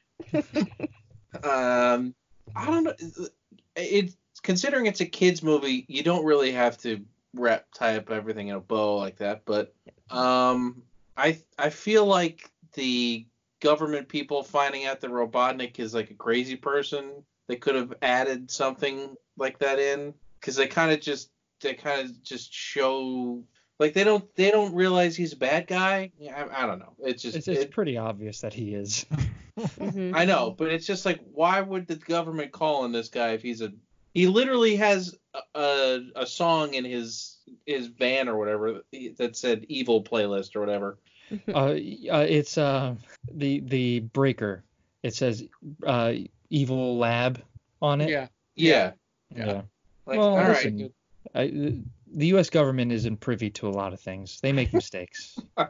um, 1.43 2.15
I 2.55 2.65
don't 2.65 2.83
know. 2.83 2.93
It's 3.75 4.15
considering 4.41 4.85
it's 4.85 5.01
a 5.01 5.05
kids 5.05 5.43
movie, 5.43 5.85
you 5.87 6.03
don't 6.03 6.25
really 6.25 6.51
have 6.51 6.77
to 6.79 7.03
wrap 7.35 7.65
tie 7.73 7.95
up 7.97 8.09
everything 8.09 8.47
in 8.47 8.55
a 8.55 8.59
bow 8.59 8.97
like 8.97 9.17
that. 9.17 9.43
But 9.45 9.73
um, 10.11 10.83
I 11.17 11.39
I 11.57 11.69
feel 11.69 12.05
like 12.05 12.49
the 12.73 13.25
government 13.61 14.07
people 14.07 14.43
finding 14.43 14.85
out 14.85 15.01
that 15.01 15.11
Robotnik 15.11 15.79
is 15.79 15.93
like 15.93 16.11
a 16.11 16.15
crazy 16.15 16.55
person, 16.55 17.23
they 17.47 17.55
could 17.57 17.75
have 17.75 17.93
added 18.01 18.49
something 18.49 19.15
like 19.37 19.59
that 19.59 19.79
in 19.79 20.13
because 20.39 20.55
they 20.55 20.67
kind 20.67 20.91
of 20.91 21.01
just 21.01 21.29
they 21.61 21.73
kind 21.73 22.01
of 22.05 22.23
just 22.23 22.53
show 22.53 23.43
like 23.79 23.93
they 23.93 24.03
don't 24.03 24.23
they 24.35 24.51
don't 24.51 24.73
realize 24.73 25.15
he's 25.15 25.33
a 25.33 25.37
bad 25.37 25.67
guy. 25.67 26.11
Yeah, 26.17 26.47
I, 26.51 26.63
I 26.63 26.65
don't 26.67 26.79
know. 26.79 26.93
It's 26.99 27.21
just 27.21 27.37
It's, 27.37 27.47
it's 27.47 27.63
it- 27.63 27.71
pretty 27.71 27.97
obvious 27.97 28.41
that 28.41 28.53
he 28.53 28.73
is. 28.73 29.05
Mhm. 29.59 30.15
I 30.15 30.23
know, 30.23 30.55
but 30.57 30.69
it's 30.71 30.85
just 30.85 31.05
like, 31.05 31.19
why 31.33 31.59
would 31.59 31.85
the 31.85 31.95
government 31.95 32.53
call 32.53 32.83
on 32.83 32.93
this 32.93 33.09
guy 33.09 33.31
if 33.31 33.41
he's 33.41 33.61
a? 33.61 33.73
He 34.13 34.25
literally 34.27 34.77
has 34.77 35.17
a 35.33 35.59
a, 35.59 35.99
a 36.15 36.27
song 36.27 36.73
in 36.73 36.85
his 36.85 37.37
his 37.65 37.87
van 37.87 38.27
or 38.27 38.37
whatever 38.37 38.81
that 39.17 39.35
said 39.35 39.65
"evil 39.69 40.03
playlist" 40.03 40.55
or 40.55 40.59
whatever. 40.59 40.97
uh, 41.53 41.69
uh, 41.69 42.25
it's 42.27 42.57
uh 42.57 42.95
the 43.31 43.59
the 43.61 43.99
breaker. 43.99 44.63
It 45.03 45.13
says 45.13 45.43
uh 45.85 46.13
evil 46.49 46.97
lab 46.97 47.41
on 47.81 48.01
it. 48.01 48.09
Yeah. 48.09 48.27
Yeah. 48.55 48.91
Yeah. 49.35 49.61
Like, 50.05 50.17
well, 50.17 50.29
all 50.29 50.37
right. 50.37 50.49
listen, 50.49 50.93
I, 51.35 51.47
the 52.11 52.27
U.S. 52.27 52.49
government 52.49 52.91
isn't 52.91 53.17
privy 53.17 53.51
to 53.51 53.67
a 53.67 53.69
lot 53.69 53.93
of 53.93 53.99
things. 53.99 54.41
They 54.41 54.51
make 54.51 54.73
mistakes. 54.73 55.37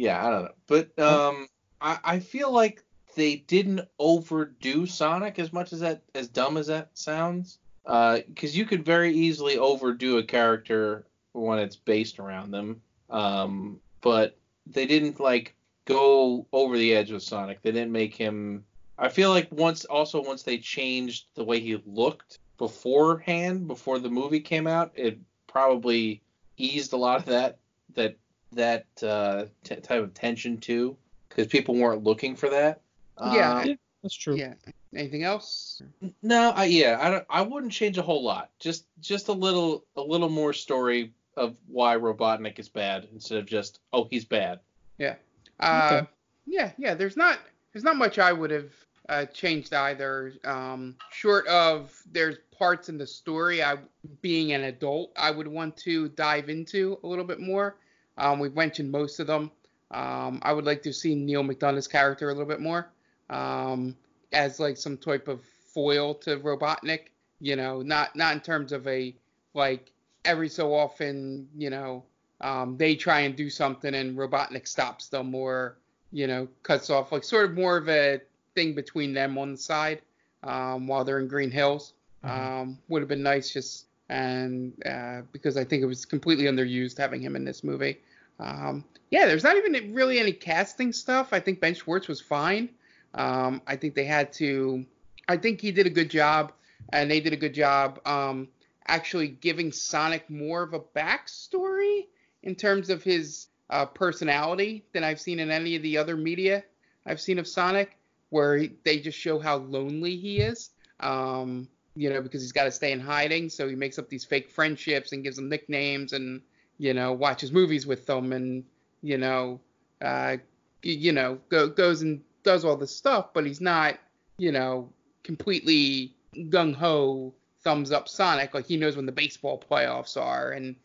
Yeah, 0.00 0.26
I 0.26 0.30
don't 0.30 0.44
know, 0.44 0.52
but 0.66 0.98
um, 0.98 1.46
I 1.80 1.98
I 2.02 2.18
feel 2.20 2.50
like 2.50 2.82
they 3.16 3.36
didn't 3.36 3.82
overdo 3.98 4.86
Sonic 4.86 5.38
as 5.38 5.52
much 5.52 5.74
as 5.74 5.80
that 5.80 6.02
as 6.14 6.28
dumb 6.28 6.56
as 6.56 6.68
that 6.68 6.90
sounds. 6.94 7.58
Uh, 7.86 8.20
because 8.28 8.56
you 8.56 8.64
could 8.66 8.84
very 8.84 9.12
easily 9.14 9.58
overdo 9.58 10.18
a 10.18 10.22
character 10.22 11.06
when 11.32 11.58
it's 11.58 11.76
based 11.76 12.18
around 12.18 12.50
them. 12.50 12.80
Um, 13.08 13.80
but 14.00 14.36
they 14.66 14.86
didn't 14.86 15.20
like 15.20 15.54
go 15.84 16.46
over 16.52 16.76
the 16.76 16.94
edge 16.94 17.10
with 17.10 17.22
Sonic. 17.22 17.62
They 17.62 17.72
didn't 17.72 17.92
make 17.92 18.14
him. 18.14 18.64
I 18.98 19.08
feel 19.08 19.30
like 19.30 19.50
once 19.50 19.84
also 19.86 20.22
once 20.22 20.42
they 20.42 20.58
changed 20.58 21.26
the 21.34 21.44
way 21.44 21.58
he 21.58 21.82
looked 21.86 22.38
beforehand, 22.58 23.66
before 23.66 23.98
the 23.98 24.10
movie 24.10 24.40
came 24.40 24.66
out, 24.66 24.92
it 24.94 25.18
probably 25.46 26.22
eased 26.56 26.92
a 26.92 26.96
lot 26.96 27.18
of 27.18 27.26
that 27.26 27.58
that 27.94 28.16
that 28.52 28.86
uh, 29.02 29.46
t- 29.64 29.76
type 29.76 30.02
of 30.02 30.14
tension 30.14 30.58
too, 30.58 30.96
because 31.28 31.46
people 31.46 31.74
weren't 31.74 32.04
looking 32.04 32.36
for 32.36 32.50
that. 32.50 32.80
Yeah. 33.18 33.60
Um, 33.60 33.78
That's 34.02 34.14
true. 34.14 34.36
Yeah. 34.36 34.54
Anything 34.94 35.22
else? 35.22 35.82
no, 36.22 36.50
I, 36.50 36.64
yeah, 36.64 36.98
I 37.00 37.10
don't. 37.10 37.24
I 37.30 37.42
wouldn't 37.42 37.72
change 37.72 37.96
a 37.98 38.02
whole 38.02 38.24
lot. 38.24 38.50
Just 38.58 38.86
just 39.00 39.28
a 39.28 39.32
little 39.32 39.84
a 39.96 40.02
little 40.02 40.28
more 40.28 40.52
story 40.52 41.12
of 41.36 41.56
why 41.68 41.96
Robotnik 41.96 42.58
is 42.58 42.68
bad 42.68 43.06
instead 43.12 43.38
of 43.38 43.46
just 43.46 43.80
oh 43.92 44.08
he's 44.10 44.24
bad. 44.24 44.60
Yeah. 44.98 45.14
Uh, 45.60 45.90
Okay. 45.92 46.08
Yeah, 46.46 46.72
yeah. 46.76 46.94
There's 46.94 47.16
not 47.16 47.38
there's 47.72 47.84
not 47.84 47.96
much 47.96 48.18
I 48.18 48.32
would 48.32 48.50
have 48.50 48.72
uh, 49.08 49.26
changed 49.26 49.72
either. 49.72 50.32
Um, 50.44 50.96
short 51.12 51.46
of 51.46 51.96
there's 52.10 52.38
parts 52.56 52.88
in 52.88 52.98
the 52.98 53.06
story 53.06 53.62
I, 53.62 53.76
being 54.20 54.52
an 54.52 54.64
adult, 54.64 55.12
I 55.16 55.30
would 55.30 55.48
want 55.48 55.76
to 55.78 56.08
dive 56.10 56.48
into 56.48 56.98
a 57.02 57.06
little 57.06 57.24
bit 57.24 57.40
more. 57.40 57.76
Um, 58.18 58.38
we've 58.38 58.54
mentioned 58.54 58.90
most 58.90 59.20
of 59.20 59.26
them. 59.26 59.50
Um, 59.92 60.40
I 60.42 60.52
would 60.52 60.64
like 60.64 60.82
to 60.82 60.92
see 60.92 61.14
Neal 61.14 61.42
McDonough's 61.42 61.88
character 61.88 62.28
a 62.28 62.32
little 62.32 62.48
bit 62.48 62.60
more 62.60 62.90
um, 63.30 63.96
as 64.32 64.60
like 64.60 64.76
some 64.76 64.96
type 64.96 65.28
of 65.28 65.42
foil 65.42 66.14
to 66.14 66.38
Robotnik. 66.38 67.08
You 67.40 67.56
know, 67.56 67.82
not 67.82 68.14
not 68.16 68.34
in 68.34 68.40
terms 68.40 68.72
of 68.72 68.86
a 68.86 69.14
like 69.54 69.90
every 70.24 70.48
so 70.48 70.74
often, 70.74 71.48
you 71.56 71.70
know, 71.70 72.04
um, 72.40 72.76
they 72.76 72.94
try 72.94 73.20
and 73.20 73.34
do 73.36 73.50
something 73.50 73.94
and 73.94 74.16
Robotnik 74.16 74.68
stops 74.68 75.08
them 75.08 75.34
or 75.34 75.76
you 76.12 76.26
know 76.26 76.48
cuts 76.62 76.90
off 76.90 77.12
like 77.12 77.24
sort 77.24 77.44
of 77.44 77.56
more 77.56 77.76
of 77.76 77.88
a 77.88 78.20
thing 78.54 78.74
between 78.74 79.14
them 79.14 79.38
on 79.38 79.52
the 79.52 79.58
side 79.58 80.02
um, 80.42 80.86
while 80.86 81.04
they're 81.04 81.18
in 81.20 81.28
Green 81.28 81.50
Hills. 81.50 81.94
Um, 82.22 82.78
would 82.88 83.00
have 83.00 83.08
been 83.08 83.22
nice 83.22 83.50
just 83.50 83.86
and 84.10 84.74
uh, 84.84 85.22
because 85.32 85.56
I 85.56 85.64
think 85.64 85.82
it 85.82 85.86
was 85.86 86.04
completely 86.04 86.44
underused 86.44 86.98
having 86.98 87.22
him 87.22 87.36
in 87.36 87.44
this 87.44 87.64
movie. 87.64 87.98
Um, 88.38 88.84
yeah, 89.10 89.26
there's 89.26 89.44
not 89.44 89.56
even 89.56 89.94
really 89.94 90.18
any 90.18 90.32
casting 90.32 90.92
stuff. 90.92 91.32
I 91.32 91.40
think 91.40 91.60
Ben 91.60 91.74
Schwartz 91.74 92.08
was 92.08 92.20
fine. 92.20 92.68
Um, 93.14 93.62
I 93.66 93.76
think 93.76 93.94
they 93.94 94.04
had 94.04 94.32
to. 94.34 94.84
I 95.28 95.36
think 95.36 95.60
he 95.60 95.72
did 95.72 95.86
a 95.86 95.90
good 95.90 96.10
job, 96.10 96.52
and 96.92 97.10
they 97.10 97.20
did 97.20 97.32
a 97.32 97.36
good 97.36 97.54
job 97.54 98.00
um, 98.06 98.48
actually 98.86 99.28
giving 99.28 99.72
Sonic 99.72 100.28
more 100.28 100.62
of 100.62 100.74
a 100.74 100.80
backstory 100.80 102.06
in 102.42 102.54
terms 102.54 102.90
of 102.90 103.02
his 103.02 103.48
uh, 103.68 103.86
personality 103.86 104.84
than 104.92 105.04
I've 105.04 105.20
seen 105.20 105.38
in 105.38 105.50
any 105.50 105.76
of 105.76 105.82
the 105.82 105.98
other 105.98 106.16
media 106.16 106.64
I've 107.06 107.20
seen 107.20 107.38
of 107.38 107.46
Sonic, 107.46 107.96
where 108.30 108.56
he, 108.56 108.72
they 108.84 108.98
just 108.98 109.18
show 109.18 109.38
how 109.38 109.56
lonely 109.56 110.16
he 110.16 110.40
is. 110.40 110.70
Um, 111.00 111.68
you 111.96 112.08
know, 112.10 112.22
because 112.22 112.40
he's 112.40 112.52
got 112.52 112.64
to 112.64 112.70
stay 112.70 112.92
in 112.92 113.00
hiding, 113.00 113.48
so 113.48 113.68
he 113.68 113.74
makes 113.74 113.98
up 113.98 114.08
these 114.08 114.24
fake 114.24 114.50
friendships 114.50 115.12
and 115.12 115.24
gives 115.24 115.36
them 115.36 115.48
nicknames, 115.48 116.12
and 116.12 116.40
you 116.78 116.94
know, 116.94 117.12
watches 117.12 117.52
movies 117.52 117.86
with 117.86 118.06
them, 118.06 118.32
and 118.32 118.64
you 119.02 119.18
know, 119.18 119.60
uh, 120.00 120.36
you 120.82 121.12
know, 121.12 121.38
go, 121.48 121.68
goes 121.68 122.02
and 122.02 122.22
does 122.42 122.64
all 122.64 122.76
this 122.76 122.94
stuff, 122.94 123.32
but 123.32 123.46
he's 123.46 123.60
not, 123.60 123.98
you 124.38 124.52
know, 124.52 124.92
completely 125.22 126.14
gung 126.34 126.74
ho 126.74 127.34
thumbs 127.62 127.92
up 127.92 128.08
Sonic. 128.08 128.54
Like 128.54 128.66
he 128.66 128.76
knows 128.76 128.96
when 128.96 129.06
the 129.06 129.12
baseball 129.12 129.62
playoffs 129.70 130.20
are, 130.20 130.52
and 130.52 130.76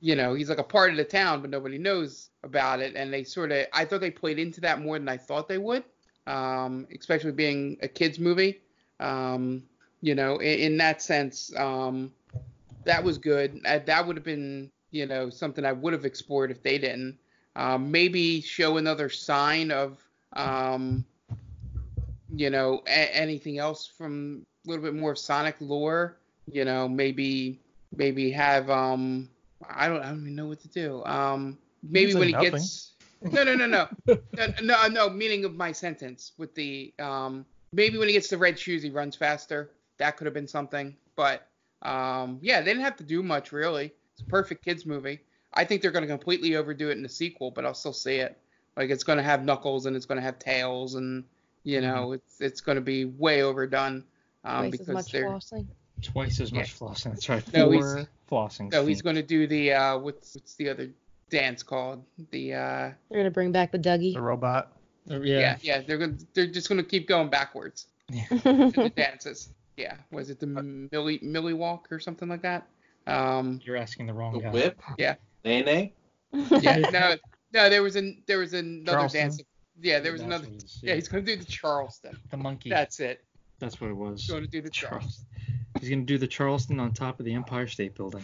you 0.00 0.14
know, 0.14 0.34
he's 0.34 0.50
like 0.50 0.58
a 0.58 0.64
part 0.64 0.90
of 0.90 0.98
the 0.98 1.04
town, 1.04 1.40
but 1.40 1.48
nobody 1.48 1.78
knows 1.78 2.28
about 2.42 2.80
it. 2.80 2.94
And 2.94 3.10
they 3.10 3.24
sort 3.24 3.50
of, 3.52 3.66
I 3.72 3.86
thought 3.86 4.02
they 4.02 4.10
played 4.10 4.38
into 4.38 4.60
that 4.60 4.82
more 4.82 4.98
than 4.98 5.08
I 5.08 5.16
thought 5.16 5.48
they 5.48 5.56
would, 5.56 5.82
um, 6.26 6.86
especially 6.94 7.32
being 7.32 7.78
a 7.80 7.88
kids 7.88 8.18
movie. 8.18 8.60
Um, 9.00 9.62
you 10.02 10.14
know, 10.14 10.36
in, 10.40 10.58
in 10.58 10.76
that 10.76 11.00
sense, 11.00 11.56
um, 11.56 12.12
that 12.84 13.02
was 13.02 13.16
good. 13.16 13.58
Uh, 13.64 13.78
That 13.86 14.06
would 14.06 14.16
have 14.16 14.24
been, 14.26 14.70
you 14.90 15.06
know, 15.06 15.30
something 15.30 15.64
I 15.64 15.72
would 15.72 15.94
have 15.94 16.04
explored 16.04 16.50
if 16.50 16.62
they 16.62 16.76
didn't. 16.76 17.16
Um, 17.56 17.90
maybe 17.90 18.42
show 18.42 18.76
another 18.76 19.08
sign 19.08 19.70
of, 19.70 20.03
um, 20.34 21.04
you 22.34 22.50
know, 22.50 22.82
a- 22.86 23.16
anything 23.16 23.58
else 23.58 23.86
from 23.86 24.44
a 24.66 24.70
little 24.70 24.84
bit 24.84 24.94
more 24.94 25.14
Sonic 25.14 25.56
lore. 25.60 26.16
You 26.50 26.64
know, 26.64 26.88
maybe 26.88 27.60
maybe 27.96 28.30
have 28.30 28.68
um, 28.70 29.28
I 29.68 29.88
don't 29.88 30.02
I 30.02 30.08
don't 30.08 30.20
even 30.20 30.34
know 30.34 30.46
what 30.46 30.60
to 30.60 30.68
do. 30.68 31.04
Um, 31.04 31.58
maybe 31.82 32.14
when 32.14 32.28
he 32.28 32.32
nothing. 32.32 32.52
gets 32.52 32.92
no 33.32 33.42
no 33.42 33.54
no 33.54 33.66
no 33.66 33.88
no 34.36 34.46
no 34.62 34.86
no 34.88 35.08
meaning 35.10 35.44
of 35.44 35.54
my 35.54 35.72
sentence 35.72 36.32
with 36.36 36.54
the 36.54 36.92
um 36.98 37.46
maybe 37.72 37.96
when 37.96 38.08
he 38.08 38.12
gets 38.14 38.28
the 38.28 38.36
red 38.36 38.58
shoes 38.58 38.82
he 38.82 38.90
runs 38.90 39.16
faster. 39.16 39.70
That 39.98 40.16
could 40.16 40.26
have 40.26 40.34
been 40.34 40.48
something, 40.48 40.94
but 41.16 41.46
um 41.82 42.38
yeah 42.42 42.60
they 42.60 42.66
didn't 42.72 42.84
have 42.84 42.96
to 42.96 43.04
do 43.04 43.22
much 43.22 43.52
really. 43.52 43.92
It's 44.12 44.20
a 44.20 44.26
perfect 44.26 44.64
kids 44.64 44.84
movie. 44.86 45.20
I 45.54 45.64
think 45.64 45.82
they're 45.82 45.90
going 45.90 46.02
to 46.02 46.08
completely 46.08 46.56
overdo 46.56 46.88
it 46.90 46.96
in 46.96 47.02
the 47.02 47.08
sequel, 47.08 47.50
but 47.50 47.64
I'll 47.64 47.74
still 47.74 47.92
see 47.92 48.16
it. 48.16 48.36
Like 48.76 48.90
it's 48.90 49.04
going 49.04 49.18
to 49.18 49.22
have 49.24 49.44
Knuckles 49.44 49.86
and 49.86 49.94
it's 49.96 50.06
going 50.06 50.16
to 50.16 50.22
have 50.22 50.38
Tails 50.38 50.94
and 50.96 51.24
you 51.62 51.80
know 51.80 52.12
it's 52.12 52.40
it's 52.40 52.60
going 52.60 52.76
to 52.76 52.82
be 52.82 53.04
way 53.04 53.42
overdone 53.42 54.04
um, 54.44 54.62
Twice 54.64 54.70
because 54.72 54.88
as 54.88 54.94
much 54.94 55.12
they're 55.12 55.28
flossing. 55.28 55.66
Twice 56.02 56.40
as 56.40 56.52
much 56.52 56.78
flossing. 56.78 57.04
That's 57.12 57.28
right. 57.28 57.52
No, 57.54 57.66
Four 57.66 57.72
he's- 57.96 58.06
flossing. 58.30 58.72
so 58.72 58.84
he's 58.84 59.00
going 59.02 59.16
to 59.16 59.22
do 59.22 59.46
the 59.46 59.72
uh 59.72 59.98
what's 59.98 60.34
what's 60.34 60.54
the 60.56 60.68
other 60.68 60.90
dance 61.30 61.62
called 61.62 62.04
the 62.30 62.54
uh 62.54 62.58
They're 63.10 63.18
gonna 63.20 63.30
bring 63.30 63.52
back 63.52 63.70
the 63.72 63.78
Dougie. 63.78 64.14
The 64.14 64.20
robot. 64.20 64.72
yeah 65.06 65.56
yeah, 65.62 65.80
they're 65.80 65.98
going 65.98 66.16
to 66.18 66.26
they're 66.34 66.46
just 66.46 66.68
going 66.68 66.78
to 66.78 66.84
keep 66.88 67.06
going 67.08 67.28
backwards 67.30 67.86
Yeah. 68.10 68.24
the 68.30 68.92
dances 68.96 69.50
yeah 69.76 69.96
was 70.10 70.30
it 70.30 70.38
the 70.40 70.46
Millie 70.46 71.18
Millie 71.22 71.52
walk 71.54 71.88
or 71.90 71.98
something 72.00 72.28
like 72.28 72.42
that 72.42 72.66
um 73.06 73.60
You're 73.64 73.76
asking 73.76 74.06
the 74.06 74.12
wrong 74.14 74.32
The 74.34 74.40
guy. 74.40 74.50
whip? 74.50 74.80
yeah 74.98 75.14
Nene? 75.44 75.90
yeah 76.32 76.78
no 76.92 77.16
no 77.54 77.70
there 77.70 77.82
was 77.82 77.96
an 77.96 78.22
there 78.26 78.38
was 78.38 78.52
another 78.52 78.96
Charleston? 78.98 79.20
dance 79.22 79.40
yeah 79.80 79.98
there 80.00 80.12
was 80.12 80.20
That's 80.20 80.26
another 80.42 80.48
what 80.52 80.64
yeah 80.82 80.88
yeah. 80.90 80.94
he's 80.96 81.08
going 81.08 81.24
to 81.24 81.36
do 81.36 81.42
the 81.42 81.50
Charleston 81.50 82.16
The 82.30 82.36
monkey. 82.36 82.68
that's 82.70 83.00
it 83.00 83.24
That's 83.60 83.80
what 83.80 83.88
it 83.90 83.94
was. 83.96 84.20
he's 84.22 84.30
going 84.30 84.42
to 84.44 84.48
do 84.48 84.60
the 84.60 84.70
Charleston 84.70 85.10
Charleston. 85.10 85.26
He's 85.80 85.90
gonna 85.90 86.02
do 86.02 86.18
the 86.18 86.28
Charleston 86.28 86.78
on 86.78 86.92
top 86.92 87.18
of 87.18 87.24
the 87.26 87.34
Empire 87.34 87.66
State 87.66 87.96
Building. 87.96 88.22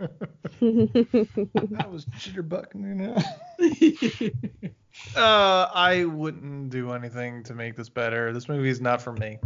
that 0.00 1.88
was 1.88 2.04
jitterbug, 2.06 2.74
you 2.74 2.94
know. 2.96 3.14
uh, 5.20 5.68
I 5.72 6.04
wouldn't 6.04 6.70
do 6.70 6.90
anything 6.92 7.44
to 7.44 7.54
make 7.54 7.76
this 7.76 7.88
better. 7.88 8.32
This 8.32 8.48
movie 8.48 8.68
is 8.70 8.80
not 8.80 9.00
for 9.00 9.12
me, 9.12 9.38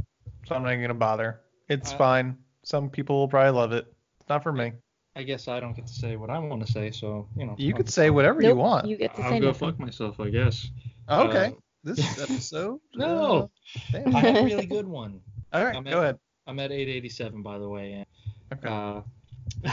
so 0.47 0.55
I'm 0.55 0.63
not 0.63 0.71
even 0.73 0.83
gonna 0.83 0.95
bother. 0.95 1.41
It's 1.69 1.93
Uh, 1.93 1.99
fine. 1.99 2.39
Some 2.63 2.89
people 2.91 3.17
will 3.17 3.29
probably 3.29 3.53
love 3.53 3.73
it. 3.73 3.87
It's 4.21 4.29
not 4.31 4.43
for 4.43 4.53
me. 4.53 4.73
I 5.17 5.23
guess 5.23 5.49
I 5.49 5.59
don't 5.61 5.75
get 5.75 5.87
to 5.87 5.93
say 5.95 6.17
what 6.17 6.29
I 6.31 6.39
want 6.39 6.65
to 6.67 6.71
say, 6.71 6.91
so 6.91 7.27
you 7.37 7.47
know. 7.47 7.55
You 7.59 7.71
I'll- 7.73 7.77
could 7.79 7.89
say 7.91 8.11
whatever 8.11 8.43
you 8.43 8.49
Nope, 8.51 8.59
want. 8.59 8.87
You 8.87 8.97
get 8.97 9.15
to 9.17 9.23
I'll 9.23 9.31
say 9.31 9.41
go 9.41 9.47
nothing. 9.49 9.71
fuck 9.71 9.79
myself, 9.81 10.21
I 10.21 10.29
guess. 10.31 10.71
Okay. 11.09 11.47
Uh, 11.47 11.51
this 11.85 11.99
episode. 12.23 12.81
No. 12.95 13.45
uh, 13.45 13.47
damn. 13.93 14.15
I 14.15 14.21
had 14.21 14.37
a 14.37 14.45
really 14.45 14.67
good 14.67 14.87
one. 14.87 15.21
All 15.53 15.65
right, 15.65 15.75
I'm 15.75 15.85
go 15.85 16.01
ahead. 16.03 16.19
I'm 16.47 16.59
at 16.61 16.71
887, 16.71 17.43
by 17.43 17.59
the 17.59 17.69
way. 17.69 17.93
And, 17.93 18.07
Okay. 18.53 18.69
uh, 18.69 19.71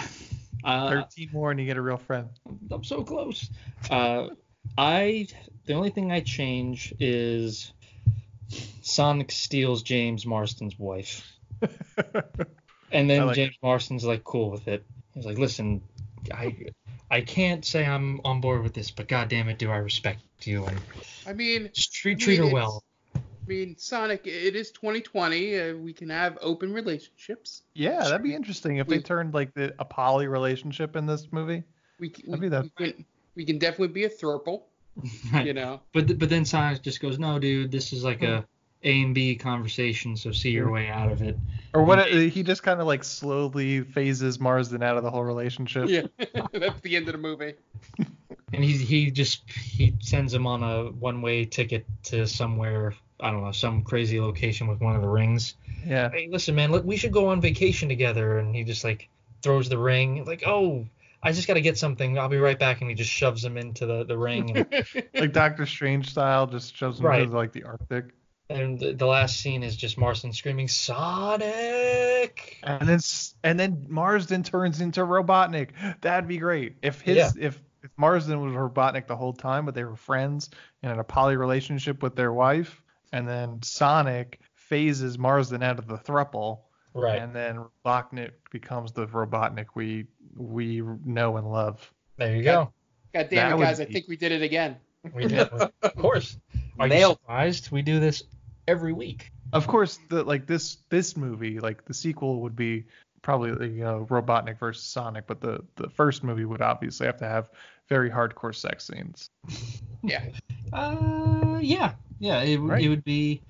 uh, 0.63 0.89
13 1.03 1.29
more 1.33 1.51
and 1.51 1.59
you 1.59 1.65
get 1.65 1.77
a 1.77 1.81
real 1.81 1.97
friend. 1.97 2.29
I'm 2.71 2.83
so 2.83 3.03
close. 3.03 3.49
Uh, 3.89 4.29
I 4.77 5.27
the 5.65 5.73
only 5.73 5.89
thing 5.89 6.11
I 6.11 6.21
change 6.21 6.93
is 6.99 7.71
Sonic 8.81 9.31
steals 9.31 9.83
James 9.83 10.25
Marsden's 10.25 10.77
wife, 10.79 11.29
and 12.91 13.09
then 13.09 13.25
like 13.27 13.35
James 13.35 13.55
Marsden's 13.61 14.05
like 14.05 14.23
cool 14.23 14.49
with 14.51 14.67
it. 14.67 14.85
He's 15.13 15.25
like, 15.25 15.37
listen, 15.37 15.81
I 16.33 16.55
I 17.11 17.21
can't 17.21 17.63
say 17.63 17.85
I'm 17.85 18.19
on 18.25 18.41
board 18.41 18.63
with 18.63 18.73
this, 18.73 18.89
but 18.91 19.07
god 19.07 19.29
damn 19.29 19.49
it, 19.49 19.59
do 19.59 19.69
I 19.71 19.77
respect 19.77 20.21
you 20.43 20.65
and 20.65 20.79
I 21.27 21.33
mean 21.33 21.69
just 21.73 21.93
treat 21.93 22.17
I 22.17 22.19
treat 22.25 22.37
her 22.39 22.47
well. 22.47 22.83
I 23.15 23.19
mean 23.47 23.75
Sonic 23.77 24.25
it 24.25 24.55
is 24.55 24.71
2020 24.71 25.59
uh, 25.59 25.75
we 25.75 25.93
can 25.93 26.09
have 26.09 26.37
open 26.41 26.73
relationships 26.73 27.63
Yeah, 27.73 27.99
that'd 28.03 28.23
be 28.23 28.33
interesting 28.33 28.77
if 28.77 28.87
they 28.87 28.99
turned 28.99 29.33
like 29.33 29.53
the 29.53 29.73
a 29.79 29.85
poly 29.85 30.27
relationship 30.27 30.95
in 30.95 31.05
this 31.05 31.27
movie. 31.31 31.63
we 31.99 32.09
c- 32.09 32.23
That'd 32.25 32.39
we, 32.39 32.45
be 32.45 32.49
that- 32.49 32.63
we 32.63 32.69
can 32.91 33.05
we 33.35 33.45
can 33.45 33.57
definitely 33.59 33.89
be 33.89 34.05
a 34.05 34.09
throuple 34.09 34.63
you 35.43 35.53
know 35.53 35.81
But 35.93 36.17
but 36.19 36.29
then 36.29 36.45
Sonic 36.45 36.81
just 36.83 37.01
goes, 37.01 37.17
no, 37.19 37.37
dude, 37.39 37.71
this 37.71 37.93
is 37.93 38.03
like 38.03 38.19
Hmm. 38.19 38.25
a 38.25 38.45
A 38.83 39.01
and 39.01 39.15
B 39.15 39.35
conversation, 39.35 40.15
so 40.17 40.31
see 40.31 40.51
your 40.51 40.65
mm-hmm. 40.65 40.73
way 40.73 40.89
out 40.89 41.11
of 41.11 41.21
it. 41.21 41.37
Or 41.73 41.83
what? 41.83 41.99
Uh, 41.99 42.05
he 42.05 42.43
just 42.43 42.63
kind 42.63 42.79
of 42.79 42.87
like 42.87 43.03
slowly 43.03 43.81
phases 43.81 44.39
Marsden 44.39 44.83
out 44.83 44.97
of 44.97 45.03
the 45.03 45.11
whole 45.11 45.23
relationship. 45.23 45.89
yeah 45.89 46.03
that's 46.53 46.79
the 46.81 46.95
end 46.95 47.07
of 47.07 47.13
the 47.13 47.17
movie 47.17 47.53
And 48.53 48.63
he 48.63 48.77
he 48.77 49.11
just 49.11 49.49
he 49.49 49.95
sends 49.99 50.33
him 50.33 50.45
on 50.45 50.63
a 50.63 50.91
one 50.91 51.21
way 51.21 51.45
ticket 51.45 51.85
to 52.03 52.27
somewhere 52.27 52.93
I 53.23 53.31
don't 53.31 53.43
know 53.43 53.51
some 53.51 53.83
crazy 53.83 54.19
location 54.19 54.67
with 54.67 54.81
one 54.81 54.95
of 54.95 55.01
the 55.01 55.07
rings. 55.07 55.55
Yeah. 55.85 56.09
Hey, 56.11 56.27
listen, 56.29 56.55
man, 56.55 56.71
look, 56.71 56.83
we 56.83 56.97
should 56.97 57.13
go 57.13 57.27
on 57.27 57.41
vacation 57.41 57.87
together. 57.89 58.37
And 58.39 58.53
he 58.53 58.63
just 58.63 58.83
like 58.83 59.09
throws 59.41 59.69
the 59.69 59.77
ring, 59.77 60.25
like, 60.25 60.43
oh, 60.45 60.85
I 61.21 61.31
just 61.31 61.47
got 61.47 61.53
to 61.53 61.61
get 61.61 61.77
something. 61.77 62.19
I'll 62.19 62.27
be 62.27 62.37
right 62.37 62.59
back. 62.59 62.81
And 62.81 62.89
he 62.89 62.95
just 62.95 63.09
shoves 63.09 63.43
him 63.43 63.57
into 63.57 63.85
the 63.85 64.03
the 64.03 64.17
ring. 64.17 64.67
And, 64.71 65.05
Like 65.13 65.31
Doctor 65.31 65.65
Strange 65.65 66.09
style, 66.09 66.47
just 66.47 66.75
shoves 66.75 66.99
him 66.99 67.05
Right. 67.05 67.21
into 67.21 67.35
like 67.35 67.53
the 67.53 67.63
Arctic. 67.63 68.13
And 68.49 68.79
the, 68.79 68.93
the 68.93 69.05
last 69.05 69.39
scene 69.39 69.63
is 69.63 69.75
just 69.75 69.97
Marsden 69.97 70.33
screaming, 70.33 70.67
Sonic. 70.67 72.59
And 72.63 72.87
then 72.87 72.99
and 73.43 73.59
then 73.59 73.85
Marsden 73.89 74.43
turns 74.43 74.81
into 74.81 75.01
Robotnik. 75.01 75.69
That'd 76.01 76.27
be 76.27 76.37
great. 76.37 76.75
If 76.81 77.01
his 77.01 77.35
if 77.37 77.61
if 77.83 77.91
Marsden 77.97 78.41
was 78.41 78.53
Robotnik 78.53 79.07
the 79.07 79.15
whole 79.15 79.33
time, 79.33 79.65
but 79.65 79.75
they 79.75 79.83
were 79.83 79.95
friends 79.95 80.49
and 80.81 80.91
in 80.91 80.99
a 80.99 81.03
poly 81.03 81.35
relationship 81.37 82.01
with 82.03 82.15
their 82.15 82.31
wife, 82.33 82.81
and 83.11 83.27
then 83.27 83.61
Sonic 83.61 84.39
phases 84.55 85.17
Marsden 85.17 85.61
out 85.63 85.79
of 85.79 85.87
the 85.87 85.97
thruple, 85.97 86.59
Right. 86.93 87.21
and 87.21 87.33
then 87.35 87.63
Robotnik 87.85 88.31
becomes 88.51 88.91
the 88.91 89.07
Robotnik 89.07 89.67
we 89.75 90.05
we 90.35 90.81
know 91.05 91.37
and 91.37 91.49
love. 91.51 91.91
There 92.17 92.35
you 92.35 92.43
go. 92.43 92.71
god 93.13 93.23
That 93.23 93.29
damn 93.31 93.51
it 93.53 93.57
would 93.57 93.63
guys 93.65 93.79
I 93.79 93.85
think 93.85 94.07
we 94.07 94.15
did 94.15 94.31
it 94.31 94.41
again 94.41 94.77
We 95.13 95.27
did, 95.27 95.39
of 95.49 95.95
course. 95.97 96.37
Are 96.79 96.87
you 96.87 96.93
Nailed. 96.93 97.19
surprised? 97.19 97.71
We 97.71 97.81
do 97.81 97.99
this 97.99 98.23
every 98.67 98.93
week. 98.93 99.31
Of 99.51 99.67
course, 99.67 99.99
the 100.09 100.23
like 100.23 100.47
this 100.47 100.77
this 100.89 101.15
movie, 101.15 101.59
like 101.59 101.85
the 101.85 101.93
sequel 101.93 102.41
would 102.41 102.55
be 102.55 102.85
probably 103.21 103.69
you 103.69 103.83
know 103.83 104.07
Robotnik 104.09 104.57
versus 104.59 104.83
Sonic, 104.83 105.27
but 105.27 105.41
the 105.41 105.63
the 105.75 105.89
first 105.89 106.23
movie 106.23 106.45
would 106.45 106.61
obviously 106.61 107.05
have 107.05 107.17
to 107.17 107.27
have 107.27 107.49
very 107.87 108.09
hardcore 108.09 108.55
sex 108.55 108.87
scenes. 108.87 109.29
yeah 110.03 110.23
Uh, 110.71 111.59
yeah, 111.61 111.93
yeah. 112.19 112.41
It, 112.41 112.57
would 112.57 112.71
Right. 112.71 112.83
it 112.83 112.89
would 112.89 113.03
be, 113.03 113.41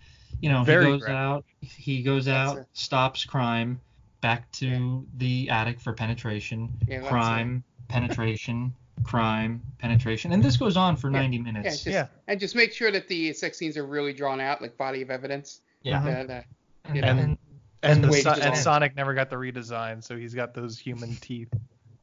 you 0.42 0.50
know, 0.50 0.64
Very 0.64 0.86
he 0.86 0.92
goes 0.92 1.02
graphic. 1.02 1.16
out, 1.16 1.46
he 1.62 2.04
goes 2.04 2.26
That's 2.26 2.52
out, 2.52 2.58
it. 2.60 2.68
stops 2.74 3.24
crime, 3.24 3.80
back 4.22 4.52
to 4.54 5.06
the 5.18 5.50
attic 5.50 5.80
for 5.80 5.94
penetration, 5.94 6.70
Yeah, 6.88 7.08
crime, 7.08 7.64
penetration, 7.88 8.74
crime, 9.04 9.62
penetration, 9.80 10.32
and 10.34 10.44
this 10.44 10.56
goes 10.58 10.78
on 10.78 10.96
for 10.96 11.10
Yeah. 11.10 11.20
90 11.22 11.38
yeah, 11.38 11.44
minutes. 11.44 11.70
just, 11.84 11.86
Yeah. 11.88 12.08
and 12.28 12.40
just 12.40 12.56
make 12.56 12.72
sure 12.74 12.92
that 12.92 13.08
the 13.08 13.34
sex 13.34 13.58
scenes 13.58 13.76
are 13.78 13.86
really 13.86 14.14
drawn 14.14 14.40
out 14.40 14.62
like 14.62 14.78
body 14.78 15.02
of 15.02 15.10
evidence 15.10 15.62
Yeah. 15.82 16.00
Uh, 16.04 16.24
that- 16.26 16.46
And, 16.86 16.96
you 16.96 17.02
know. 17.02 17.08
and- 17.10 17.38
And 17.82 18.04
the 18.04 18.14
so- 18.14 18.32
and. 18.32 18.56
Sonic 18.58 18.96
never 18.96 19.14
got 19.14 19.30
the 19.30 19.36
redesign, 19.36 20.02
so 20.04 20.16
he's 20.16 20.34
got 20.34 20.54
those 20.54 20.78
human 20.80 21.16
teeth. 21.22 21.50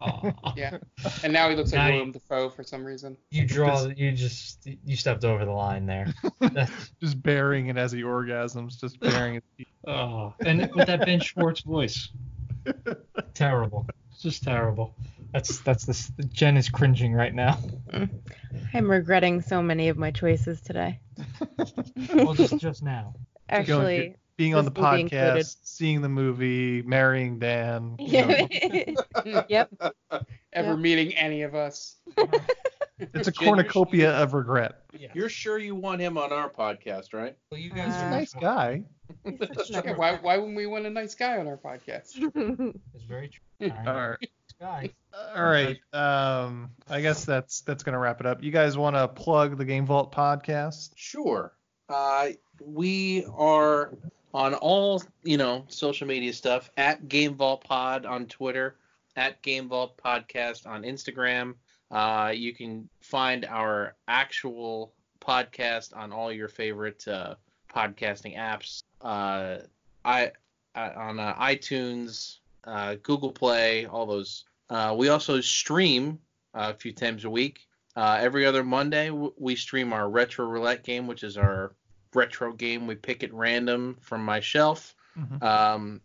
aw. 0.02 0.32
yeah 0.56 0.78
and 1.22 1.30
now 1.30 1.50
he 1.50 1.54
looks 1.54 1.72
like 1.72 1.78
Now 1.78 1.86
you- 1.88 1.92
Willem 1.96 2.12
Dafoe 2.12 2.48
for 2.48 2.62
some 2.64 2.82
reason 2.84 3.18
you 3.30 3.46
draw, 3.46 3.84
you 3.84 4.12
just, 4.12 4.66
you 4.84 4.96
stepped 4.96 5.24
over 5.24 5.44
the 5.44 5.50
line 5.52 5.84
there. 5.86 6.12
That's- 6.40 6.90
just 7.02 7.22
bearing 7.22 7.66
it 7.68 7.76
as 7.76 7.92
he 7.92 8.00
orgasms, 8.02 8.80
just 8.80 8.98
bearing 9.00 9.34
it. 9.36 9.44
oh, 9.86 10.34
and 10.44 10.70
with 10.74 10.86
that 10.86 11.04
Ben 11.04 11.20
Schwartz 11.20 11.60
voice, 11.60 12.08
terrible. 13.34 13.86
It's 14.12 14.22
just 14.22 14.42
terrible. 14.42 14.94
That's 15.32 15.60
that's 15.60 15.84
this. 15.86 16.10
Jen 16.32 16.56
is 16.56 16.68
cringing 16.68 17.12
right 17.12 17.34
now. 17.34 17.58
I'm 18.74 18.90
regretting 18.90 19.42
so 19.42 19.62
many 19.62 19.88
of 19.88 19.96
my 19.96 20.10
choices 20.10 20.60
today. 20.60 20.98
Well, 22.14 22.34
just 22.34 22.58
just 22.58 22.82
now. 22.82 23.14
Actually, 23.48 24.16
Being 24.36 24.54
on 24.54 24.64
the 24.64 24.70
podcast, 24.72 25.56
seeing 25.62 26.00
the 26.00 26.08
movie, 26.08 26.82
marrying 26.82 27.38
Dan. 27.38 27.96
you 27.98 28.24
know, 29.26 29.44
yep. 29.48 29.70
ever 30.52 30.70
Yeah. 30.70 30.76
meeting 30.76 31.14
any 31.14 31.42
of 31.42 31.54
us 31.54 31.96
it's 32.98 33.28
a 33.28 33.30
Jen, 33.30 33.34
you're- 33.40 33.46
cornucopia 33.62 34.12
of 34.12 34.34
regret. 34.34 34.82
You're 35.14 35.28
sure 35.28 35.58
you 35.58 35.74
want 35.74 36.00
him 36.00 36.18
on 36.18 36.32
our 36.32 36.50
podcast, 36.50 37.12
right? 37.14 37.36
Well, 37.50 37.60
you 37.60 37.70
Uh, 37.72 37.84
He's 37.84 37.94
a 37.94 38.10
nice 38.10 38.34
guy. 38.34 38.84
He's 39.24 39.38
such 39.54 39.70
a 39.70 39.82
yeah, 39.86 39.96
why, 39.96 40.18
why 40.20 40.36
wouldn't 40.36 40.56
we 40.56 40.66
want 40.66 40.86
a 40.86 40.90
nice 40.90 41.14
guy 41.14 41.38
on 41.38 41.46
our 41.48 41.56
podcast 41.56 42.10
It's 42.94 43.04
very 43.04 43.28
true. 43.28 43.70
All 43.86 43.94
right. 43.94 44.30
Guy. 44.60 44.90
All 45.34 45.44
right. 45.44 45.78
Um, 45.92 46.70
I 46.88 47.00
guess 47.00 47.24
that's 47.24 47.62
that's 47.62 47.82
gonna 47.82 47.98
wrap 47.98 48.20
it 48.20 48.26
up. 48.26 48.42
You 48.42 48.50
guys 48.50 48.76
want 48.76 48.94
to 48.94 49.08
plug 49.08 49.56
the 49.56 49.64
Game 49.64 49.86
Vault 49.86 50.12
podcast? 50.12 50.90
Sure. 50.96 51.52
Uh, 51.88 52.28
we 52.62 53.24
are 53.36 53.94
on 54.32 54.54
all 54.54 55.02
you 55.24 55.36
know 55.36 55.64
social 55.68 56.06
media 56.06 56.32
stuff 56.32 56.70
at 56.76 57.08
Game 57.08 57.34
Vault 57.34 57.64
Pod 57.64 58.04
on 58.04 58.26
Twitter, 58.26 58.76
at 59.16 59.40
Game 59.42 59.68
Vault 59.68 59.96
Podcast 59.96 60.66
on 60.66 60.82
Instagram. 60.82 61.54
Uh, 61.90 62.32
you 62.34 62.54
can 62.54 62.88
find 63.00 63.44
our 63.46 63.96
actual 64.08 64.92
podcast 65.20 65.96
on 65.96 66.12
all 66.12 66.32
your 66.32 66.48
favorite 66.48 67.06
uh, 67.08 67.34
podcasting 67.74 68.36
apps. 68.36 68.82
Uh, 69.00 69.58
I 70.04 70.32
uh, 70.74 70.90
on 70.96 71.18
uh, 71.18 71.34
iTunes, 71.34 72.38
uh, 72.64 72.96
Google 73.02 73.32
Play, 73.32 73.86
all 73.86 74.06
those. 74.06 74.44
Uh, 74.70 74.94
we 74.96 75.08
also 75.08 75.40
stream 75.40 76.18
uh, 76.54 76.72
a 76.74 76.78
few 76.78 76.92
times 76.92 77.24
a 77.24 77.30
week. 77.30 77.66
Uh, 77.96 78.16
every 78.20 78.46
other 78.46 78.62
Monday, 78.62 79.08
w- 79.08 79.32
we 79.36 79.56
stream 79.56 79.92
our 79.92 80.08
retro 80.08 80.46
roulette 80.46 80.84
game, 80.84 81.06
which 81.06 81.22
is 81.24 81.36
our 81.36 81.74
retro 82.14 82.52
game. 82.52 82.86
We 82.86 82.94
pick 82.94 83.22
at 83.24 83.34
random 83.34 83.96
from 84.00 84.24
my 84.24 84.40
shelf. 84.40 84.94
Mhm. 85.18 85.42
Um, 85.42 86.00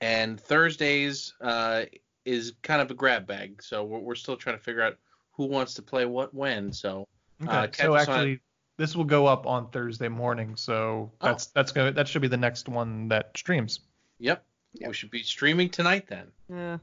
and 0.00 0.38
Thursdays 0.40 1.32
uh, 1.40 1.84
is 2.24 2.54
kind 2.62 2.82
of 2.82 2.90
a 2.90 2.94
grab 2.94 3.26
bag, 3.26 3.62
so 3.62 3.84
we're, 3.84 4.00
we're 4.00 4.14
still 4.16 4.36
trying 4.36 4.58
to 4.58 4.62
figure 4.62 4.82
out 4.82 4.96
who 5.32 5.46
wants 5.46 5.74
to 5.74 5.82
play 5.82 6.04
what 6.04 6.34
when. 6.34 6.72
So 6.72 7.06
Okay. 7.42 7.50
uh, 7.50 7.68
so 7.72 7.94
us 7.94 8.08
on- 8.08 8.14
actually, 8.14 8.40
this 8.76 8.96
will 8.96 9.04
go 9.04 9.26
up 9.26 9.46
on 9.46 9.70
Thursday 9.70 10.08
morning. 10.08 10.56
So 10.56 11.10
Oh. 11.20 11.26
that's 11.28 11.46
that's 11.46 11.70
gonna 11.72 11.92
that 11.92 12.08
should 12.08 12.22
be 12.22 12.28
the 12.28 12.36
next 12.36 12.68
one 12.68 13.08
that 13.08 13.30
streams. 13.36 13.80
Yep. 14.18 14.44
We 14.84 14.92
should 14.92 15.10
be 15.12 15.22
streaming 15.22 15.70
tonight 15.70 16.06
then. 16.08 16.26
Yeah. 16.50 16.78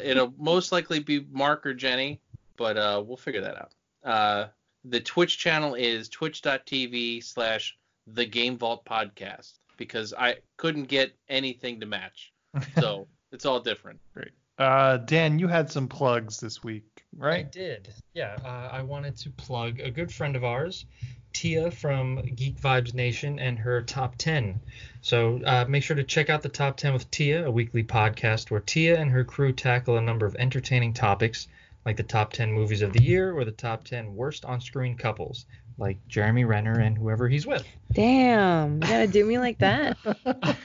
It'll 0.00 0.32
most 0.38 0.72
likely 0.72 1.00
be 1.00 1.26
Mark 1.30 1.66
or 1.66 1.74
Jenny, 1.74 2.20
but 2.56 2.76
uh, 2.76 3.02
we'll 3.04 3.16
figure 3.16 3.40
that 3.42 3.56
out. 3.56 3.72
Uh, 4.04 4.48
the 4.84 5.00
Twitch 5.00 5.38
channel 5.38 5.74
is 5.74 6.08
twitch.tv 6.08 7.22
slash 7.22 7.76
the 8.06 8.24
Game 8.24 8.58
Vault 8.58 8.84
Podcast 8.84 9.58
because 9.76 10.12
I 10.16 10.36
couldn't 10.56 10.84
get 10.84 11.12
anything 11.28 11.80
to 11.80 11.86
match. 11.86 12.32
So 12.78 13.06
it's 13.32 13.46
all 13.46 13.60
different. 13.60 13.98
Great. 14.12 14.32
Uh, 14.58 14.98
Dan, 14.98 15.38
you 15.38 15.48
had 15.48 15.70
some 15.70 15.88
plugs 15.88 16.38
this 16.38 16.62
week, 16.62 17.02
right? 17.16 17.46
I 17.46 17.48
did. 17.48 17.88
Yeah, 18.12 18.36
uh, 18.44 18.68
I 18.70 18.82
wanted 18.82 19.16
to 19.18 19.30
plug 19.30 19.80
a 19.80 19.90
good 19.90 20.12
friend 20.12 20.36
of 20.36 20.44
ours, 20.44 20.84
Tia 21.32 21.70
from 21.70 22.22
Geek 22.22 22.60
Vibes 22.60 22.94
Nation, 22.94 23.38
and 23.38 23.58
her 23.58 23.82
top 23.82 24.16
10. 24.16 24.60
So 25.00 25.40
uh, 25.44 25.64
make 25.68 25.82
sure 25.82 25.96
to 25.96 26.04
check 26.04 26.30
out 26.30 26.42
the 26.42 26.48
top 26.48 26.76
10 26.76 26.92
with 26.92 27.10
Tia, 27.10 27.46
a 27.46 27.50
weekly 27.50 27.82
podcast 27.84 28.50
where 28.50 28.60
Tia 28.60 28.98
and 28.98 29.10
her 29.10 29.24
crew 29.24 29.52
tackle 29.52 29.96
a 29.96 30.00
number 30.00 30.26
of 30.26 30.36
entertaining 30.36 30.92
topics, 30.92 31.48
like 31.84 31.96
the 31.96 32.02
top 32.02 32.32
10 32.32 32.52
movies 32.52 32.82
of 32.82 32.92
the 32.92 33.02
year 33.02 33.32
or 33.32 33.44
the 33.44 33.50
top 33.50 33.84
10 33.84 34.14
worst 34.14 34.44
on-screen 34.44 34.96
couples, 34.96 35.46
like 35.78 35.98
Jeremy 36.08 36.44
Renner 36.44 36.78
and 36.78 36.96
whoever 36.96 37.28
he's 37.28 37.46
with. 37.46 37.66
Damn, 37.92 38.74
you 38.74 38.88
gotta 38.88 39.06
do 39.06 39.24
me 39.24 39.38
like 39.38 39.58
that. 39.58 39.96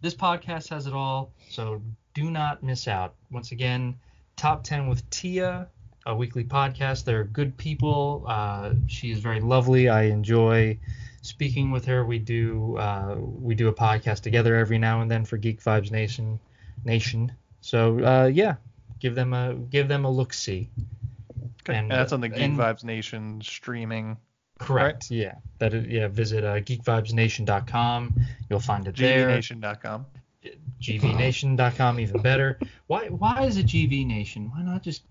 this 0.00 0.14
podcast 0.14 0.68
has 0.70 0.86
it 0.86 0.92
all, 0.92 1.32
so 1.50 1.82
do 2.14 2.30
not 2.30 2.62
miss 2.62 2.88
out. 2.88 3.14
Once 3.30 3.52
again, 3.52 3.96
Top 4.36 4.64
10 4.64 4.86
with 4.86 5.08
Tia, 5.08 5.66
a 6.06 6.14
weekly 6.14 6.44
podcast. 6.44 7.04
They're 7.04 7.24
good 7.24 7.56
people. 7.56 8.24
Uh, 8.26 8.74
she 8.86 9.10
is 9.10 9.18
very 9.18 9.40
lovely. 9.40 9.88
I 9.88 10.04
enjoy 10.04 10.78
speaking 11.22 11.70
with 11.70 11.84
her. 11.86 12.04
We 12.04 12.18
do 12.18 12.76
uh, 12.76 13.16
we 13.18 13.54
do 13.54 13.68
a 13.68 13.74
podcast 13.74 14.20
together 14.20 14.54
every 14.54 14.78
now 14.78 15.02
and 15.02 15.10
then 15.10 15.24
for 15.24 15.36
Geek 15.36 15.62
Vibes 15.62 15.90
Nation 15.90 16.38
Nation. 16.84 17.32
So 17.60 17.98
uh, 17.98 18.30
yeah, 18.32 18.54
give 19.00 19.14
them 19.14 19.34
a 19.34 19.54
give 19.54 19.88
them 19.88 20.04
a 20.04 20.10
look 20.10 20.32
see. 20.32 20.70
Okay. 21.68 21.78
And, 21.78 21.90
that's 21.90 22.12
on 22.12 22.20
the 22.20 22.28
Geek 22.28 22.40
and- 22.40 22.58
Vibes 22.58 22.84
Nation 22.84 23.40
streaming. 23.42 24.16
Correct. 24.58 25.10
Yeah. 25.10 25.34
That 25.58 25.74
is, 25.74 25.86
yeah. 25.86 26.08
Visit 26.08 26.42
uh, 26.42 26.60
geekvibesnation.com. 26.60 28.14
You'll 28.48 28.60
find 28.60 28.88
it 28.88 28.96
there. 28.96 29.28
GVNation.com. 29.28 30.06
GVNation.com 30.80 32.00
even 32.00 32.22
better. 32.22 32.58
Why 32.86 33.08
why 33.08 33.44
is 33.44 33.56
it 33.56 33.66
GV 33.66 34.06
Nation? 34.06 34.50
Why 34.50 34.62
not 34.62 34.82
just 34.82 35.02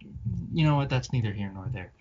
you 0.53 0.65
know 0.65 0.75
what? 0.75 0.89
That's 0.89 1.11
neither 1.11 1.31
here 1.31 1.51
nor 1.53 1.67
there. 1.71 1.91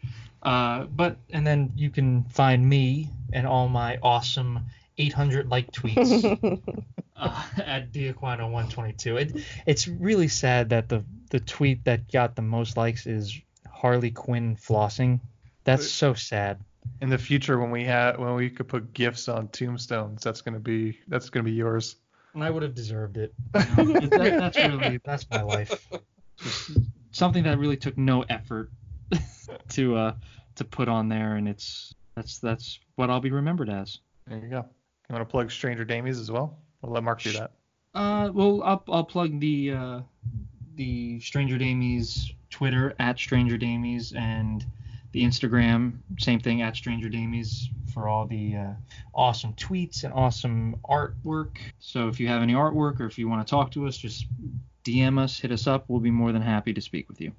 Uh, 0.42 0.84
but 0.84 1.16
and 1.30 1.46
then 1.46 1.72
you 1.74 1.90
can 1.90 2.24
find 2.24 2.68
me 2.68 3.08
and 3.32 3.46
all 3.46 3.68
my 3.68 3.98
awesome 4.02 4.60
800 4.98 5.48
like 5.48 5.72
tweets 5.72 6.24
uh, 7.16 7.44
at 7.56 7.92
Diaquino122. 7.92 9.20
It 9.20 9.44
it's 9.66 9.88
really 9.88 10.28
sad 10.28 10.70
that 10.70 10.88
the 10.88 11.04
the 11.30 11.40
tweet 11.40 11.84
that 11.84 12.10
got 12.12 12.36
the 12.36 12.42
most 12.42 12.76
likes 12.76 13.06
is 13.06 13.40
Harley 13.68 14.10
Quinn 14.10 14.56
flossing. 14.56 15.20
That's 15.64 15.90
so 15.90 16.14
sad. 16.14 16.60
In 17.00 17.08
the 17.08 17.18
future, 17.18 17.58
when 17.58 17.70
we 17.70 17.84
have 17.84 18.18
when 18.18 18.34
we 18.34 18.50
could 18.50 18.68
put 18.68 18.92
gifts 18.92 19.28
on 19.28 19.48
tombstones, 19.48 20.22
that's 20.22 20.42
gonna 20.42 20.60
be 20.60 20.98
that's 21.08 21.30
gonna 21.30 21.44
be 21.44 21.52
yours. 21.52 21.96
And 22.34 22.42
I 22.42 22.50
would 22.50 22.62
have 22.62 22.74
deserved 22.74 23.16
it. 23.16 23.32
You 23.54 23.84
know, 23.84 24.00
that, 24.00 24.38
that's 24.38 24.56
really 24.56 25.00
that's 25.04 25.28
my 25.30 25.42
life. 25.42 25.88
Just 26.42 26.72
something 27.12 27.44
that 27.44 27.58
really 27.58 27.76
took 27.76 27.96
no 27.96 28.22
effort 28.22 28.70
to 29.70 29.96
uh 29.96 30.14
to 30.56 30.64
put 30.64 30.88
on 30.88 31.08
there, 31.08 31.36
and 31.36 31.48
it's 31.48 31.94
that's 32.16 32.38
that's 32.38 32.80
what 32.96 33.10
I'll 33.10 33.20
be 33.20 33.30
remembered 33.30 33.70
as. 33.70 34.00
There 34.26 34.38
you 34.38 34.48
go. 34.48 34.66
You 35.08 35.14
want 35.14 35.26
to 35.26 35.30
plug 35.30 35.50
Stranger 35.50 35.84
Damies 35.84 36.20
as 36.20 36.30
well? 36.30 36.58
We'll 36.82 36.92
let 36.92 37.04
Mark 37.04 37.22
do 37.22 37.32
that. 37.32 37.52
Uh, 37.94 38.30
well, 38.32 38.62
I'll 38.64 38.84
I'll 38.88 39.04
plug 39.04 39.38
the 39.38 39.72
uh 39.72 40.00
the 40.74 41.20
Stranger 41.20 41.56
Damies 41.56 42.32
Twitter 42.50 42.94
at 42.98 43.18
Stranger 43.18 43.56
Damies 43.56 44.16
and 44.16 44.64
the 45.14 45.22
Instagram 45.22 45.92
same 46.18 46.40
thing 46.40 46.60
at 46.60 46.74
Stranger 46.74 47.08
Damies 47.08 47.66
for 47.94 48.08
all 48.08 48.26
the 48.26 48.56
uh, 48.56 48.72
awesome 49.14 49.52
tweets 49.52 50.02
and 50.02 50.12
awesome 50.12 50.74
artwork. 50.84 51.56
So 51.78 52.08
if 52.08 52.18
you 52.18 52.26
have 52.26 52.42
any 52.42 52.52
artwork 52.52 52.98
or 52.98 53.06
if 53.06 53.16
you 53.16 53.28
want 53.28 53.46
to 53.46 53.48
talk 53.48 53.70
to 53.72 53.86
us, 53.86 53.96
just 53.96 54.26
DM 54.84 55.20
us, 55.20 55.38
hit 55.38 55.52
us 55.52 55.68
up. 55.68 55.84
We'll 55.86 56.00
be 56.00 56.10
more 56.10 56.32
than 56.32 56.42
happy 56.42 56.72
to 56.74 56.80
speak 56.80 57.08
with 57.08 57.20
you. 57.20 57.30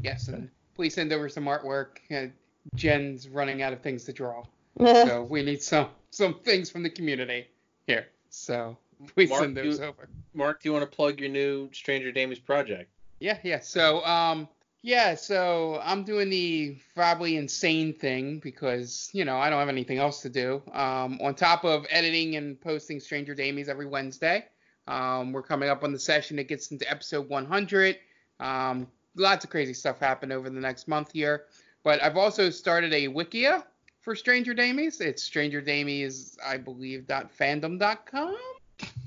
Yes, 0.00 0.28
and 0.28 0.48
please 0.76 0.94
send 0.94 1.12
over 1.12 1.28
some 1.28 1.46
artwork. 1.46 1.98
Uh, 2.08 2.28
Jen's 2.76 3.28
running 3.28 3.62
out 3.62 3.72
of 3.72 3.80
things 3.80 4.04
to 4.04 4.12
draw, 4.12 4.44
so 4.78 5.26
we 5.28 5.42
need 5.42 5.60
some 5.60 5.88
some 6.10 6.38
things 6.44 6.70
from 6.70 6.84
the 6.84 6.90
community 6.90 7.48
here. 7.88 8.06
So 8.30 8.78
please 9.12 9.30
Mark, 9.30 9.42
send 9.42 9.56
those 9.56 9.80
you- 9.80 9.86
over. 9.86 10.08
Mark, 10.34 10.62
do 10.62 10.68
you 10.68 10.72
want 10.72 10.88
to 10.88 10.96
plug 10.96 11.18
your 11.18 11.30
new 11.30 11.68
Stranger 11.72 12.12
Damies 12.12 12.42
project? 12.42 12.90
Yeah, 13.18 13.38
yeah. 13.42 13.58
So, 13.58 14.04
um, 14.04 14.48
yeah, 14.84 15.14
so 15.14 15.80
I'm 15.82 16.04
doing 16.04 16.28
the 16.28 16.76
probably 16.94 17.38
insane 17.38 17.94
thing 17.94 18.38
because, 18.38 19.08
you 19.14 19.24
know, 19.24 19.38
I 19.38 19.48
don't 19.48 19.58
have 19.58 19.70
anything 19.70 19.96
else 19.96 20.20
to 20.20 20.28
do. 20.28 20.60
Um, 20.74 21.18
on 21.22 21.34
top 21.34 21.64
of 21.64 21.86
editing 21.88 22.36
and 22.36 22.60
posting 22.60 23.00
Stranger 23.00 23.34
Damies 23.34 23.68
every 23.68 23.86
Wednesday, 23.86 24.44
um, 24.86 25.32
we're 25.32 25.42
coming 25.42 25.70
up 25.70 25.84
on 25.84 25.92
the 25.94 25.98
session 25.98 26.36
that 26.36 26.48
gets 26.48 26.70
into 26.70 26.88
episode 26.90 27.30
100. 27.30 27.98
Um, 28.40 28.86
lots 29.16 29.42
of 29.42 29.50
crazy 29.50 29.72
stuff 29.72 29.98
happened 29.98 30.34
over 30.34 30.50
the 30.50 30.60
next 30.60 30.86
month 30.86 31.12
here. 31.14 31.44
But 31.82 32.02
I've 32.02 32.18
also 32.18 32.50
started 32.50 32.92
a 32.92 33.08
Wikia 33.08 33.64
for 34.02 34.14
Stranger 34.14 34.54
Damies. 34.54 35.00
It's 35.00 35.22
Stranger 35.22 35.62
Damies, 35.62 36.36
I 36.44 36.58
believe, 36.58 37.06
.fandom.com. 37.08 38.36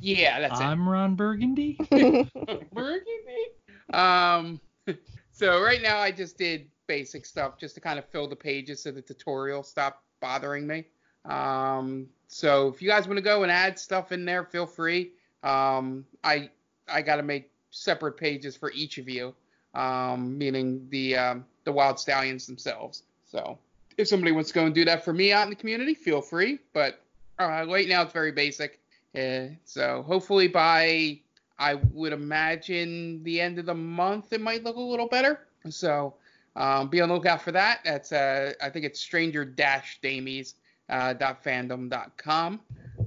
Yeah, 0.01 0.39
that's 0.39 0.59
it. 0.59 0.63
I'm 0.63 0.89
Ron 0.89 1.13
Burgundy. 1.13 1.77
Burgundy. 2.73 3.03
Um, 3.93 4.59
so 5.37 5.61
right 5.61 5.83
now 5.83 5.99
I 5.99 6.09
just 6.09 6.35
did 6.35 6.67
basic 6.87 7.23
stuff 7.23 7.59
just 7.59 7.75
to 7.75 7.81
kind 7.81 7.99
of 7.99 8.05
fill 8.05 8.27
the 8.27 8.35
pages 8.35 8.81
so 8.81 8.91
the 8.91 9.03
tutorial 9.03 9.61
stopped 9.61 10.01
bothering 10.19 10.65
me. 10.65 10.85
Um, 11.25 12.07
so 12.27 12.69
if 12.69 12.81
you 12.81 12.89
guys 12.89 13.07
want 13.07 13.17
to 13.17 13.23
go 13.23 13.43
and 13.43 13.51
add 13.51 13.77
stuff 13.77 14.11
in 14.11 14.25
there, 14.25 14.43
feel 14.43 14.65
free. 14.65 15.11
Um, 15.43 16.05
I 16.23 16.49
I 16.87 17.03
got 17.03 17.17
to 17.17 17.23
make 17.23 17.51
separate 17.69 18.17
pages 18.17 18.55
for 18.55 18.71
each 18.71 18.97
of 18.97 19.07
you, 19.07 19.35
um, 19.75 20.39
meaning 20.39 20.87
the 20.89 21.15
um, 21.15 21.45
the 21.65 21.71
wild 21.71 21.99
stallions 21.99 22.47
themselves. 22.47 23.03
So 23.29 23.59
if 23.95 24.07
somebody 24.07 24.31
wants 24.31 24.49
to 24.49 24.55
go 24.55 24.65
and 24.65 24.73
do 24.73 24.85
that 24.85 25.05
for 25.05 25.13
me 25.13 25.33
out 25.33 25.43
in 25.43 25.51
the 25.51 25.55
community, 25.55 25.93
feel 25.93 26.21
free. 26.21 26.57
But 26.73 26.99
uh, 27.37 27.63
right 27.69 27.87
now 27.87 28.01
it's 28.01 28.13
very 28.13 28.31
basic. 28.31 28.79
Uh, 29.15 29.49
so 29.65 30.03
hopefully 30.07 30.47
by 30.47 31.19
I 31.59 31.75
would 31.75 32.13
imagine 32.13 33.23
the 33.23 33.41
end 33.41 33.59
of 33.59 33.65
the 33.65 33.73
month 33.73 34.33
it 34.33 34.41
might 34.41 34.63
look 34.63 34.75
a 34.75 34.79
little 34.79 35.07
better. 35.07 35.47
So 35.69 36.15
um, 36.55 36.87
be 36.87 37.01
on 37.01 37.09
the 37.09 37.15
lookout 37.15 37.41
for 37.41 37.51
that. 37.51 37.79
That's 37.83 38.11
uh, 38.11 38.53
I 38.61 38.69
think 38.69 38.85
it's 38.85 38.99
stranger 38.99 39.43
dash 39.43 39.99
damies 40.01 40.53
uh, 40.89 41.13
dot 41.13 41.43
fandom 41.43 41.89
dot 41.89 42.15
com. 42.17 42.61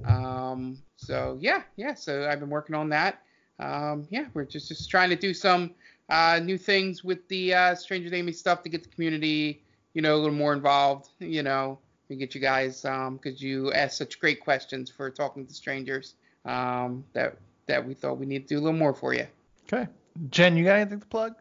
Um, 0.05 0.77
so 0.97 1.37
yeah, 1.39 1.63
yeah. 1.75 1.93
So 1.93 2.29
I've 2.29 2.39
been 2.39 2.49
working 2.49 2.75
on 2.75 2.89
that. 2.89 3.21
Um, 3.59 4.07
yeah, 4.09 4.25
we're 4.33 4.45
just 4.45 4.67
just 4.67 4.89
trying 4.89 5.09
to 5.09 5.15
do 5.15 5.33
some 5.33 5.71
uh, 6.09 6.39
new 6.43 6.57
things 6.57 7.03
with 7.03 7.27
the 7.29 7.53
uh, 7.53 7.75
Stranger 7.75 8.09
Damies 8.09 8.35
stuff 8.35 8.63
to 8.63 8.69
get 8.69 8.83
the 8.83 8.89
community, 8.89 9.61
you 9.93 10.01
know, 10.01 10.15
a 10.15 10.17
little 10.17 10.35
more 10.35 10.53
involved. 10.53 11.09
You 11.19 11.43
know, 11.43 11.79
and 12.09 12.19
get 12.19 12.35
you 12.35 12.41
guys 12.41 12.81
because 12.81 13.41
you 13.41 13.71
asked 13.73 13.97
such 13.97 14.19
great 14.19 14.41
questions 14.41 14.89
for 14.89 15.09
talking 15.09 15.47
to 15.47 15.53
strangers 15.53 16.15
um, 16.45 17.05
that 17.13 17.37
that 17.67 17.85
we 17.85 17.93
thought 17.93 18.17
we 18.17 18.25
need 18.25 18.47
to 18.47 18.55
do 18.55 18.59
a 18.59 18.63
little 18.63 18.77
more 18.77 18.93
for 18.93 19.13
you. 19.13 19.27
Okay. 19.71 19.87
Jen, 20.29 20.57
you 20.57 20.65
got 20.65 20.79
anything 20.79 20.99
to 20.99 21.05
plug? 21.07 21.35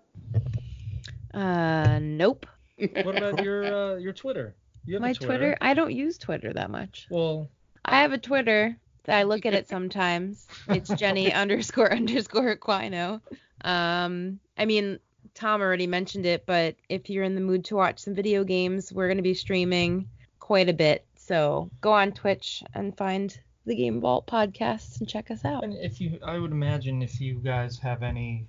Uh, 1.35 1.99
nope. 2.01 2.47
What 3.03 3.17
about 3.17 3.45
your 3.45 3.65
uh, 3.65 3.97
your 3.97 4.15
Twitter? 4.15 4.55
You 4.87 4.95
have 4.95 5.03
My 5.03 5.11
a 5.11 5.15
Twitter? 5.15 5.57
I 5.61 5.75
don't 5.75 5.93
use 5.93 6.17
Twitter 6.17 6.53
that 6.55 6.71
much. 6.71 7.07
Well, 7.11 7.51
I 7.85 8.01
have 8.01 8.13
a 8.13 8.19
Twitter, 8.19 8.79
that 9.05 9.19
I 9.19 9.23
look 9.25 9.47
at 9.47 9.55
it 9.55 9.69
sometimes. 9.69 10.47
It's 10.69 10.89
Jenny 10.91 11.33
underscore 11.33 11.93
underscore 11.93 12.57
Quino. 12.57 13.21
Um, 13.63 14.39
I 14.57 14.65
mean, 14.65 14.99
Tom 15.35 15.61
already 15.61 15.87
mentioned 15.87 16.27
it, 16.27 16.47
but 16.47 16.77
if 16.89 17.09
you're 17.09 17.25
in 17.25 17.35
the 17.35 17.41
mood 17.41 17.65
to 17.67 17.77
watch 17.77 18.01
some 18.01 18.15
video 18.15 18.45
games, 18.45 18.93
we're 18.93 19.09
going 19.09 19.17
to 19.17 19.23
be 19.23 19.35
streaming 19.35 20.09
quite 20.39 20.69
a 20.69 20.73
bit. 20.73 21.05
So 21.17 21.71
go 21.81 21.93
on 21.93 22.13
Twitch 22.13 22.63
and 22.75 22.97
find 22.97 23.39
the 23.67 23.75
Game 23.75 24.01
Vault 24.01 24.27
podcast 24.27 25.01
and 25.01 25.09
check 25.09 25.31
us 25.31 25.45
out. 25.45 25.65
And 25.65 25.75
if 25.75 26.01
you, 26.01 26.19
I 26.25 26.39
would 26.39 26.51
imagine 26.51 27.03
if 27.03 27.21
you 27.21 27.35
guys 27.35 27.79
have 27.79 28.03
any, 28.03 28.47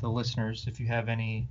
the 0.00 0.08
listeners, 0.08 0.66
if 0.68 0.78
you 0.80 0.86
have 0.86 1.08
any 1.08 1.48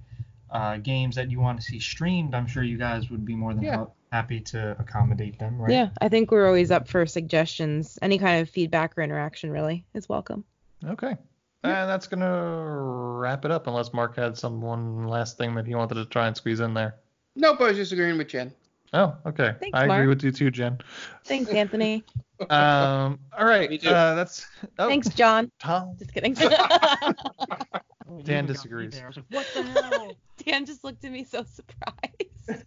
uh, 0.50 0.78
games 0.78 1.16
that 1.16 1.30
you 1.30 1.40
want 1.40 1.60
to 1.60 1.66
see 1.66 1.80
streamed, 1.80 2.34
I'm 2.36 2.48
sure 2.48 2.64
you 2.64 2.78
guys 2.78 3.10
would 3.10 3.26
be 3.26 3.36
more 3.36 3.54
than 3.54 3.64
Yeah. 3.64 3.86
happy 4.12 4.40
to 4.42 4.76
accommodate 4.80 5.40
them, 5.40 5.62
right? 5.62 5.72
Yeah, 5.72 5.90
I 6.02 6.10
think 6.10 6.32
we're 6.32 6.48
always 6.48 6.72
up 6.72 6.88
for 6.88 7.06
suggestions. 7.06 8.00
Any 8.02 8.18
kind 8.18 8.42
of 8.42 8.50
feedback 8.50 8.98
or 8.98 9.02
interaction 9.02 9.52
really 9.52 9.86
is 9.94 10.08
welcome. 10.10 10.44
Okay. 10.86 11.16
And 11.64 11.88
that's 11.90 12.08
going 12.08 12.22
to 12.22 12.28
wrap 13.22 13.46
it 13.46 13.52
up 13.52 13.68
unless 13.68 13.94
Mark 13.94 14.16
had 14.16 14.36
some 14.38 14.62
one 14.62 15.06
last 15.08 15.38
thing 15.38 15.54
that 15.56 15.68
he 15.68 15.76
wanted 15.76 15.96
to 15.96 16.06
try 16.06 16.26
and 16.28 16.36
squeeze 16.36 16.60
in 16.60 16.74
there. 16.74 16.96
Nope, 17.36 17.62
I 17.62 17.66
was 17.68 17.78
just 17.78 17.92
agreeing 17.92 18.18
with 18.18 18.30
Jen. 18.30 18.52
Oh, 18.94 19.16
okay. 19.26 19.56
Thanks, 19.60 19.78
I 19.78 19.86
agree 19.86 20.08
with 20.08 20.24
you 20.24 20.32
too, 20.32 20.52
Jen. 20.52 20.78
Thanks, 21.26 21.52
Anthony. 21.52 22.04
Um, 22.50 23.20
all 23.38 23.46
right. 23.46 23.70
Me 23.70 23.78
too. 23.78 23.90
Uh, 23.90 24.16
that's. 24.16 24.48
Oh, 24.80 24.88
Thanks, 24.88 25.10
John. 25.10 25.52
Tom. 25.60 25.96
Just 26.00 26.12
kidding. 26.12 26.34
Dan 28.24 28.48
disagrees. 28.48 29.00
what 29.30 29.46
the 29.54 29.62
hell? 29.62 30.16
Dan 30.44 30.66
just 30.66 30.84
looked 30.84 31.06
at 31.06 31.12
me 31.12 31.24
so 31.24 31.44
surprised. 31.44 32.66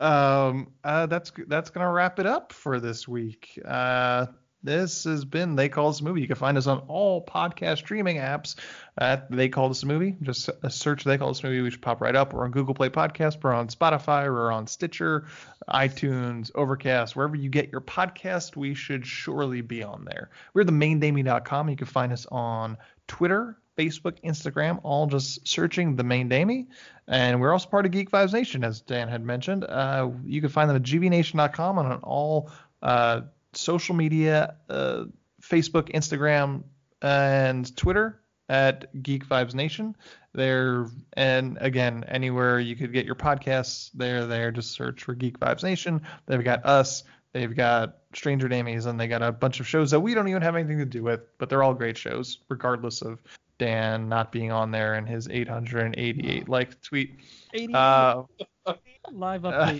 um, 0.00 0.70
uh, 0.84 1.06
that's 1.06 1.32
that's 1.46 1.70
gonna 1.70 1.90
wrap 1.90 2.18
it 2.18 2.26
up 2.26 2.52
for 2.52 2.78
this 2.78 3.08
week. 3.08 3.58
Uh, 3.64 4.26
this 4.62 5.04
has 5.04 5.24
been 5.24 5.56
They 5.56 5.68
Call 5.68 5.90
This 5.90 6.00
a 6.00 6.04
Movie. 6.04 6.20
You 6.20 6.26
can 6.26 6.36
find 6.36 6.58
us 6.58 6.66
on 6.66 6.78
all 6.88 7.24
podcast 7.24 7.78
streaming 7.78 8.16
apps 8.16 8.56
at 8.98 9.30
They 9.30 9.48
Call 9.48 9.68
This 9.68 9.82
a 9.82 9.86
Movie. 9.86 10.16
Just 10.22 10.50
search 10.68 11.04
They 11.04 11.16
Call 11.16 11.28
This 11.28 11.42
Movie. 11.42 11.60
We 11.62 11.70
should 11.70 11.80
pop 11.80 12.00
right 12.00 12.14
up. 12.14 12.32
We're 12.32 12.44
on 12.44 12.50
Google 12.50 12.74
Play 12.74 12.90
Podcast. 12.90 13.42
We're 13.42 13.54
on 13.54 13.68
Spotify. 13.68 14.24
We're 14.24 14.52
on 14.52 14.66
Stitcher, 14.66 15.26
iTunes, 15.68 16.50
Overcast, 16.54 17.16
wherever 17.16 17.36
you 17.36 17.48
get 17.48 17.70
your 17.70 17.80
podcast. 17.80 18.56
We 18.56 18.74
should 18.74 19.06
surely 19.06 19.62
be 19.62 19.82
on 19.82 20.04
there. 20.04 20.30
We're 20.52 20.64
the 20.64 20.72
maindamey.com. 20.72 21.70
You 21.70 21.76
can 21.76 21.86
find 21.86 22.12
us 22.12 22.26
on 22.30 22.76
Twitter, 23.08 23.56
Facebook, 23.78 24.22
Instagram, 24.22 24.78
all 24.82 25.06
just 25.06 25.48
searching 25.48 25.96
the 25.96 26.04
main 26.04 26.28
Damie. 26.28 26.68
And 27.08 27.40
we're 27.40 27.52
also 27.52 27.68
part 27.68 27.86
of 27.86 27.92
Geek 27.92 28.10
Vibes 28.10 28.32
Nation, 28.32 28.62
as 28.62 28.82
Dan 28.82 29.08
had 29.08 29.24
mentioned. 29.24 29.64
Uh, 29.64 30.10
you 30.24 30.40
can 30.40 30.50
find 30.50 30.68
them 30.68 30.76
at 30.76 30.82
gvnation.com 30.82 31.78
and 31.78 31.88
on 31.88 31.98
all 32.02 32.50
uh, 32.82 33.22
social 33.52 33.94
media, 33.94 34.56
uh, 34.68 35.04
Facebook, 35.42 35.92
Instagram, 35.92 36.64
and 37.02 37.74
Twitter 37.76 38.20
at 38.48 39.02
Geek 39.02 39.26
Vibes 39.26 39.54
Nation. 39.54 39.96
There 40.32 40.86
and 41.14 41.58
again, 41.60 42.04
anywhere 42.08 42.60
you 42.60 42.76
could 42.76 42.92
get 42.92 43.06
your 43.06 43.14
podcasts, 43.14 43.90
they're 43.94 44.26
there. 44.26 44.50
Just 44.50 44.72
search 44.72 45.04
for 45.04 45.14
Geek 45.14 45.38
Vibes 45.40 45.62
Nation. 45.62 46.02
They've 46.26 46.42
got 46.42 46.64
us. 46.64 47.04
They've 47.32 47.54
got 47.54 47.98
Stranger 48.14 48.48
Damies, 48.48 48.86
and 48.86 48.98
they 48.98 49.06
got 49.06 49.22
a 49.22 49.30
bunch 49.30 49.60
of 49.60 49.66
shows 49.66 49.92
that 49.92 50.00
we 50.00 50.14
don't 50.14 50.28
even 50.28 50.42
have 50.42 50.56
anything 50.56 50.78
to 50.78 50.84
do 50.84 51.02
with, 51.02 51.20
but 51.38 51.48
they're 51.48 51.62
all 51.62 51.74
great 51.74 51.96
shows, 51.96 52.38
regardless 52.48 53.02
of 53.02 53.20
Dan 53.58 54.08
not 54.08 54.32
being 54.32 54.50
on 54.50 54.70
there 54.72 54.94
and 54.94 55.08
his 55.08 55.28
888 55.28 56.48
like 56.48 56.80
tweet. 56.82 57.20
88. 57.54 57.74
Uh, 57.74 58.22
Live 59.12 59.44
uh, 59.44 59.72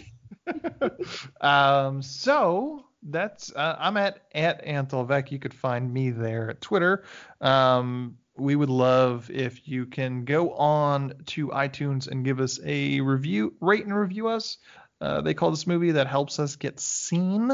update. 0.47 1.41
um, 1.41 2.03
so 2.03 2.85
that's 3.03 3.55
uh, 3.55 3.77
I'm 3.79 3.97
at 3.97 4.21
at 4.35 4.65
Antelvec. 4.65 5.31
You 5.31 5.39
could 5.39 5.55
find 5.55 5.93
me 5.93 6.11
there 6.11 6.51
at 6.51 6.61
Twitter. 6.61 7.05
Um, 7.41 8.17
we 8.37 8.57
would 8.57 8.71
love 8.71 9.31
if 9.31 9.69
you 9.69 9.87
can 9.87 10.25
go 10.25 10.53
on 10.53 11.15
to 11.27 11.49
iTunes 11.49 12.09
and 12.09 12.25
give 12.25 12.41
us 12.41 12.59
a 12.65 13.01
review, 13.01 13.55
rate 13.61 13.85
and 13.85 13.95
review 13.95 14.29
us. 14.29 14.59
Uh, 15.01 15.21
they 15.21 15.35
call 15.35 15.51
this 15.51 15.67
movie 15.67 15.93
that 15.93 16.07
helps 16.07 16.39
us 16.39 16.57
get 16.57 16.81
seen. 16.81 17.51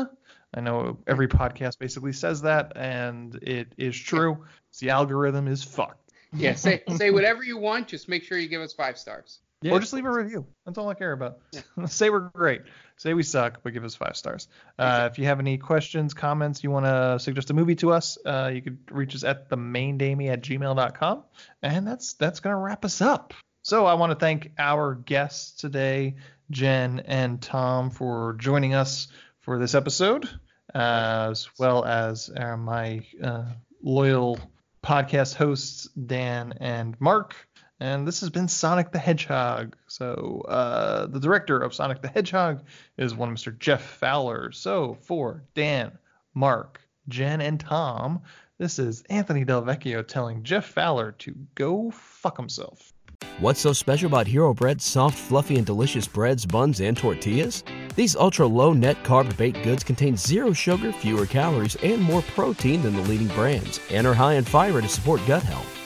I 0.55 0.61
know 0.61 0.99
every 1.07 1.29
podcast 1.29 1.79
basically 1.79 2.13
says 2.13 2.43
that, 2.43 2.73
and 2.77 3.35
it 3.43 3.73
is 3.77 3.97
true. 3.97 4.45
The 4.81 4.91
algorithm 4.91 5.49
is 5.49 5.63
fucked. 5.63 6.13
Yeah, 6.33 6.55
say 6.55 6.83
say 6.97 7.11
whatever 7.11 7.43
you 7.43 7.57
want. 7.57 7.89
Just 7.89 8.09
make 8.09 8.23
sure 8.23 8.39
you 8.39 8.49
give 8.49 8.63
us 8.63 8.73
five 8.73 8.99
stars. 8.99 9.41
Or 9.65 9.81
just 9.81 9.93
leave 9.93 10.05
a 10.05 10.11
review. 10.11 10.47
That's 10.65 10.79
all 10.79 10.89
I 10.89 10.95
care 10.95 11.13
about. 11.13 11.39
Say 11.87 12.11
we're 12.11 12.29
great. 12.31 12.63
Say 12.99 13.15
we 13.15 13.23
suck, 13.23 13.61
but 13.63 13.73
give 13.73 13.85
us 13.85 13.95
five 13.95 14.17
stars. 14.17 14.49
Uh, 14.79 15.09
if 15.11 15.19
you 15.19 15.25
have 15.27 15.41
any 15.41 15.59
questions, 15.59 16.15
comments, 16.15 16.63
you 16.63 16.71
want 16.71 16.87
to 16.87 17.19
suggest 17.19 17.51
a 17.51 17.55
movie 17.55 17.75
to 17.77 17.93
us, 17.93 18.19
uh, 18.25 18.51
you 18.53 18.63
could 18.63 18.79
reach 18.91 19.15
us 19.15 19.25
at 19.25 19.49
themaindamie 19.49 20.31
at 20.31 20.43
gmail.com. 20.43 21.25
And 21.63 21.87
that's 21.87 22.15
that's 22.15 22.41
going 22.41 22.53
to 22.53 22.59
wrap 22.59 22.85
us 22.85 23.01
up. 23.01 23.35
So 23.63 23.87
I 23.87 23.95
want 23.95 24.13
to 24.13 24.17
thank 24.17 24.53
our 24.59 24.95
guests 24.95 25.61
today, 25.61 26.17
Jen 26.51 27.01
and 27.01 27.41
Tom, 27.41 27.91
for 27.91 28.37
joining 28.39 28.75
us 28.75 29.09
for 29.41 29.59
this 29.59 29.75
episode, 29.75 30.29
uh, 30.75 31.29
as 31.31 31.49
well 31.59 31.85
as 31.85 32.31
uh, 32.35 32.57
my 32.57 33.05
uh, 33.23 33.47
loyal 33.83 34.39
podcast 34.85 35.35
hosts, 35.35 35.89
Dan 35.95 36.55
and 36.61 37.01
Mark. 37.01 37.46
And 37.79 38.07
this 38.07 38.21
has 38.21 38.31
been 38.31 38.49
Sonic 38.49 38.91
the 38.91 38.99
Hedgehog. 38.99 39.77
So 39.87 40.45
uh, 40.49 41.07
the 41.07 41.21
director 41.21 41.59
of 41.59 41.75
Sonic 41.75 42.01
the 42.01 42.09
Hedgehog 42.09 42.63
is 42.97 43.15
one 43.15 43.35
Mr. 43.35 43.57
Jeff 43.59 43.83
Fowler. 43.83 44.51
So 44.53 44.97
for 45.03 45.43
Dan, 45.55 45.99
Mark, 46.35 46.81
Jen, 47.09 47.41
and 47.41 47.61
Tom, 47.61 48.23
this 48.59 48.79
is 48.79 49.03
Anthony 49.11 49.45
Delvecchio 49.45 50.07
telling 50.07 50.43
Jeff 50.43 50.67
Fowler 50.67 51.13
to 51.13 51.35
go 51.55 51.91
fuck 51.91 52.39
himself. 52.39 52.93
What's 53.41 53.61
so 53.61 53.73
special 53.73 54.07
about 54.07 54.27
Hero 54.27 54.55
Bread's 54.55 54.85
soft, 54.85 55.19
fluffy, 55.19 55.57
and 55.57 55.67
delicious 55.67 56.07
breads, 56.07 56.47
buns, 56.47 56.81
and 56.81 56.97
tortillas? 56.97 57.65
These 57.95 58.17
ultra 58.17 58.47
low 58.47 58.73
net 58.73 59.03
carb 59.05 59.35
baked 59.37 59.63
goods 59.63 59.85
contain 59.85 60.17
zero 60.17 60.53
sugar, 60.53 60.93
fewer 60.93 61.27
calories, 61.27 61.77
and 61.77 62.01
more 62.01 62.23
protein 62.23 62.83
than 62.83 62.95
the 62.95 63.03
leading 63.03 63.29
brands, 63.29 63.81
and 63.91 64.07
are 64.07 64.15
high 64.15 64.35
in 64.35 64.45
fiber 64.45 64.81
to 64.81 64.89
support 64.89 65.21
gut 65.27 65.43
health. 65.43 65.86